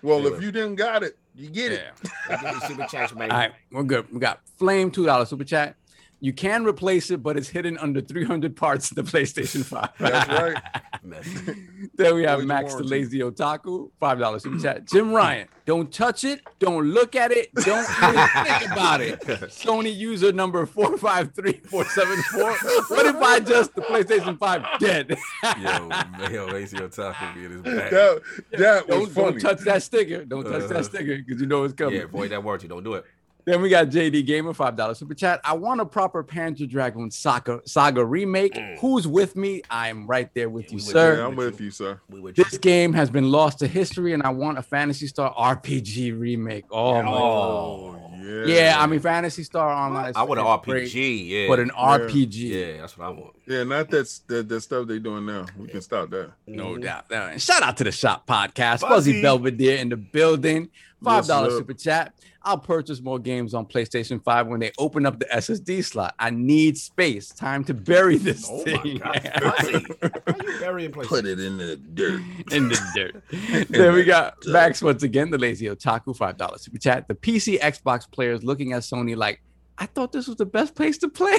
[0.02, 0.36] Well, Yeah.
[0.36, 1.84] if you didn't got it, you get it.
[2.28, 3.30] Let's get these super chats, man.
[3.30, 4.10] All right, we're good.
[4.12, 5.76] We got Flame two dollars super chat.
[6.18, 9.88] You can replace it, but it's hidden under 300 parts of the PlayStation 5.
[9.98, 10.56] That's right.
[11.02, 11.54] Messy.
[11.94, 12.84] then we have Avoid Max the.
[12.84, 14.86] Lazy Otaku, five dollars super chat.
[14.86, 19.20] Jim Ryan, don't touch it, don't look at it, don't even think about it.
[19.20, 22.96] Sony user number 453474.
[22.96, 25.16] What if I just the PlayStation 5 dead?
[25.60, 25.90] Yo,
[26.30, 27.90] yo, Lazy Otaku be in his bag.
[27.90, 28.22] That
[28.52, 30.24] that was don't, don't touch that sticker.
[30.24, 30.72] Don't touch Uh-huh.
[30.74, 31.96] that sticker because you know it's coming.
[31.96, 32.68] Yeah, avoid that warranty.
[32.68, 33.04] Don't do it.
[33.46, 35.40] Then we got JD Gamer, five dollars super chat.
[35.44, 38.56] I want a proper Panzer Dragoon saga saga remake.
[38.80, 39.62] Who's with me?
[39.70, 40.82] I'm right there with you, Mm.
[40.82, 41.16] We with sir.
[41.18, 42.00] Yeah, I'm with you, sir.
[42.10, 42.42] We with you.
[42.42, 46.64] This game has been lost to history, and I want a Phantasy Star RPG remake.
[46.72, 48.44] Oh, my Oh, Yeah.
[48.46, 48.76] yeah.
[48.82, 50.10] I mean, Phantasy Star Online.
[50.10, 51.28] is- I want an is great, RPG.
[51.28, 51.82] Yeah, but an Yeah.
[51.98, 53.36] RPG, yeah, that's what I want.
[53.46, 55.46] Yeah, not that's that, that stuff they're doing now.
[55.56, 56.32] We can stop that.
[56.48, 56.82] no Mhm.
[56.82, 57.04] doubt.
[57.12, 58.88] And Shout out to the Shop Podcast, Fuzzy.
[59.12, 60.68] Fuzzy Belvedere in the building.
[61.04, 61.58] Five dollars sir.
[61.58, 62.14] super chat.
[62.46, 66.14] I'll purchase more games on PlayStation Five when they open up the SSD slot.
[66.18, 67.28] I need space.
[67.30, 68.98] Time to bury oh this Oh my thing.
[68.98, 69.86] god, Fuzzy.
[70.02, 71.24] How you burying places?
[71.24, 72.22] it in the dirt.
[72.52, 73.68] in the dirt.
[73.70, 77.08] then we got Max once again, the lazy otaku, five dollars super chat.
[77.08, 79.42] The PC Xbox players looking at Sony like,
[79.78, 81.36] I thought this was the best place to play.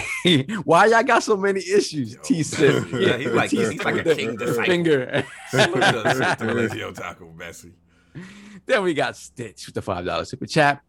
[0.64, 2.18] Why y'all got so many issues?
[2.22, 2.86] T said.
[2.92, 4.64] Yeah, he's like- he's like a king disciple.
[4.66, 5.24] finger.
[5.52, 7.72] The Lazy Otaku, messy.
[8.66, 10.82] then we got Stitch with the five dollars super chat.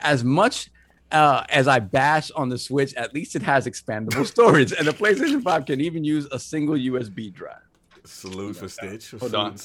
[0.00, 0.70] As much
[1.12, 4.92] uh, as I bash on the Switch, at least it has expandable storage, and the
[4.92, 7.56] PlayStation Five can even use a single USB drive.
[8.04, 9.10] Salute for Stitch.
[9.12, 9.56] Hold on,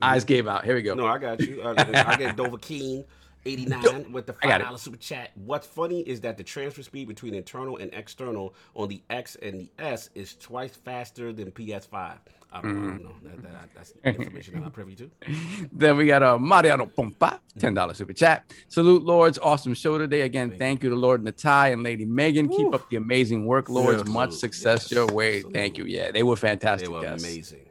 [0.00, 0.64] eyes gave out.
[0.64, 0.94] Here we go.
[0.94, 1.62] No, I got you.
[1.62, 1.70] I,
[2.06, 3.04] I get Dovahkiin
[3.44, 4.66] 89 with the I got it.
[4.66, 5.30] $5 super chat.
[5.34, 9.60] What's funny is that the transfer speed between internal and external on the X and
[9.60, 12.18] the S is twice faster than PS5.
[12.52, 12.88] I don't, Mm-hmm.
[12.88, 13.12] don't know.
[13.24, 15.10] That, that, that's information I'm not privy to.
[15.72, 18.44] Then we got a uh, Mariano Pompa, ten dollars super chat.
[18.68, 19.38] Salute, Lords.
[19.42, 20.20] Awesome show today.
[20.22, 22.48] Again, thank, you to Lord Natai and Lady Megan.
[22.48, 24.02] Keep up the amazing work, Lords.
[24.06, 24.12] Yeah.
[24.12, 25.42] Much success your way.
[25.42, 25.84] Thank you.
[25.86, 26.88] Yeah, they were fantastic.
[26.88, 27.24] They were guests.
[27.26, 27.66] amazing.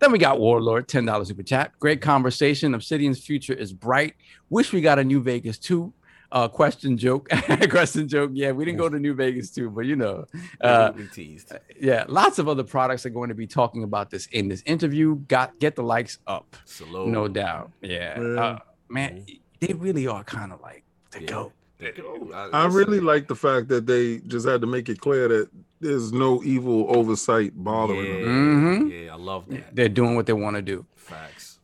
[0.00, 1.72] Then we got Warlord, ten dollars super chat.
[1.78, 2.74] Great conversation.
[2.74, 4.14] Obsidian's future is bright.
[4.50, 5.92] Wish we got a New Vegas too.
[6.34, 7.28] Uh, question joke,
[7.70, 8.32] question joke.
[8.34, 10.24] Yeah, we didn't go to New Vegas too, but you know,
[10.60, 11.52] uh, we teased.
[11.80, 15.14] yeah, lots of other products are going to be talking about this in this interview.
[15.28, 17.06] Got get the likes up, Salute.
[17.08, 17.70] no doubt.
[17.82, 18.26] Yeah, Yeah.
[18.42, 19.24] Uh, man,
[19.60, 20.82] they really are kind of like
[21.12, 21.26] the Yeah.
[21.28, 21.52] goat.
[21.78, 22.50] There you go.
[22.52, 25.48] I really like the fact that they just had to make it clear that
[25.80, 28.88] there's no evil oversight bothering yeah, them.
[28.90, 29.04] Mhm.
[29.06, 29.74] yeah, I love that.
[29.74, 30.84] They're doing what they want to do.
[30.96, 31.60] Facts.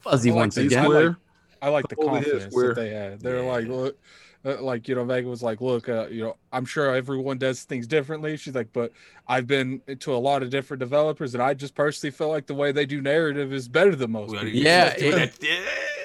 [0.00, 0.84] Fuzzy I like once again.
[0.84, 1.16] Square.
[1.62, 2.74] I like the confidence square.
[2.74, 3.20] that they had.
[3.20, 3.50] They're Yeah.
[3.50, 3.96] like, look,
[4.44, 7.62] uh, like you know, Megan was like, look, uh, you know, I'm sure everyone does
[7.62, 8.36] things differently.
[8.36, 8.92] She's like, but
[9.28, 12.54] I've been to a lot of different developers, and I just personally feel like the
[12.54, 14.32] way they do narrative is better than most.
[14.32, 15.38] people." Yeah, yeah, it-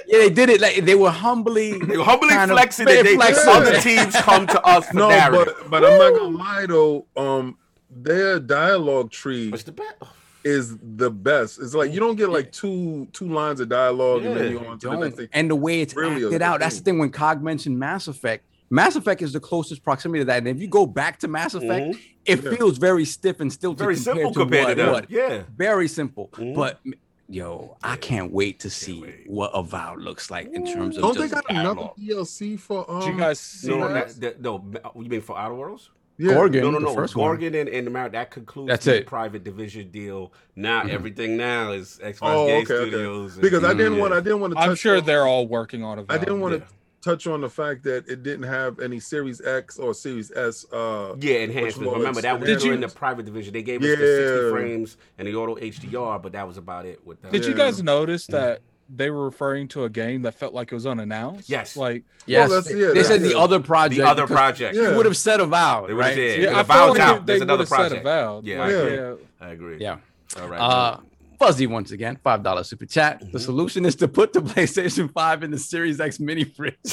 [0.10, 0.62] Yeah, they did it.
[0.62, 3.50] Like they were humbly, They were humbly kind of flexing that they flexing.
[3.50, 5.56] other teams come to us for No, narrative.
[5.64, 7.06] but but I'm not gonna lie though.
[7.18, 7.58] Um,
[7.90, 9.98] their dialogue tree What's the bet?
[10.48, 11.60] Is the best.
[11.60, 14.50] It's like you don't get like two two lines of dialogue and then Yeah.
[14.52, 15.28] you on to the next thing.
[15.34, 16.60] And the way it's Really acted a- out.
[16.62, 16.98] That's the thing.
[17.00, 20.38] When Cog mentioned Mass Effect, Mass Effect is the closest proximity to that.
[20.40, 22.00] And if you go back to Mass Effect, Mhm.
[22.26, 22.56] it Yeah.
[22.56, 24.92] feels very stiff and still Very compared simple to compared what, to them.
[24.94, 25.12] what?
[25.12, 25.44] Yeah.
[25.58, 26.30] Very simple.
[26.34, 26.56] Mhm.
[26.56, 26.80] But
[27.30, 29.24] yo, I can't wait to see wait.
[29.28, 31.98] what Avowed looks like in terms of Don't they just got another dialogue.
[31.98, 34.08] DLC for um Did you guys see No, no, that?
[34.10, 34.64] that, that, no.
[34.96, 35.90] You mean for Outer Worlds?
[36.18, 36.34] Yeah.
[36.34, 36.94] Gorgon, no, no, no.
[36.94, 37.28] first one.
[37.28, 39.06] Gorgon and, and America that concludes That's the it.
[39.08, 40.34] private division deal.
[40.56, 40.90] Now Mhm.
[40.90, 42.90] everything now is Xbox Oh, Game okay, okay.
[42.90, 43.34] Studios.
[43.34, 44.00] and- Because I didn't Mm.
[44.00, 46.06] want I didn't want to touch I'm sure on- they're all working on it.
[46.10, 46.64] I didn't want to
[47.04, 51.16] touch on the fact that it didn't have any Series X or Series S uh
[51.20, 51.78] Yeah, enhancements.
[51.78, 53.54] Whatchamacallit, Remember that was Did during the private division.
[53.54, 57.00] They gave us the 60 frames and the auto HDR, but that was about it.
[57.06, 57.32] With that.
[57.32, 60.76] Did you guys notice that they were referring to a game that felt like it
[60.76, 61.50] was unannounced?
[61.50, 61.76] Yes.
[61.78, 64.02] Like Yes, that's- yeah, they said that's- the other project.
[64.02, 64.76] the other project?
[64.76, 64.90] Yeah.
[64.92, 66.16] You would have said Avowed, They would've right?
[66.16, 67.26] said- yeah, the I Avowed's like out.
[67.26, 68.02] they, There's they another would said project.
[68.02, 68.46] Avowed.
[68.46, 68.96] Yeah, Like, I agree.
[68.96, 69.14] yeah.
[69.40, 69.78] I agree.
[69.80, 69.98] Yeah.
[70.42, 70.58] All right.
[70.60, 71.06] Uh, good.
[71.40, 73.22] Fuzzy once again, five dollar super chat.
[73.22, 73.32] Mm-hmm.
[73.32, 76.76] The solution is to put the PlayStation Five in the Series X mini fridge.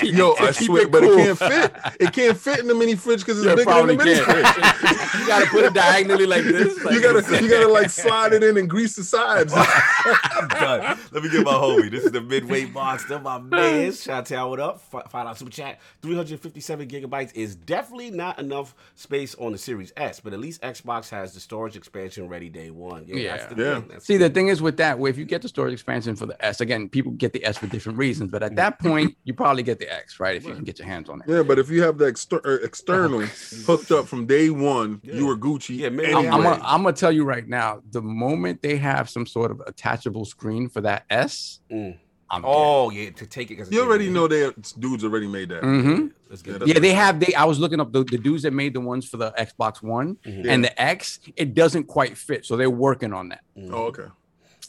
[0.00, 1.18] Keep- Yo, I swear, it but cool.
[1.18, 1.72] it can't fit.
[2.00, 4.24] It can't fit in the mini fridge because it's Yeah, bigger than the mini can't.
[4.26, 5.14] fridge.
[5.20, 6.84] you gotta put it diagonally like this.
[6.84, 7.40] like you gotta this.
[7.40, 9.52] you gotta like slide it in and grease the sides.
[9.56, 10.98] I'm done.
[11.12, 11.90] Let me get my homie.
[11.90, 13.92] This is the midway monster, my man.
[13.92, 14.80] Shout out, what up?
[14.80, 15.80] Five dollar super chat.
[16.02, 21.08] 357 gigabytes is definitely not enough space on the Series S, but at least Xbox
[21.08, 23.04] has the storage expansion ready day one.
[23.06, 23.80] Yeah, that's the Yeah.
[23.80, 23.88] thing.
[23.88, 26.26] That's See, the thing is with that, where if you get the storage expansion for
[26.26, 29.34] the S, again, people get the S for different reasons, but at that point, you
[29.34, 30.36] probably get the X, right?
[30.36, 31.28] If you can get your hands on it.
[31.28, 33.20] yeah, but if you have the exter- uh, external
[33.66, 35.78] hooked up from day one, you were Gucci.
[35.78, 36.26] Yeah, man, anyway.
[36.28, 39.50] I'm, I'm, gonna, I'm gonna tell you right now, the moment they have some sort
[39.50, 41.98] of attachable screen for that S, Mm.
[42.32, 43.56] I'm Oh yeah, to take it.
[43.56, 45.62] 'cause you already know they dudes already made that.
[45.62, 46.06] Mm-hmm.
[46.28, 47.18] Let's Yeah, get that's Yeah, they have.
[47.18, 49.82] They I was looking up the, the dudes that made the ones for the Xbox
[49.82, 50.46] One Mhm.
[50.46, 51.18] and the X.
[51.36, 53.40] It doesn't quite fit, so they're working on that.
[53.56, 54.04] Oh, okay.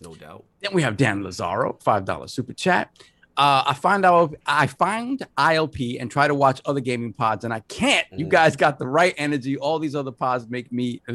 [0.02, 0.44] no doubt.
[0.62, 2.90] Then we have Dan Lazaro, five dollar super chat.
[3.38, 7.54] Uh, I find out I find ILP and try to watch other gaming pods, and
[7.54, 8.06] I can't.
[8.16, 8.30] You Mm.
[8.30, 9.58] guys got the right energy.
[9.58, 11.02] All these other pods make me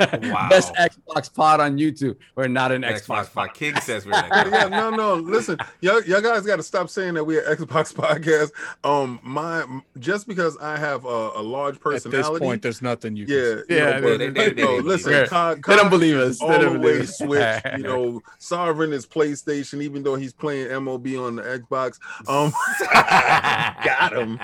[0.00, 0.48] Wow.
[0.50, 2.16] best Xbox pod on YouTube.
[2.34, 3.34] We're not an Xbox, Xbox.
[3.34, 3.54] My pod.
[3.54, 4.70] king says we're yeah, Xbox.
[4.70, 5.14] no, no.
[5.14, 8.50] Listen, y'all, y'all guys got to stop saying that we're Xbox podcast.
[8.84, 9.64] Um, my
[9.98, 12.26] just because I have a, a large personality.
[12.26, 13.62] At this point, there's nothing you can yeah, say.
[13.68, 15.26] Yeah, know, but, they- they- they- no, listen, yeah.
[15.26, 16.38] Cog- They don't believe is us.
[16.40, 17.18] They All don't the believe way us.
[17.18, 17.78] switched.
[17.78, 21.98] You know, Sovereign is PlayStation, even though he's playing MLB on the Xbox.
[22.28, 22.52] Um,
[22.92, 24.38] got him.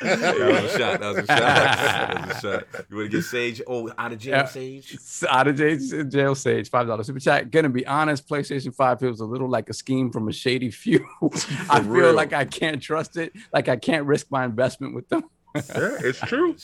[0.00, 1.00] that was a shot.
[1.00, 1.28] That was a shot.
[1.28, 2.86] That was a shot.
[2.90, 3.62] You want to get Sage?
[3.66, 4.46] Oh, out of jail.
[4.46, 4.96] Sage.
[5.28, 7.50] Out of jail, jail stage, five dollars super chat.
[7.50, 11.04] Gonna be honest, PlayStation Five feels a little like a scheme from a shady few.
[11.70, 12.12] I feel real.
[12.12, 15.24] like I can't trust it, like I can't risk my investment with them.
[15.54, 15.62] yeah,
[16.00, 16.56] it's true.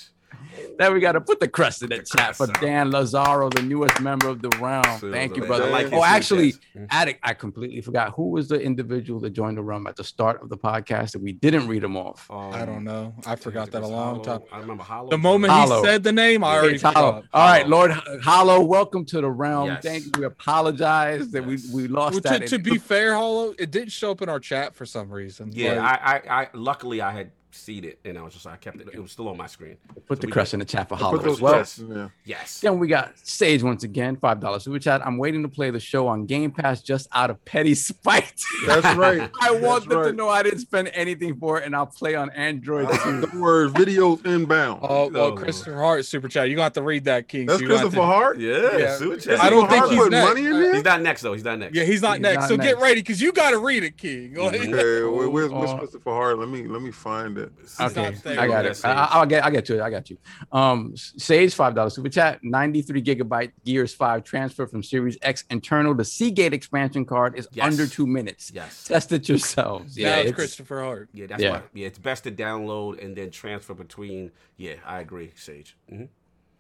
[0.78, 3.50] Then we got to put the crest in the, The chat for crest, Dan Lazaro,
[3.50, 4.82] the newest member of the realm.
[4.98, 5.68] So, Thank you, brother.
[5.70, 6.86] like oh, actually, success.
[6.90, 10.42] Addict, I completely forgot who was the individual that joined the realm at the start
[10.42, 12.30] of the podcast that we didn't read him off.
[12.30, 13.14] Um, I don't know.
[13.26, 14.38] I forgot that a long Hollow.
[14.38, 14.40] time.
[14.52, 15.10] I remember Hollow.
[15.10, 15.80] The moment Hollow.
[15.82, 17.22] he said the name, I already It's Hollow.
[17.22, 17.28] forgot.
[17.34, 17.90] All right, Lord
[18.22, 19.66] Hollow, welcome to the realm.
[19.68, 19.82] Yes.
[19.82, 20.10] Thank you.
[20.18, 21.68] We apologize that Yes.
[21.72, 22.42] we, we lost Well, that.
[22.42, 25.50] to, to be fair, Hollow, it didn't show up in our chat for some reason.
[25.52, 28.56] Yeah, Like, I, I, I, luckily I had seen it, and I was just I
[28.56, 28.88] kept it.
[28.92, 29.76] It was still on my screen.
[30.06, 31.52] Put So the we crest in the chat for Put Hollow as well.
[31.54, 32.12] crests in there.
[32.24, 32.60] Yes.
[32.60, 35.04] Then we got Sage once again, five dollars super chat.
[35.06, 38.40] I'm waiting to play the show on Game Pass just out of petty spite.
[38.66, 39.30] That's right.
[39.40, 42.14] I want That's them to know I didn't spend anything for it, and I'll play
[42.14, 43.20] on Android too.
[43.20, 44.80] The word videos inbound.
[44.82, 45.32] Oh, well, No.
[45.32, 46.48] Christopher Hart super chat.
[46.48, 47.46] You gonna have to read that, King.
[47.46, 48.38] That's so you Christopher to- Hart.
[48.38, 48.76] Yeah.
[48.78, 48.96] Yeah.
[48.96, 49.40] super chat.
[49.40, 50.28] I don't Christopher think Hart he's putting next.
[50.28, 50.74] money in Uh, there.
[50.74, 51.32] He's not next though.
[51.32, 51.74] He's not next.
[51.76, 52.40] Yeah, he's not He's next.
[52.40, 54.34] not so get ready because you got to read it, King.
[54.40, 56.38] Like, Okay, where's, where's Uh, Christopher Hart?
[56.38, 57.39] Let me let me find it.
[57.80, 58.16] Okay.
[58.38, 58.80] I got it.
[58.84, 59.44] I, I'll get.
[59.44, 59.80] I get to it.
[59.80, 60.18] I got you.
[60.52, 62.40] Um, Sage five dollars super chat.
[62.42, 67.48] Ninety three gigabyte Gears Five transfer from Series X internal to Seagate expansion card is
[67.52, 67.66] Yes.
[67.66, 68.50] under two minutes.
[68.54, 68.84] Yes.
[68.84, 69.96] Test it yourselves.
[69.98, 71.08] Yeah, it's it's, Christopher Hart.
[71.12, 71.50] Yeah, that's Yeah.
[71.52, 71.62] why.
[71.74, 74.30] Yeah, it's best to download and then transfer between.
[74.56, 75.76] Yeah, I agree, Sage.
[75.88, 76.04] hmm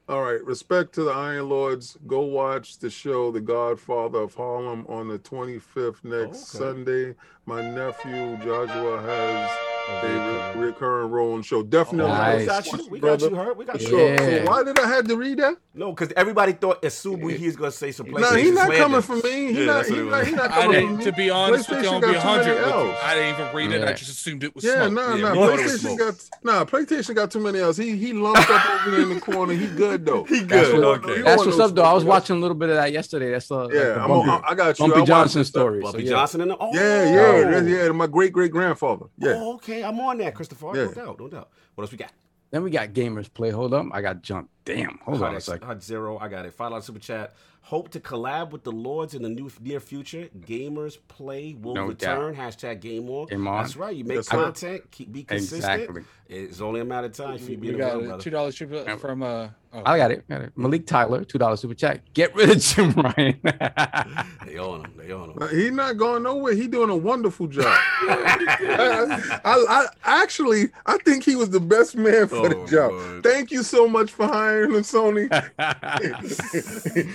[0.08, 1.96] All right, respect to the Iron Lords.
[2.06, 6.64] Go watch the show The Godfather of Harlem on the 25th next Okay.
[6.64, 7.14] Sunday.
[7.46, 9.50] My nephew Joshua has
[9.90, 11.62] a re- recurring role in the show.
[11.62, 12.12] Definitely.
[12.12, 12.40] Nice.
[12.40, 12.88] we got you.
[12.90, 13.28] We got brother.
[13.30, 13.56] you, Hurt.
[13.56, 13.88] We got you.
[13.88, 14.08] Sure.
[14.14, 14.44] Yeah.
[14.44, 15.56] So why did I have to read that?
[15.74, 18.20] No, because everybody thought assumed we, he's gonna say some PlayStation.
[18.20, 18.82] No, he's not slander.
[18.82, 19.46] coming for me.
[19.48, 19.74] He's Yeah, not.
[19.76, 20.26] that's He's not, was.
[20.26, 21.04] he's not coming for me.
[21.04, 22.94] to be honest with you, PlayStation I'll be got too many 100 with you.
[23.02, 23.84] I didn't even read it.
[23.88, 24.92] I just assumed it was Yeah, smoke.
[24.92, 25.30] no, Yeah, no.
[25.32, 26.64] we thought it was PlayStation got nah.
[26.64, 27.76] PlayStation got too many L's.
[27.76, 29.52] He he lumped up over there in the corner.
[29.54, 30.24] He good though.
[30.30, 30.84] He That's good.
[30.84, 31.22] what- okay.
[31.22, 31.82] That's what's up, though.
[31.84, 33.30] I was watching a little bit of that yesterday.
[33.30, 34.84] That's uh, Yeah, I'm Bumpy, on, I got you.
[34.84, 35.80] I Bumpy watched Johnson the story.
[35.80, 36.10] Bumpy yeah.
[36.10, 37.88] Johnson and the oh, Yeah, yeah, yeah.
[37.92, 39.06] My great great grandfather.
[39.18, 39.34] Yeah.
[39.36, 40.72] Oh, okay, I'm on that, Christopher.
[40.74, 40.84] Yeah.
[40.86, 41.48] No doubt, no doubt.
[41.74, 42.12] What else we got?
[42.50, 43.50] Then we got gamers play.
[43.50, 44.50] Hold up, I got jumped.
[44.64, 45.66] Damn, hold on a Hot, second.
[45.66, 46.54] Hot Zero, I got it.
[46.54, 47.34] Five dollar super chat.
[47.62, 50.28] Hope to collab with the Lords in the new near future.
[50.40, 52.34] Gamers play will No return.
[52.34, 53.26] Hashtag game on.
[53.26, 53.62] Game on.
[53.62, 53.94] That's right.
[53.94, 54.36] You make Yes, sir.
[54.42, 55.58] content, keep be consistent.
[55.82, 56.02] Exactly.
[56.28, 58.22] It's only a matter of time for you to be We in the got a
[58.22, 59.48] two dollars super from uh.
[59.72, 59.82] Oh.
[59.86, 60.28] I got it.
[60.28, 60.52] Got it.
[60.56, 62.00] Malik Tyler, two dollars super chat.
[62.12, 63.40] Get rid of Jim Ryan.
[64.46, 64.92] They on him.
[64.96, 65.48] They on him.
[65.56, 66.54] He's not going nowhere.
[66.54, 67.66] He's doing a wonderful job.
[68.02, 72.90] I, I, I actually I think he was the best man for the Oh, job.
[72.90, 73.22] Lord.
[73.22, 75.28] Thank you so much for hiring him, Sony.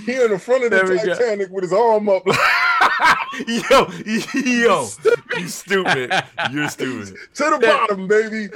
[0.06, 1.16] he in the front of the There.
[1.16, 2.24] Titanic with his arm up.
[3.48, 4.88] Yo, yo,
[5.38, 6.12] you stupid.
[6.52, 7.16] You're stupid.
[7.36, 8.48] to the bottom, baby.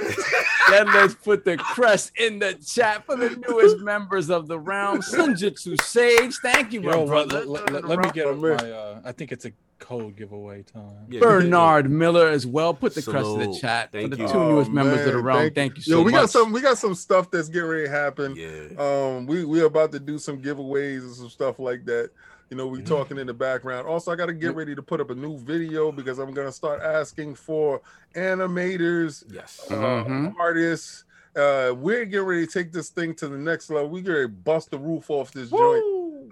[0.70, 5.00] then let's put the crest in the chat for the newest members of the realm.
[5.00, 6.34] Sunjitsu Sage.
[6.42, 7.44] Thank you, my Yo, let, brother.
[7.46, 8.50] let, let, let me get Oh, my.
[8.50, 11.06] Uh, I think it's a code giveaway time.
[11.08, 12.72] Yeah, Bernard Miller as well.
[12.74, 14.28] Put the crest in the chat Thank for the you.
[14.28, 15.50] two newest Oh, members of the man, realm.
[15.54, 16.20] Thank, you so Yo, we much.
[16.22, 18.36] got some we got some stuff that's getting ready to happen.
[18.36, 18.68] Yeah.
[18.78, 22.10] Um, we we're about to do some giveaways and some stuff like that.
[22.50, 22.86] You know, we Mhm.
[22.86, 23.86] talking in the background.
[23.86, 26.50] Also, I got to get ready to put up a new video because I'm gonna
[26.50, 27.80] start asking for
[28.16, 29.68] animators, Yes.
[29.70, 30.34] uh, Mhm.
[30.38, 31.04] artists.
[31.36, 33.88] Uh, we're getting ready to take this thing to the next level.
[33.88, 35.84] We get ready to bust the roof off this joint.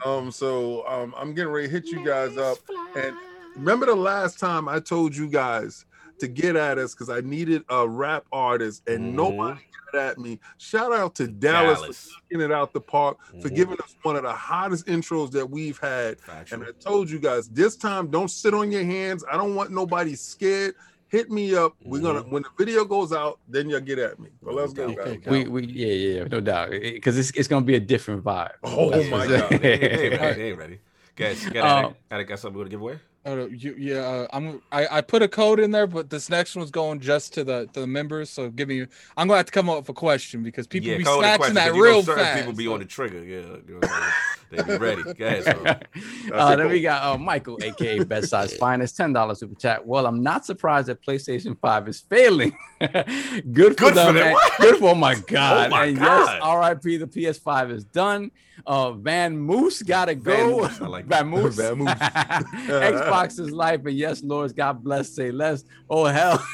[0.04, 2.58] Um, so um, I'm getting ready to hit you guys up.
[2.96, 3.14] And
[3.54, 5.84] remember the last time I told you guys
[6.20, 9.14] to get at us because I needed a rap artist and Mhm.
[9.14, 9.60] nobody
[9.92, 10.38] got at me.
[10.58, 12.10] Shout out to Dallas, Dallas.
[12.10, 13.54] for knocking it out the park for Mhm.
[13.54, 16.20] giving us one of the hottest intros that we've had.
[16.20, 16.60] Factual.
[16.62, 19.24] And I told you guys this time, don't sit on your hands.
[19.30, 20.74] I don't want nobody scared.
[21.10, 21.74] Hit me up.
[21.82, 22.30] We're gonna Mhm.
[22.32, 24.28] when the video goes out, then you'll get at me.
[24.42, 25.26] But let's go, Okay, guys.
[25.32, 25.86] we, we yeah
[26.18, 28.50] yeah no doubt because it's, it's gonna be a different vibe.
[28.62, 29.48] Oh That's my God.
[29.62, 30.42] They ain't ready.
[30.42, 30.80] They ready.
[31.16, 33.00] Guys, you got Uh, got got something to give away?
[33.28, 34.62] Oh, you, yeah, uh, I'm.
[34.72, 37.68] I, I put a code in there, but this next one's going just to the
[37.74, 38.30] to the members.
[38.30, 38.86] So give me.
[39.18, 41.54] I'm gonna have to come up with a question because people be call it snatching
[41.54, 42.38] that 'cause you know real fast.
[42.38, 43.22] People be on the trigger.
[43.22, 43.80] Yeah,
[44.50, 44.78] you know what I'm saying?
[44.78, 45.14] they be ready.
[45.14, 46.32] Go ahead, so.
[46.38, 49.84] Uh, then we got uh, Michael, aka Best Size Finest, ten dollars super chat.
[49.86, 52.56] Well, I'm not surprised that PlayStation Five is failing.
[52.80, 54.14] Good for Good for them.
[54.14, 54.36] them.
[54.58, 55.66] Good for oh my god.
[55.66, 56.40] Oh my and God.
[56.42, 57.00] yes, RIP.
[57.00, 58.30] The PS5 is done.
[58.66, 60.60] Uh, Van Moose gotta Van go.
[60.62, 61.26] Moose, I like Van.
[61.26, 61.54] Moose.
[61.56, 61.88] Van Moose.
[61.90, 65.10] Xbox is life, and yes, Lords, God bless.
[65.10, 65.64] Say less.
[65.88, 66.44] Oh hell.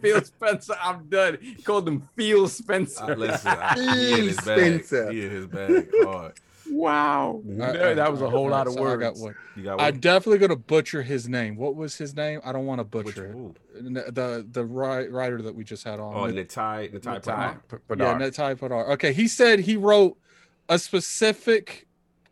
[0.00, 1.38] Phil Spencer, I'm done.
[1.40, 3.04] He called him Phil Spencer.
[3.04, 4.58] Uh, listen, I, he in his bag.
[4.84, 5.12] Spencer.
[5.12, 6.32] He in his bag hard.
[6.70, 7.40] Wow.
[7.44, 9.00] There- that was a whole lot of so I words.
[9.02, 9.34] got one.
[9.56, 11.56] You got I'm definitely gonna butcher his name.
[11.56, 12.40] What was his name?
[12.44, 13.34] I don't want to Which- butcher it.
[13.34, 13.54] ooh.
[13.80, 16.14] The the writer that we just had on.
[16.14, 17.60] Oh, Nat- Natai, Natai Ty, Pradar.
[17.68, 18.20] P- yeah, Padar.
[18.20, 18.88] Natai Padar.
[18.90, 20.16] Okay, he said he wrote
[20.68, 21.86] a specific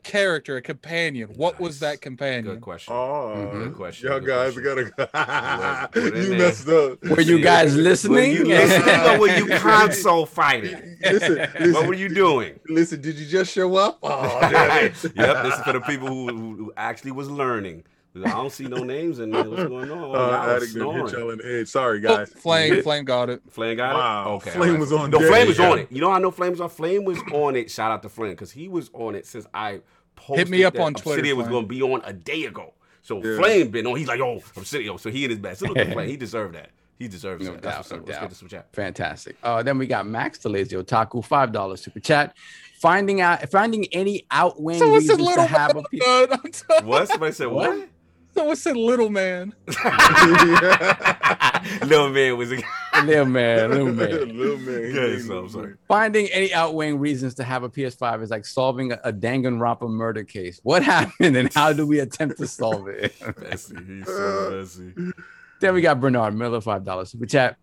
[0.06, 1.28] character, a companion.
[1.36, 2.44] What was that companion?
[2.54, 2.94] Good question.
[2.94, 4.08] Oh, Good question.
[4.08, 4.92] y'all good guys question.
[4.96, 5.88] gotta.
[5.92, 6.38] Put it in you there.
[6.38, 7.04] messed up.
[7.04, 8.32] Were you guys Were listening?
[8.32, 10.96] you listening or were you console fighting?
[11.02, 12.58] Listen, What listen, were you doing?
[12.68, 13.00] listen.
[13.00, 13.98] Did you just show up?
[14.02, 17.84] Oh, yep, damn this is for the people who, who, who actually was learning.
[18.24, 19.44] I don't see no names in there.
[19.44, 19.98] What's going on?
[20.02, 21.04] Uh, Y'all Addict didn't snoring.
[21.06, 21.68] hit y'all in the edge.
[21.68, 22.30] Sorry, Oh, guys.
[22.30, 23.42] Flame, Flame got it.
[23.50, 24.34] Flame got Wow, it.
[24.36, 24.80] Okay, Flame alright.
[24.80, 25.28] was on No, deck.
[25.28, 25.70] Flame was Yeah.
[25.70, 25.92] on it.
[25.92, 26.70] You know how I know Flame was on?
[26.70, 27.70] Flame was on it.
[27.70, 29.80] Shout out to Flame because he was on it since I
[30.16, 30.48] posted.
[30.48, 32.72] me up that on Twitter, Obsidian was going to be on a day ago.
[33.02, 33.36] So Yeah.
[33.38, 33.96] Flame been on.
[33.96, 34.98] He's like, oh, Obsidian.
[34.98, 35.56] So he in his bag.
[35.56, 36.08] Salute to Flame.
[36.08, 36.70] He deserved that.
[36.98, 37.62] He deserves No that.
[37.62, 38.06] That's doubt, what's no up.
[38.08, 38.68] Let's get this super chat.
[38.72, 39.36] Fantastic.
[39.42, 42.34] Uh, then we got Max the Lazy Otaku, five dollars super chat.
[42.80, 45.84] Finding out, finding any outweighing Someone said reasons to little have man.
[45.84, 46.84] a P- I'm sorry.
[46.86, 47.08] What?
[47.08, 47.88] Somebody said what?
[48.36, 49.54] Someone said little man.
[51.86, 52.62] Little man was a
[53.04, 54.38] little man, little man.
[54.38, 54.92] Little man.
[54.92, 55.74] Good, so I'm sorry.
[55.88, 60.22] Finding any outweighing reasons to have a PS5 is like solving a, a Danganronpa murder
[60.22, 60.60] case.
[60.62, 63.14] What happened and how do we attempt to solve it?
[63.40, 63.76] Messy.
[63.86, 65.12] He's so messy.
[65.60, 67.56] Then we got Bernard Miller, five dollars super chat.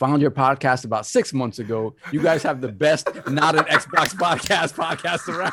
[0.00, 1.94] Found your podcast about six months ago.
[2.10, 5.52] You guys have the best not an Xbox podcast podcast around.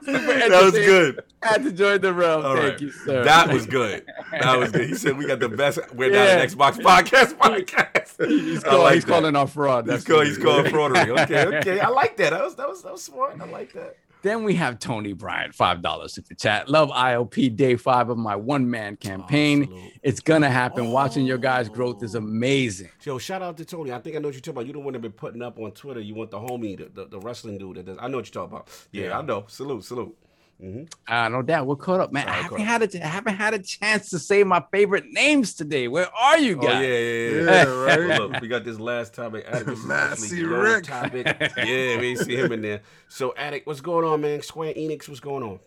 [0.06, 1.22] That was good.
[1.42, 2.44] Had to join the realm.
[2.44, 2.80] All Thank right.
[2.80, 3.22] you, sir.
[3.22, 4.04] That was good.
[4.32, 4.88] That was good.
[4.88, 5.78] He said we got the best.
[5.94, 8.26] We're not an Xbox podcast podcast.
[8.26, 9.88] He's, call- like he's calling our fraud.
[9.88, 10.72] He's That's He's it called is.
[10.72, 11.22] fraudery.
[11.22, 11.78] Okay, okay.
[11.80, 12.30] I like that.
[12.30, 13.40] That was that was that was smart.
[13.40, 13.96] I like that.
[14.26, 16.68] Then we have Tony Bryant, five dollars super chat.
[16.68, 19.92] Love ILP day five of my one man campaign.
[20.02, 20.90] it's gonna happen.
[20.90, 21.72] Watching your guys' oh.
[21.72, 22.88] growth is amazing.
[23.04, 23.92] Yo, shout out to Tony.
[23.92, 24.66] I think I know what you're talking about.
[24.66, 26.00] You don't want to be putting up on Twitter.
[26.00, 27.76] You want the homie, the, the, the wrestling dude.
[27.76, 27.98] That does.
[28.00, 28.68] I know what you're talking about.
[28.90, 29.18] Yeah, Yeah.
[29.18, 29.44] I know.
[29.46, 30.16] Salute, salute.
[30.62, 32.28] Uh, no doubt, we're caught up, man.
[32.28, 35.54] I haven't caught had a, I haven't had a chance to say my favorite names
[35.54, 35.86] today.
[35.86, 36.82] Where are you Oh guys?
[36.82, 37.42] yeah, yeah, yeah.
[37.64, 38.20] Yeah, right?
[38.20, 39.44] Look, we got this last topic.
[39.46, 40.84] Addict, is Massey actually your Rick.
[40.84, 41.26] topic.
[41.58, 42.80] Yeah, we ain't see him in there.
[43.08, 44.40] So, Addict, what's going on, man?
[44.40, 45.58] Square Enix, what's going on?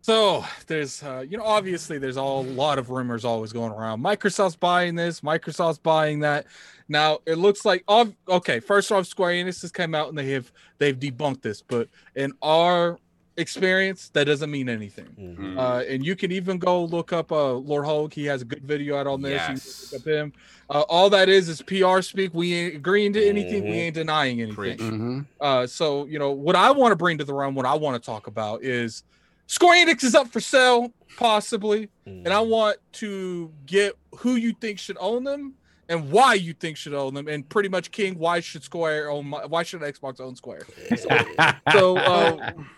[0.00, 4.02] So there's, uh, you know, obviously there's all, a lot of rumors always going around.
[4.02, 6.46] Microsoft's buying this, Microsoft's buying that.
[6.88, 10.50] Now it looks like, okay, first off, Square Enix has come out and they have
[10.78, 12.98] they've debunked this, but in our
[13.38, 15.08] experience, that doesn't mean anything.
[15.18, 15.58] Mm-hmm.
[15.58, 18.12] Uh, and you can even go look up uh, Lord Hulk.
[18.12, 19.32] He has a good video out on this.
[19.32, 19.92] Yes.
[19.92, 20.32] look up him.
[20.70, 22.34] Uh, all that is is PR speak.
[22.34, 23.64] We ain't agreeing to anything.
[23.64, 23.74] We Mhm.
[23.74, 24.54] ain't denying anything.
[24.54, 24.78] Preach.
[24.80, 25.26] Mhm.
[25.40, 28.02] Uh, so you know what I want to bring to the realm, what I want
[28.02, 29.02] to talk about is
[29.46, 34.78] Square Enix is up for sale, possibly, and I want to get who you think
[34.78, 35.54] should own them
[35.88, 39.26] and why you think should own them, and pretty much King, why should Square own?
[39.26, 40.66] My, why should Xbox own Square?
[41.72, 42.52] So, uh,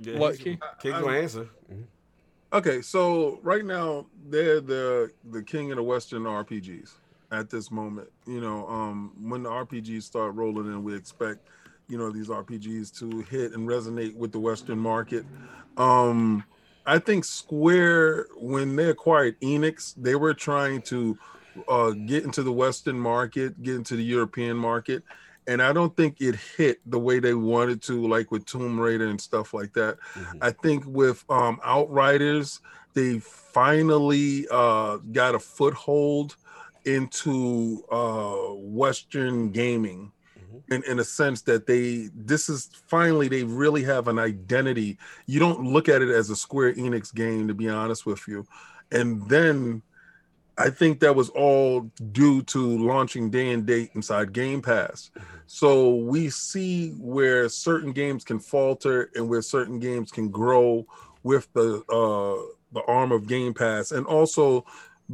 [0.00, 0.58] Yeah, what he's- King?
[0.80, 1.48] King's I- gonna answer.
[2.52, 6.92] Okay, so right now they're the the king of the Western RPGs
[7.32, 8.08] at this moment.
[8.26, 11.48] You know, um, when the RPGs start rolling in, we expect
[11.88, 15.24] you know these RPGs to hit and resonate with the Western market.
[15.76, 16.44] Um,
[16.86, 21.18] I think Square, when they acquired Enix, they were trying to
[21.68, 25.02] uh, get into the Western market, get into the European market,
[25.46, 29.06] and I don't think it hit the way they wanted to, like with Tomb Raider
[29.06, 29.98] and stuff like that.
[30.40, 32.60] I think with um, Outriders,
[32.94, 36.36] they finally uh, got a foothold
[36.84, 40.12] into uh, Western gaming.
[40.70, 45.38] In, in a sense that they this is finally they really have an identity you
[45.38, 48.44] don't look at it as a square enix game to be honest with you
[48.90, 49.82] and then
[50.58, 55.10] I think that was all due to launching day and date inside Game Pass.
[55.46, 60.86] So we see where certain games can falter and where certain games can grow
[61.22, 63.92] with the uh the arm of Game Pass.
[63.92, 64.64] And also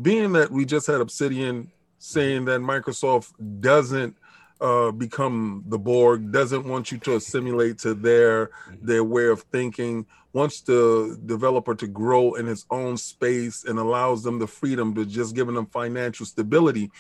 [0.00, 4.16] being that we just had Obsidian saying that Microsoft doesn't
[4.62, 8.50] uh, become the Borg, doesn't want you to assimilate to their
[8.81, 14.23] their way of thinking, wants the developer to grow in his own space and allows
[14.23, 16.91] them the freedom to just giving them financial stability.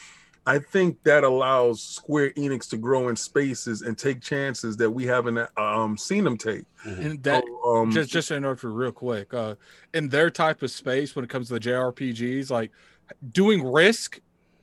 [0.44, 5.06] I think that allows Square Enix to grow in spaces and take chances that we
[5.06, 6.64] haven't um, seen them take.
[6.84, 9.54] And that So, um, just just to interrupt you real quick, uh,
[9.94, 12.72] in their type of space when it comes to the JRPGs, like
[13.30, 14.20] doing risk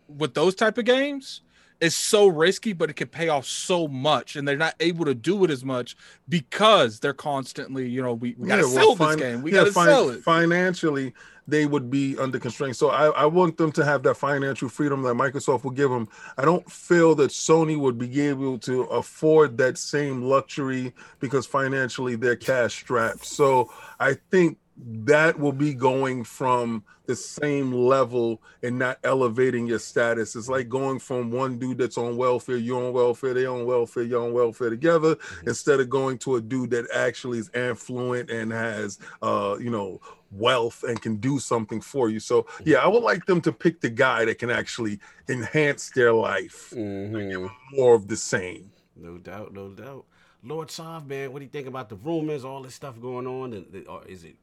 [0.09, 1.41] with those type of games
[1.81, 5.15] is so risky, but it can pay off so much, and they're not able to
[5.15, 5.95] do it as much
[6.27, 9.59] because they're constantly, you know, we, we gotta well, sell this fin- game, we yeah,
[9.59, 10.23] gotta fin- sell it.
[10.23, 11.13] Financially,
[11.47, 12.75] they would be under constraint.
[12.75, 16.07] So I, I want them to have that financial freedom that Microsoft will give them.
[16.37, 22.15] I don't feel that Sony would be able to afford that same luxury because financially
[22.15, 23.25] they're cash strapped.
[23.25, 29.79] So I think that will be going from the same level and not elevating your
[29.79, 30.35] status.
[30.35, 34.03] It's like going from one dude that's on welfare, you're on welfare, they on welfare,
[34.03, 35.49] you're on welfare together, mm-hmm.
[35.49, 39.99] instead of going to a dude that actually is affluent and has uh, you know,
[40.31, 42.19] wealth and can do something for you.
[42.19, 42.69] So mm-hmm.
[42.69, 46.71] yeah, I would like them to pick the guy that can actually enhance their life
[46.75, 47.13] mm-hmm.
[47.13, 48.71] them more of the same.
[48.95, 50.05] No doubt, no doubt.
[50.43, 53.53] Lord Sav, man, what do you think about the rumors, all this stuff going on?
[53.53, 54.35] And, or is it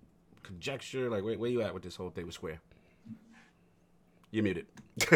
[0.47, 1.11] conjecture?
[1.11, 2.61] Like, where, where you at with this whole thing with Square?
[4.31, 4.67] You're muted.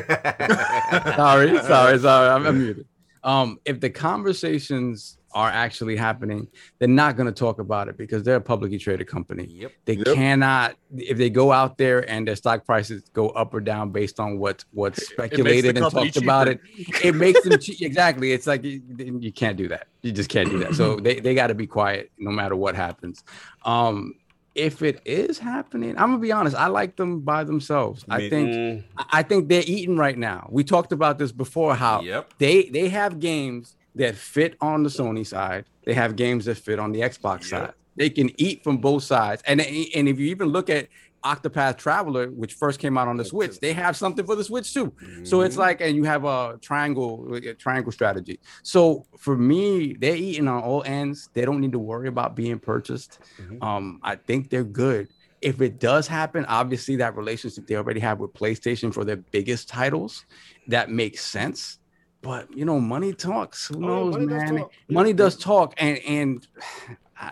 [1.16, 2.28] sorry, sorry, sorry.
[2.28, 2.86] I'm, I'm muted.
[3.22, 8.22] Um, if the conversations are actually happening, they're not going to talk about it because
[8.22, 9.44] they're a publicly traded company.
[9.44, 9.72] Yep.
[9.84, 10.06] They Yep.
[10.14, 14.18] cannot if they go out there and their stock prices go up or down based
[14.18, 16.60] on what what's speculated and company talked about it.
[17.04, 18.32] It makes them che- exactly.
[18.32, 19.86] It's like you, you can't do that.
[20.02, 20.74] You just can't do that.
[20.74, 23.22] So they, they got to be quiet no matter what happens.
[23.64, 24.14] Um,
[24.54, 26.56] if it is happening, I'm gonna be honest.
[26.56, 28.04] I like them by themselves.
[28.08, 30.48] I think I think they're eating right now.
[30.50, 31.74] We talked about this before.
[31.74, 32.34] How Yep.
[32.38, 35.64] they they have games that fit on the Sony side.
[35.84, 37.72] They have games that fit on the Xbox side.
[37.96, 39.42] They can eat from both sides.
[39.46, 40.88] And and if you even look at
[41.24, 44.72] Octopath Traveler, which first came out on the Switch, they have something for the Switch
[44.72, 44.94] too.
[45.24, 45.58] So it's Mhm.
[45.58, 48.40] like, and you have a triangle, a triangle strategy.
[48.62, 51.28] So for me, they're eating on all ends.
[51.34, 53.18] They don't need to worry about being purchased.
[53.40, 53.62] Mhm.
[53.62, 55.08] Um, I think they're good.
[55.40, 59.68] If it does happen, obviously that relationship they already have with PlayStation for their biggest
[59.68, 60.24] titles,
[60.68, 61.78] that makes sense.
[62.22, 63.68] But you know, money talks.
[63.68, 64.56] Who Oh, knows, money does man?
[64.58, 64.72] talk.
[64.90, 66.46] Money does talk, and and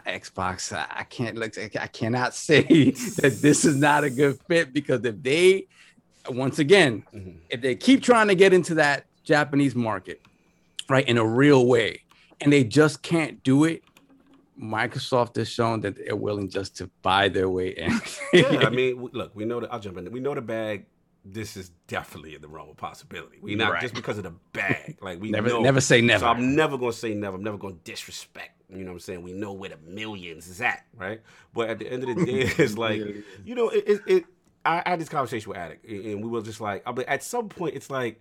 [0.07, 1.57] Xbox, I can't look.
[1.59, 5.67] I cannot say that this is not a good fit because if they,
[6.29, 7.37] once again, Mhm.
[7.51, 10.21] if they keep trying to get into that Japanese market,
[10.89, 12.03] right, in a real way,
[12.41, 13.83] and they just can't do it,
[14.61, 17.93] Microsoft has shown that they're willing just to buy their way in.
[18.33, 19.73] yeah, I mean, look, we know that.
[19.73, 20.11] I'll jump in.
[20.11, 20.87] We know the bag.
[21.25, 23.39] This is definitely in the realm of possibility.
[23.43, 23.83] We not Right.
[23.83, 24.97] just because of the bag.
[25.03, 25.61] Like we never, know.
[25.61, 26.21] never say never.
[26.21, 27.37] So I'm never gonna say never.
[27.37, 28.63] I'm never gonna disrespect.
[28.71, 29.23] You know what I'm saying?
[29.23, 31.21] We know where the millions is at, right?
[31.55, 33.01] But at the end of the day, it's like,
[33.45, 33.85] you know, it.
[33.87, 34.25] it, it
[34.65, 37.23] I, I had this conversation with Attic, and we were just like, I mean, at
[37.23, 38.21] some point, it's like.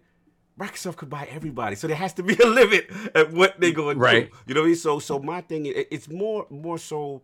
[0.59, 3.95] Microsoft could buy everybody, so there has to be a limit at what they're going
[3.97, 4.31] to Right.
[4.31, 4.37] do.
[4.47, 4.75] You know what I mean?
[4.75, 7.21] So, so my thing, is, it's more, more so.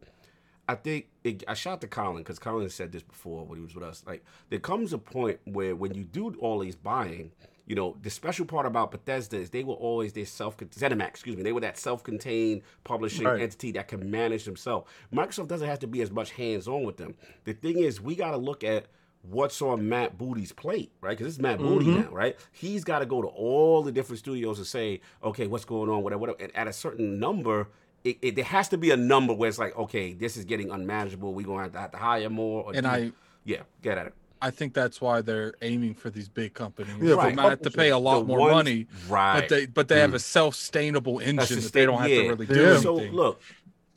[0.67, 3.75] I think it, I shot to Colin because Colin said this before when he was
[3.75, 4.03] with us.
[4.07, 7.31] Like there comes a point where when you do all these buying,
[7.65, 11.37] you know, the special part about Bethesda is they were always their self ZeniMax, excuse
[11.37, 13.41] me, they were that self-contained publishing Right.
[13.41, 14.89] entity that can manage themselves.
[15.13, 17.15] Microsoft doesn't have to be as much hands-on with them.
[17.45, 18.87] The thing is, we got to look at
[19.21, 21.17] what's on Matt Booty's plate, right?
[21.17, 22.01] Because it's Matt Booty mm-hmm.
[22.01, 22.37] now, right?
[22.51, 26.03] He's got to go to all the different studios and say, okay, what's going on,
[26.03, 26.37] whatever, whatever.
[26.41, 27.69] And at a certain number,
[28.03, 30.69] it, it there has to be a number where it's like, okay, this is getting
[30.71, 31.33] unmanageable.
[31.33, 32.63] We're going to have to, have to hire more.
[32.65, 33.11] Or And do- I
[33.45, 34.13] yeah, get at it.
[34.41, 36.93] I think that's why they're aiming for these big companies.
[36.99, 39.39] Yeah, they for might have to pay a lot The more ones- money, right?
[39.39, 40.21] but they but they have a mm.
[40.21, 42.21] self-sustainable engine that they don't have yeah.
[42.23, 42.77] to really do Yeah.
[42.77, 43.15] So anything.
[43.15, 43.41] look,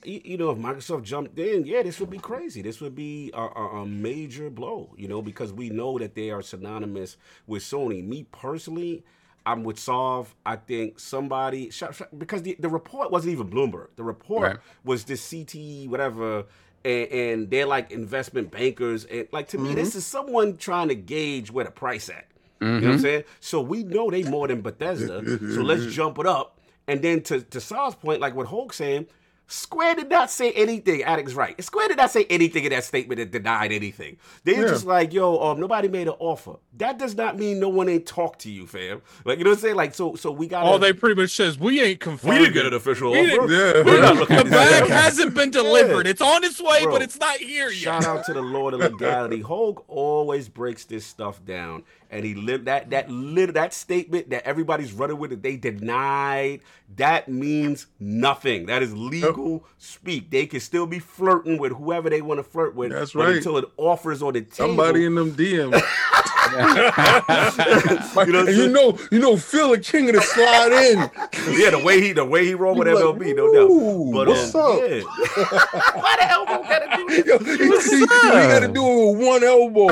[0.04, 2.62] you, you know, if Microsoft jumped in, yeah, this would be crazy.
[2.62, 6.30] This would be a, a, a major blow, you know, because we know that they
[6.30, 7.16] are synonymous
[7.48, 8.06] with Sony.
[8.06, 9.02] Me personally,
[9.46, 10.34] I'm with Solve.
[10.44, 11.70] I think somebody
[12.18, 13.88] because the, the report wasn't even Bloomberg.
[13.96, 14.58] The report Right.
[14.84, 16.46] was this CTE whatever.
[16.84, 19.98] And, and they're like investment bankers, and like to me, this mm-hmm.
[19.98, 22.26] is someone trying to gauge where the price at.
[22.60, 23.00] You know what I'm mm-hmm.
[23.00, 23.24] saying?
[23.40, 25.22] So we know they more than Bethesda.
[25.52, 26.60] so let's jump it up.
[26.86, 29.06] And then to to Saul's point, like what Hulk saying,
[29.48, 31.04] Square did not say anything.
[31.04, 31.62] Addict's right.
[31.62, 34.16] Square did not say anything in that statement that denied anything.
[34.42, 34.62] They Yeah.
[34.66, 36.56] just like, yo, um, nobody made an offer.
[36.78, 39.02] That does not mean no one ain't talked to you, fam.
[39.24, 39.76] Like you know what I'm saying?
[39.76, 42.34] Like so so we got All they pretty much says we ain't confirmed.
[42.34, 43.52] we didn't get an official We offer.
[43.52, 43.82] Yeah.
[43.84, 46.08] We're not looking The bag hasn't been delivered.
[46.08, 46.92] It's on its way, Bro.
[46.94, 48.02] but it's not here yet.
[48.02, 49.40] Shout out to the Lord of Legality.
[49.40, 54.44] Hogue always breaks this stuff down, and he lived that that lit that statement that
[54.44, 56.60] everybody's running with that they denied.
[56.96, 58.66] That means nothing.
[58.66, 60.30] That is legal speak.
[60.30, 62.92] They can still be flirting with whoever they want to flirt with.
[62.92, 63.36] That's right.
[63.36, 64.54] Until it offers on the table.
[64.54, 65.82] Somebody in them DMs.
[68.26, 70.98] you know, and you know, you know, Phil the king of the slide in.
[71.58, 73.70] yeah, the way he the way he rolled with You like, MLB, no doubt.
[73.70, 75.00] "Ooh, But what's um, up?" yeah.
[76.00, 77.26] Why the elbow gotta do this?
[77.26, 79.88] Yo, you, see, you gotta do it with one elbow.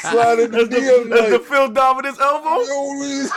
[0.00, 2.62] slide in the That's the, DM that's the like, Phil Dominus elbow.
[2.62, 3.28] yo,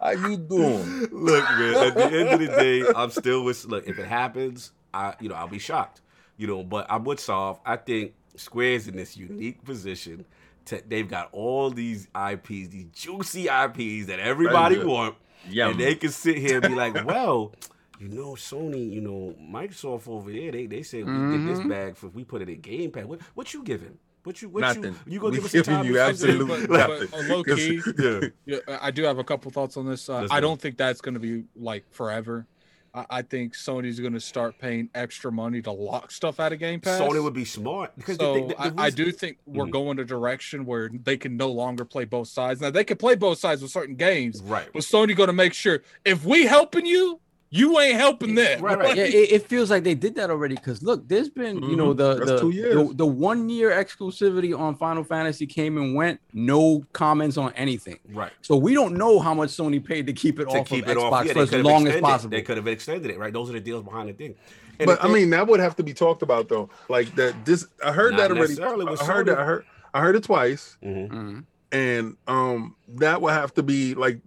[0.00, 1.08] how you doing?
[1.12, 1.74] Look, man.
[1.74, 3.64] At the end of the day, I'm still with.
[3.64, 6.00] Look, if it happens, I, you know, I'll be shocked.
[6.36, 7.60] You know, but I'm with Solve.
[7.64, 10.24] I think Square's in this unique position.
[10.66, 14.86] To, they've got all these IPs, these juicy IPs that everybody Right.
[14.86, 15.14] want,
[15.50, 15.72] Yum.
[15.72, 17.52] and they can sit here and be like, "Well,
[17.98, 21.96] you know, Sony, you know, Microsoft over there, they they said we get this bag
[21.96, 23.04] for we put it in Game Pass.
[23.06, 23.98] What what you giving?
[24.22, 24.84] What you what Nothing.
[24.84, 25.86] you you gonna We give us some giving time?
[25.86, 27.08] you absolutely But- nothing.
[27.10, 28.20] but, uh, low key, 'Cause- yeah.
[28.68, 30.08] Yeah, I do have a couple thoughts on this.
[30.08, 32.46] Uh, I don't think that's going to be like forever.
[32.94, 36.58] I, I think Sony's going to start paying extra money to lock stuff out of
[36.58, 37.00] Game Pass.
[37.00, 39.70] Sony would be smart because the- So the- the I, I do think we're Mhm.
[39.70, 42.60] going a direction where they can no longer play both sides.
[42.60, 44.68] Now they can play both sides with certain games, right.
[44.72, 47.20] but Sony going to make sure if we helping you,
[47.54, 48.62] You ain't helping them.
[48.62, 48.96] Right, right.
[48.96, 50.54] Yeah, it, it feels like they did that already.
[50.54, 51.96] Because look, there's been you know Mhm.
[51.98, 52.74] the the, two years.
[52.74, 56.18] the the one year exclusivity on Final Fantasy came and went.
[56.32, 57.98] No comments on anything.
[58.12, 58.32] Right.
[58.40, 60.90] So we don't know how much Sony paid to keep it To off keep of
[60.92, 62.30] it Xbox off, yeah, for as could have long as possible.
[62.30, 63.32] They could have extended it, right?
[63.32, 64.34] Those are the deals behind the thing.
[64.80, 66.70] And But the I thing- mean, that would have to be talked about though.
[66.88, 67.44] Like that.
[67.44, 68.58] This I heard that already.
[68.62, 69.38] I heard that.
[69.38, 69.66] I heard.
[69.92, 71.08] I heard it twice, Mhm.
[71.10, 71.44] Mhm.
[71.70, 74.20] and um, that would have to be like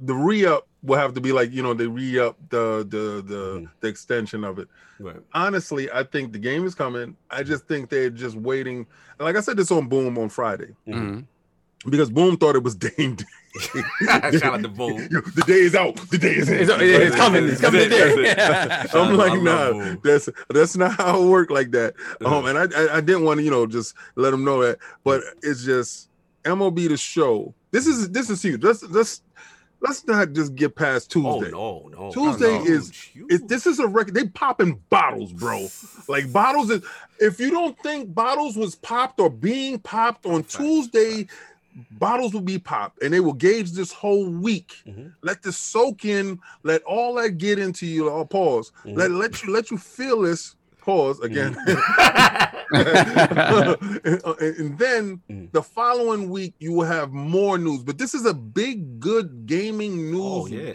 [0.00, 3.22] the re up will have to be like you know they re up the the
[3.26, 3.68] the Mhm.
[3.80, 4.68] the extension of it.
[4.98, 5.20] Right.
[5.34, 7.16] Honestly, I think the game is coming.
[7.30, 8.86] I just think they're just waiting.
[9.18, 11.24] Like I said, this on Boom on Friday Mhm.
[11.88, 13.24] because Boom thought it was Dame Day.
[14.38, 14.96] Shout out to Boom.
[15.34, 15.96] The day is out.
[16.10, 16.60] The day is in.
[16.62, 17.44] It's- it's coming.
[17.44, 18.34] It's coming today.
[18.34, 21.94] Shout I'm like, love nah, that's that's not how it worked like that.
[22.24, 24.78] Um, and I, I I didn't want to, you know, just let them know that,
[25.04, 26.08] but it's just
[26.44, 27.54] MLB the show.
[27.72, 28.62] This is this is huge.
[28.62, 29.22] Let's let's
[29.82, 31.52] let's not just get past Tuesday.
[31.52, 32.12] Oh no, no.
[32.12, 32.64] Tuesday no.
[32.64, 33.32] is Huge.
[33.32, 34.14] it, this is a record.
[34.14, 35.68] They popping bottles, bro.
[36.08, 36.84] Like bottles is.
[37.18, 41.26] If you don't think bottles was popped or being popped on Tuesday,
[41.92, 44.74] bottles will be popped, and they will gauge this whole week.
[44.86, 45.12] Mhm.
[45.22, 46.38] Let this soak in.
[46.62, 48.08] Let all that get into you.
[48.10, 48.72] I'll pause.
[48.84, 48.96] Mhm.
[48.96, 50.54] Let let you let you feel this.
[50.84, 51.56] Pause again.
[52.72, 55.52] and, and then Mhm.
[55.52, 57.82] the following week you will have more news.
[57.82, 60.20] But this is a big, good gaming news.
[60.22, 60.72] Oh yeah.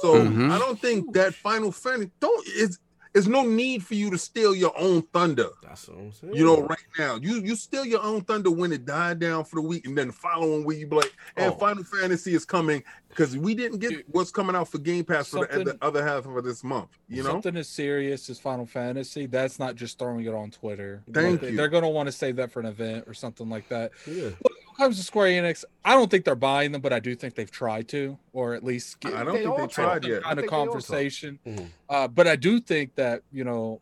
[0.00, 0.50] So Mhm.
[0.50, 2.78] I don't think that Final Fantasy don't is
[3.12, 5.48] there's no need for you to steal your own thunder.
[5.62, 6.34] That's what I'm saying.
[6.34, 9.56] You know, right now, you you steal your own thunder when it died down for
[9.56, 11.56] the week, and then the following week you be like, "And Oh.
[11.56, 15.28] Final Fantasy is coming," because we didn't get Dude, what's coming out for Game Pass
[15.28, 16.88] for the, the other half of this month.
[17.08, 21.02] You know, something as serious as Final Fantasy, that's not just throwing it on Twitter.
[21.12, 21.56] Thank Like, you.
[21.56, 23.92] They're going to want to save that for an event or something like that.
[24.06, 24.22] Yeah.
[24.22, 27.14] When it comes to Square Enix, I don't think they're buying them, but I do
[27.14, 30.04] think they've tried to, or at least get I don't They think they all tried
[30.04, 30.18] yet.
[30.18, 30.72] I kind of think they all talk.
[30.72, 31.38] conversation.
[31.46, 31.68] Mhm.
[31.88, 33.80] Uh, but I do think that you know,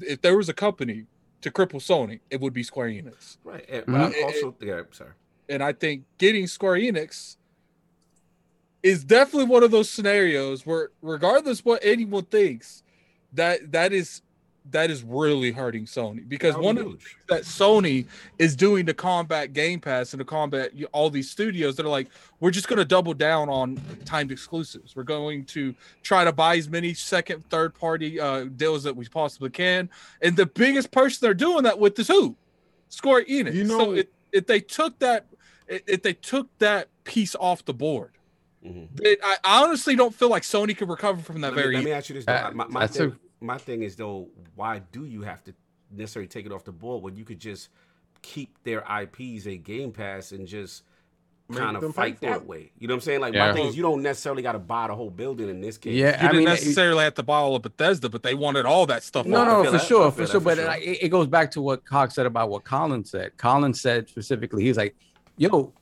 [0.00, 1.06] if there was a company
[1.40, 3.36] to cripple Sony, it would be Square Enix.
[3.44, 3.64] Right.
[3.68, 3.92] And, Mhm.
[3.92, 5.12] but I also, yeah, sorry.
[5.48, 7.36] And I think getting Square Enix
[8.82, 12.82] is definitely one of those scenarios where, regardless what anyone thinks,
[13.32, 14.22] that that is
[14.70, 17.16] that is really hurting Sony because That one be of huge.
[17.28, 18.06] that Sony
[18.38, 22.08] is doing to combat Game Pass and to combat all these studios that are like,
[22.40, 24.94] we're just going to double down on timed exclusives.
[24.94, 29.06] We're going to try to buy as many second, third party uh, deals that we
[29.06, 29.88] possibly can.
[30.22, 32.36] And the biggest person they're doing that with is who?
[32.88, 33.54] Square Enix.
[33.54, 35.26] You so know- if, if they took that,
[35.66, 38.12] if if they took that piece off the board,
[38.66, 38.88] Mhm.
[39.02, 41.74] it, I I honestly don't feel like Sony could recover from that Let me, very.
[41.76, 42.26] let me ask you this.
[42.26, 45.54] Uh, my, my, that's thing, a- my thing is though, why do you have to
[45.90, 47.68] necessarily take it off the board when you could just
[48.22, 50.82] keep their IPs a Game Pass and just
[51.52, 52.72] kind of them fight that way?
[52.78, 53.20] You know what I'm saying?
[53.20, 53.48] Like Yeah.
[53.48, 55.94] my thing is, you don't necessarily got to buy the whole building in this case.
[55.94, 58.34] Yeah, you I didn't mean, it- necessarily have to buy all of Bethesda, but they
[58.34, 59.24] wanted all that stuff.
[59.26, 59.82] No, no, for that.
[59.82, 60.40] Sure, for sure.
[60.40, 60.74] for But sure.
[60.74, 63.36] It, it goes back to what Cox said about what Colin said.
[63.36, 64.94] Colin said specifically, he's like,
[65.36, 65.72] "Yo,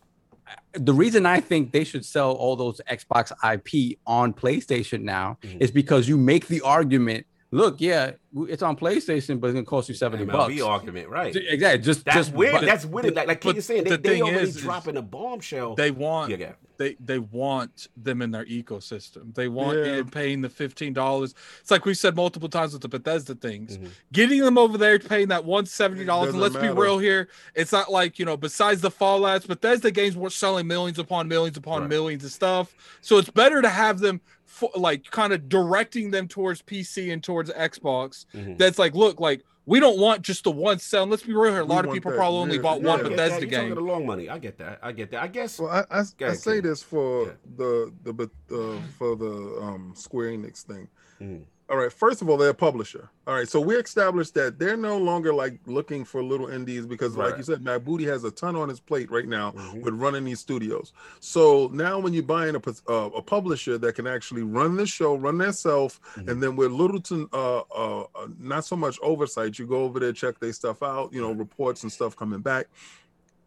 [0.74, 5.60] the reason I think they should sell all those Xbox IP on PlayStation now Mhm.
[5.60, 7.26] is because you make the argument.
[7.56, 8.12] Look, yeah,
[8.48, 10.60] it's on PlayStation, but it's gonna cost you seventy MLB bucks.
[10.62, 11.34] argument, right?
[11.34, 11.82] Exactly.
[11.82, 12.52] Just That's just weird.
[12.52, 13.14] but- That's weird.
[13.14, 15.74] Like, like but King is saying, they, the they already is- is dropping a bombshell.
[15.74, 16.52] They want yeah, yeah.
[16.76, 19.34] they they want them in their ecosystem.
[19.34, 19.84] They want Yeah.
[19.96, 21.34] it paying the fifteen dollars.
[21.60, 23.78] It's like we said multiple times with the Bethesda things.
[23.78, 23.88] Mhm.
[24.12, 26.32] Getting them over there paying that one seventy dollars.
[26.34, 28.36] And let's be real here, it's not like you know.
[28.36, 31.88] Besides the Fallout's, Bethesda games were selling millions upon millions upon Right.
[31.90, 32.74] millions of stuff.
[33.00, 34.20] So it's better to have them.
[34.56, 38.24] For, like kind of directing them towards PC and towards Xbox.
[38.34, 38.56] Mhm.
[38.56, 41.04] That's like, look, like we don't want just the one sell.
[41.06, 41.60] Let's be real here.
[41.60, 42.16] A We lot of people that.
[42.16, 43.50] probably only Yeah, bought yeah, one I I get Bethesda that.
[43.52, 43.74] You're game.
[43.74, 44.30] the long money.
[44.30, 44.78] I get that.
[44.82, 45.22] I get that.
[45.22, 45.58] I guess.
[45.60, 47.32] Well, I, I, I say this for Yeah.
[47.58, 50.88] the the but uh, for the um Square Enix thing.
[51.20, 51.42] Mhm.
[51.68, 53.10] All right, first of all, they're a publisher.
[53.26, 57.16] All right, so we established that they're no longer like looking for little indies because,
[57.16, 59.82] like you said, Matt Booty has a ton on his plate right now Mhm.
[59.82, 60.92] with running these studios.
[61.18, 65.16] So now, when you're buying a uh, a publisher that can actually run the show,
[65.16, 66.28] run themselves, Mhm.
[66.30, 70.12] and then with Littleton, uh, uh, uh, not so much oversight, you go over there,
[70.12, 72.68] check their stuff out, you know, reports and stuff coming back.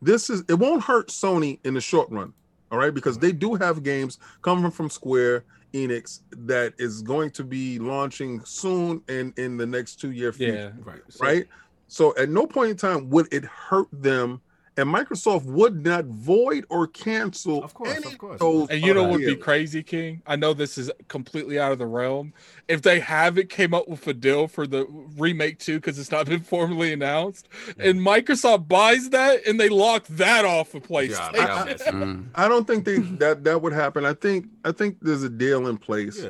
[0.01, 2.33] This is it won't hurt Sony in the short run,
[2.69, 7.43] all right, because they do have games coming from Square Enix that is going to
[7.43, 10.83] be launching soon and in the next two year future Yeah.
[10.83, 11.01] Right.
[11.09, 11.47] So- right?
[11.87, 14.41] So at no point in time would it hurt them,
[14.79, 18.39] and Microsoft would not void or cancel Of course, any of course.
[18.39, 20.21] those And you know what would be crazy, King?
[20.27, 22.33] I know this is completely out of the realm.
[22.67, 24.85] If they haven't came up with a deal for the
[25.17, 30.05] remake two because it's not been formally announced, and Microsoft buys that and they lock
[30.07, 31.33] that off of Yeah, PlayStation.
[31.33, 31.83] that'll mess.
[31.83, 32.25] Mm.
[32.35, 34.05] I don't think they that that would happen.
[34.05, 36.21] I think I think there's a deal in place.
[36.23, 36.29] Yeah.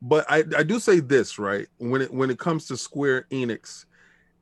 [0.00, 3.84] but I, I do say this right when it when it comes to Square Enix,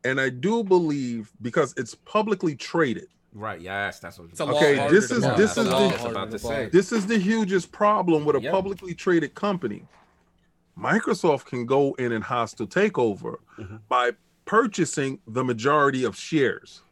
[0.05, 3.09] and I do believe because it's publicly traded.
[3.33, 3.61] Right.
[3.61, 4.29] Yes, that's what.
[4.31, 6.69] It's a lot Okay, harder this is this is the about to say.
[6.73, 8.51] this is the hugest problem with a Yeah.
[8.51, 9.87] publicly traded company.
[10.79, 13.77] Microsoft can go in and hostile takeover Mm-hmm.
[13.89, 14.13] by
[14.47, 16.83] purchasing the majority of shares.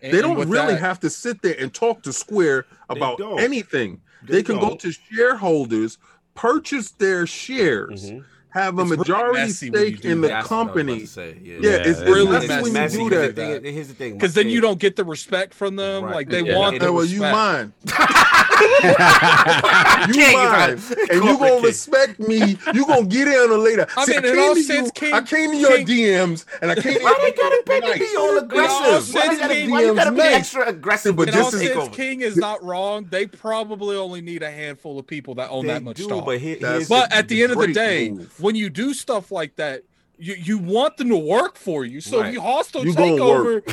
[0.00, 3.40] And- they don't really that- have to sit there and talk to Square about don't.
[3.40, 4.00] anything.
[4.22, 4.80] They, They can go don't.
[4.80, 5.98] to shareholders,
[6.36, 8.08] purchase their shares,
[8.50, 10.34] have a It's majority messy stake in the that.
[10.34, 11.06] That's what I was about company.
[11.06, 11.54] say, yeah.
[11.54, 13.36] Yeah, Yeah, it's, it's it's really messy messy when you do Here's that.
[13.36, 14.12] the thing- Here's the thing.
[14.14, 16.04] because then you don't get the respect from them.
[16.04, 16.14] Right.
[16.14, 16.56] Like they Yeah.
[16.58, 17.36] want the Hey, well, you respect.
[17.36, 17.72] mine.
[18.58, 20.80] King, you you mine, got- and
[21.12, 22.56] you Corporate gonna respect me.
[22.74, 23.86] You gonna get in on later.
[23.96, 26.44] I See, mean, in came to sense, you, King- I came to your King- DMs,
[26.62, 27.98] and I came to Why your they gotta be, nice.
[28.10, 29.14] be all aggressive?
[29.14, 31.16] Why sense, they gotta, King, why you gotta be DMs extra aggressive?
[31.16, 31.96] But with this all is- sense.
[31.96, 33.06] King is not wrong.
[33.10, 36.24] They probably only need a handful of people that own They that much do, stock.
[36.24, 38.32] but here, That's- But the- at the end of the day, move.
[38.40, 39.82] when you do stuff like that,
[40.18, 42.00] you, you want them to work for you.
[42.00, 42.28] So Right.
[42.28, 43.64] if you hostile You takeover,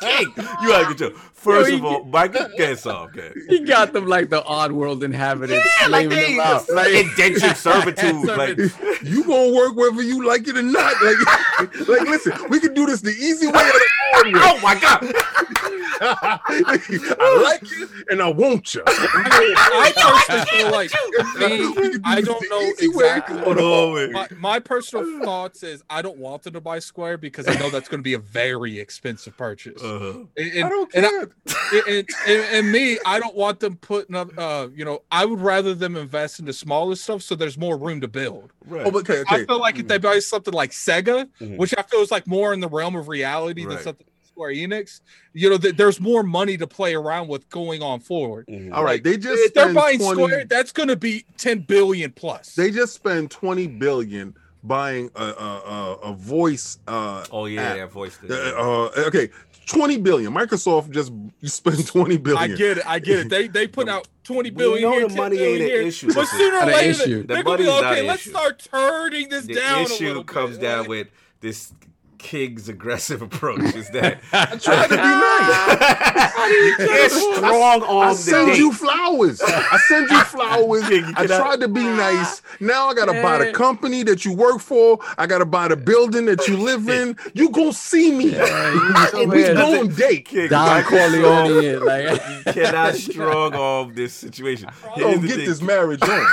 [0.00, 0.32] King,
[0.62, 1.10] you gotta get your
[1.42, 3.32] first Yo, of all, Michael, get off, okay.
[3.48, 6.68] He got them like the Oddworld inhabitants, Yeah, like slaving they them out.
[6.74, 8.24] like indentured servitude.
[8.26, 8.58] like
[9.02, 10.94] You gonna work whether you like it or not.
[11.02, 14.40] Like, like listen, we can do this the easy way or the way.
[14.42, 15.00] oh my god,
[16.04, 18.82] I like you and I want you.
[18.86, 20.90] I personally feel like
[21.38, 23.04] me, I don't know Easy way.
[23.04, 23.38] exactly.
[23.40, 24.12] Hold on.
[24.12, 27.70] My, my personal thoughts is I don't want them to buy Square because I know
[27.70, 29.82] that's going to be a very expensive purchase.
[29.82, 30.24] Uh-huh.
[30.36, 31.28] And, and- I don't and care.
[31.88, 34.30] And, and, and me, I don't want them putting up.
[34.36, 38.00] Uh, you know, I would rather them invest into smaller stuff so there's more room
[38.00, 38.52] to build.
[38.66, 38.86] Right.
[38.86, 41.56] Oh, but okay, I feel like if they buy something like Sega, Mhm.
[41.58, 44.52] which I feel is like more in the realm of reality than something like Square
[44.54, 45.00] Enix,
[45.34, 48.46] you know, th- there's more money to play around with going on forward.
[48.48, 48.72] Mhm.
[48.72, 52.12] All right, they just If they're buying 20, Square, that's going to be 10 billion
[52.12, 52.54] plus.
[52.54, 56.78] They just spend twenty billion buying a a, a, a voice.
[56.86, 57.76] Uh, Oh yeah, app.
[57.76, 58.16] yeah, voice.
[58.30, 58.32] uh,
[58.96, 59.28] uh, okay,
[59.66, 60.32] twenty billion.
[60.32, 61.12] Microsoft just
[61.56, 62.52] spent 20 billion.
[62.52, 62.86] I get it.
[62.86, 63.28] I get it.
[63.28, 64.74] They they put out 20 billion.
[64.74, 65.88] We know here, the money billion ain't an here.
[65.88, 66.12] issue.
[66.14, 67.20] But sooner or Not later, issue.
[67.22, 68.06] The they're going to be okay.
[68.06, 68.30] Let's issue.
[68.30, 71.08] start turning this the down The issue little comes bit, down like- with
[71.40, 71.72] this
[72.22, 73.74] King's aggressive approach.
[73.74, 76.76] Is that I try to be nice.
[76.78, 78.58] They're strong on I the send date.
[78.58, 79.40] you flowers.
[79.42, 80.82] I send you flowers.
[80.84, 82.40] Yeah, you I cannot- tried to be nice.
[82.60, 84.98] Now I gotta buy the company that you work for.
[85.18, 87.16] I gotta buy the building that you live in.
[87.34, 88.30] You gonna see me.
[88.30, 89.54] Yeah, we yeah.
[89.54, 90.26] going date.
[90.26, 94.68] King, Don Michael Corleone, Strong, is like you cannot strong arm this situation.
[94.94, 95.46] Here's Don't get thing.
[95.48, 96.26] this marriage on.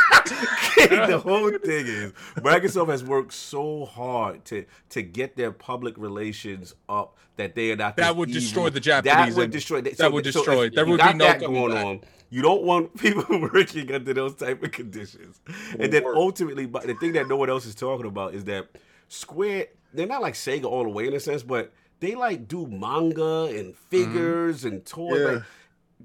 [0.78, 6.76] the whole thing is Microsoft has worked so hard to to get their public relations
[6.88, 9.36] up that they are not That would evil- destroy the Japanese.
[9.36, 10.74] That would destroy that would so destroy if.
[10.74, 11.86] There you would be got no that going back.
[11.86, 12.02] on.
[12.30, 15.40] You don't want people working under those type of conditions.
[15.80, 16.16] And then work.
[16.16, 18.70] ultimately, but the thing that no one else is talking about is that
[19.08, 22.68] Square, they're not like Sega all the way in a sense, but they like do
[22.68, 23.90] manga and mm-hmm.
[23.90, 25.20] figures and toys.
[25.20, 25.26] Yeah.
[25.26, 25.44] Like,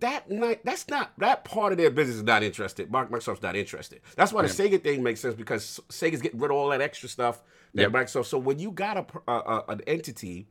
[0.01, 2.91] that not, that's not that part of their business is not interested.
[2.91, 4.01] Mark Microsoft's not interested.
[4.17, 7.09] That's why the Sega thing makes sense because Sega's getting rid of all that extra
[7.09, 7.45] stuff that
[7.75, 7.93] Yep.
[7.93, 8.27] Microsoft.
[8.27, 10.47] So when you got a, a, a an entity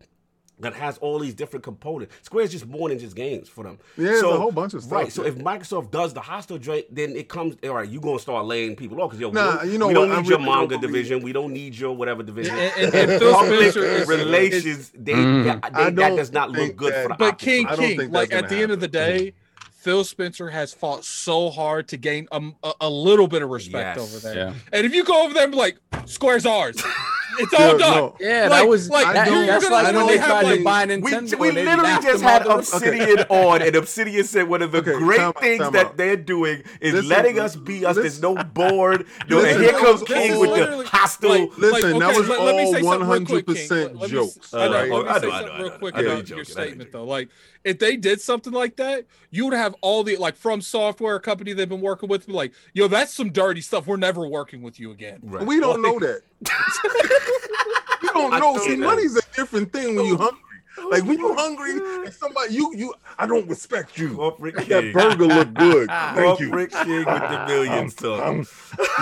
[0.59, 3.79] that has all these different components, Square's just more than just games for them.
[3.97, 5.11] Yeah, it's a whole bunch of stuff, Right.
[5.11, 7.55] So if Microsoft does the hostile joint, then it comes.
[7.63, 9.87] All right, you gonna start laying people off because yo, Nah, we don't, you know
[9.87, 11.23] we don't I need your really manga believe- division.
[11.23, 12.55] We don't need your whatever division.
[12.55, 15.43] And- and- and Phil Public Spencer is- relations, they, Mm.
[15.61, 17.39] that, they, that does not look think good for the But.
[17.39, 19.33] King, King, like at gonna the end of the day,
[19.83, 23.97] Phil Spencer has fought so hard to gain a, a, a little bit of respect
[23.97, 24.15] Yes.
[24.15, 24.47] over there.
[24.47, 24.53] Yeah.
[24.71, 26.75] And if you go over there and be like, Square's ours,
[27.39, 27.79] it's all Yeah, done.
[27.79, 28.15] no.
[28.19, 30.43] Yeah, Like- that was like, that, you're that's gonna- like when when they they tried
[30.43, 31.39] like- to buy We, Nintendo.
[31.39, 34.77] we they literally just had out the- Obsidian on, and Obsidian said one of the
[34.79, 35.97] Okay, great time things time that out.
[35.97, 37.97] they're doing is Listen, letting us be us.
[37.97, 39.05] There's no board.
[39.29, 41.29] No, Listen, and here comes King with the hostile.
[41.29, 43.67] like- Listen, that okay, was let- let all say something real quick, King.
[43.67, 44.63] 100% Let- let me- jokes, I know.
[44.65, 44.91] alright?
[44.91, 45.99] Let me I know, I know, real I quick know.
[45.99, 47.05] I about your I know statement, you're though.
[47.05, 47.29] Like,
[47.63, 51.53] if they did something like that, you would have all the like from software company
[51.53, 53.87] they've been working with, be like, yo, that's some dirty stuff.
[53.87, 55.19] We're never working with you again.
[55.23, 55.45] Right.
[55.45, 56.21] We don't know that.
[58.01, 58.57] we don't know.
[58.59, 60.17] See, money's a different thing when you oh.
[60.17, 60.52] hungry.
[60.89, 61.71] Like when you hungry
[62.05, 64.15] and somebody you you I don't respect you.
[64.15, 64.91] Corporate That King.
[64.93, 65.87] burger look good.
[66.15, 66.49] Thank you.
[66.49, 68.21] King with the millions talk.
[68.25, 68.45] Um,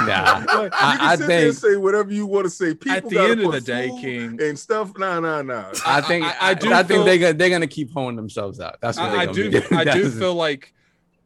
[0.06, 2.74] Nah, you can I, I sit there and think say whatever you want to say.
[2.74, 4.91] People at the end of the day, King- and stuff.
[4.98, 5.72] Nah, nah, nah.
[5.85, 8.59] I think I- I, I I, do think feel- they they're gonna keep honing themselves
[8.59, 8.77] out.
[8.82, 9.50] That's what I, I do.
[9.50, 10.74] be I do feel like,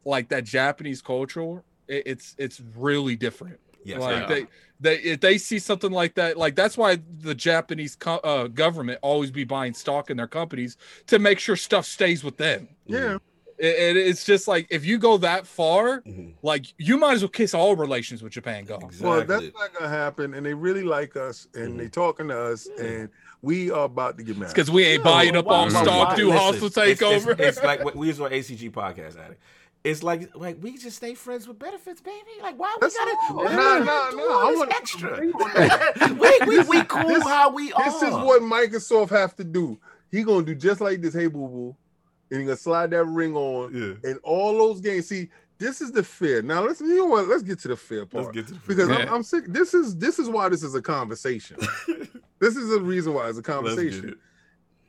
[0.04, 1.62] like that Japanese culture.
[1.88, 3.58] It, it's it's really different.
[3.86, 4.46] Yes, like they
[4.80, 8.98] they if they see something like that, like that's why the Japanese co- uh, government
[9.02, 12.68] always be buying stock in their companies to make sure stuff stays with them.
[12.86, 13.18] Yeah.
[13.58, 16.34] It, it- it's just like if you go that far, Mhm.
[16.42, 18.78] like you might as well kiss all relations with Japan go.
[19.00, 22.68] Well, that's not gonna happen, and they really like us, and they talking to us,
[22.78, 23.08] and
[23.40, 24.48] we are about to get mad.
[24.48, 27.24] Because we ain't buying up Why- on why- stock, why- do listen, hostile it's- it's-
[27.24, 27.40] takeover.
[27.40, 29.38] It's, like we use our ACG podcast at it.
[29.86, 32.16] It's like like we just stay friends with benefits, baby.
[32.42, 33.36] Like why we That's gotta all.
[33.36, 35.20] why Nah, we do nah, all I this extra?
[36.46, 37.84] we, we, we cool This- how we are.
[37.84, 39.78] This is what Microsoft have to do.
[40.10, 41.14] He gonna do just like this.
[41.14, 41.76] Hey, boo boo,
[42.30, 44.10] and he gonna slide that ring on, Yeah.
[44.10, 45.06] and all those games.
[45.08, 46.42] See, this is the fear.
[46.42, 47.28] Now let's you know what?
[47.28, 48.24] Let's get to the fear part.
[48.24, 49.44] Let's get to the because I'm, I'm sick.
[49.48, 51.58] This is this is why this is a conversation.
[52.40, 54.08] this is the reason why it's a Let's get conversation.
[54.10, 54.18] it.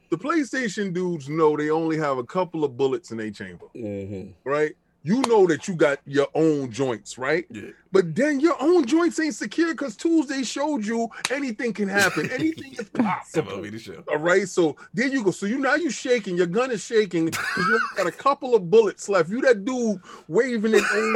[0.10, 4.34] The PlayStation dudes know they only have a couple of bullets in their chamber, Mhm.
[4.46, 4.74] right?
[5.08, 7.46] You know that you got your own joints, right?
[7.50, 7.70] Yeah.
[7.94, 12.30] But then your own joints ain't secure because Tuesday showed you anything can happen.
[12.38, 13.64] Anything is possible.
[13.64, 14.04] of the show.
[14.10, 15.32] All right, so there you go.
[15.32, 19.08] So you now you shaking, your gun is shaking you got a couple of bullets
[19.08, 19.30] left.
[19.30, 21.16] You that dude waving it, old,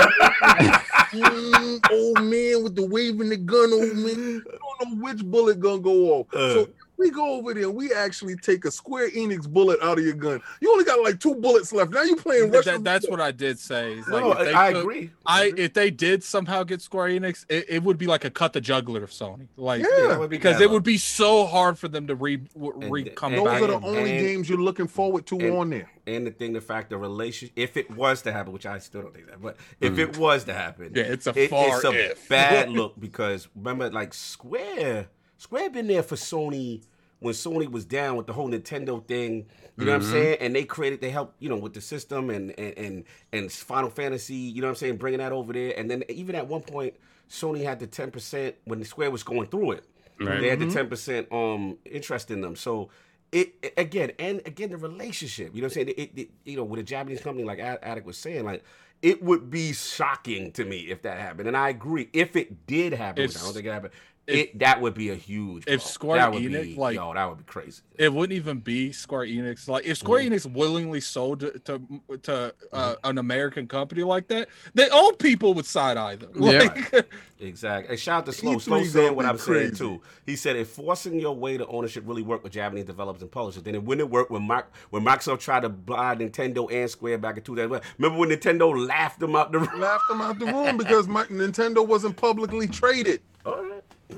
[1.11, 4.16] mm, old man with the waving the gun, old man.
[4.16, 4.44] You
[4.80, 6.34] don't know which bullet gonna go off.
[6.34, 6.53] Uh.
[6.53, 6.70] so
[7.01, 10.13] we go over there and we actually take a Square Enix bullet out of your
[10.13, 10.41] gun.
[10.61, 11.91] You only got like two bullets left.
[11.91, 12.83] Now you're playing That- Russian.
[12.83, 13.95] that's what I did say.
[14.07, 15.09] like, No, if they I could- agree.
[15.25, 18.53] I if they did somehow get Square Enix, it, it would be like a cut
[18.53, 19.47] the juggler of Sony.
[19.57, 23.01] Like Yeah, that be because it would be so hard for them to re, re
[23.01, 25.69] And- come and- Those are the only and- games you're looking forward to and- on
[25.71, 25.89] there.
[26.07, 29.03] And the thing, the fact, the relation, if it was to happen, which I still
[29.03, 30.17] don't think that, but if it mm.
[30.17, 32.27] was to happen, Yeah, it's a it- far it's a if.
[32.27, 35.07] bad look because remember, like Square,
[35.38, 36.81] Square been there for Sony
[37.22, 39.45] when Sony was down with the whole Nintendo thing.
[39.77, 40.38] You know what I'm saying?
[40.41, 43.90] And they created, they helped, you know, with the system and and and and Final
[43.90, 44.35] Fantasy.
[44.35, 44.98] You know what I'm saying?
[44.98, 46.95] Bringing that over there, and then even at one point,
[47.30, 49.85] Sony had the 10 percent when the Square was going through it.
[50.41, 52.56] They had the 10 percent um interest in them.
[52.58, 52.90] So.
[53.32, 55.56] It, it- again and again the relationship.
[55.56, 55.93] You know what I'm saying?
[55.98, 58.61] It, it you know with a Japanese company like Attic was saying, like
[59.01, 61.48] it would be shocking to me if that happened.
[61.48, 62.09] And I agree.
[62.11, 63.93] If it did happen, I don't think it happened,
[64.27, 65.64] it that would be a huge.
[65.67, 65.90] if blow.
[65.90, 67.82] Square Enix, be, like- yo, that would be crazy.
[67.98, 69.67] it wouldn't even be Square Enix.
[69.67, 70.33] Like if Square Mm-hmm.
[70.33, 71.82] Enix willingly sold to to,
[72.24, 76.30] to uh, an American company like that, they old people would side eye them.
[76.41, 77.01] Yeah.
[77.40, 77.90] Exactly.
[77.90, 78.56] And shout out to Slow.
[78.58, 80.01] E3 Slow saying what I'm saying too.
[80.27, 83.64] He said if forcing your way to ownership really worked with Japanese developers and publishers,
[83.64, 87.38] then it wouldn't work when Mark when Microsoft tried to buy Nintendo and Square back
[87.38, 87.82] in 2000.
[87.98, 89.82] Remember when Nintendo laughed them out the room?
[89.82, 93.22] laughed them out the room because my Nintendo wasn't publicly traded.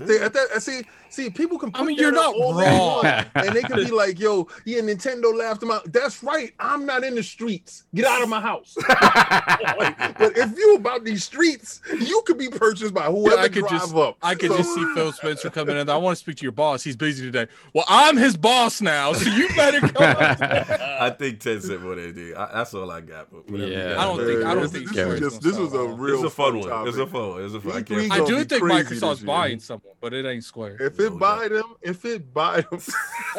[0.07, 0.81] See, at that, eh, see,
[1.14, 1.72] see, people can.
[1.72, 3.06] Put mean, you're not all they wrong.
[3.06, 6.51] and they can be like, "Yo, yeah, Nintendo laughed them out." That's right.
[6.59, 7.83] I'm not in the streets.
[7.95, 8.75] Get out of my house.
[8.90, 13.82] but if you about these streets, you could be purchased by whoever I could drive
[13.82, 14.17] just up.
[14.22, 15.90] I could So- just see Phil Spencer coming in.
[15.90, 16.83] I want to speak to your boss.
[16.83, 17.48] He's busy today.
[17.74, 20.16] Well, I'm his boss now, so you better come.
[20.17, 22.33] I think Tencent more than D.
[22.33, 23.27] I, that's all I got.
[23.32, 23.93] But Yeah.
[23.95, 23.98] got.
[24.00, 26.16] I don't think- I don't this, think this Square's is just this was a real
[26.16, 26.69] It's a fun one.
[26.69, 26.90] topic.
[26.90, 27.43] It's a fun.
[27.43, 27.72] It's a fun.
[27.74, 28.11] I E3 can't.
[28.11, 30.77] I do think Microsoft's buying someone, but it ain't Square.
[30.80, 32.80] If it buy them, if it buy them,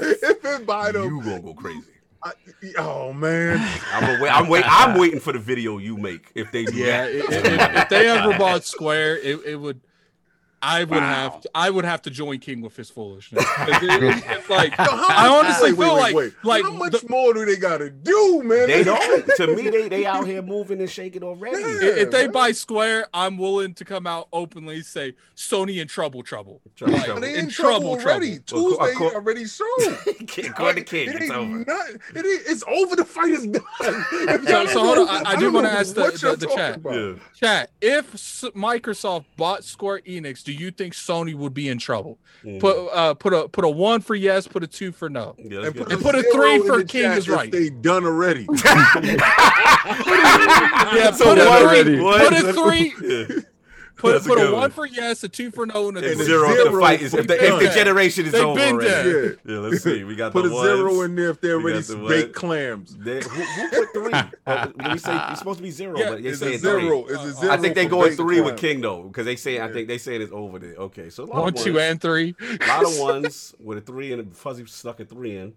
[0.00, 1.80] if it buy them, You gonna go crazy.
[2.22, 2.32] I,
[2.78, 3.58] oh man.
[3.92, 4.30] I'm wait.
[4.30, 4.64] I'm wait.
[4.66, 7.10] I'm waiting for the video you make if they do Yeah, that.
[7.10, 9.80] i- i- if, if they ever bought Square, it, it would.
[10.64, 11.50] I would have to.
[11.54, 13.44] I would have to join King with his foolishness.
[13.58, 16.32] It- it- it's like Yo, I honestly wait, wait, feel wait, like wait.
[16.44, 18.68] like how much the- more do they gotta do, man?
[18.68, 19.26] They don't.
[19.36, 21.60] To me, they they out here moving and shaking already.
[21.62, 21.90] Yeah.
[22.02, 22.32] if they man.
[22.32, 26.60] buy Square, I'm willing to come out openly say Sony in trouble, trouble.
[26.76, 27.20] Trouble, Like, trouble.
[27.20, 28.38] They in in trouble, trouble, already.
[28.40, 28.68] trouble.
[28.70, 29.14] Tuesday Of course.
[29.14, 30.46] already showed.
[30.50, 31.58] According to King, it it's over.
[31.58, 32.00] Not, it
[32.46, 32.96] it's over.
[32.96, 33.62] The fight is done.
[34.44, 36.76] So- so hold on, I- I do wanna ask the- the- the chat.
[36.76, 37.18] about.
[37.34, 37.70] Chat.
[37.80, 38.12] If
[38.54, 42.18] Microsoft bought Square Enix, do you think Sony would be in trouble?
[42.44, 42.60] Mm.
[42.60, 45.34] Put uh put a put a one for yes, put a two for no.
[45.38, 45.92] Yeah, And put, it.
[45.94, 47.50] And put a three for King is right.
[47.50, 48.46] They done already.
[49.84, 52.00] Yeah, So put a what- three.
[52.00, 52.94] what- Put a three.
[53.02, 53.24] Yeah.
[53.26, 53.53] Put, That's a
[53.96, 54.70] put a good one one.
[54.70, 56.24] for yes, a two for no, and a And three.
[56.26, 58.88] zero if the fight is if the, if the generation is They've over been already.
[58.90, 59.24] there.
[59.30, 59.36] Yeah.
[59.46, 60.04] Yeah, let's see.
[60.04, 61.04] We got Put the a zero ones.
[61.10, 62.96] in there if they're We already got the baked clams.
[62.96, 64.12] They, who, who put three?
[64.46, 66.54] oh, when we say it's supposed to be zero, Yeah, but they It's say a
[66.54, 66.80] it's zero.
[67.04, 67.14] three.
[67.14, 67.52] It's a Uh, zero.
[67.52, 68.56] I think they go in three with.
[68.56, 70.74] King though, because they say I think they say it's over there.
[70.76, 72.34] Okay, so a lot One, of two, ones, and three.
[72.40, 75.52] a lot of ones with a three and a fuzzy stuck a three in.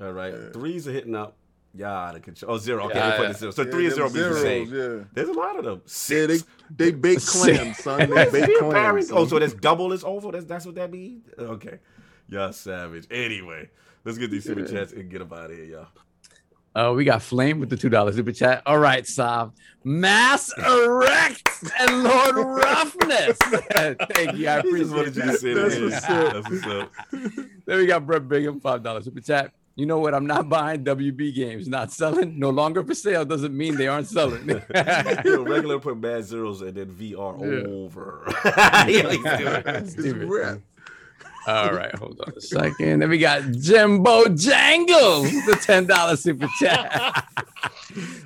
[0.00, 1.36] All right, threes are hitting up.
[1.76, 2.52] Yeah, out of control.
[2.52, 2.84] Oh, zero.
[2.86, 3.32] Okay, Yeah, they put yeah.
[3.32, 3.50] the zero.
[3.50, 4.66] So Yeah, three and zero means the same.
[4.74, 5.04] Yeah.
[5.12, 5.82] There's a lot of them.
[6.08, 6.44] Yeah, they Six.
[6.76, 7.98] they bake clams, son.
[8.10, 8.72] They bake See, clams.
[8.74, 10.30] Barry- Oh, so that's double is over.
[10.30, 11.28] That's that's what that means.
[11.38, 11.78] Okay,
[12.28, 13.06] y'all savage.
[13.10, 13.70] Anyway,
[14.04, 15.88] let's get these super chats and get them out of here, y'all.
[16.76, 18.62] Uh, we got Flame with the two dollars super chat.
[18.66, 19.52] All right, Sav.
[19.84, 21.48] Mass erect
[21.80, 23.36] and Lord Roughness.
[23.72, 24.48] Thank you.
[24.48, 25.40] I He just appreciate you to that.
[25.40, 25.82] That's that.
[25.82, 26.32] what's up.
[26.34, 26.92] That's what's up.
[27.66, 29.52] Then we got Brett Bingham, five dollars super chat.
[29.76, 30.14] You know what?
[30.14, 31.66] I'm not buying WB games.
[31.66, 32.38] Not selling.
[32.38, 34.48] No longer for sale doesn't mean they aren't selling.
[35.24, 37.68] Yo, regular put bad zeros and then VR Yeah.
[37.68, 38.22] over.
[38.44, 40.62] yeah, he's doing it.
[41.46, 43.00] All right, hold on a second.
[43.00, 47.26] Then we got Jimbo Jangles, the ten dollar super chat.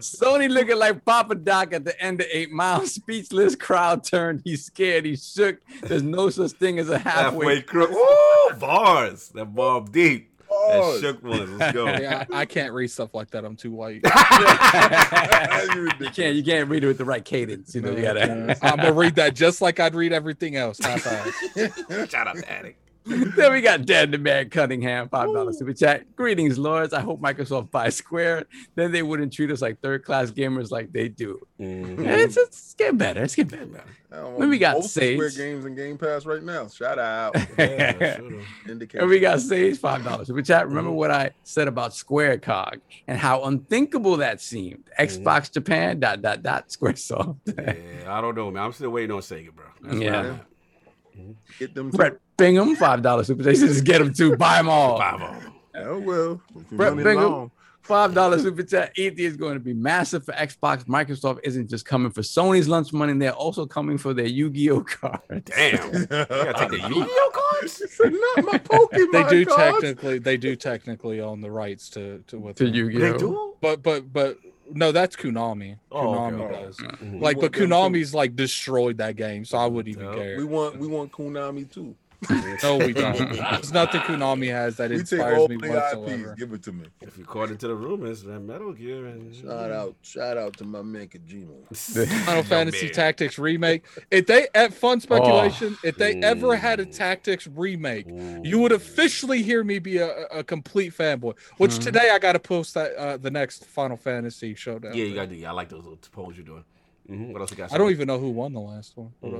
[0.00, 2.86] Sony looking like Papa Doc at the end of Eight Mile.
[2.86, 4.42] Speechless crowd turned.
[4.44, 5.04] He's scared.
[5.04, 5.58] He's shook.
[5.82, 7.56] There's no such thing as a halfway.
[7.56, 7.90] Halfway crook.
[7.90, 8.56] Woo!
[8.58, 9.30] Bars.
[9.30, 10.27] That Mobb Deep.
[10.50, 11.58] That shook one.
[11.58, 11.86] Let's go.
[11.98, 13.44] Yeah, I, I can't read stuff like that.
[13.44, 14.00] I'm too white.
[16.00, 16.36] you can't.
[16.36, 17.74] You can't read it with the right cadence.
[17.74, 18.56] You know, you gotta.
[18.62, 20.78] I'm gonna read that just like I'd read everything else.
[20.80, 22.08] High five.
[22.08, 22.76] Shout out to Attic.
[23.36, 26.14] then we got Dan the Man Cunningham, five dollars super chat.
[26.16, 26.92] Greetings, lords.
[26.92, 28.44] I hope Microsoft buys Square.
[28.74, 31.40] Then they wouldn't treat us like third class gamers like they do.
[31.60, 32.06] Mhm.
[32.06, 33.22] It's, it's getting better.
[33.22, 33.84] It's getting better.
[34.10, 35.36] Then we got Square Sage.
[35.36, 36.68] games and Game Pass right now.
[36.68, 37.36] Shout out.
[37.58, 39.08] and Indication.
[39.08, 40.66] we got Sage five dollars super chat.
[40.68, 44.84] Remember what I said about Square Cog and how unthinkable that seemed.
[44.98, 47.36] Xbox Japan dot dot dot SquareSoft.
[47.56, 48.64] Yeah, I don't know, man.
[48.64, 49.66] I'm still waiting on Sega, bro.
[49.82, 50.20] That's Yeah.
[50.20, 51.36] I'm.
[51.58, 51.90] Get them.
[51.90, 53.52] Brett Bingham five dollars super chat.
[53.52, 54.36] He says, Get them too.
[54.38, 54.96] Buy them all.
[54.98, 55.36] Buy 'em all.
[55.76, 56.40] Oh well.
[56.72, 57.50] Brett running Bingham, long.
[57.82, 58.92] five dollars super chat.
[58.96, 60.84] ET is going to be massive for Xbox.
[60.84, 65.22] Microsoft isn't just coming for Sony's lunch money; they're also coming for their Yu-Gi-Oh cards.
[65.44, 65.92] Damn.
[65.94, 67.82] You gotta take the Yu-Gi-Oh cards?
[68.00, 69.80] Not my Pokemon they do cards.
[69.80, 73.12] technically they do technically own the rights to to what To they- Yu-Gi-Oh.
[73.12, 73.54] They do?
[73.60, 74.38] But but but
[74.70, 75.78] no, that's Konami.
[75.90, 76.62] Oh, Konami okay.
[76.62, 76.76] does.
[76.76, 77.20] Mhm.
[77.22, 77.66] Like, We but want them too.
[77.74, 80.14] Konami's like destroyed that game, so I wouldn't even Yep.
[80.16, 80.36] care.
[80.38, 81.94] We want we want Konami too.
[82.62, 83.16] No, we don't.
[83.32, 86.30] There's nothing Konami has that We inspires all me the whatsoever.
[86.32, 86.40] IPs.
[86.40, 86.86] Give it to me.
[87.00, 90.82] If according into the rumors, that Metal Gear and Shout out, shout out to my
[90.82, 91.54] man Kojima.
[92.26, 92.92] Final Fantasy man.
[92.94, 93.84] Tactics remake.
[94.10, 98.40] If they at fun speculation, if they ever had a Tactics remake, Ooh.
[98.42, 101.38] you would officially hear me be a, a complete fanboy.
[101.58, 101.82] Which Mhm.
[101.84, 104.94] today I got to post that uh, the next Final Fantasy showdown.
[104.94, 105.44] Yeah, you got to do.
[105.46, 106.64] I like those little polls you're doing.
[107.06, 107.72] hmm What else you got?
[107.72, 109.12] I don't even know who won the last one.
[109.20, 109.34] Hold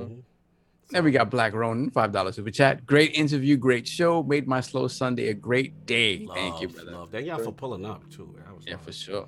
[0.93, 1.03] Mhm.
[1.03, 2.85] We got Black Ronin, five dollars super chat.
[2.85, 4.23] Great interview, great show.
[4.23, 6.25] Made my slow Sunday a great day.
[6.33, 6.91] Thank you, brother.
[6.91, 7.09] Love.
[7.11, 8.35] Thank y'all for pulling up too.
[8.55, 9.27] Was Yeah, for sure.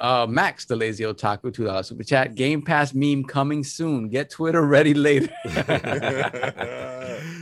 [0.00, 2.34] Uh, Max, the lazy otaku, two dollars super chat.
[2.34, 4.08] Game Pass meme coming soon.
[4.08, 5.28] Get Twitter ready later.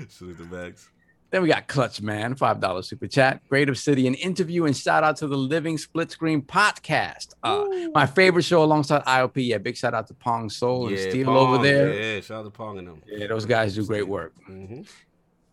[0.09, 0.89] Salute the backs.
[1.31, 3.41] Then we got Clutch Man, five dollars super chat.
[3.49, 7.35] Great Obsidian interview and shout out to the Living Split Screen podcast.
[7.43, 7.65] Uh,
[7.95, 9.33] my favorite show alongside ILP.
[9.47, 11.93] Yeah, big shout out to Pong Soul and Steve over there.
[12.15, 13.03] Yeah, shout out to Pong and them.
[13.07, 14.33] Yeah, those guys do great work.
[14.47, 14.83] hmm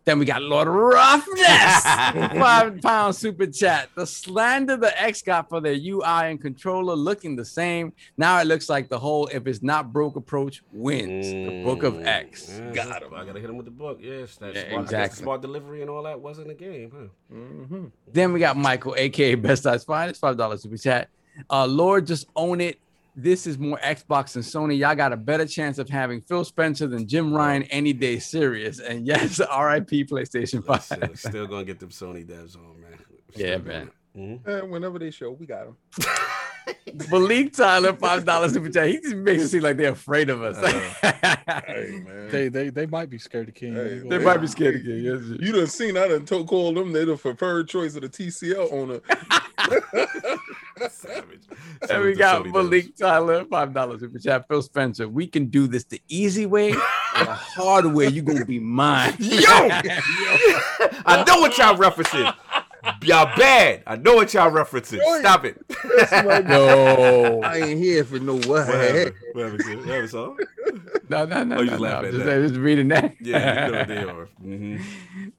[0.05, 3.89] Then we got Lord Roughness, five pound super chat.
[3.95, 7.93] The slander the X got for their UI and controller looking the same.
[8.17, 11.27] Now it looks like the whole if it's not broke approach wins.
[11.31, 12.59] The Book of X.
[12.73, 13.13] Got him.
[13.13, 13.99] I gotta hit him with the book.
[14.01, 15.23] Yes, that Yeah, smart, I guess the exactly.
[15.23, 17.35] smart delivery and all that was in the game, huh?
[17.35, 17.85] Mm-hmm.
[18.11, 21.09] Then we got Michael, aka Best Eyes Finest, five dollars super chat.
[21.49, 22.77] Uh, Lord, just own it.
[23.15, 24.77] This is more Xbox than Sony.
[24.77, 28.17] Y'all got a better chance of having Phil Spencer than Jim Ryan any day.
[28.17, 28.79] Serious.
[28.79, 30.83] And yes, RIP PlayStation Five.
[30.83, 32.97] Still, still gonna get them Sony devs on, man.
[33.35, 33.91] Yeah, man.
[34.17, 34.49] Mm-hmm.
[34.49, 35.77] And whenever they show, we got them.
[37.09, 38.87] Malik Tyler, five dollars super chat.
[38.87, 40.57] He just makes it seem like they're afraid of us.
[41.65, 43.73] Hey man, They they they might be scared of King.
[43.73, 45.01] Hey, they might be scared again.
[45.03, 45.97] Yes, you done seen?
[45.97, 48.99] I done told called them they the preferred choice of the TCL owner.
[50.89, 51.41] Savage.
[51.89, 54.47] And we got Malik Tyler, five dollars super chat.
[54.47, 58.07] Phil Spencer, we can do this the easy way or the hard way.
[58.07, 59.15] You gonna be mine.
[59.19, 59.41] Yo!
[61.05, 62.33] I know what y'all referencing.
[63.03, 63.83] Y'all bad.
[63.87, 64.99] I know what y'all referencing.
[65.19, 65.61] Stop it.
[66.47, 67.41] no.
[67.43, 68.47] I ain't here for no what.
[68.47, 69.13] What happened?
[69.33, 69.85] What happened?
[69.85, 70.39] What happened.
[71.09, 72.11] No, no, no, Oh, you no, just no.
[72.11, 72.41] Just, that.
[72.47, 73.13] just reading that.
[73.21, 74.25] Yeah, you know what they are.
[74.41, 74.77] hmm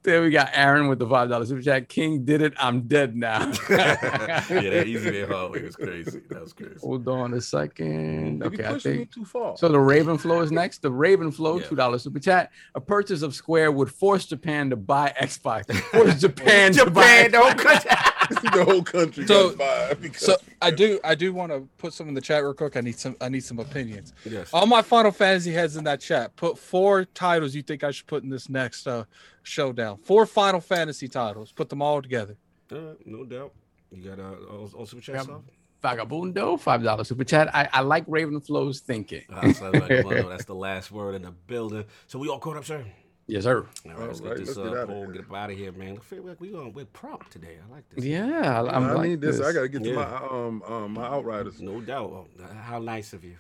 [0.03, 1.89] Then we got Aaron with the five dollars super chat.
[1.89, 2.53] King did it.
[2.59, 3.41] I'm dead now.
[3.71, 6.21] yeah, that easy way hard way was crazy.
[6.29, 6.75] That was crazy.
[6.81, 8.39] Hold on a second.
[8.41, 9.13] Maybe Okay, I me think.
[9.13, 9.57] too far.
[9.57, 10.83] So the Raven Flow is next.
[10.83, 11.67] The Raven Flow, Yeah.
[11.67, 12.51] two dollars super chat.
[12.75, 15.73] A purchase of Square would force Japan to buy Xbox.
[15.75, 20.01] Force Japan, to buy Japan, don't cut the whole country So- got.
[20.01, 22.77] Because So I do I do want to put some in the chat real quick.
[22.77, 24.13] I need some I need some opinions.
[24.25, 24.51] Yes.
[24.53, 26.35] All my Final Fantasy heads in that chat.
[26.37, 29.05] Put four titles you think I should put in this next uh,
[29.43, 29.99] showdown.
[29.99, 31.53] Four Final Fantasy titles.
[31.53, 32.37] Put them all together.
[32.73, 33.53] Uh, no doubt.
[33.93, 35.25] You got uh, all, all super chat Yep.
[35.25, 35.41] stuff?
[35.83, 37.55] Vagabundo, five dollars super chat.
[37.55, 39.23] I, I like Raven Flow's thinking.
[39.31, 40.29] Ah, sounds like one.
[40.31, 41.85] That's the last word in the building.
[42.07, 42.85] So we all caught up, sir.
[43.27, 43.67] Yes, sir.
[43.87, 45.13] All right, let's All get right, this let's uh, get outta poll, here.
[45.13, 45.97] get up out of here, man.
[45.97, 47.59] I feel like we going we're prompt today.
[47.67, 48.05] I like this.
[48.05, 49.41] Yeah, I, I'm I like need this.
[49.41, 51.61] I gotta get to my um um my outriders.
[51.61, 52.11] No doubt.
[52.11, 52.27] Oh,
[52.63, 53.37] how nice of you.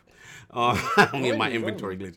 [0.50, 0.74] Uh,
[1.12, 2.16] me and my inventory glitch.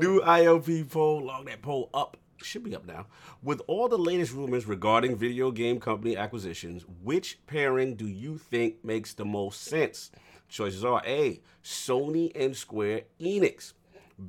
[0.00, 1.24] New ILP poll.
[1.24, 3.06] Log that poll up should be up now.
[3.42, 8.84] With all the latest rumors regarding video game company acquisitions, which pairing do you think
[8.84, 10.10] makes the most sense?
[10.48, 11.40] Choices are A.
[11.62, 13.72] Sony and Square Enix.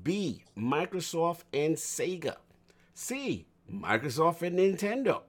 [0.04, 0.44] B.
[0.58, 2.38] Microsoft and Sega.
[2.94, 3.46] C.
[3.72, 5.22] Microsoft and Nintendo.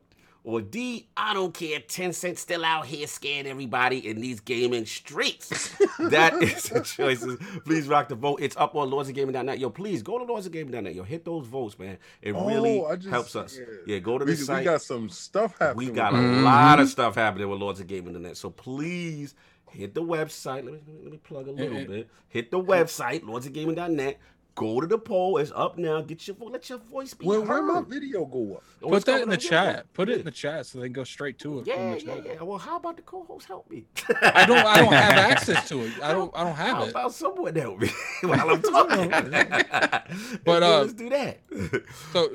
[0.45, 5.49] Or D, I don't care, Tencent still out here scaring everybody in these gaming streets.
[6.01, 7.39] that is the choices.
[7.65, 8.41] Please rock the vote.
[8.43, 9.61] It's up on lordsofgaming.net.
[9.61, 10.97] Yo, please go to lordsofgaming.net.
[10.97, 11.97] Yo, hit those votes, man.
[12.21, 13.57] It oh, really Oh, I just- helps us.
[13.57, 13.65] yeah.
[13.95, 14.59] Yeah, go to the we site.
[14.61, 15.91] We got some stuff happening.
[15.91, 16.43] We got a that.
[16.43, 18.37] lot of stuff happening with Lords of Gaming Internet.
[18.37, 19.37] So please
[19.71, 20.65] hit the website.
[20.65, 22.09] Let me let me plug a little bit.
[22.29, 24.19] Hit the website, lordsofgaming.net.
[24.55, 25.39] Go to the poll.
[25.39, 26.03] It's up now.
[26.03, 27.49] Get your vo- let your voice be Where, heard.
[27.49, 28.63] where my video go up?
[28.83, 29.43] Oh, Put that in the up.
[29.43, 29.93] Yeah, chat.
[29.95, 31.65] Put it in the chat so they can go straight to it.
[31.65, 32.27] from Yeah, the yeah, chat.
[32.27, 32.43] yeah.
[32.43, 33.87] Well, how about the co-host help me?
[34.21, 34.59] I don't.
[34.67, 35.93] I don't have access to it.
[36.03, 36.31] I don't.
[36.37, 36.91] I don't have How it.
[36.91, 37.89] about someone help me
[38.23, 39.11] while I'm talking?
[40.45, 41.41] But, uh, let's do that.
[42.13, 42.29] So,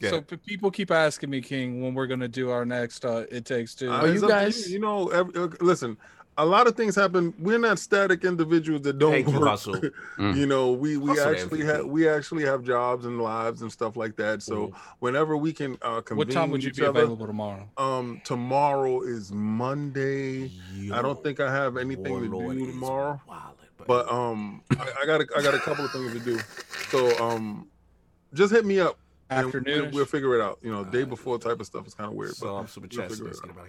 [0.00, 0.10] Yeah.
[0.10, 3.44] so p- people keep asking me, King, when we're gonna do our next uh, It
[3.44, 3.90] Takes Two.
[3.90, 5.96] Uh, it's up to You, guys You know, every, uh, listen.
[6.38, 7.34] A lot of things happen.
[7.38, 9.48] We're not static individuals that don't Thank you, work.
[9.48, 9.80] Hustle.
[10.18, 13.96] you know, we we Hustle actually have we actually have jobs and lives and stuff
[13.96, 14.42] like that.
[14.42, 17.68] So whenever we can uh, convene what time would you be other, available tomorrow?
[17.76, 20.52] Um, tomorrow is Monday.
[20.92, 23.20] I don't think I have anything to do is tomorrow.
[23.86, 26.38] But um, I, I got a, I got a couple of things to do.
[26.90, 27.66] So um,
[28.34, 28.96] just hit me up.
[29.30, 29.94] And We'll, Afternoon-ish?
[29.94, 30.58] we'll figure it out.
[30.62, 32.34] You know, day uh, before type of stuff is kind of weird.
[32.34, 33.18] So but I'm super we'll chat.
[33.18, 33.50] it out.
[33.50, 33.66] about.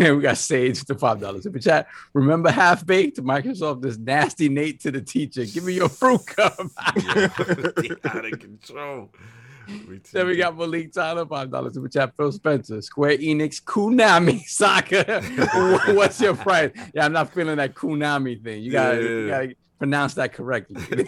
[0.00, 1.88] Yeah, we got Sage to five dollars super chat.
[2.14, 5.44] Remember half baked Microsoft this nasty Nate to the teacher.
[5.44, 6.54] Give me your fruit cup.
[6.78, 9.10] out of control.
[10.12, 12.12] then we got Malik Tyler five dollars super chat.
[12.16, 15.20] Phil Spencer Square Enix Kunami Soccer.
[15.94, 16.70] What's your price?
[16.94, 18.62] Yeah, I'm not feeling that Kunami thing.
[18.62, 19.28] You gotta, you Yeah.
[19.44, 20.82] gotta pronounce that correctly.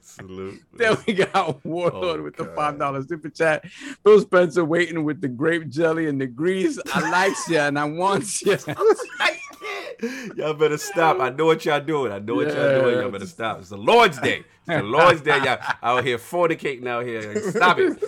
[0.00, 0.60] Salute.
[0.76, 3.64] Then we got Warlord Oh, with the five dollars super chat.
[4.04, 6.78] Phil Spencer waiting with the grape jelly and the grease.
[6.92, 8.56] I likes ya and I wants ya.
[10.36, 11.20] Y'all better stop.
[11.20, 12.12] I know what y'all doing.
[12.12, 12.98] I know what y'all doing.
[12.98, 13.60] Y'all better stop.
[13.60, 14.44] It's the Lord's Day.
[14.66, 15.38] It's the Lord's Day.
[15.38, 17.50] Y'all out here fornicating out here.
[17.52, 17.98] Stop it.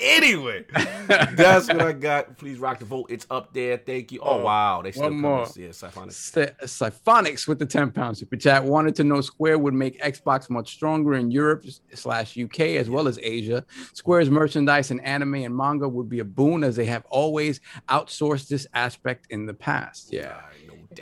[0.00, 0.64] Anyway,
[1.06, 2.36] that's what I got.
[2.38, 3.06] Please rock the vote.
[3.10, 3.76] It's up there.
[3.76, 4.20] Thank you.
[4.20, 4.82] Oh, oh wow.
[4.82, 5.46] They still One more.
[5.56, 6.12] Yeah, uh, Siphonic.
[6.12, 10.50] Sy- Siphonics with the 10 pound super chat wanted to know Square would make Xbox
[10.50, 11.64] much stronger in Europe
[11.94, 13.64] slash UK as well as Asia.
[13.94, 18.48] Square's merchandise and anime and manga would be a boon as they have always outsourced
[18.48, 20.12] this aspect in the past.
[20.12, 20.40] Yeah.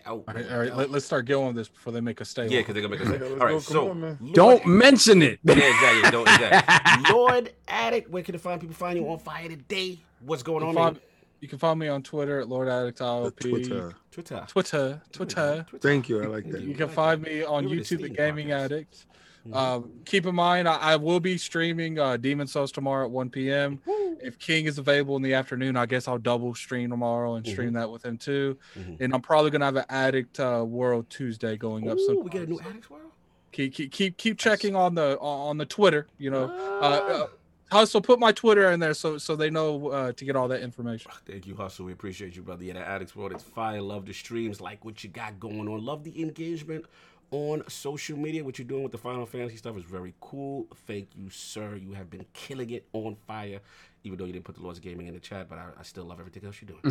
[0.04, 0.24] Doubt.
[0.28, 2.46] All right, all right let, us start going with this before they make us stay.
[2.48, 3.30] Yeah, because they're going to make us.
[3.30, 3.58] let's All go.
[3.58, 3.90] so.
[3.90, 4.00] on.
[4.20, 5.38] Lord- Don't mention it.
[5.44, 6.10] Yeah, exactly.
[6.10, 7.12] Don't, exactly.
[7.14, 9.98] Lord Addict, where can the find people find you on fire today?
[10.20, 10.74] What's going You on?
[10.74, 11.00] find,
[11.40, 13.36] you can find me on Twitter at Lord Addict ILP.
[13.38, 13.94] Twitter.
[14.10, 14.44] Twitter.
[14.48, 15.02] Twitter.
[15.12, 15.66] Twitter.
[15.80, 16.22] Thank you.
[16.22, 16.62] I like that.
[16.62, 18.64] You can find me on You're the YouTube at Gaming podcast.
[18.64, 19.04] Addict.
[19.52, 23.30] Um, keep in mind, I, I will be streaming uh, Demon Souls tomorrow at 1
[23.30, 23.80] p.m.
[24.22, 27.72] If King is available in the afternoon, I guess I'll double stream tomorrow and stream
[27.74, 28.58] that with him too.
[29.00, 31.98] And I'm probably gonna have an Addict uh, World Tuesday going up.
[31.98, 33.12] Ooh, So we get a new Addict World?
[33.52, 36.06] keep keep keep, keep checking on the on the Twitter.
[36.18, 37.26] You know, uh, uh,
[37.70, 40.60] Hustle put my Twitter in there so so they know uh, to get all that
[40.62, 41.10] information.
[41.26, 41.86] Thank you, Hustle.
[41.86, 42.64] We appreciate you, brother.
[42.64, 43.80] Yeah, the Addicts World is fire.
[43.82, 44.60] Love the streams.
[44.60, 45.84] Like what you got going on.
[45.84, 46.84] Love the engagement
[47.30, 48.42] on social media.
[48.42, 50.66] What you're doing with the Final Fantasy stuff is very cool.
[50.86, 51.76] Thank you, sir.
[51.76, 53.60] You have been killing it on fire.
[54.04, 55.82] Even though you didn't put the Lords of Gaming in the chat, but I, I
[55.82, 56.82] still love everything else you're doing.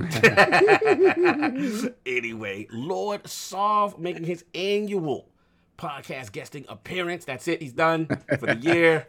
[2.05, 5.29] anyway, Lord Solve making his annual
[5.77, 7.25] podcast guesting appearance.
[7.25, 7.61] That's it.
[7.61, 8.07] He's done
[8.39, 9.07] for the year.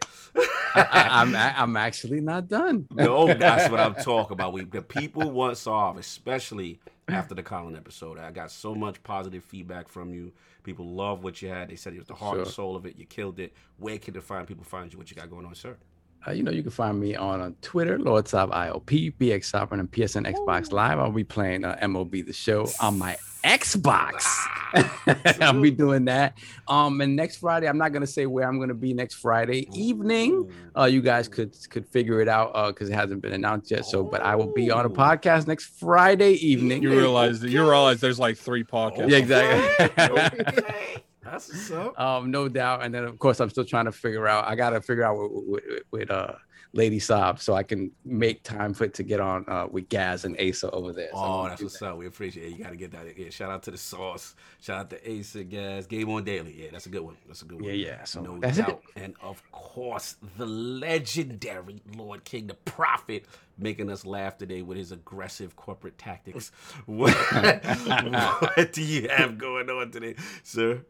[0.74, 2.86] I, I'm I'm actually not done.
[2.90, 4.52] No, that's what I'm talking about.
[4.52, 8.18] We the people want Solve, especially after the Colin episode.
[8.18, 10.32] I got so much positive feedback from you.
[10.62, 11.70] People love what you had.
[11.70, 12.96] They said it was the heart and soul of it.
[12.98, 13.54] You killed it.
[13.78, 14.98] Where can the find people find you?
[14.98, 15.76] What you got going on, sir?
[16.26, 19.80] Uh, you know, you can find me on, on Twitter, Lord Sop ILP, BX Sovereign,
[19.80, 20.98] and PSN Xbox Live.
[20.98, 24.26] I'll be playing uh, MLB the show on my Xbox.
[25.40, 26.36] I'll be doing that.
[26.66, 30.52] Um, and next Friday, I'm not gonna say where I'm gonna be next Friday evening.
[30.76, 33.84] Uh, you guys could could figure it out uh because it hasn't been announced yet.
[33.84, 36.82] So, but I will be on a podcast next Friday evening.
[36.82, 39.08] You realize that you realize there's like three podcasts.
[39.08, 41.02] Yeah, exactly.
[41.30, 41.98] That's what's up.
[42.00, 42.84] um, no doubt.
[42.84, 44.46] And then of course I'm still trying to figure out.
[44.46, 46.34] I gotta figure out with, with, with uh
[46.74, 50.26] Lady Sob so I can make time for it to get on uh with Gaz
[50.26, 51.08] and Asa over there.
[51.12, 51.96] So Oh, that's what's up.
[51.96, 52.58] We appreciate it.
[52.58, 53.16] You got to get that.
[53.18, 54.34] Yeah, shout out to the sauce.
[54.60, 56.54] Shout out to Asa, Gaz, Game on Daily.
[56.62, 57.16] Yeah, that's a good one.
[57.26, 57.70] That's a good one.
[57.70, 58.04] Yeah, yeah.
[58.04, 58.68] So no doubt.
[58.68, 58.80] it.
[58.96, 63.24] And of course, the legendary Lord King, the Prophet,
[63.56, 66.52] making us laugh today with his aggressive corporate tactics.
[66.86, 67.14] What,
[68.56, 70.82] what do you have going on today, sir?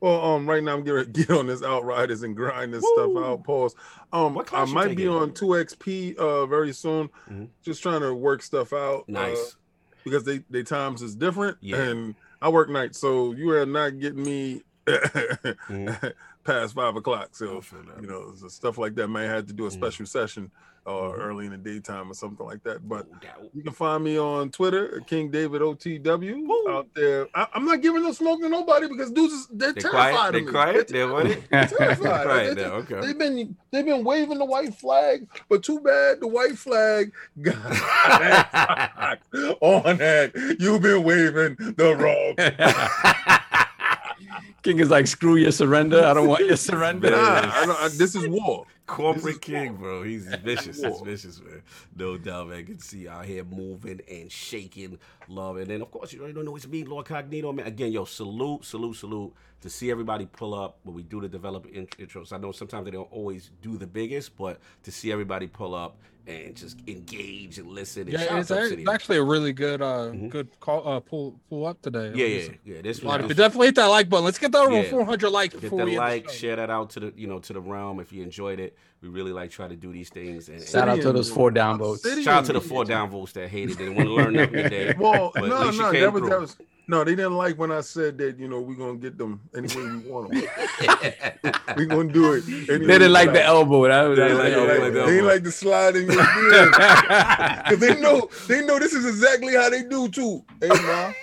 [0.00, 3.42] Well, um, right now I'm gonna get on this outriders and grind this stuff out.
[3.44, 3.74] Pause.
[4.12, 7.10] Um, I might be on two XP uh very soon.
[7.30, 7.48] Mhm.
[7.62, 9.00] Just trying to work stuff out.
[9.08, 9.56] uh, Nice.
[10.04, 11.76] because they they times is different, Yeah.
[11.82, 16.12] and I work nights, so you are not getting me Mhm.
[16.44, 17.30] past five o'clock.
[17.32, 18.00] So I feel that.
[18.02, 19.72] you know, stuff like that may have to do a Mhm.
[19.72, 20.50] special session
[20.88, 21.20] or Mhm.
[21.20, 22.88] early in the daytime or something like that.
[22.88, 26.68] But No you can find me on Twitter, King David OTW Woo.
[26.70, 27.28] out there.
[27.34, 30.28] I, I'm not giving no smoke to nobody because dudes they're They terrified quiet.
[30.28, 30.50] of They me.
[30.50, 30.88] quiet.
[30.88, 31.42] They're They what it?
[31.50, 32.24] terrified.
[32.26, 32.72] Quiet They- now.
[32.76, 33.00] Okay.
[33.00, 37.56] They've been they've been waving the white flag, but too bad the white flag got
[39.60, 40.32] on that.
[40.58, 42.34] You've been waving the wrong.
[44.62, 46.04] King is like, screw your surrender.
[46.04, 47.10] I don't want your surrender.
[47.10, 48.66] Nah, I don't, I, this is war.
[48.88, 50.02] Corporate king, bro.
[50.02, 50.82] He's vicious.
[50.82, 51.62] He's vicious, man.
[51.96, 52.64] No doubt, man.
[52.64, 55.58] Good to see you out here moving and shaking, love.
[55.58, 57.66] And then, of course, you already know it's me, Lord Cognito, man.
[57.66, 61.68] Again, yo, salute, salute, salute to see everybody pull up when we do the developer
[61.68, 62.32] in- intros.
[62.32, 65.98] I know sometimes they don't always do the biggest, but to see everybody pull up
[66.28, 68.02] and just engage and listen.
[68.02, 70.28] And Yeah, it's, a- it's actually a really good, uh, Mhm.
[70.28, 72.12] good call, uh, pull, pull up today.
[72.14, 72.82] Yeah, yeah, yeah.
[72.82, 74.24] This A was people definitely hit that like button.
[74.26, 74.90] Let's get that over Yeah.
[74.90, 77.52] 400 likes Hit before that we like, share that out to the you know to
[77.52, 78.76] the realm if you enjoyed it.
[79.00, 80.48] We really like try to do these things.
[80.48, 82.04] And, Shout out to those four downvotes.
[82.24, 83.78] Shout out to the four downvotes that hated.
[83.78, 84.94] They didn't want to learn nothing today.
[84.98, 86.56] Well, But no, no, that was that was
[86.88, 87.04] no.
[87.04, 88.38] They didn't like when I said that.
[88.38, 90.42] You know, we're gonna get them any way we want them.
[91.76, 92.44] we're gonna do it.
[92.48, 93.86] any They didn't we like the elbow.
[93.86, 95.34] That was, They that was didn't the like- They, like the they ain't elbow.
[95.34, 97.64] like to slide in your DMs.
[97.68, 100.44] Cause they know they know this is exactly how they do too.
[100.60, 101.14] Hey man,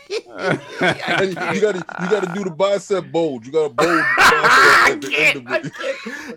[1.08, 3.46] And you gotta you gotta do the bicep bulge.
[3.48, 5.66] You gotta bulge the bicep at the end of it.
[5.66, 5.70] You gotta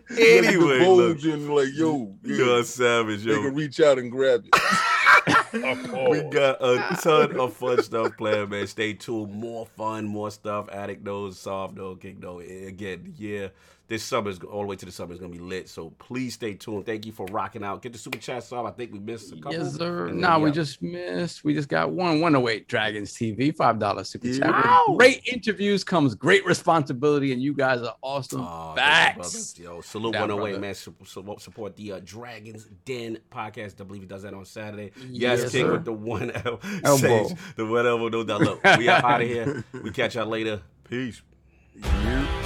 [0.02, 3.42] do the Anyway, look, bulge and like yo, you're a savage, they yo.
[3.42, 4.50] can reach out and grab you.
[5.52, 8.66] We got a ton of fun stuff planned, man.
[8.66, 9.32] Stay tuned.
[9.34, 10.68] More fun, more stuff.
[10.70, 12.40] Addict knows, soft no, kick no.
[12.40, 13.48] Again, yeah.
[13.88, 15.66] This summer's all the way to the summer is gonna be lit.
[15.66, 16.84] So please stay tuned.
[16.84, 17.80] Thank you for rocking out.
[17.80, 18.66] Get the super chat off.
[18.66, 19.54] I think we missed a couple.
[19.54, 20.08] Yes, sir.
[20.08, 20.54] And then, Nah, we yeah.
[20.54, 21.42] just missed.
[21.42, 22.20] We just got one.
[22.20, 24.46] 108 Dragons TV, five dollar super chat.
[24.50, 24.94] Wow.
[24.98, 28.42] Great interviews comes great responsibility, and you guys are awesome.
[28.42, 29.58] Oh, thank you, Facts.
[29.58, 30.60] Yo, salute Down, 108, brother.
[30.60, 30.74] man.
[30.74, 33.80] Su- su- Support the uh, Dragons Den podcast.
[33.80, 34.90] I believe he does that on Saturday.
[35.08, 35.72] Yes, Yes, King sir.
[35.72, 36.60] with the one L.
[36.84, 37.26] Elbow.
[37.28, 38.42] Sage, the one elbow, no doubt.
[38.42, 39.64] Look, we are out of here.
[39.82, 40.60] We catch y'all later.
[40.90, 41.22] Peace.
[41.74, 42.44] Yeah.